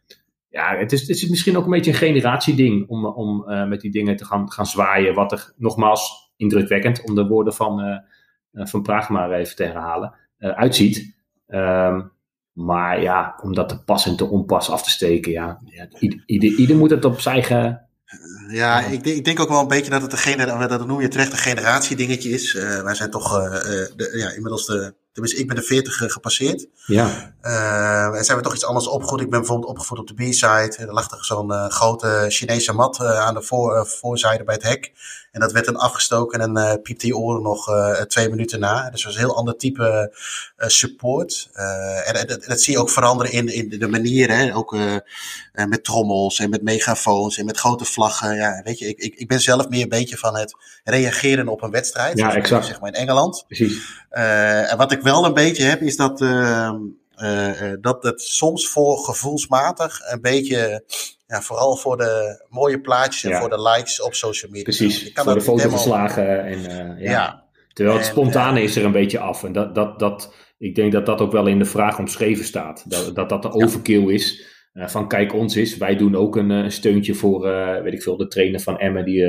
ja, 0.52 0.76
het 0.76 0.92
is, 0.92 1.02
het 1.02 1.10
is 1.10 1.30
misschien 1.30 1.58
ook 1.58 1.64
een 1.64 1.72
beetje 1.72 1.92
een 1.92 1.98
generatieding 1.98 2.90
om, 2.90 3.06
om 3.06 3.50
uh, 3.50 3.68
met 3.68 3.82
die 3.82 3.92
dingen 3.92 4.16
te 4.16 4.26
gaan, 4.26 4.52
gaan 4.52 4.66
zwaaien. 4.66 5.14
Wat 5.14 5.32
er 5.32 5.54
nogmaals 5.58 6.32
indrukwekkend, 6.36 7.04
om 7.04 7.16
de 7.16 7.28
woorden 7.28 7.54
van, 7.54 7.80
uh, 7.80 8.66
van 8.66 8.82
Praag 8.82 9.10
maar 9.10 9.32
even 9.32 9.56
te 9.56 9.64
herhalen, 9.64 10.14
uitziet. 10.38 11.20
Um, 11.52 12.12
maar 12.52 13.02
ja, 13.02 13.40
om 13.44 13.54
dat 13.54 13.70
te 13.70 13.84
pas 13.84 14.06
en 14.06 14.16
te 14.16 14.26
onpas 14.26 14.70
af 14.70 14.84
te 14.84 14.90
steken, 14.90 15.32
ja, 15.32 15.60
ja 15.66 15.88
ieder, 16.26 16.58
ieder, 16.58 16.78
moet 16.78 16.90
het 16.90 17.06
op 17.06 17.20
zijn 17.20 17.36
eigen 17.36 17.90
ja, 18.48 18.80
ik, 18.80 19.06
ik, 19.06 19.26
denk 19.26 19.40
ook 19.40 19.50
wel 19.50 19.60
een 19.60 19.68
beetje 19.68 19.92
dat 19.92 20.02
het 20.02 20.12
een 20.12 20.18
generatie, 20.18 20.68
dat 20.68 20.88
noem 20.88 21.02
je 21.02 21.08
terecht 21.08 21.32
een 21.32 21.38
generatiedingetje 21.38 22.30
is. 22.30 22.54
Uh, 22.54 22.82
wij 22.82 22.96
zijn 22.96 23.10
toch 23.10 23.38
uh, 23.38 23.64
de, 23.96 24.12
ja, 24.14 24.30
inmiddels 24.30 24.66
de, 24.66 24.94
tenminste 25.12 25.40
ik 25.40 25.48
ben 25.48 25.56
de 25.56 25.62
40 25.62 25.96
gepasseerd. 25.96 26.68
Ja. 26.86 27.34
Uh, 27.42 28.18
en 28.18 28.24
zijn 28.24 28.38
we 28.38 28.44
toch 28.44 28.54
iets 28.54 28.66
anders 28.66 28.88
opgevoed. 28.88 29.22
Ik 29.22 29.30
ben 29.30 29.40
bijvoorbeeld 29.40 29.70
opgevoed 29.70 30.00
op 30.00 30.08
de 30.08 30.14
B-side. 30.14 30.76
Er 30.78 30.94
lag 30.94 31.12
er 31.12 31.26
zo'n 31.26 31.52
grote 31.52 32.26
Chinese 32.28 32.74
mat 32.74 33.00
aan 33.00 33.34
de 33.34 33.42
voor, 33.42 33.88
voorzijde 33.88 34.44
bij 34.44 34.56
het 34.56 34.64
hek. 34.64 34.92
En 35.32 35.40
dat 35.40 35.52
werd 35.52 35.66
dan 35.66 35.76
afgestoken 35.76 36.40
en 36.40 36.54
dan 36.54 36.64
uh, 36.64 36.74
piepte 36.84 37.08
je 37.08 37.18
oren 37.18 37.42
nog 37.42 37.70
uh, 37.70 38.02
twee 38.02 38.30
minuten 38.30 38.60
na. 38.60 38.90
Dus 38.90 38.92
dat 38.92 39.04
was 39.04 39.14
een 39.14 39.28
heel 39.28 39.38
ander 39.38 39.58
type 39.58 40.14
uh, 40.58 40.68
support. 40.68 41.50
en 42.06 42.28
dat, 42.28 42.44
dat, 42.44 42.62
zie 42.62 42.74
je 42.74 42.80
ook 42.80 42.90
veranderen 42.90 43.32
in, 43.32 43.48
in 43.48 43.80
de 43.80 43.88
manier. 43.88 44.30
Hè? 44.30 44.56
Ook 44.56 44.78
met 45.54 45.84
trommels 45.84 46.40
en 46.40 46.50
met 46.50 46.62
megafoons 46.62 47.38
en 47.38 47.46
met 47.46 47.58
grote 47.58 47.86
vlaggen. 47.86 48.36
Ja, 48.36 48.62
weet 48.64 48.80
je, 48.80 48.88
ik, 48.88 49.00
ik, 49.00 49.16
ik 49.16 49.28
ben 49.28 49.40
zelf 49.40 49.70
meer 49.70 49.84
een 49.84 49.90
beetje 49.90 50.18
van 50.18 50.38
het 50.38 50.56
reageren 50.84 51.48
op 51.48 51.62
een 51.62 51.72
wedstrijd. 51.72 52.18
Ja, 52.18 52.36
exact. 52.36 52.66
Zeg 52.66 52.80
maar 52.80 52.90
in 52.90 53.00
Engeland. 53.00 53.44
Precies. 53.48 54.04
en 54.10 54.78
wat 54.78 54.92
ik 54.92 55.02
wel 55.02 55.26
een 55.26 55.34
beetje 55.34 55.64
heb, 55.64 55.82
is 55.82 55.96
dat... 55.96 56.22
Uh, 57.22 57.72
dat 57.80 58.04
het 58.04 58.22
soms 58.22 58.68
voor 58.68 58.98
gevoelsmatig 58.98 60.00
een 60.04 60.22
beetje 60.22 60.84
ja, 61.32 61.42
vooral 61.42 61.76
voor 61.76 61.98
de 61.98 62.46
mooie 62.50 62.82
plaatjes 62.82 63.24
en 63.24 63.30
ja. 63.30 63.40
voor 63.40 63.50
de 63.50 63.62
likes 63.62 64.02
op 64.02 64.14
social 64.14 64.52
media. 64.52 64.64
Precies, 64.64 65.04
je 65.04 65.12
kan 65.12 65.24
voor 65.24 65.34
de 65.34 65.42
fotoverslagen. 65.42 66.46
En, 66.46 66.60
uh, 66.60 67.04
ja. 67.04 67.12
ja. 67.12 67.44
Terwijl 67.74 67.98
het 67.98 68.06
spontane 68.06 68.60
uh, 68.60 68.64
is 68.64 68.76
er 68.76 68.86
een 68.86 68.92
beetje 68.92 69.20
af. 69.20 69.44
En 69.44 69.52
dat, 69.52 69.76
dat, 69.76 70.00
dat, 70.00 70.36
ik 70.58 70.76
denk 70.76 70.92
dat 70.92 71.06
dat 71.06 71.22
ook 71.22 71.32
wel 71.32 71.48
in 71.48 71.60
de 71.60 71.66
vraag 71.66 72.00
omschreven 72.00 72.46
staat. 72.46 72.90
Dat 72.90 73.16
dat, 73.16 73.30
dat 73.30 73.42
de 73.42 73.52
overkill 73.52 74.10
is. 74.14 74.50
Uh, 74.74 74.88
van 74.88 75.08
kijk 75.08 75.34
ons 75.34 75.56
is. 75.56 75.78
Wij 75.78 75.96
doen 75.96 76.16
ook 76.16 76.36
een, 76.36 76.50
een 76.50 76.72
steuntje 76.72 77.14
voor, 77.14 77.42
weet 77.84 77.94
ik 77.94 78.04
veel, 78.04 78.18
de 78.18 78.28
trainer 78.28 78.60
van 78.60 78.80
Emmen 78.80 79.06
die, 79.06 79.20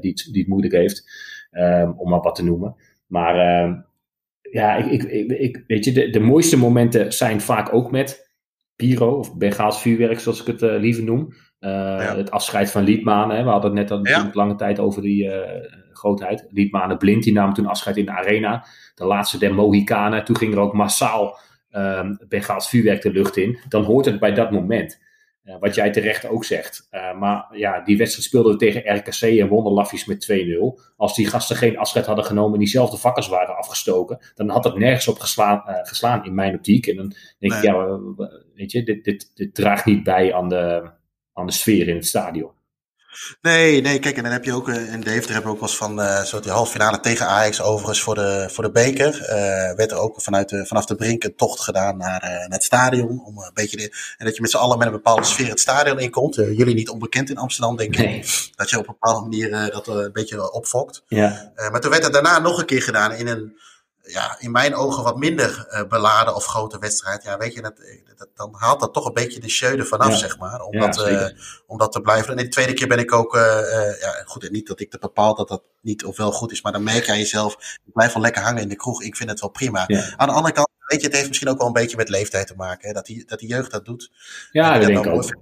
die, 0.00 0.10
het, 0.10 0.28
die 0.30 0.40
het 0.40 0.48
moeilijk 0.48 0.74
heeft. 0.74 1.04
Um, 1.52 1.94
om 1.96 2.10
maar 2.10 2.20
wat 2.20 2.34
te 2.34 2.44
noemen. 2.44 2.76
Maar 3.06 3.38
ehm, 3.38 3.74
ja, 4.50 4.76
ik, 4.76 5.02
ik, 5.02 5.02
ik, 5.02 5.38
ik, 5.38 5.64
weet 5.66 5.84
je, 5.84 5.92
de, 5.92 6.10
de 6.10 6.20
mooiste 6.20 6.56
momenten 6.56 7.12
zijn 7.12 7.40
vaak 7.40 7.74
ook 7.74 7.90
met 7.90 8.30
Piro 8.76 9.18
of 9.18 9.36
Bengaals 9.36 9.80
vuurwerk, 9.80 10.20
zoals 10.20 10.40
ik 10.40 10.46
het 10.46 10.60
liever 10.80 11.02
noem. 11.02 11.32
Ja. 11.60 12.16
Het 12.16 12.30
afscheid 12.30 12.70
van 12.70 12.82
Liedmanen. 12.82 13.44
We 13.44 13.50
hadden 13.50 13.76
het 13.76 13.90
net 13.90 14.16
al 14.16 14.30
lange 14.32 14.54
tijd 14.54 14.78
over 14.78 15.02
die 15.02 15.24
uh, 15.24 15.40
grootheid. 15.92 16.46
Liedmanen 16.50 16.98
blind, 16.98 17.22
die 17.22 17.32
nam 17.32 17.54
toen 17.54 17.66
afscheid 17.66 17.96
in 17.96 18.04
de 18.04 18.10
arena. 18.10 18.64
De 18.94 19.04
laatste 19.04 19.38
der 19.38 19.54
Mohikanen. 19.54 20.24
Toen 20.24 20.36
ging 20.36 20.54
er 20.54 20.60
ook 20.60 20.72
massaal 20.72 21.38
um, 21.70 22.18
Bengaals 22.28 22.68
vuurwerk 22.68 23.02
de 23.02 23.12
lucht 23.12 23.36
in. 23.36 23.58
Dan 23.68 23.84
hoort 23.84 24.04
het 24.04 24.20
bij 24.20 24.32
dat 24.32 24.50
moment. 24.50 25.00
Uh, 25.44 25.54
wat 25.60 25.74
jij 25.74 25.90
terecht 25.90 26.28
ook 26.28 26.44
zegt. 26.44 26.88
maar 27.18 27.46
ja, 27.52 27.80
die 27.80 27.96
wedstrijd 27.96 28.26
speelden 28.26 28.52
we 28.52 28.58
tegen 28.58 28.96
RKC 28.96 29.20
en 29.20 29.48
wonnen 29.48 29.72
Laffies 29.72 30.04
met 30.04 30.32
2-0. 30.32 30.94
Als 30.96 31.14
die 31.14 31.26
gasten 31.26 31.56
geen 31.56 31.78
afscheid 31.78 32.06
hadden 32.06 32.24
genomen 32.24 32.52
en 32.52 32.58
diezelfde 32.58 32.96
vakkers 32.96 33.28
waren 33.28 33.56
afgestoken, 33.56 34.18
dan 34.34 34.48
had 34.48 34.64
het 34.64 34.76
nergens 34.76 35.08
op 35.08 35.18
geslaan, 35.18 35.62
geslaan 35.64 36.24
in 36.24 36.34
mijn 36.34 36.54
optiek. 36.54 36.86
En 36.86 36.96
dan 36.96 37.12
denk 37.38 37.52
nee. 37.52 37.62
ik, 37.62 37.68
ja, 37.68 37.98
weet 38.54 38.72
je, 38.72 38.82
dit, 38.82 39.04
dit, 39.04 39.30
dit 39.34 39.54
draagt 39.54 39.84
niet 39.84 40.02
bij 40.02 40.34
aan 40.34 40.48
de 40.48 40.98
aan 41.34 41.46
de 41.46 41.52
sfeer 41.52 41.88
in 41.88 41.96
het 41.96 42.06
stadion. 42.06 42.50
Nee, 43.42 43.80
nee, 43.80 43.98
kijk, 43.98 44.16
en 44.16 44.22
dan 44.22 44.32
heb 44.32 44.44
je 44.44 44.52
ook 44.52 44.68
uh, 44.68 44.92
in 44.92 45.00
Deventer 45.00 45.32
hebben 45.32 45.50
we 45.50 45.56
ook 45.56 45.60
wel 45.60 45.68
eens 45.68 45.76
van 45.76 46.00
uh, 46.00 46.22
zo 46.22 46.40
die 46.40 46.50
halve 46.50 46.70
finale 46.70 47.00
tegen 47.00 47.26
Ajax 47.26 47.60
overigens 47.60 48.02
voor 48.02 48.14
de, 48.14 48.48
voor 48.50 48.64
de 48.64 48.70
beker. 48.70 49.20
Uh, 49.20 49.76
werd 49.76 49.90
er 49.90 49.96
ook 49.96 50.22
vanuit 50.22 50.48
de, 50.48 50.66
vanaf 50.66 50.84
de 50.84 50.94
brink 50.94 51.24
een 51.24 51.36
tocht 51.36 51.60
gedaan 51.60 51.96
naar, 51.96 52.20
naar 52.20 52.48
het 52.48 52.64
stadion. 52.64 53.24
Om 53.24 53.38
een 53.38 53.50
beetje 53.54 53.76
de, 53.76 54.14
en 54.18 54.24
dat 54.24 54.34
je 54.34 54.40
met 54.40 54.50
z'n 54.50 54.56
allen 54.56 54.78
met 54.78 54.86
een 54.86 54.92
bepaalde 54.92 55.24
sfeer 55.24 55.48
het 55.48 55.60
stadion 55.60 55.98
inkomt. 55.98 56.34
jullie 56.34 56.74
niet 56.74 56.88
onbekend 56.88 57.30
in 57.30 57.38
Amsterdam, 57.38 57.76
denk 57.76 57.96
ik. 57.96 58.06
Nee. 58.06 58.24
Dat 58.54 58.70
je 58.70 58.78
op 58.78 58.88
een 58.88 58.96
bepaalde 59.00 59.28
manier 59.28 59.70
dat 59.70 59.86
een 59.86 60.12
beetje 60.12 60.52
opfokt. 60.52 61.02
Ja. 61.06 61.52
maar 61.70 61.80
toen 61.80 61.90
werd 61.90 62.04
het 62.04 62.12
daarna 62.12 62.38
nog 62.38 62.58
een 62.58 62.66
keer 62.66 62.82
gedaan 62.82 63.12
in 63.12 63.26
een 63.26 63.56
ja, 64.12 64.36
in 64.38 64.50
mijn 64.50 64.74
ogen 64.74 65.04
wat 65.04 65.16
minder 65.16 65.66
uh, 65.70 65.82
beladen 65.88 66.34
of 66.34 66.44
grote 66.44 66.78
wedstrijd. 66.78 67.22
Ja, 67.22 67.38
weet 67.38 67.54
je, 67.54 67.62
dat, 67.62 67.74
dat, 68.16 68.28
dan 68.34 68.54
haalt 68.58 68.80
dat 68.80 68.92
toch 68.92 69.06
een 69.06 69.12
beetje 69.12 69.40
de 69.40 69.76
er 69.76 69.86
vanaf, 69.86 70.16
zeg 70.16 70.38
maar. 70.38 70.60
Om, 70.60 70.74
ja, 70.74 70.86
dat, 70.86 71.08
uh, 71.08 71.26
om 71.66 71.78
dat 71.78 71.92
te 71.92 72.00
blijven. 72.00 72.30
En 72.30 72.44
de 72.44 72.48
tweede 72.48 72.72
keer 72.72 72.88
ben 72.88 72.98
ik 72.98 73.12
ook, 73.12 73.34
uh, 73.34 74.00
ja, 74.00 74.22
goed, 74.24 74.50
niet 74.50 74.66
dat 74.66 74.80
ik 74.80 74.92
het 74.92 75.00
bepaal 75.00 75.34
dat 75.34 75.48
dat 75.48 75.62
niet 75.80 76.04
of 76.04 76.16
wel 76.16 76.32
goed 76.32 76.52
is, 76.52 76.62
maar 76.62 76.72
dan 76.72 76.82
merk 76.82 77.04
jij 77.04 77.18
jezelf, 77.18 77.54
ik 77.86 77.92
blijf 77.92 78.12
wel 78.12 78.22
lekker 78.22 78.42
hangen 78.42 78.62
in 78.62 78.68
de 78.68 78.76
kroeg. 78.76 79.02
Ik 79.02 79.16
vind 79.16 79.30
het 79.30 79.40
wel 79.40 79.50
prima. 79.50 79.88
Aan 80.16 80.28
de 80.28 80.34
andere 80.34 80.54
kant, 80.54 80.68
weet 80.86 81.00
je, 81.00 81.06
het 81.06 81.16
heeft 81.16 81.28
misschien 81.28 81.48
ook 81.48 81.58
wel 81.58 81.66
een 81.66 81.72
beetje 81.72 81.96
met 81.96 82.08
leeftijd 82.08 82.46
te 82.46 82.54
maken. 82.56 82.88
Hè, 82.88 82.94
dat, 82.94 83.06
die, 83.06 83.24
dat 83.26 83.38
die 83.38 83.48
jeugd 83.48 83.70
dat 83.70 83.84
doet. 83.84 84.10
Ja, 84.50 84.78
dat 84.78 84.86
denk 84.86 85.04
ik 85.04 85.12
ook 85.12 85.34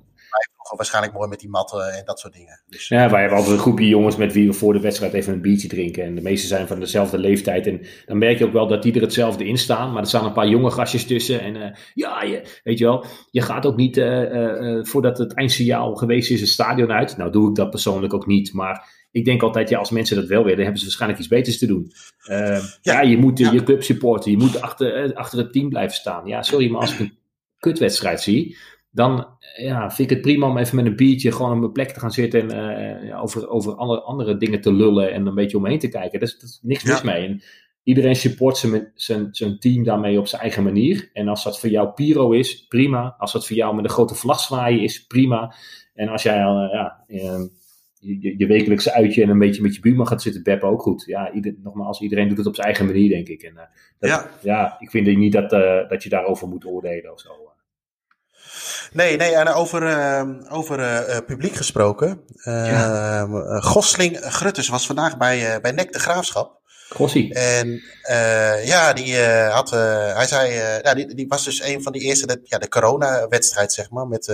waarschijnlijk 0.77 1.15
mooi 1.15 1.29
met 1.29 1.41
die 1.41 1.49
matten 1.49 1.95
en 1.95 2.05
dat 2.05 2.19
soort 2.19 2.33
dingen. 2.33 2.63
Dus, 2.67 2.89
ja, 2.89 3.11
wij 3.11 3.21
hebben 3.21 3.39
altijd 3.39 3.57
een 3.57 3.63
groepje 3.63 3.89
jongens 3.89 4.17
met 4.17 4.33
wie 4.33 4.47
we 4.47 4.53
voor 4.53 4.73
de 4.73 4.81
wedstrijd 4.81 5.13
even 5.13 5.33
een 5.33 5.41
biertje 5.41 5.69
drinken. 5.69 6.05
En 6.05 6.15
de 6.15 6.23
meeste 6.23 6.47
zijn 6.47 6.67
van 6.67 6.81
dezelfde 6.81 7.19
leeftijd. 7.19 7.67
En 7.67 7.81
dan 8.07 8.19
merk 8.19 8.39
je 8.39 8.45
ook 8.45 8.53
wel 8.53 8.67
dat 8.67 8.83
die 8.83 8.95
er 8.95 9.01
hetzelfde 9.01 9.45
in 9.45 9.59
staan. 9.59 9.93
Maar 9.93 10.03
er 10.03 10.09
staan 10.09 10.25
een 10.25 10.33
paar 10.33 10.49
jonge 10.49 10.71
gastjes 10.71 11.07
tussen. 11.07 11.41
En 11.41 11.57
uh, 11.57 11.67
ja, 11.95 12.23
je, 12.23 12.61
weet 12.65 12.79
je 12.79 12.85
wel, 12.85 13.05
je 13.31 13.43
gaat 13.43 13.67
ook 13.67 13.77
niet 13.77 13.97
uh, 13.97 14.33
uh, 14.33 14.85
voordat 14.85 15.19
het 15.19 15.35
eindsignaal 15.35 15.95
geweest 15.95 16.31
is 16.31 16.41
het 16.41 16.49
stadion 16.49 16.93
uit. 16.93 17.17
Nou 17.17 17.31
doe 17.31 17.49
ik 17.49 17.55
dat 17.55 17.71
persoonlijk 17.71 18.15
ook 18.15 18.27
niet. 18.27 18.53
Maar 18.53 19.07
ik 19.11 19.25
denk 19.25 19.43
altijd, 19.43 19.69
ja, 19.69 19.79
als 19.79 19.91
mensen 19.91 20.17
dat 20.17 20.27
wel 20.27 20.45
willen, 20.45 20.63
hebben 20.63 20.79
ze 20.79 20.85
waarschijnlijk 20.85 21.21
iets 21.21 21.31
beters 21.31 21.59
te 21.59 21.67
doen. 21.67 21.93
ja, 22.27 22.61
ja, 22.81 23.01
je 23.01 23.17
moet 23.17 23.39
ja. 23.39 23.53
je 23.53 23.63
club 23.63 23.83
supporten. 23.83 24.31
Je 24.31 24.37
moet 24.37 24.61
achter, 24.61 25.15
achter 25.15 25.39
het 25.39 25.53
team 25.53 25.69
blijven 25.69 25.97
staan. 25.97 26.27
Ja, 26.27 26.43
sorry, 26.43 26.71
maar 26.71 26.81
als 26.81 26.93
ik 26.93 26.99
een 26.99 27.19
kutwedstrijd 27.59 28.21
zie 28.21 28.57
dan 28.99 29.27
ja, 29.57 29.91
vind 29.91 30.11
ik 30.11 30.17
het 30.17 30.25
prima 30.25 30.47
om 30.47 30.59
even 30.59 30.77
met 30.77 30.87
een 30.87 30.97
biertje 30.97 31.33
gewoon 31.33 31.53
op 31.53 31.59
mijn 31.59 31.73
plek 31.73 31.91
te 31.91 32.01
gaan 32.01 32.13
zitten 32.13 32.51
en 32.51 33.05
uh, 33.05 33.23
over, 33.23 33.49
over 33.49 33.75
andere, 33.75 34.01
andere 34.01 34.37
dingen 34.37 34.61
te 34.61 34.73
lullen 34.73 35.13
en 35.13 35.27
een 35.27 35.35
beetje 35.35 35.57
omheen 35.57 35.79
te 35.79 35.89
kijken. 35.89 36.21
Daar 36.21 36.29
is, 36.29 36.37
is 36.43 36.59
niks 36.63 36.85
mis 36.85 37.03
mee. 37.03 37.27
En 37.27 37.43
iedereen 37.83 38.17
support 38.17 38.57
zijn, 38.57 38.93
zijn, 38.95 39.29
zijn 39.31 39.59
team 39.59 39.85
daarmee 39.85 40.19
op 40.19 40.27
zijn 40.27 40.43
eigen 40.43 40.63
manier. 40.63 41.11
En 41.13 41.29
als 41.29 41.45
dat 41.45 41.61
voor 41.61 41.69
jou 41.69 41.89
Piro 41.89 42.31
is, 42.31 42.67
prima. 42.67 43.15
Als 43.19 43.33
dat 43.33 43.47
voor 43.47 43.57
jou 43.57 43.75
met 43.75 43.85
een 43.85 43.91
grote 43.91 44.15
vlag 44.15 44.41
zwaaien 44.41 44.83
is, 44.83 45.07
prima. 45.07 45.55
En 45.95 46.09
als 46.09 46.23
jij 46.23 46.39
uh, 46.39 46.69
ja, 46.73 47.05
uh, 47.09 47.41
je, 47.99 48.35
je, 48.39 48.47
wekelijkse 48.47 48.93
uitje 48.93 49.23
en 49.23 49.29
een 49.29 49.39
beetje 49.39 49.63
met 49.63 49.75
je 49.75 49.81
buurman 49.81 50.07
gaat 50.07 50.23
zitten 50.23 50.43
beppen, 50.43 50.69
ook 50.69 50.83
goed. 50.83 51.05
Ja, 51.07 51.33
ieder, 51.33 51.55
nogmaals, 51.63 52.01
iedereen 52.01 52.29
doet 52.29 52.39
het 52.39 52.47
op 52.47 52.55
zijn 52.55 52.67
eigen 52.67 52.87
manier, 52.87 53.09
denk 53.09 53.29
ik. 53.29 53.43
En, 53.43 53.55
dat, 53.99 54.11
ja. 54.11 54.31
ja, 54.43 54.77
ik 54.79 54.91
vind 54.91 55.17
niet 55.17 55.33
dat, 55.33 55.51
dat 55.89 56.03
je 56.03 56.09
daarover 56.09 56.49
moet 56.49 56.67
oordelen 56.67 57.13
of 57.13 57.21
zo. 57.21 57.31
Nee, 58.93 59.17
nee, 59.17 59.35
en 59.35 59.49
over, 59.49 59.83
uh, 59.83 60.23
over 60.49 60.81
uh, 60.81 61.17
publiek 61.27 61.55
gesproken. 61.55 62.21
Uh, 62.45 62.67
ja. 62.67 63.27
Gosling 63.61 64.19
Grutters 64.21 64.69
was 64.69 64.87
vandaag 64.87 65.17
bij, 65.17 65.61
bij 65.61 65.73
Nek 65.73 65.93
de 65.93 65.99
Graafschap. 65.99 66.57
Gossie. 66.89 67.35
En 67.35 67.83
ja, 68.65 68.93
die 68.93 69.19
had, 69.51 69.71
hij 69.71 70.27
zei, 70.27 70.53
ja, 70.83 70.95
die, 70.95 71.15
die 71.15 71.29
was 71.29 71.45
dus 71.45 71.63
een 71.63 71.83
van 71.83 71.93
die 71.93 72.03
eerste, 72.03 72.27
de, 72.27 72.41
ja, 72.45 72.59
de 72.59 72.69
corona-wedstrijd, 72.69 73.73
zeg 73.73 73.91
maar, 73.91 74.07
met, 74.07 74.27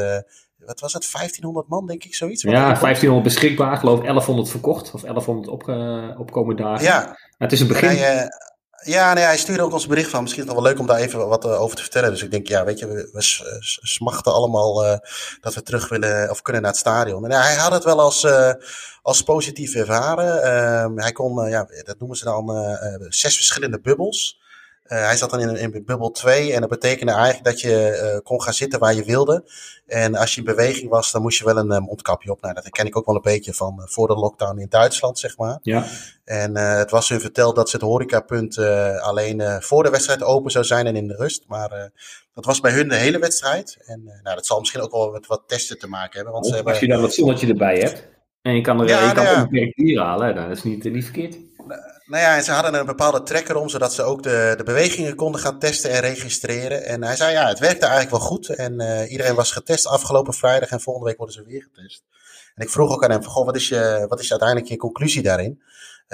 wat 0.66 0.80
was 0.80 0.92
het, 0.92 1.12
1500 1.12 1.68
man, 1.68 1.86
denk 1.86 2.04
ik, 2.04 2.14
zoiets? 2.14 2.42
Ja, 2.42 2.50
1500 2.50 3.22
beschikbaar, 3.22 3.76
geloof 3.76 4.00
1100 4.00 4.48
verkocht, 4.48 4.94
of 4.94 5.00
1100 5.00 5.48
op, 5.48 5.68
opkomen 6.18 6.56
dagen. 6.56 6.84
Ja. 6.84 7.04
Maar 7.04 7.16
het 7.38 7.52
is 7.52 7.60
een 7.60 7.68
begin. 7.68 7.88
Hij, 7.88 8.28
ja, 8.84 9.12
nee, 9.12 9.24
hij 9.24 9.38
stuurde 9.38 9.62
ook 9.62 9.72
ons 9.72 9.86
bericht 9.86 10.10
van. 10.10 10.22
Misschien 10.22 10.42
is 10.42 10.48
het 10.48 10.58
wel 10.58 10.68
leuk 10.68 10.78
om 10.78 10.86
daar 10.86 10.98
even 10.98 11.28
wat 11.28 11.44
uh, 11.44 11.60
over 11.60 11.76
te 11.76 11.82
vertellen. 11.82 12.10
Dus 12.10 12.22
ik 12.22 12.30
denk, 12.30 12.48
ja, 12.48 12.64
weet 12.64 12.78
je, 12.78 12.86
we, 12.86 13.22
smachten 13.82 14.32
allemaal 14.32 14.84
uh, 14.84 14.96
dat 15.40 15.54
we 15.54 15.62
terug 15.62 15.88
willen 15.88 16.30
of 16.30 16.42
kunnen 16.42 16.62
naar 16.62 16.70
het 16.70 16.80
stadion. 16.80 17.24
En 17.24 17.30
hij 17.30 17.54
had 17.54 17.72
het 17.72 17.84
wel 17.84 18.00
als, 18.00 18.24
uh, 18.24 18.52
als 19.02 19.22
positief 19.22 19.74
ervaren. 19.74 20.42
Ehm, 20.42 20.98
hij 20.98 21.12
kon, 21.12 21.48
ja, 21.48 21.68
dat 21.84 21.98
noemen 21.98 22.16
ze 22.16 22.24
dan 22.24 22.78
zes 23.08 23.36
verschillende 23.36 23.80
bubbels. 23.80 24.42
Uh, 24.84 25.04
hij 25.04 25.16
zat 25.16 25.30
dan 25.30 25.40
in, 25.40 25.56
in 25.56 25.84
bubbel 25.84 26.10
2 26.10 26.52
en 26.52 26.60
dat 26.60 26.70
betekende 26.70 27.12
eigenlijk 27.12 27.44
dat 27.44 27.60
je 27.60 28.10
uh, 28.14 28.20
kon 28.22 28.42
gaan 28.42 28.52
zitten 28.52 28.78
waar 28.78 28.94
je 28.94 29.04
wilde. 29.04 29.44
En 29.86 30.14
als 30.14 30.34
je 30.34 30.40
in 30.40 30.46
beweging 30.46 30.90
was, 30.90 31.12
dan 31.12 31.22
moest 31.22 31.38
je 31.38 31.44
wel 31.44 31.56
een 31.56 31.72
uh, 31.72 31.78
mondkapje 31.78 32.30
op. 32.30 32.40
Nou, 32.40 32.54
dat 32.54 32.68
ken 32.68 32.86
ik 32.86 32.96
ook 32.96 33.06
wel 33.06 33.14
een 33.14 33.20
beetje 33.22 33.54
van 33.54 33.82
voor 33.84 34.06
de 34.06 34.14
lockdown 34.14 34.58
in 34.58 34.68
Duitsland, 34.68 35.18
zeg 35.18 35.36
maar. 35.36 35.58
Ja. 35.62 35.84
En 36.24 36.56
het 36.56 36.90
was 36.90 37.08
hun 37.08 37.20
verteld 37.20 37.56
dat 37.56 37.68
ze 37.70 37.76
het 37.76 37.84
horecapunt 37.84 38.58
alleen 39.00 39.62
voor 39.62 39.82
de 39.82 39.90
wedstrijd 39.90 40.22
open 40.22 40.50
zou 40.50 40.64
zijn 40.64 40.86
en 40.86 40.96
in 40.96 41.08
de 41.08 41.16
rust. 41.16 41.44
Maar 41.46 41.90
dat 42.34 42.44
was 42.44 42.60
bij 42.60 42.72
hun 42.72 42.88
de 42.88 42.94
hele 42.94 43.18
wedstrijd. 43.18 43.78
En 43.86 44.04
nou, 44.22 44.36
dat 44.36 44.46
zal 44.46 44.58
misschien 44.58 44.80
ook 44.80 44.92
wel 44.92 45.10
met 45.10 45.26
wat 45.26 45.42
testen 45.46 45.78
te 45.78 45.88
maken 45.88 46.14
hebben. 46.14 46.32
Want 46.32 46.46
of 46.46 46.56
ze 46.56 46.64
als 46.64 46.78
je 46.78 46.88
dan 46.88 47.00
wat 47.00 47.14
zonnetje 47.14 47.46
erbij 47.46 47.78
hebt 47.78 48.12
en 48.44 48.54
je 48.54 48.60
kan 48.60 48.80
er 48.80 48.88
ja, 48.88 49.08
je 49.08 49.14
kan 49.14 49.24
nou 49.24 49.48
ja. 49.50 49.72
bier 49.74 50.00
halen, 50.00 50.34
dan 50.34 50.50
is 50.50 50.62
het 50.62 50.64
niet, 50.64 50.92
niet 50.92 51.04
verkeerd. 51.04 51.38
Nou 52.06 52.22
ja, 52.22 52.36
en 52.36 52.44
ze 52.44 52.52
hadden 52.52 52.74
een 52.74 52.86
bepaalde 52.86 53.22
trekker 53.22 53.56
om, 53.56 53.68
zodat 53.68 53.94
ze 53.94 54.02
ook 54.02 54.22
de, 54.22 54.54
de 54.56 54.62
bewegingen 54.62 55.14
konden 55.14 55.40
gaan 55.40 55.58
testen 55.58 55.90
en 55.90 56.00
registreren. 56.00 56.84
En 56.84 57.02
hij 57.02 57.16
zei, 57.16 57.32
ja, 57.32 57.48
het 57.48 57.58
werkte 57.58 57.86
eigenlijk 57.86 58.16
wel 58.16 58.28
goed. 58.28 58.48
En 58.48 58.80
uh, 58.80 59.10
iedereen 59.10 59.34
was 59.34 59.52
getest 59.52 59.86
afgelopen 59.86 60.34
vrijdag 60.34 60.70
en 60.70 60.80
volgende 60.80 61.08
week 61.08 61.18
worden 61.18 61.34
ze 61.34 61.44
weer 61.44 61.62
getest. 61.62 62.02
En 62.54 62.64
ik 62.64 62.70
vroeg 62.70 62.90
ook 62.90 63.04
aan 63.04 63.10
hem, 63.10 63.24
goh, 63.24 63.44
wat 63.44 63.56
is, 63.56 63.68
je, 63.68 64.06
wat 64.08 64.20
is 64.20 64.30
uiteindelijk 64.30 64.68
je 64.68 64.76
conclusie 64.76 65.22
daarin? 65.22 65.62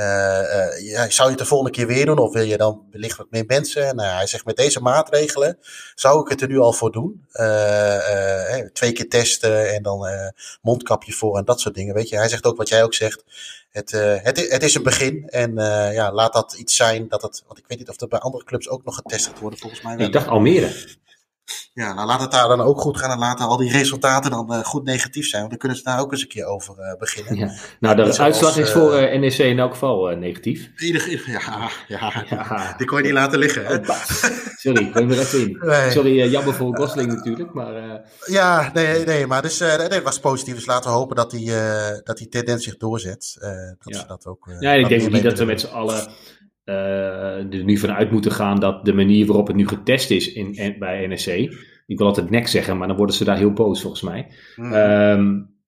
Uh, 0.01 0.91
ja, 0.91 1.11
zou 1.11 1.29
je 1.29 1.35
het 1.35 1.39
de 1.39 1.45
volgende 1.45 1.73
keer 1.73 1.87
weer 1.87 2.07
doen 2.07 2.19
of 2.19 2.33
wil 2.33 2.43
je 2.43 2.57
dan 2.57 2.87
wellicht 2.91 3.17
wat 3.17 3.31
meer 3.31 3.45
mensen? 3.47 3.97
Nou, 3.97 4.17
hij 4.17 4.27
zegt 4.27 4.45
met 4.45 4.57
deze 4.57 4.81
maatregelen 4.81 5.59
zou 5.95 6.21
ik 6.21 6.29
het 6.29 6.41
er 6.41 6.49
nu 6.49 6.59
al 6.59 6.73
voor 6.73 6.93
doen. 6.93 7.27
Uh, 7.33 8.57
twee 8.73 8.93
keer 8.93 9.09
testen 9.09 9.75
en 9.75 9.83
dan 9.83 10.07
mondkapje 10.63 11.13
voor 11.13 11.37
en 11.39 11.45
dat 11.45 11.61
soort 11.61 11.75
dingen. 11.75 11.95
Weet 11.95 12.09
je, 12.09 12.17
hij 12.17 12.29
zegt 12.29 12.45
ook 12.45 12.57
wat 12.57 12.69
jij 12.69 12.83
ook 12.83 12.95
zegt. 12.95 13.25
Het, 13.71 13.91
het, 14.23 14.51
het 14.51 14.63
is 14.63 14.75
een 14.75 14.83
begin 14.83 15.29
en 15.29 15.55
ja, 15.93 16.13
laat 16.13 16.33
dat 16.33 16.55
iets 16.59 16.77
zijn 16.77 17.09
dat 17.09 17.23
het, 17.23 17.43
want 17.47 17.59
ik 17.59 17.65
weet 17.67 17.79
niet 17.79 17.89
of 17.89 18.01
er 18.01 18.09
bij 18.09 18.19
andere 18.19 18.45
clubs 18.45 18.69
ook 18.69 18.85
nog 18.85 18.95
getest 18.95 19.27
gaat 19.27 19.39
worden. 19.39 19.59
Volgens 19.59 19.83
mij 19.83 19.97
wel. 19.97 20.07
Ik 20.07 20.13
dacht 20.13 20.29
Almere. 20.29 20.99
Ja, 21.73 21.95
nou 21.95 22.07
laat 22.07 22.21
het 22.21 22.31
daar 22.31 22.49
dan 22.49 22.61
ook 22.61 22.81
goed 22.81 22.99
gaan 22.99 23.11
en 23.11 23.19
laten 23.19 23.47
al 23.47 23.57
die 23.57 23.71
resultaten 23.71 24.31
dan 24.31 24.53
uh, 24.53 24.59
goed 24.59 24.85
negatief 24.85 25.27
zijn. 25.27 25.41
Want 25.41 25.51
dan 25.51 25.61
kunnen 25.61 25.79
ze 25.79 25.85
daar 25.85 26.01
ook 26.01 26.13
eens 26.13 26.23
een 26.23 26.29
keer 26.29 26.45
over 26.45 26.75
uh, 26.79 26.99
beginnen. 26.99 27.37
Ja. 27.37 27.53
Nou, 27.81 27.97
de 27.97 28.19
uitslag 28.19 28.57
is 28.57 28.71
voor 28.71 29.03
uh, 29.03 29.21
NEC 29.21 29.39
in 29.39 29.59
elk 29.59 29.71
geval 29.71 30.17
negatief. 30.17 30.71
Ieder, 30.77 31.23
ja, 31.27 31.71
ja, 31.89 32.25
ja, 32.29 32.75
die 32.77 32.87
kon 32.87 32.99
je 32.99 33.05
niet 33.05 33.13
laten 33.13 33.39
liggen. 33.39 33.67
Hè? 33.67 33.79
Sorry, 34.57 34.85
ik 34.85 34.93
ben 34.93 35.11
er 35.11 35.19
even 35.19 35.41
in. 35.41 35.59
Nee. 35.61 35.91
Sorry, 35.91 36.31
jammer 36.31 36.55
voor 36.55 36.77
Gosling 36.77 37.13
natuurlijk. 37.15 37.53
Maar, 37.53 38.03
Ja, 38.25 38.71
nee, 38.73 39.05
nee, 39.05 39.27
maar 39.27 39.43
dus, 39.43 39.59
nee, 39.59 39.69
het 39.69 40.03
was 40.03 40.21
positief. 40.21 40.55
Dus 40.55 40.67
laten 40.67 40.91
we 40.91 40.97
hopen 40.97 41.17
dat 41.17 41.31
die, 41.31 41.53
dat 42.03 42.17
die 42.19 42.29
tendens 42.29 42.65
zich 42.65 42.77
doorzet. 42.77 43.37
dat 43.41 43.95
ja. 43.95 43.99
ze 43.99 44.07
dat 44.07 44.27
ook, 44.27 44.51
ja, 44.59 44.73
ik 44.73 44.89
denk 44.89 45.11
niet 45.11 45.23
dat 45.23 45.39
we 45.39 45.45
met 45.45 45.61
z'n 45.61 45.67
allen 45.67 46.09
er 46.65 47.65
nu 47.65 47.77
vanuit 47.77 48.11
moeten 48.11 48.33
gaan 48.33 48.61
dat 48.61 48.85
de 48.85 48.93
manier 48.93 49.27
waarop 49.27 49.47
het 49.47 49.57
nu 49.57 49.69
getest 49.69 50.11
is 50.11 50.33
in, 50.33 50.55
in 50.55 50.79
bij 50.79 51.07
NSC. 51.07 51.29
Ik 51.87 51.99
wil 51.99 52.07
altijd 52.07 52.31
nek 52.31 52.47
zeggen, 52.47 52.77
maar 52.77 52.89
dan 52.89 52.97
worden 52.97 53.15
ze 53.15 53.25
daar 53.25 53.37
heel 53.37 53.53
boos 53.53 53.81
volgens 53.81 54.03
mij. 54.03 54.27
Mm. 54.57 54.73
Um, 54.73 55.59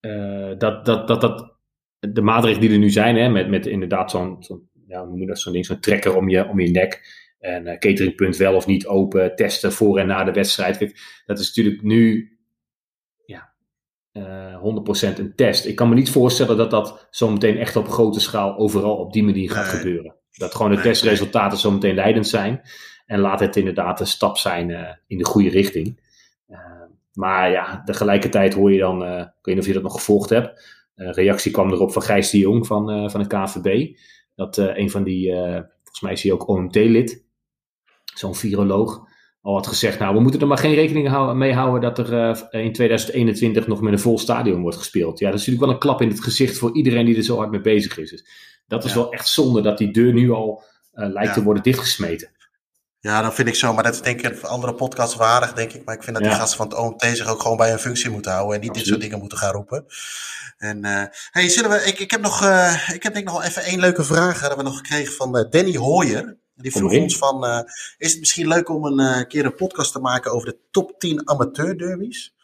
uh, 0.00 0.58
dat, 0.58 0.84
dat, 0.84 1.08
dat, 1.08 1.20
dat 1.20 1.56
de 1.98 2.22
maatregelen 2.22 2.60
die 2.60 2.76
er 2.76 2.82
nu 2.82 2.90
zijn, 2.90 3.16
hè, 3.16 3.28
met, 3.28 3.48
met 3.48 3.66
inderdaad 3.66 4.10
zo'n, 4.10 4.36
zo 4.42 4.62
ja, 4.86 5.06
hoe 5.06 5.16
moet 5.16 5.28
dat 5.28 5.38
zo'n 5.38 5.52
ding, 5.52 5.66
zo'n 5.66 5.80
trekker 5.80 6.16
om 6.16 6.28
je, 6.28 6.48
om 6.48 6.60
je 6.60 6.70
nek. 6.70 7.24
En 7.38 7.66
uh, 7.66 7.78
cateringpunt 7.78 8.36
wel 8.36 8.54
of 8.54 8.66
niet 8.66 8.86
open, 8.86 9.36
testen 9.36 9.72
voor 9.72 9.98
en 9.98 10.06
na 10.06 10.24
de 10.24 10.32
wedstrijd. 10.32 10.78
Dat 11.26 11.38
is 11.38 11.46
natuurlijk 11.46 11.82
nu 11.82 12.30
ja, 13.24 13.52
uh, 14.12 15.14
100% 15.14 15.18
een 15.18 15.34
test. 15.34 15.66
Ik 15.66 15.76
kan 15.76 15.88
me 15.88 15.94
niet 15.94 16.10
voorstellen 16.10 16.56
dat 16.56 16.70
dat 16.70 17.06
zometeen 17.10 17.56
echt 17.56 17.76
op 17.76 17.88
grote 17.88 18.20
schaal 18.20 18.56
overal 18.56 18.96
op 18.96 19.12
die 19.12 19.24
manier 19.24 19.50
gaat 19.50 19.72
nee. 19.72 19.80
gebeuren. 19.80 20.15
Dat 20.36 20.54
gewoon 20.54 20.74
de 20.74 20.80
testresultaten 20.80 21.58
zo 21.58 21.70
meteen 21.70 21.94
leidend 21.94 22.26
zijn. 22.26 22.60
En 23.06 23.20
laat 23.20 23.40
het 23.40 23.56
inderdaad 23.56 24.00
een 24.00 24.06
stap 24.06 24.36
zijn 24.36 24.68
uh, 24.68 24.88
in 25.06 25.18
de 25.18 25.24
goede 25.24 25.48
richting. 25.48 26.00
Uh, 26.48 26.58
maar 27.12 27.50
ja, 27.50 27.82
tegelijkertijd 27.84 28.54
hoor 28.54 28.72
je 28.72 28.78
dan, 28.78 29.02
uh, 29.02 29.18
ik 29.18 29.44
weet 29.44 29.54
niet 29.54 29.58
of 29.58 29.66
je 29.66 29.72
dat 29.72 29.82
nog 29.82 29.92
gevolgd 29.92 30.30
hebt. 30.30 30.74
Een 30.94 31.12
reactie 31.12 31.52
kwam 31.52 31.72
erop 31.72 31.92
van 31.92 32.02
Gijs 32.02 32.30
de 32.30 32.38
Jong 32.38 32.66
van, 32.66 33.10
van 33.10 33.20
het 33.20 33.28
KVB. 33.28 33.96
Dat 34.34 34.56
een 34.56 34.90
van 34.90 35.04
die, 35.04 35.32
volgens 35.82 36.00
mij 36.00 36.12
is 36.12 36.22
hij 36.22 36.32
ook 36.32 36.48
OMT-lid, 36.48 37.24
zo'n 38.14 38.34
viroloog, 38.34 39.05
al 39.46 39.54
had 39.54 39.66
gezegd: 39.66 39.98
Nou, 39.98 40.14
we 40.14 40.20
moeten 40.20 40.40
er 40.40 40.46
maar 40.46 40.58
geen 40.58 40.74
rekening 40.74 41.32
mee 41.34 41.54
houden 41.54 41.80
dat 41.80 41.98
er 41.98 42.46
in 42.50 42.72
2021 42.72 43.66
nog 43.66 43.80
met 43.80 43.92
een 43.92 43.98
vol 43.98 44.18
stadion 44.18 44.60
wordt 44.60 44.76
gespeeld. 44.76 45.18
Ja, 45.18 45.30
dat 45.30 45.40
is 45.40 45.46
natuurlijk 45.46 45.64
wel 45.64 45.74
een 45.74 45.80
klap 45.80 46.02
in 46.02 46.08
het 46.08 46.22
gezicht 46.22 46.58
voor 46.58 46.74
iedereen 46.74 47.06
die 47.06 47.16
er 47.16 47.22
zo 47.22 47.36
hard 47.36 47.50
mee 47.50 47.60
bezig 47.60 47.98
is. 47.98 48.10
Dus 48.10 48.26
dat 48.66 48.84
is 48.84 48.92
ja. 48.92 48.96
wel 48.96 49.12
echt 49.12 49.28
zonde 49.28 49.62
dat 49.62 49.78
die 49.78 49.92
deur 49.92 50.12
nu 50.12 50.30
al 50.30 50.62
uh, 50.94 51.12
lijkt 51.12 51.28
ja. 51.28 51.34
te 51.34 51.42
worden 51.42 51.62
dichtgesmeten. 51.62 52.30
Ja, 53.00 53.22
dan 53.22 53.34
vind 53.34 53.48
ik 53.48 53.54
zo. 53.54 53.72
Maar 53.74 53.82
dat 53.82 53.94
is 53.94 54.00
denk 54.00 54.22
ik 54.22 54.42
een 54.42 54.48
andere 54.48 54.74
podcast 54.74 55.14
waardig, 55.14 55.52
denk 55.52 55.72
ik. 55.72 55.84
Maar 55.84 55.94
ik 55.94 56.02
vind 56.02 56.16
dat 56.16 56.24
die 56.24 56.34
gasten 56.34 56.56
van 56.56 56.68
het 56.68 56.78
OMT 56.78 57.16
zich 57.16 57.28
ook 57.28 57.42
gewoon 57.42 57.56
bij 57.56 57.72
een 57.72 57.78
functie 57.78 58.10
moeten 58.10 58.32
houden. 58.32 58.54
En 58.54 58.60
niet 58.60 58.74
dit 58.74 58.86
soort 58.86 59.00
dingen 59.00 59.18
moeten 59.18 59.38
gaan 59.38 59.52
roepen. 59.52 59.86
En 60.56 60.84
uh, 60.84 61.02
hey, 61.30 61.48
zullen 61.48 61.70
we, 61.70 61.76
ik, 61.76 61.98
ik 61.98 62.10
heb 62.10 62.20
nog, 62.20 62.42
ik 62.92 63.02
heb 63.02 63.12
denk 63.12 63.16
ik 63.16 63.24
nog 63.24 63.38
wel 63.38 63.42
even 63.42 63.62
één 63.62 63.80
leuke 63.80 64.04
vraag 64.04 64.40
hebben 64.40 64.58
we 64.58 64.64
nog 64.64 64.76
gekregen 64.76 65.12
van 65.12 65.46
Danny 65.50 65.76
Hooyer. 65.76 66.38
Die 66.56 66.72
vroeg 66.72 66.92
ons 66.92 67.16
van, 67.16 67.64
is 67.98 68.10
het 68.10 68.20
misschien 68.20 68.48
leuk 68.48 68.68
om 68.68 68.84
een 68.84 69.26
keer 69.26 69.44
een 69.44 69.54
podcast 69.54 69.92
te 69.92 69.98
maken 69.98 70.32
over 70.32 70.48
de 70.48 70.58
top 70.70 70.98
10 70.98 71.28
amateur 71.28 71.78
derbies? 71.78 72.34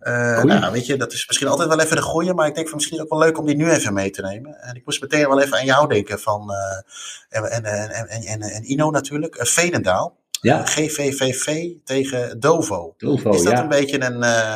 Uh, 0.00 0.42
nou, 0.42 0.72
weet 0.72 0.86
je, 0.86 0.96
dat 0.96 1.12
is 1.12 1.26
misschien 1.26 1.48
altijd 1.48 1.68
wel 1.68 1.80
even 1.80 1.96
de 1.96 2.02
goeie, 2.02 2.34
maar 2.34 2.46
ik 2.46 2.54
denk 2.54 2.68
van 2.68 2.76
misschien 2.76 3.00
ook 3.00 3.08
wel 3.08 3.18
leuk 3.18 3.38
om 3.38 3.46
die 3.46 3.56
nu 3.56 3.70
even 3.70 3.92
mee 3.92 4.10
te 4.10 4.22
nemen. 4.22 4.60
En 4.60 4.74
ik 4.74 4.84
moest 4.84 5.00
meteen 5.00 5.28
wel 5.28 5.40
even 5.40 5.58
aan 5.58 5.64
jou 5.64 5.88
denken 5.88 6.20
van, 6.20 6.50
en, 7.28 7.44
en, 7.44 7.64
en, 7.64 8.08
en, 8.08 8.42
en 8.42 8.70
Ino 8.70 8.90
natuurlijk, 8.90 9.36
Veenendaal. 9.40 10.23
Ja. 10.44 10.64
GVVV 10.64 11.70
tegen 11.84 12.40
Dovo. 12.40 12.94
Dovo 12.98 13.30
is 13.30 13.42
dat 13.42 13.52
ja. 13.52 13.62
een 13.62 13.68
beetje 13.68 14.04
een 14.04 14.22
uh, 14.22 14.54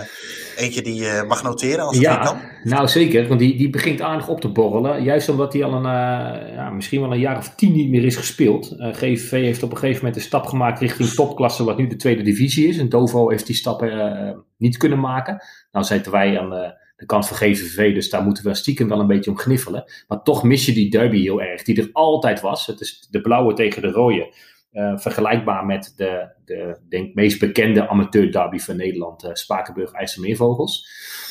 eentje 0.57 0.83
die 0.83 0.95
je 0.95 1.25
mag 1.29 1.43
noteren 1.43 1.85
als 1.85 1.97
het 1.97 2.05
ja, 2.05 2.17
kan? 2.17 2.39
Nou 2.65 2.89
zeker, 2.89 3.29
want 3.29 3.41
die, 3.41 3.57
die 3.57 3.71
begint 3.71 4.01
aardig 4.01 4.29
op 4.29 4.41
te 4.41 4.49
borrelen. 4.49 5.03
Juist 5.03 5.29
omdat 5.29 5.53
hij 5.53 5.65
al 5.65 5.73
een, 5.73 5.85
uh, 5.85 6.55
ja, 6.55 6.71
misschien 6.71 7.01
wel 7.01 7.13
een 7.13 7.19
jaar 7.19 7.37
of 7.37 7.55
tien 7.55 7.73
niet 7.73 7.89
meer 7.89 8.05
is 8.05 8.17
gespeeld. 8.17 8.75
Uh, 8.79 8.95
GVV 8.95 9.31
heeft 9.31 9.63
op 9.63 9.71
een 9.71 9.77
gegeven 9.77 9.99
moment 9.99 10.17
een 10.17 10.27
stap 10.27 10.47
gemaakt 10.47 10.81
richting 10.81 11.09
topklasse, 11.09 11.65
wat 11.65 11.79
nu 11.79 11.87
de 11.87 11.97
tweede 11.97 12.23
divisie 12.23 12.69
is. 12.69 12.79
En 12.79 12.89
Dovo 12.89 13.29
heeft 13.31 13.47
die 13.47 13.57
stappen 13.57 14.45
niet 14.57 14.77
kunnen 14.77 15.01
maken. 15.01 15.43
Nou 15.73 15.85
zitten 15.85 16.13
wij 16.13 16.41
aan 16.41 16.51
de, 16.51 16.75
de 16.97 17.07
kant 17.07 17.27
van 17.27 17.37
GVV, 17.37 17.95
dus 17.95 18.11
daar 18.11 18.23
moeten 18.23 18.45
we 18.45 18.55
stiekem 18.55 18.89
wel 18.89 19.01
een 19.01 19.07
beetje 19.07 19.31
om 19.31 19.39
gniffelen. 19.39 19.85
Maar 20.09 20.23
toch 20.23 20.43
mis 20.43 20.67
je 20.67 20.73
die 20.73 20.91
derby 20.91 21.23
heel 21.23 21.43
erg, 21.43 21.63
die 21.63 21.81
er 21.81 21.91
altijd 21.93 22.41
was. 22.41 22.67
Het 22.67 22.81
is 22.81 23.07
de 23.11 23.21
blauwe 23.21 23.55
tegen 23.55 23.83
de 23.83 23.91
rode. 23.91 24.33
Uh, 24.79 24.99
vergelijkbaar 24.99 25.67
met 25.67 25.93
de, 25.97 26.29
de 26.45 26.79
denk, 26.89 27.15
meest 27.15 27.41
bekende 27.41 27.89
amateur 27.89 28.33
derby 28.33 28.59
van 28.59 28.77
Nederland, 28.77 29.25
uh, 29.25 29.31
Spakenburg 29.33 29.93
IJsselmeervogels. 29.93 30.87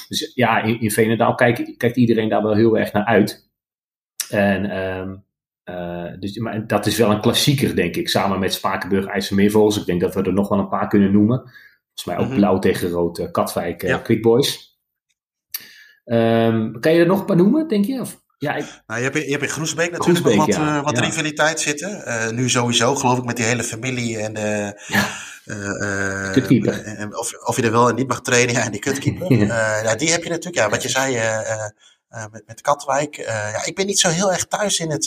Dus 0.07 0.31
ja, 0.35 0.61
in, 0.61 0.79
in 0.79 0.91
Venendaal 0.91 1.35
kijkt, 1.35 1.77
kijkt 1.77 1.97
iedereen 1.97 2.29
daar 2.29 2.43
wel 2.43 2.55
heel 2.55 2.77
erg 2.77 2.93
naar 2.93 3.05
uit. 3.05 3.49
En 4.29 4.77
um, 4.77 5.23
uh, 5.69 6.19
dus, 6.19 6.37
maar 6.37 6.67
dat 6.67 6.85
is 6.85 6.97
wel 6.97 7.11
een 7.11 7.21
klassieker, 7.21 7.75
denk 7.75 7.95
ik, 7.95 8.09
samen 8.09 8.39
met 8.39 8.53
Spakenburg 8.53 9.05
IJsselmeervogels. 9.05 9.79
Ik 9.79 9.85
denk 9.85 10.01
dat 10.01 10.13
we 10.13 10.23
er 10.23 10.33
nog 10.33 10.49
wel 10.49 10.59
een 10.59 10.69
paar 10.69 10.87
kunnen 10.87 11.11
noemen. 11.11 11.37
Volgens 11.37 12.05
mij 12.05 12.15
ook 12.15 12.21
mm 12.21 12.27
-hmm. 12.27 12.37
blauw 12.37 12.59
tegen 12.59 12.89
rood, 12.89 13.31
Katwijk, 13.31 13.81
ja. 13.81 13.97
Quick 13.97 14.21
Boys. 14.21 14.79
Um, 16.05 16.79
kan 16.79 16.93
je 16.93 16.99
er 16.99 17.05
nog 17.05 17.19
een 17.19 17.25
paar 17.25 17.35
noemen, 17.35 17.67
denk 17.67 17.85
je? 17.85 17.99
Of? 17.99 18.25
Ja, 18.39 18.53
nou, 18.87 18.99
je, 18.99 19.09
hebt, 19.09 19.15
je 19.15 19.31
hebt 19.31 19.43
in 19.43 19.49
Groesbeek 19.49 19.91
natuurlijk 19.91 20.19
Groesbeek, 20.19 20.37
wat, 20.37 20.55
ja. 20.55 20.77
uh, 20.77 20.83
wat 20.83 20.97
ja. 20.97 21.03
rivaliteit 21.03 21.59
zitten. 21.59 22.03
Uh, 22.07 22.29
nu 22.29 22.49
sowieso, 22.49 22.95
geloof 22.95 23.17
ik, 23.17 23.23
met 23.23 23.35
die 23.35 23.45
hele 23.45 23.63
familie 23.63 24.19
en 24.19 24.33
de... 24.33 24.81
Ja. 24.87 25.07
Uh, 25.45 27.19
of, 27.19 27.33
of 27.33 27.55
je 27.55 27.61
er 27.61 27.71
wel 27.71 27.89
en 27.89 27.95
niet 27.95 28.07
mag 28.07 28.21
trainen, 28.21 28.55
ja, 28.55 28.63
en 28.63 28.71
die 28.71 28.79
kutkeeper. 28.79 29.33
ja, 29.83 29.95
die 29.95 30.11
heb 30.11 30.23
je 30.23 30.29
natuurlijk, 30.29 30.55
ja, 30.55 30.69
wat 30.69 30.81
je 30.81 30.89
zei 30.89 31.19
met, 32.31 32.43
met 32.45 32.61
Katwijk. 32.61 33.15
ja, 33.25 33.65
ik 33.65 33.75
ben 33.75 33.85
niet 33.85 33.99
zo 33.99 34.09
heel 34.09 34.31
erg 34.31 34.45
thuis 34.45 34.79
in 34.79 34.91
het 34.91 35.05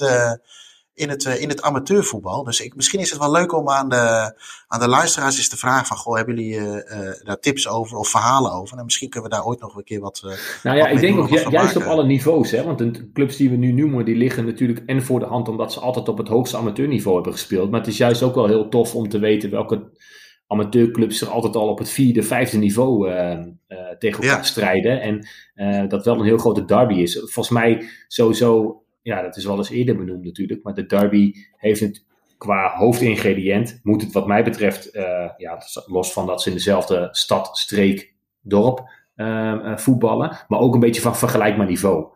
in 1.00 1.08
het, 1.08 1.24
in 1.24 1.48
het 1.48 1.62
amateurvoetbal. 1.62 2.44
Dus 2.44 2.60
ik, 2.60 2.76
misschien 2.76 3.00
is 3.00 3.10
het 3.10 3.18
wel 3.18 3.30
leuk 3.30 3.52
om 3.52 3.68
aan 3.68 3.88
de, 3.88 4.34
aan 4.66 4.80
de 4.80 4.88
luisteraars 4.88 5.36
eens 5.36 5.48
te 5.48 5.56
vragen 5.56 5.86
van... 5.86 5.96
Goh, 5.96 6.16
hebben 6.16 6.36
jullie 6.36 6.54
uh, 6.54 6.82
daar 7.22 7.40
tips 7.40 7.68
over 7.68 7.96
of 7.96 8.08
verhalen 8.08 8.52
over? 8.52 8.78
En 8.78 8.84
misschien 8.84 9.08
kunnen 9.08 9.30
we 9.30 9.36
daar 9.36 9.44
ooit 9.46 9.60
nog 9.60 9.76
een 9.76 9.84
keer 9.84 10.00
wat 10.00 10.22
uh, 10.24 10.32
Nou 10.62 10.76
ja, 10.76 10.86
ik 10.86 11.00
denk 11.00 11.18
ook 11.18 11.28
ju 11.28 11.50
juist 11.50 11.76
op 11.76 11.82
alle 11.82 12.04
niveaus. 12.04 12.50
Hè? 12.50 12.64
Want 12.64 12.78
de 12.78 13.10
clubs 13.12 13.36
die 13.36 13.50
we 13.50 13.56
nu 13.56 13.72
noemen, 13.72 14.04
die 14.04 14.16
liggen 14.16 14.44
natuurlijk 14.44 14.82
en 14.86 15.02
voor 15.02 15.20
de 15.20 15.26
hand... 15.26 15.48
omdat 15.48 15.72
ze 15.72 15.80
altijd 15.80 16.08
op 16.08 16.18
het 16.18 16.28
hoogste 16.28 16.56
amateurniveau 16.56 17.14
hebben 17.14 17.32
gespeeld. 17.32 17.70
Maar 17.70 17.80
het 17.80 17.88
is 17.88 17.96
juist 17.96 18.22
ook 18.22 18.34
wel 18.34 18.46
heel 18.46 18.68
tof 18.68 18.94
om 18.94 19.08
te 19.08 19.18
weten 19.18 19.50
welke 19.50 19.90
amateurclubs 20.46 21.20
er 21.20 21.28
altijd 21.28 21.56
al 21.56 21.68
op 21.68 21.78
het 21.78 21.90
vierde, 21.90 22.22
vijfde 22.22 22.58
niveau 22.58 23.10
uh, 23.10 23.38
tegen 23.98 24.22
elkaar 24.22 24.38
ja. 24.38 24.42
strijden. 24.42 25.00
En 25.00 25.88
dat 25.88 26.04
wel 26.04 26.18
een 26.18 26.24
heel 26.24 26.38
grote 26.38 26.64
derby 26.64 26.94
is. 26.94 27.14
Volgens 27.18 27.48
mij 27.48 27.88
sowieso 28.08 28.82
ja, 29.02 29.22
dat 29.22 29.36
is 29.36 29.44
wel 29.44 29.56
eens 29.56 29.70
eerder 29.70 29.96
benoemd 29.96 30.24
natuurlijk. 30.24 30.62
Maar 30.62 30.74
de 30.74 30.86
derby 30.86 31.32
heeft 31.56 31.80
het 31.80 32.04
qua 32.38 32.76
hoofdingrediënt, 32.76 33.80
moet 33.82 34.02
het 34.02 34.12
wat 34.12 34.26
mij 34.26 34.44
betreft, 34.44 34.94
uh, 34.94 35.30
ja, 35.36 35.62
los 35.86 36.12
van 36.12 36.26
dat 36.26 36.42
ze 36.42 36.48
in 36.48 36.54
dezelfde 36.54 37.08
stad, 37.10 37.58
streek, 37.58 38.14
dorp 38.40 38.88
uh, 39.16 39.76
voetballen, 39.76 40.44
maar 40.48 40.60
ook 40.60 40.74
een 40.74 40.80
beetje 40.80 41.00
van 41.00 41.16
vergelijkbaar 41.16 41.66
niveau. 41.66 42.06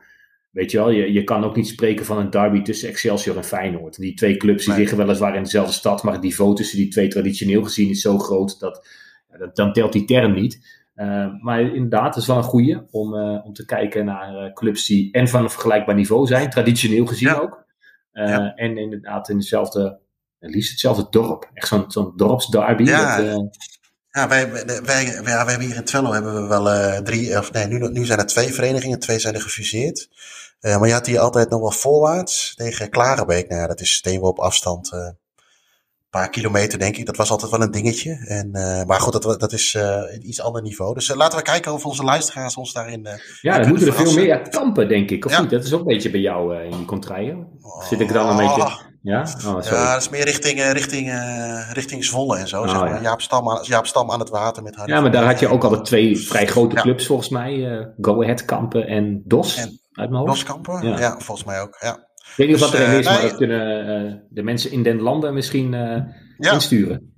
Weet 0.51 0.71
je 0.71 0.77
wel, 0.77 0.91
je, 0.91 1.13
je 1.13 1.25
kan 1.25 1.45
ook 1.45 1.57
niet 1.57 1.69
spreken 1.69 2.05
van 2.05 2.19
een 2.19 2.31
derby 2.31 2.63
tussen 2.63 2.89
Excelsior 2.89 3.37
en 3.37 3.45
Feyenoord. 3.45 3.97
Die 3.97 4.15
twee 4.15 4.37
clubs 4.37 4.65
die 4.65 4.75
liggen 4.75 4.97
weliswaar 4.97 5.37
in 5.37 5.43
dezelfde 5.43 5.73
stad, 5.73 6.03
maar 6.03 6.13
het 6.13 6.23
niveau 6.23 6.55
tussen 6.55 6.77
die 6.77 6.89
twee 6.89 7.09
traditioneel 7.09 7.63
gezien 7.63 7.91
is 7.91 8.01
zo 8.01 8.19
groot 8.19 8.61
dat, 8.61 8.89
dat 9.39 9.57
dan 9.57 9.73
telt 9.73 9.93
die 9.93 10.05
term 10.05 10.35
niet. 10.35 10.84
Uh, 10.95 11.27
maar 11.41 11.61
inderdaad, 11.61 12.15
het 12.15 12.23
is 12.23 12.27
wel 12.27 12.37
een 12.37 12.43
goede 12.43 12.87
om, 12.91 13.15
uh, 13.15 13.45
om 13.45 13.53
te 13.53 13.65
kijken 13.65 14.05
naar 14.05 14.35
uh, 14.35 14.53
clubs 14.53 14.87
die 14.87 15.13
en 15.13 15.29
van 15.29 15.43
een 15.43 15.51
vergelijkbaar 15.51 15.95
niveau 15.95 16.27
zijn, 16.27 16.51
traditioneel 16.51 17.07
gezien 17.07 17.29
ja. 17.29 17.35
ook. 17.35 17.65
Ja. 18.13 18.55
En 18.55 18.79
inderdaad 18.79 19.29
in 19.29 19.37
hetzelfde, 19.37 19.99
liefst 20.39 20.71
hetzelfde 20.71 21.07
dorp. 21.11 21.51
Echt 21.55 21.69
zo'n 21.69 21.85
zo'n 21.89 22.13
dorpsderby. 22.17 22.83
Ja. 22.83 23.17
Dat, 23.17 23.55
ja, 24.11 24.29
wij, 24.29 24.53
wij, 24.53 24.83
wij, 24.83 25.05
ja, 25.05 25.23
wij 25.23 25.35
hebben 25.35 25.67
hier 25.67 25.77
in 25.77 25.85
Twello 25.85 26.13
hebben 26.13 26.43
we 26.43 26.49
wel 26.49 27.03
drie, 27.03 27.39
of 27.39 27.53
nee, 27.53 27.67
nu, 27.67 27.89
nu 27.89 28.05
zijn 28.05 28.19
er 28.19 28.27
twee 28.27 28.53
verenigingen, 28.53 28.99
twee 28.99 29.19
zijn 29.19 29.35
er 29.35 29.41
gefuseerd. 29.41 30.09
maar 30.61 30.87
je 30.87 30.93
had 30.93 31.07
hier 31.07 31.19
altijd 31.19 31.51
nog 31.51 31.61
wel 31.61 31.71
voorwaarts 31.71 32.55
tegen 32.55 32.91
Klarenbeek. 32.91 33.49
Nou 33.49 33.61
ja, 33.61 33.67
dat 33.67 33.81
is 33.81 33.95
steenworp 33.95 34.39
afstand 34.39 34.91
paar 36.21 36.31
kilometer, 36.31 36.79
denk 36.79 36.97
ik. 36.97 37.07
Dat 37.07 37.17
was 37.17 37.31
altijd 37.31 37.51
wel 37.51 37.63
een 37.63 37.71
dingetje. 37.71 38.25
En, 38.27 38.51
uh, 38.53 38.85
maar 38.85 39.01
goed, 39.01 39.23
dat, 39.23 39.41
dat 39.41 39.53
is 39.53 39.75
uh, 39.75 39.83
een 39.83 40.29
iets 40.29 40.41
ander 40.41 40.63
niveau. 40.63 40.95
Dus 40.95 41.09
uh, 41.09 41.17
laten 41.17 41.39
we 41.39 41.45
kijken 41.45 41.73
of 41.73 41.87
onze 41.87 42.05
luisteraars 42.05 42.57
ons 42.57 42.73
daarin. 42.73 43.09
ja, 43.41 43.59
dan 43.59 43.69
moeten 43.69 43.87
er 43.87 43.95
veel 43.95 44.15
meer 44.15 44.49
kampen, 44.49 44.89
denk 44.89 45.11
ik. 45.11 45.25
Of 45.25 45.33
ja. 45.33 45.41
niet? 45.41 45.51
Dat 45.51 45.65
is 45.65 45.73
ook 45.73 45.81
een 45.81 45.87
beetje 45.87 46.11
bij 46.11 46.21
jou 46.21 46.57
in 46.57 46.77
die 46.77 46.85
contraien. 46.85 47.47
Zit 47.89 48.01
ik 48.01 48.13
dan 48.13 48.29
een 48.29 48.37
beetje. 48.37 48.63
Oh. 48.63 48.81
Ja? 49.03 49.27
Oh, 49.47 49.63
ja, 49.63 49.93
dat 49.93 50.03
is 50.03 50.09
meer 50.09 50.25
richting, 50.25 50.73
richting, 50.73 51.13
richting 51.73 52.05
Zwolle 52.05 52.37
en 52.37 52.49
zo. 52.49 52.63
Oh, 52.63 52.69
zeg 52.69 52.81
maar. 52.81 52.95
ja. 52.95 53.01
Jaap, 53.01 53.21
Stam 53.21 53.51
aan, 53.51 53.63
Jaap 53.63 53.87
Stam 53.87 54.11
aan 54.11 54.21
het 54.21 54.31
water 54.31 54.63
met 54.63 54.77
Harry 54.77 54.93
Ja, 54.93 55.01
maar 55.01 55.13
daar 55.13 55.25
had 55.25 55.41
je 55.41 55.49
ook 55.49 55.65
altijd 55.65 55.85
twee 55.85 56.19
vrij 56.19 56.47
grote 56.47 56.75
clubs 56.75 57.07
volgens 57.07 57.29
mij. 57.29 57.87
Go 58.01 58.23
Ahead 58.23 58.45
Kampen 58.45 58.87
en 58.87 59.23
DOS. 59.25 59.57
En 59.57 59.81
uit 59.93 60.11
mijn 60.11 60.23
hoofd. 60.23 60.33
DOS 60.33 60.43
Kampen, 60.43 60.89
ja. 60.89 60.99
ja. 60.99 61.19
volgens 61.19 61.47
mij 61.47 61.61
ook. 61.61 61.77
Ja. 61.81 62.13
Ik 62.31 62.37
weet 62.37 62.49
niet 62.49 62.59
dus, 62.59 62.67
of 62.67 62.73
dat 62.73 62.81
er 62.81 62.89
een 62.89 62.99
is, 62.99 63.07
uh, 63.07 63.13
maar 63.13 63.23
nee. 63.23 63.35
kunnen 63.35 64.05
uh, 64.07 64.15
de 64.29 64.43
mensen 64.43 64.71
in 64.71 64.83
den 64.83 65.01
landen 65.01 65.35
misschien 65.35 65.73
uh, 65.73 66.03
ja. 66.39 66.53
insturen. 66.53 67.15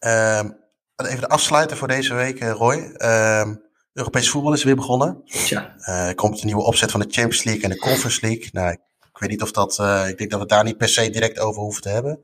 Um, 0.00 0.60
even 0.96 1.20
de 1.20 1.28
afsluiten 1.28 1.76
voor 1.76 1.88
deze 1.88 2.14
week, 2.14 2.42
Roy. 2.42 2.94
Um, 2.98 3.62
Europees 3.92 4.30
voetbal 4.30 4.52
is 4.52 4.64
weer 4.64 4.76
begonnen. 4.76 5.22
Ja. 5.24 5.74
er 5.78 6.14
komt 6.14 6.40
een 6.40 6.46
nieuwe 6.46 6.62
opzet 6.62 6.90
van 6.90 7.00
de 7.00 7.06
Champions 7.10 7.44
League 7.44 7.62
en 7.62 7.70
de 7.70 7.78
Conference 7.78 8.26
League. 8.26 8.48
Nou, 8.52 8.72
ik 8.72 9.18
weet 9.18 9.30
niet 9.30 9.42
of 9.42 9.50
dat. 9.50 9.72
ik 10.08 10.18
denk 10.18 10.30
dat 10.30 10.30
we 10.30 10.38
het 10.38 10.48
daar 10.48 10.64
niet 10.64 10.76
per 10.76 10.88
se 10.88 11.10
direct 11.10 11.38
over 11.38 11.62
hoeven 11.62 11.82
te 11.82 11.88
hebben. 11.88 12.20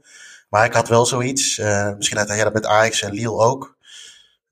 Maar 0.49 0.65
ik 0.65 0.73
had 0.73 0.89
wel 0.89 1.07
zoiets. 1.07 1.59
misschien 1.97 2.19
had 2.19 2.29
hij 2.29 2.45
dat 2.45 2.53
met 2.53 2.67
Ajax 2.67 3.03
en 3.03 3.13
Lille 3.13 3.39
ook. 3.39 3.77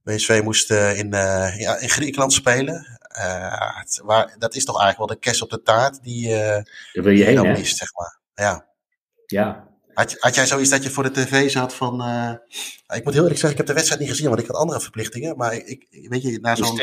BSV 0.02 0.40
moest 0.44 0.70
in, 0.70 1.08
ja, 1.56 1.78
in 1.78 1.88
Griekenland 1.88 2.32
spelen. 2.32 2.95
Uh, 3.18 3.78
het, 3.78 4.00
waar, 4.04 4.34
dat 4.38 4.54
is 4.54 4.64
toch 4.64 4.80
eigenlijk 4.80 5.10
wel 5.10 5.18
de 5.18 5.24
kerst 5.26 5.42
op 5.42 5.50
de 5.50 5.62
taart 5.62 6.02
die, 6.02 6.28
uh, 6.28 6.58
wil 6.92 7.12
je 7.12 7.24
heen, 7.24 7.34
dan 7.34 7.46
mist, 7.46 7.76
zeg 7.76 7.88
maar. 7.94 8.18
Ja. 8.34 8.66
Ja. 9.26 9.68
Had, 9.94 10.16
had 10.18 10.34
jij 10.34 10.46
zoiets 10.46 10.70
dat 10.70 10.82
je 10.82 10.90
voor 10.90 11.02
de 11.02 11.10
tv 11.10 11.50
zat 11.50 11.74
van... 11.74 12.00
Uh, 12.00 12.32
ik 12.96 13.04
moet 13.04 13.12
heel 13.12 13.22
eerlijk 13.22 13.40
zeggen, 13.40 13.50
ik 13.50 13.56
heb 13.56 13.66
de 13.66 13.72
wedstrijd 13.72 14.00
niet 14.00 14.10
gezien, 14.10 14.28
want 14.28 14.40
ik 14.40 14.46
had 14.46 14.56
andere 14.56 14.80
verplichtingen. 14.80 15.36
Maar 15.36 15.54
ik, 15.54 15.86
weet 15.90 16.22
je, 16.22 16.38
na 16.40 16.54
zo'n 16.54 16.78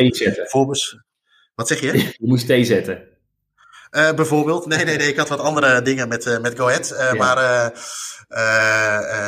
voorbus... 0.47 0.97
Wat 1.55 1.67
zeg 1.67 1.79
je? 1.79 1.97
Je 1.97 2.27
moest 2.27 2.45
thee 2.45 2.65
zetten. 2.65 3.07
Uh, 3.93 4.11
bijvoorbeeld. 4.11 4.65
Nee, 4.65 4.85
nee, 4.85 4.97
nee. 4.97 5.07
Ik 5.07 5.17
had 5.17 5.29
wat 5.29 5.39
andere 5.39 5.81
dingen 5.81 6.07
met, 6.07 6.25
uh, 6.25 6.39
met 6.39 6.57
Go 6.57 6.67
Ahead. 6.67 6.91
Uh, 6.91 6.99
ja. 6.99 7.13
Maar 7.13 7.71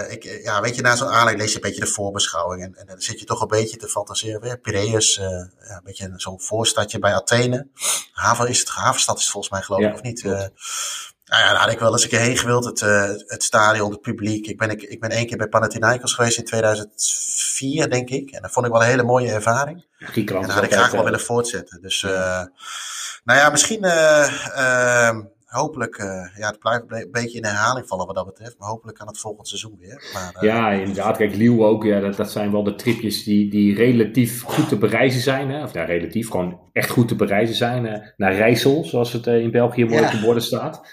ik, 0.10 0.24
ja, 0.44 0.62
weet 0.62 0.76
je, 0.76 0.82
na 0.82 0.96
zo'n 0.96 1.08
aanleiding 1.08 1.40
lees 1.40 1.50
je 1.50 1.56
een 1.56 1.70
beetje 1.70 1.86
de 1.86 1.92
voorbeschouwing. 1.92 2.64
En, 2.64 2.76
en 2.76 2.86
dan 2.86 3.02
zit 3.02 3.20
je 3.20 3.26
toch 3.26 3.42
een 3.42 3.48
beetje 3.48 3.78
te 3.78 3.88
fantaseren. 3.88 4.42
Weer. 4.42 4.60
Piraeus, 4.60 5.16
ja, 5.16 5.76
een 5.76 5.82
beetje 5.84 6.14
zo'n 6.16 6.42
voorstadje 6.42 7.00
bij 7.00 7.14
Athene. 7.14 7.68
Haven 8.14 8.48
is 8.48 8.60
het, 8.60 8.70
Havenstad 8.70 9.18
is 9.18 9.24
het 9.24 9.32
volgens 9.32 9.54
mij 9.54 9.62
geloof 9.62 9.82
ik, 9.82 9.94
of 9.94 10.02
niet? 10.02 10.24
Nou 10.24 11.44
ja, 11.44 11.52
daar 11.52 11.62
had 11.62 11.72
ik 11.72 11.80
wel 11.80 11.92
eens 11.92 12.04
een 12.04 12.10
keer 12.10 12.20
heen 12.20 12.38
gewild. 12.38 12.66
Het, 12.66 12.80
het 13.28 13.44
stadion, 13.44 13.92
het 13.92 14.02
publiek. 14.02 14.48
Ik 14.48 14.58
ben, 14.58 14.70
ik, 14.70 14.82
ik 14.82 15.00
ben 15.00 15.10
één 15.10 15.28
keer 15.28 15.38
bij 15.38 15.48
Panathinaikos 15.48 16.14
geweest 16.14 16.38
in 16.38 16.46
2004, 16.46 17.90
denk 17.90 18.10
ik. 18.10 18.32
En 18.32 18.42
dat 18.42 18.52
vond 18.52 18.66
ik 18.66 18.72
wel 18.72 18.82
een 18.82 18.88
hele 18.88 19.04
mooie 19.04 19.32
ervaring. 19.32 19.86
en 20.14 20.26
dat 20.26 20.52
had 20.52 20.64
ik 20.64 20.72
graag 20.72 20.92
wel 20.92 21.04
willen 21.04 21.22
voortzetten. 21.22 21.82
Dus... 21.82 22.06
Nou 23.26 23.40
ja, 23.40 23.50
misschien 23.50 23.84
uh, 23.84 24.28
uh, 24.58 25.18
hopelijk, 25.46 25.98
uh, 25.98 26.06
ja, 26.38 26.48
het 26.48 26.60
blijft 26.60 26.84
een 26.88 27.12
beetje 27.12 27.38
in 27.38 27.46
herhaling 27.46 27.88
vallen 27.88 28.06
wat 28.06 28.16
dat 28.16 28.26
betreft. 28.26 28.56
Maar 28.58 28.70
hopelijk 28.70 28.98
kan 28.98 29.08
het 29.08 29.20
volgend 29.20 29.48
seizoen 29.48 29.78
weer. 29.80 30.10
Maar, 30.14 30.46
ja, 30.46 30.72
inderdaad. 30.72 31.18
Kijk, 31.18 31.36
Liel 31.36 31.66
ook, 31.66 31.84
ja, 31.84 32.00
dat, 32.00 32.16
dat 32.16 32.32
zijn 32.32 32.52
wel 32.52 32.64
de 32.64 32.76
tripjes 32.76 33.24
die, 33.24 33.50
die 33.50 33.76
relatief 33.76 34.44
goed 34.44 34.70
te 34.70 34.78
bereizen 34.78 35.22
zijn. 35.22 35.50
Hè? 35.50 35.64
Of 35.64 35.74
ja, 35.74 35.84
relatief, 35.84 36.30
gewoon 36.30 36.60
echt 36.72 36.90
goed 36.90 37.08
te 37.08 37.16
bereizen 37.16 37.56
zijn. 37.56 38.14
naar 38.18 38.36
Rijssel, 38.36 38.84
zoals 38.84 39.14
het 39.14 39.28
in 39.28 39.52
België 39.52 39.86
mooi 39.86 40.02
ja. 40.02 40.06
op 40.06 40.12
de 40.12 40.22
borden 40.22 40.44
staat. 40.44 40.88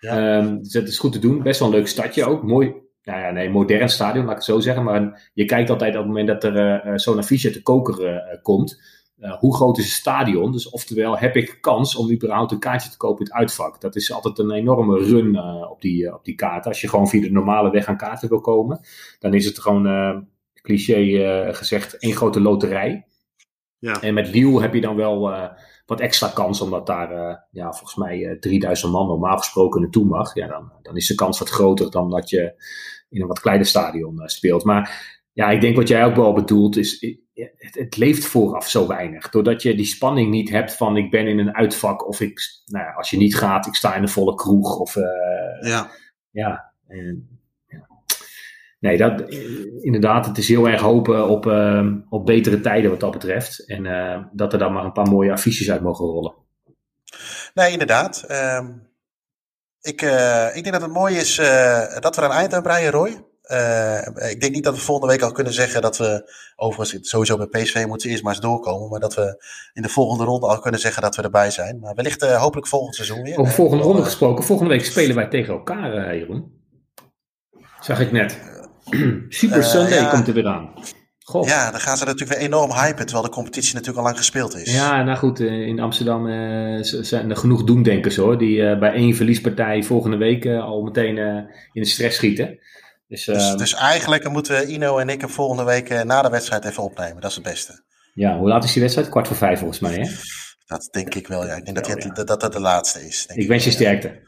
Ja. 0.00 0.38
Um, 0.38 0.62
dus 0.62 0.72
dat 0.72 0.88
is 0.88 0.98
goed 0.98 1.12
te 1.12 1.18
doen. 1.18 1.42
Best 1.42 1.60
wel 1.60 1.68
een 1.68 1.74
leuk 1.74 1.88
stadje 1.88 2.24
ook. 2.24 2.42
Mooi, 2.42 2.74
nou 3.02 3.20
ja, 3.20 3.30
nee, 3.30 3.50
modern 3.50 3.88
stadion, 3.88 4.24
laat 4.24 4.30
ik 4.30 4.36
het 4.36 4.46
zo 4.46 4.60
zeggen. 4.60 4.84
Maar 4.84 5.30
je 5.34 5.44
kijkt 5.44 5.70
altijd 5.70 5.92
op 5.92 5.98
het 5.98 6.06
moment 6.06 6.28
dat 6.28 6.44
er 6.44 6.86
uh, 6.86 6.92
zo'n 6.94 7.18
affiche 7.18 7.50
de 7.50 7.62
koker 7.62 8.38
komt. 8.42 8.97
Hoe 9.38 9.54
groot 9.54 9.78
is 9.78 9.84
het 9.84 9.94
stadion? 9.94 10.52
Dus 10.52 10.70
oftewel, 10.70 11.18
heb 11.18 11.36
ik 11.36 11.58
kans 11.60 11.96
om 11.96 12.10
überhaupt 12.10 12.52
een 12.52 12.58
kaartje 12.58 12.90
te 12.90 12.96
kopen 12.96 13.24
in 13.24 13.30
het 13.30 13.40
uitvak? 13.40 13.80
Dat 13.80 13.96
is 13.96 14.12
altijd 14.12 14.38
een 14.38 14.50
enorme 14.50 14.98
run 14.98 15.38
op, 15.70 15.80
die, 15.80 16.14
op 16.14 16.24
die 16.24 16.34
kaarten. 16.34 16.70
Als 16.70 16.80
je 16.80 16.88
gewoon 16.88 17.08
via 17.08 17.20
de 17.20 17.30
normale 17.30 17.70
weg 17.70 17.86
aan 17.86 17.96
kaarten 17.96 18.28
wil 18.28 18.40
komen, 18.40 18.80
dan 19.18 19.34
is 19.34 19.44
het 19.44 19.58
gewoon, 19.58 20.26
cliché 20.62 21.54
gezegd, 21.54 21.98
één 21.98 22.16
grote 22.16 22.40
loterij. 22.40 23.06
Ja. 23.78 24.00
En 24.00 24.14
met 24.14 24.28
Liel 24.28 24.60
heb 24.60 24.74
je 24.74 24.80
dan 24.80 24.96
wel 24.96 25.20
wat 25.86 26.00
extra 26.00 26.28
kans, 26.28 26.60
omdat 26.60 26.86
daar 26.86 27.46
ja, 27.50 27.72
volgens 27.72 27.94
mij 27.94 28.36
3000 28.40 28.92
man 28.92 29.06
normaal 29.06 29.36
gesproken 29.36 29.80
naartoe 29.80 30.04
mag. 30.04 30.34
Ja, 30.34 30.46
dan, 30.46 30.72
dan 30.82 30.96
is 30.96 31.06
de 31.06 31.14
kans 31.14 31.38
wat 31.38 31.48
groter 31.48 31.90
dan 31.90 32.10
dat 32.10 32.30
je 32.30 32.62
in 33.08 33.20
een 33.20 33.28
wat 33.28 33.40
kleiner 33.40 33.66
stadion 33.66 34.22
speelt. 34.24 34.64
Maar 34.64 35.16
ja, 35.32 35.50
ik 35.50 35.60
denk 35.60 35.76
wat 35.76 35.88
jij 35.88 36.04
ook 36.04 36.16
wel 36.16 36.32
bedoelt, 36.32 36.76
is 36.76 37.18
het, 37.38 37.74
het, 37.74 37.96
leeft 37.96 38.24
vooraf 38.24 38.68
zo 38.68 38.86
weinig. 38.86 39.30
Doordat 39.30 39.62
je 39.62 39.74
die 39.74 39.84
spanning 39.84 40.30
niet 40.30 40.50
hebt 40.50 40.74
van 40.74 40.96
ik 40.96 41.10
ben 41.10 41.26
in 41.26 41.38
een 41.38 41.54
uitvak 41.54 42.08
of 42.08 42.20
ik, 42.20 42.40
nou 42.66 42.84
ja, 42.84 42.92
als 42.92 43.10
je 43.10 43.16
niet 43.16 43.36
gaat, 43.36 43.66
ik 43.66 43.74
sta 43.74 43.94
in 43.94 44.02
een 44.02 44.08
volle 44.08 44.34
kroeg. 44.34 44.78
Of, 44.78 44.96
uh, 44.96 45.04
ja. 45.60 45.90
Ja, 46.30 46.72
en, 46.86 47.38
nee, 48.78 48.96
dat, 48.96 49.30
inderdaad, 49.80 50.26
het 50.26 50.38
is 50.38 50.48
heel 50.48 50.68
erg 50.68 50.80
hopen 50.80 51.28
op, 51.28 51.46
uh, 51.46 51.86
op 52.08 52.26
betere 52.26 52.60
tijden 52.60 52.90
wat 52.90 53.00
dat 53.00 53.10
betreft. 53.10 53.66
En 53.66 53.84
uh, 53.84 54.24
dat 54.32 54.52
er 54.52 54.58
dan 54.58 54.72
maar 54.72 54.84
een 54.84 54.92
paar 54.92 55.08
mooie 55.08 55.32
affiches 55.32 55.70
uit 55.70 55.82
mogen 55.82 56.06
rollen. 56.06 56.34
Nee, 57.54 57.72
inderdaad. 57.72 58.24
Uh, 58.28 58.68
ik, 59.80 60.02
ik 60.54 60.62
denk 60.62 60.72
dat 60.72 60.82
het 60.82 60.92
mooi 60.92 61.16
is 61.16 61.36
dat 62.00 62.16
we 62.16 62.22
er 62.22 62.28
een 62.28 62.36
eind 62.36 62.54
aan 62.54 62.62
breien, 62.62 62.90
Roy. 62.90 63.27
Ik 64.30 64.40
denk 64.40 64.52
niet 64.52 64.64
dat 64.64 64.74
we 64.74 64.80
volgende 64.80 65.12
week 65.12 65.22
al 65.22 65.32
kunnen 65.32 65.52
zeggen 65.52 65.82
dat 65.82 65.98
we, 65.98 66.32
overigens 66.56 67.08
sowieso 67.08 67.36
bij 67.36 67.62
PSV 67.62 67.84
moeten 67.86 68.10
eerst 68.10 68.22
maar 68.22 68.32
eens 68.32 68.42
doorkomen, 68.42 68.88
maar 68.88 69.00
dat 69.00 69.14
we 69.14 69.44
in 69.72 69.82
de 69.82 69.88
volgende 69.88 70.24
ronde 70.24 70.46
al 70.46 70.58
kunnen 70.58 70.80
zeggen 70.80 71.02
dat 71.02 71.16
we 71.16 71.22
erbij 71.22 71.50
zijn. 71.50 71.78
Maar 71.80 71.94
wellicht 71.94 72.22
hopelijk 72.22 72.66
volgend 72.66 72.94
seizoen 72.94 73.22
weer. 73.22 73.38
Over 73.38 73.52
volgende 73.52 73.84
ronde 73.84 74.02
gesproken, 74.02 74.44
volgende 74.44 74.72
week 74.72 74.84
spelen 74.84 75.16
wij 75.16 75.28
tegen 75.28 75.54
elkaar, 75.54 76.16
Jeroen. 76.16 76.56
Zag 77.80 78.00
ik 78.00 78.12
net. 78.12 78.38
Super 79.28 79.64
Sunday 79.64 80.10
komt 80.10 80.28
er 80.28 80.34
weer 80.34 80.46
aan. 80.46 80.72
Ja, 81.32 81.70
dan 81.70 81.80
gaan 81.80 81.96
ze 81.96 82.04
natuurlijk 82.04 82.38
weer 82.38 82.48
enorm 82.48 82.72
hypen, 82.72 83.04
terwijl 83.06 83.26
de 83.26 83.32
competitie 83.32 83.74
natuurlijk 83.74 83.98
al 83.98 84.04
lang 84.04 84.16
gespeeld 84.16 84.56
is. 84.56 84.74
Ja, 84.74 85.02
nou 85.02 85.18
goed, 85.18 85.40
eh, 85.40 85.66
in 85.66 85.80
Amsterdam 85.80 86.26
uh, 86.26 86.78
zijn 86.82 87.30
er 87.30 87.36
genoeg 87.36 87.64
doemdenkers 87.64 88.16
hoor, 88.16 88.38
die 88.38 88.58
uh, 88.58 88.78
bij 88.78 88.92
één 88.92 89.14
verliespartij 89.14 89.82
volgende 89.82 90.16
week 90.16 90.46
al 90.46 90.82
meteen 90.82 91.16
in 91.72 91.82
de 91.82 91.88
stress 91.88 92.16
schieten. 92.16 92.58
Dus, 93.08 93.24
dus, 93.24 93.48
ehm, 93.48 93.56
dus, 93.56 93.74
eigenlijk 93.74 94.28
moeten 94.28 94.70
Ino 94.70 94.98
en 94.98 95.08
ik 95.08 95.20
hem 95.20 95.30
volgende 95.30 95.64
week 95.64 96.04
na 96.04 96.22
de 96.22 96.30
wedstrijd 96.30 96.64
even 96.64 96.82
opnemen, 96.82 97.20
dat 97.20 97.30
is 97.30 97.36
het 97.36 97.44
beste. 97.44 97.82
Ja, 98.14 98.38
hoe 98.38 98.48
laat 98.48 98.64
is 98.64 98.72
die 98.72 98.82
wedstrijd? 98.82 99.08
Kwart 99.08 99.26
voor 99.26 99.36
vijf 99.36 99.58
volgens 99.58 99.80
mij 99.80 99.94
hè? 99.94 100.10
Dat 100.66 100.88
denk 100.90 101.14
ik 101.14 101.28
wel, 101.28 101.46
ja. 101.46 101.54
Ik 101.54 101.64
denk 101.64 101.86
dat, 101.86 102.00
die, 102.02 102.24
dat, 102.24 102.40
dat 102.40 102.52
de 102.52 102.60
laatste 102.60 103.06
is. 103.06 103.26
ik, 103.26 103.36
ik 103.36 103.48
wens 103.48 103.64
je 103.64 103.70
sterkte. 103.70 104.26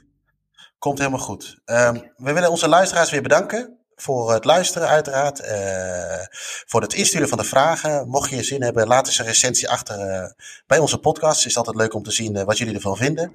Komt 0.78 0.98
helemaal 0.98 1.18
goed. 1.20 1.58
Um, 1.64 2.12
we 2.16 2.32
willen 2.32 2.50
onze 2.50 2.68
luisteraars 2.68 3.10
weer 3.10 3.22
bedanken 3.22 3.78
voor 3.94 4.32
het 4.32 4.44
luisteren 4.44 4.88
uiteraard. 4.88 5.40
Uh, 5.40 6.26
voor 6.66 6.80
het 6.80 6.94
insturen 6.94 7.28
van 7.28 7.38
de 7.38 7.44
vragen. 7.44 8.08
Mocht 8.08 8.30
je 8.30 8.42
zin 8.42 8.62
hebben, 8.62 8.86
laat 8.86 9.06
eens 9.06 9.18
een 9.18 9.24
recensie 9.24 9.68
achter 9.68 9.98
uh, 9.98 10.24
bij 10.66 10.78
onze 10.78 10.98
podcast. 10.98 11.36
Het 11.36 11.50
is 11.50 11.56
altijd 11.56 11.76
leuk 11.76 11.94
om 11.94 12.02
te 12.02 12.10
zien 12.10 12.36
uh, 12.36 12.42
wat 12.42 12.58
jullie 12.58 12.74
ervan 12.74 12.96
vinden. 12.96 13.32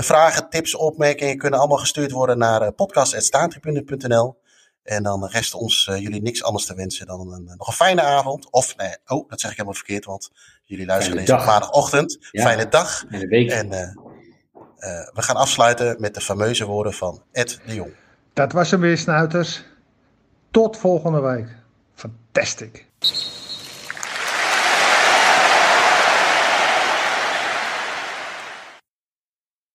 vragen, 0.00 0.48
tips, 0.48 0.74
opmerkingen 0.74 1.38
kunnen 1.38 1.58
allemaal 1.58 1.78
gestuurd 1.78 2.10
worden 2.10 2.38
naar 2.38 2.72
podcast.staantribune.nl. 2.72 4.44
En 4.86 5.02
dan 5.02 5.26
rest 5.26 5.54
ons 5.54 5.84
jullie 5.84 6.22
niks 6.22 6.42
anders 6.42 6.66
te 6.66 6.74
wensen 6.74 7.06
dan 7.06 7.32
een, 7.32 7.44
nog 7.56 7.66
een 7.66 7.72
fijne 7.72 8.02
avond. 8.02 8.50
Of, 8.50 8.76
nee, 8.76 8.96
oh, 9.06 9.28
dat 9.28 9.40
zeg 9.40 9.50
ik 9.50 9.56
helemaal 9.56 9.78
verkeerd, 9.78 10.04
want 10.04 10.30
jullie 10.64 10.86
luisteren 10.86 11.18
deze 11.18 11.32
maandagochtend. 11.32 12.18
Fijne 12.32 12.68
dag. 12.68 13.04
Fijne 13.08 13.26
week. 13.26 13.50
En 13.50 13.68
we 15.12 15.22
gaan 15.22 15.36
afsluiten 15.36 15.96
met 16.00 16.14
de 16.14 16.20
fameuze 16.20 16.64
woorden 16.64 16.92
van 16.92 17.22
Ed 17.32 17.60
de 17.66 17.74
Jong. 17.74 17.94
Dat 18.32 18.52
was 18.52 18.70
hem 18.70 18.80
weer, 18.80 18.98
snuiters. 18.98 19.64
Tot 20.50 20.76
volgende 20.76 21.20
week. 21.20 21.48
Fantastic. 21.94 22.86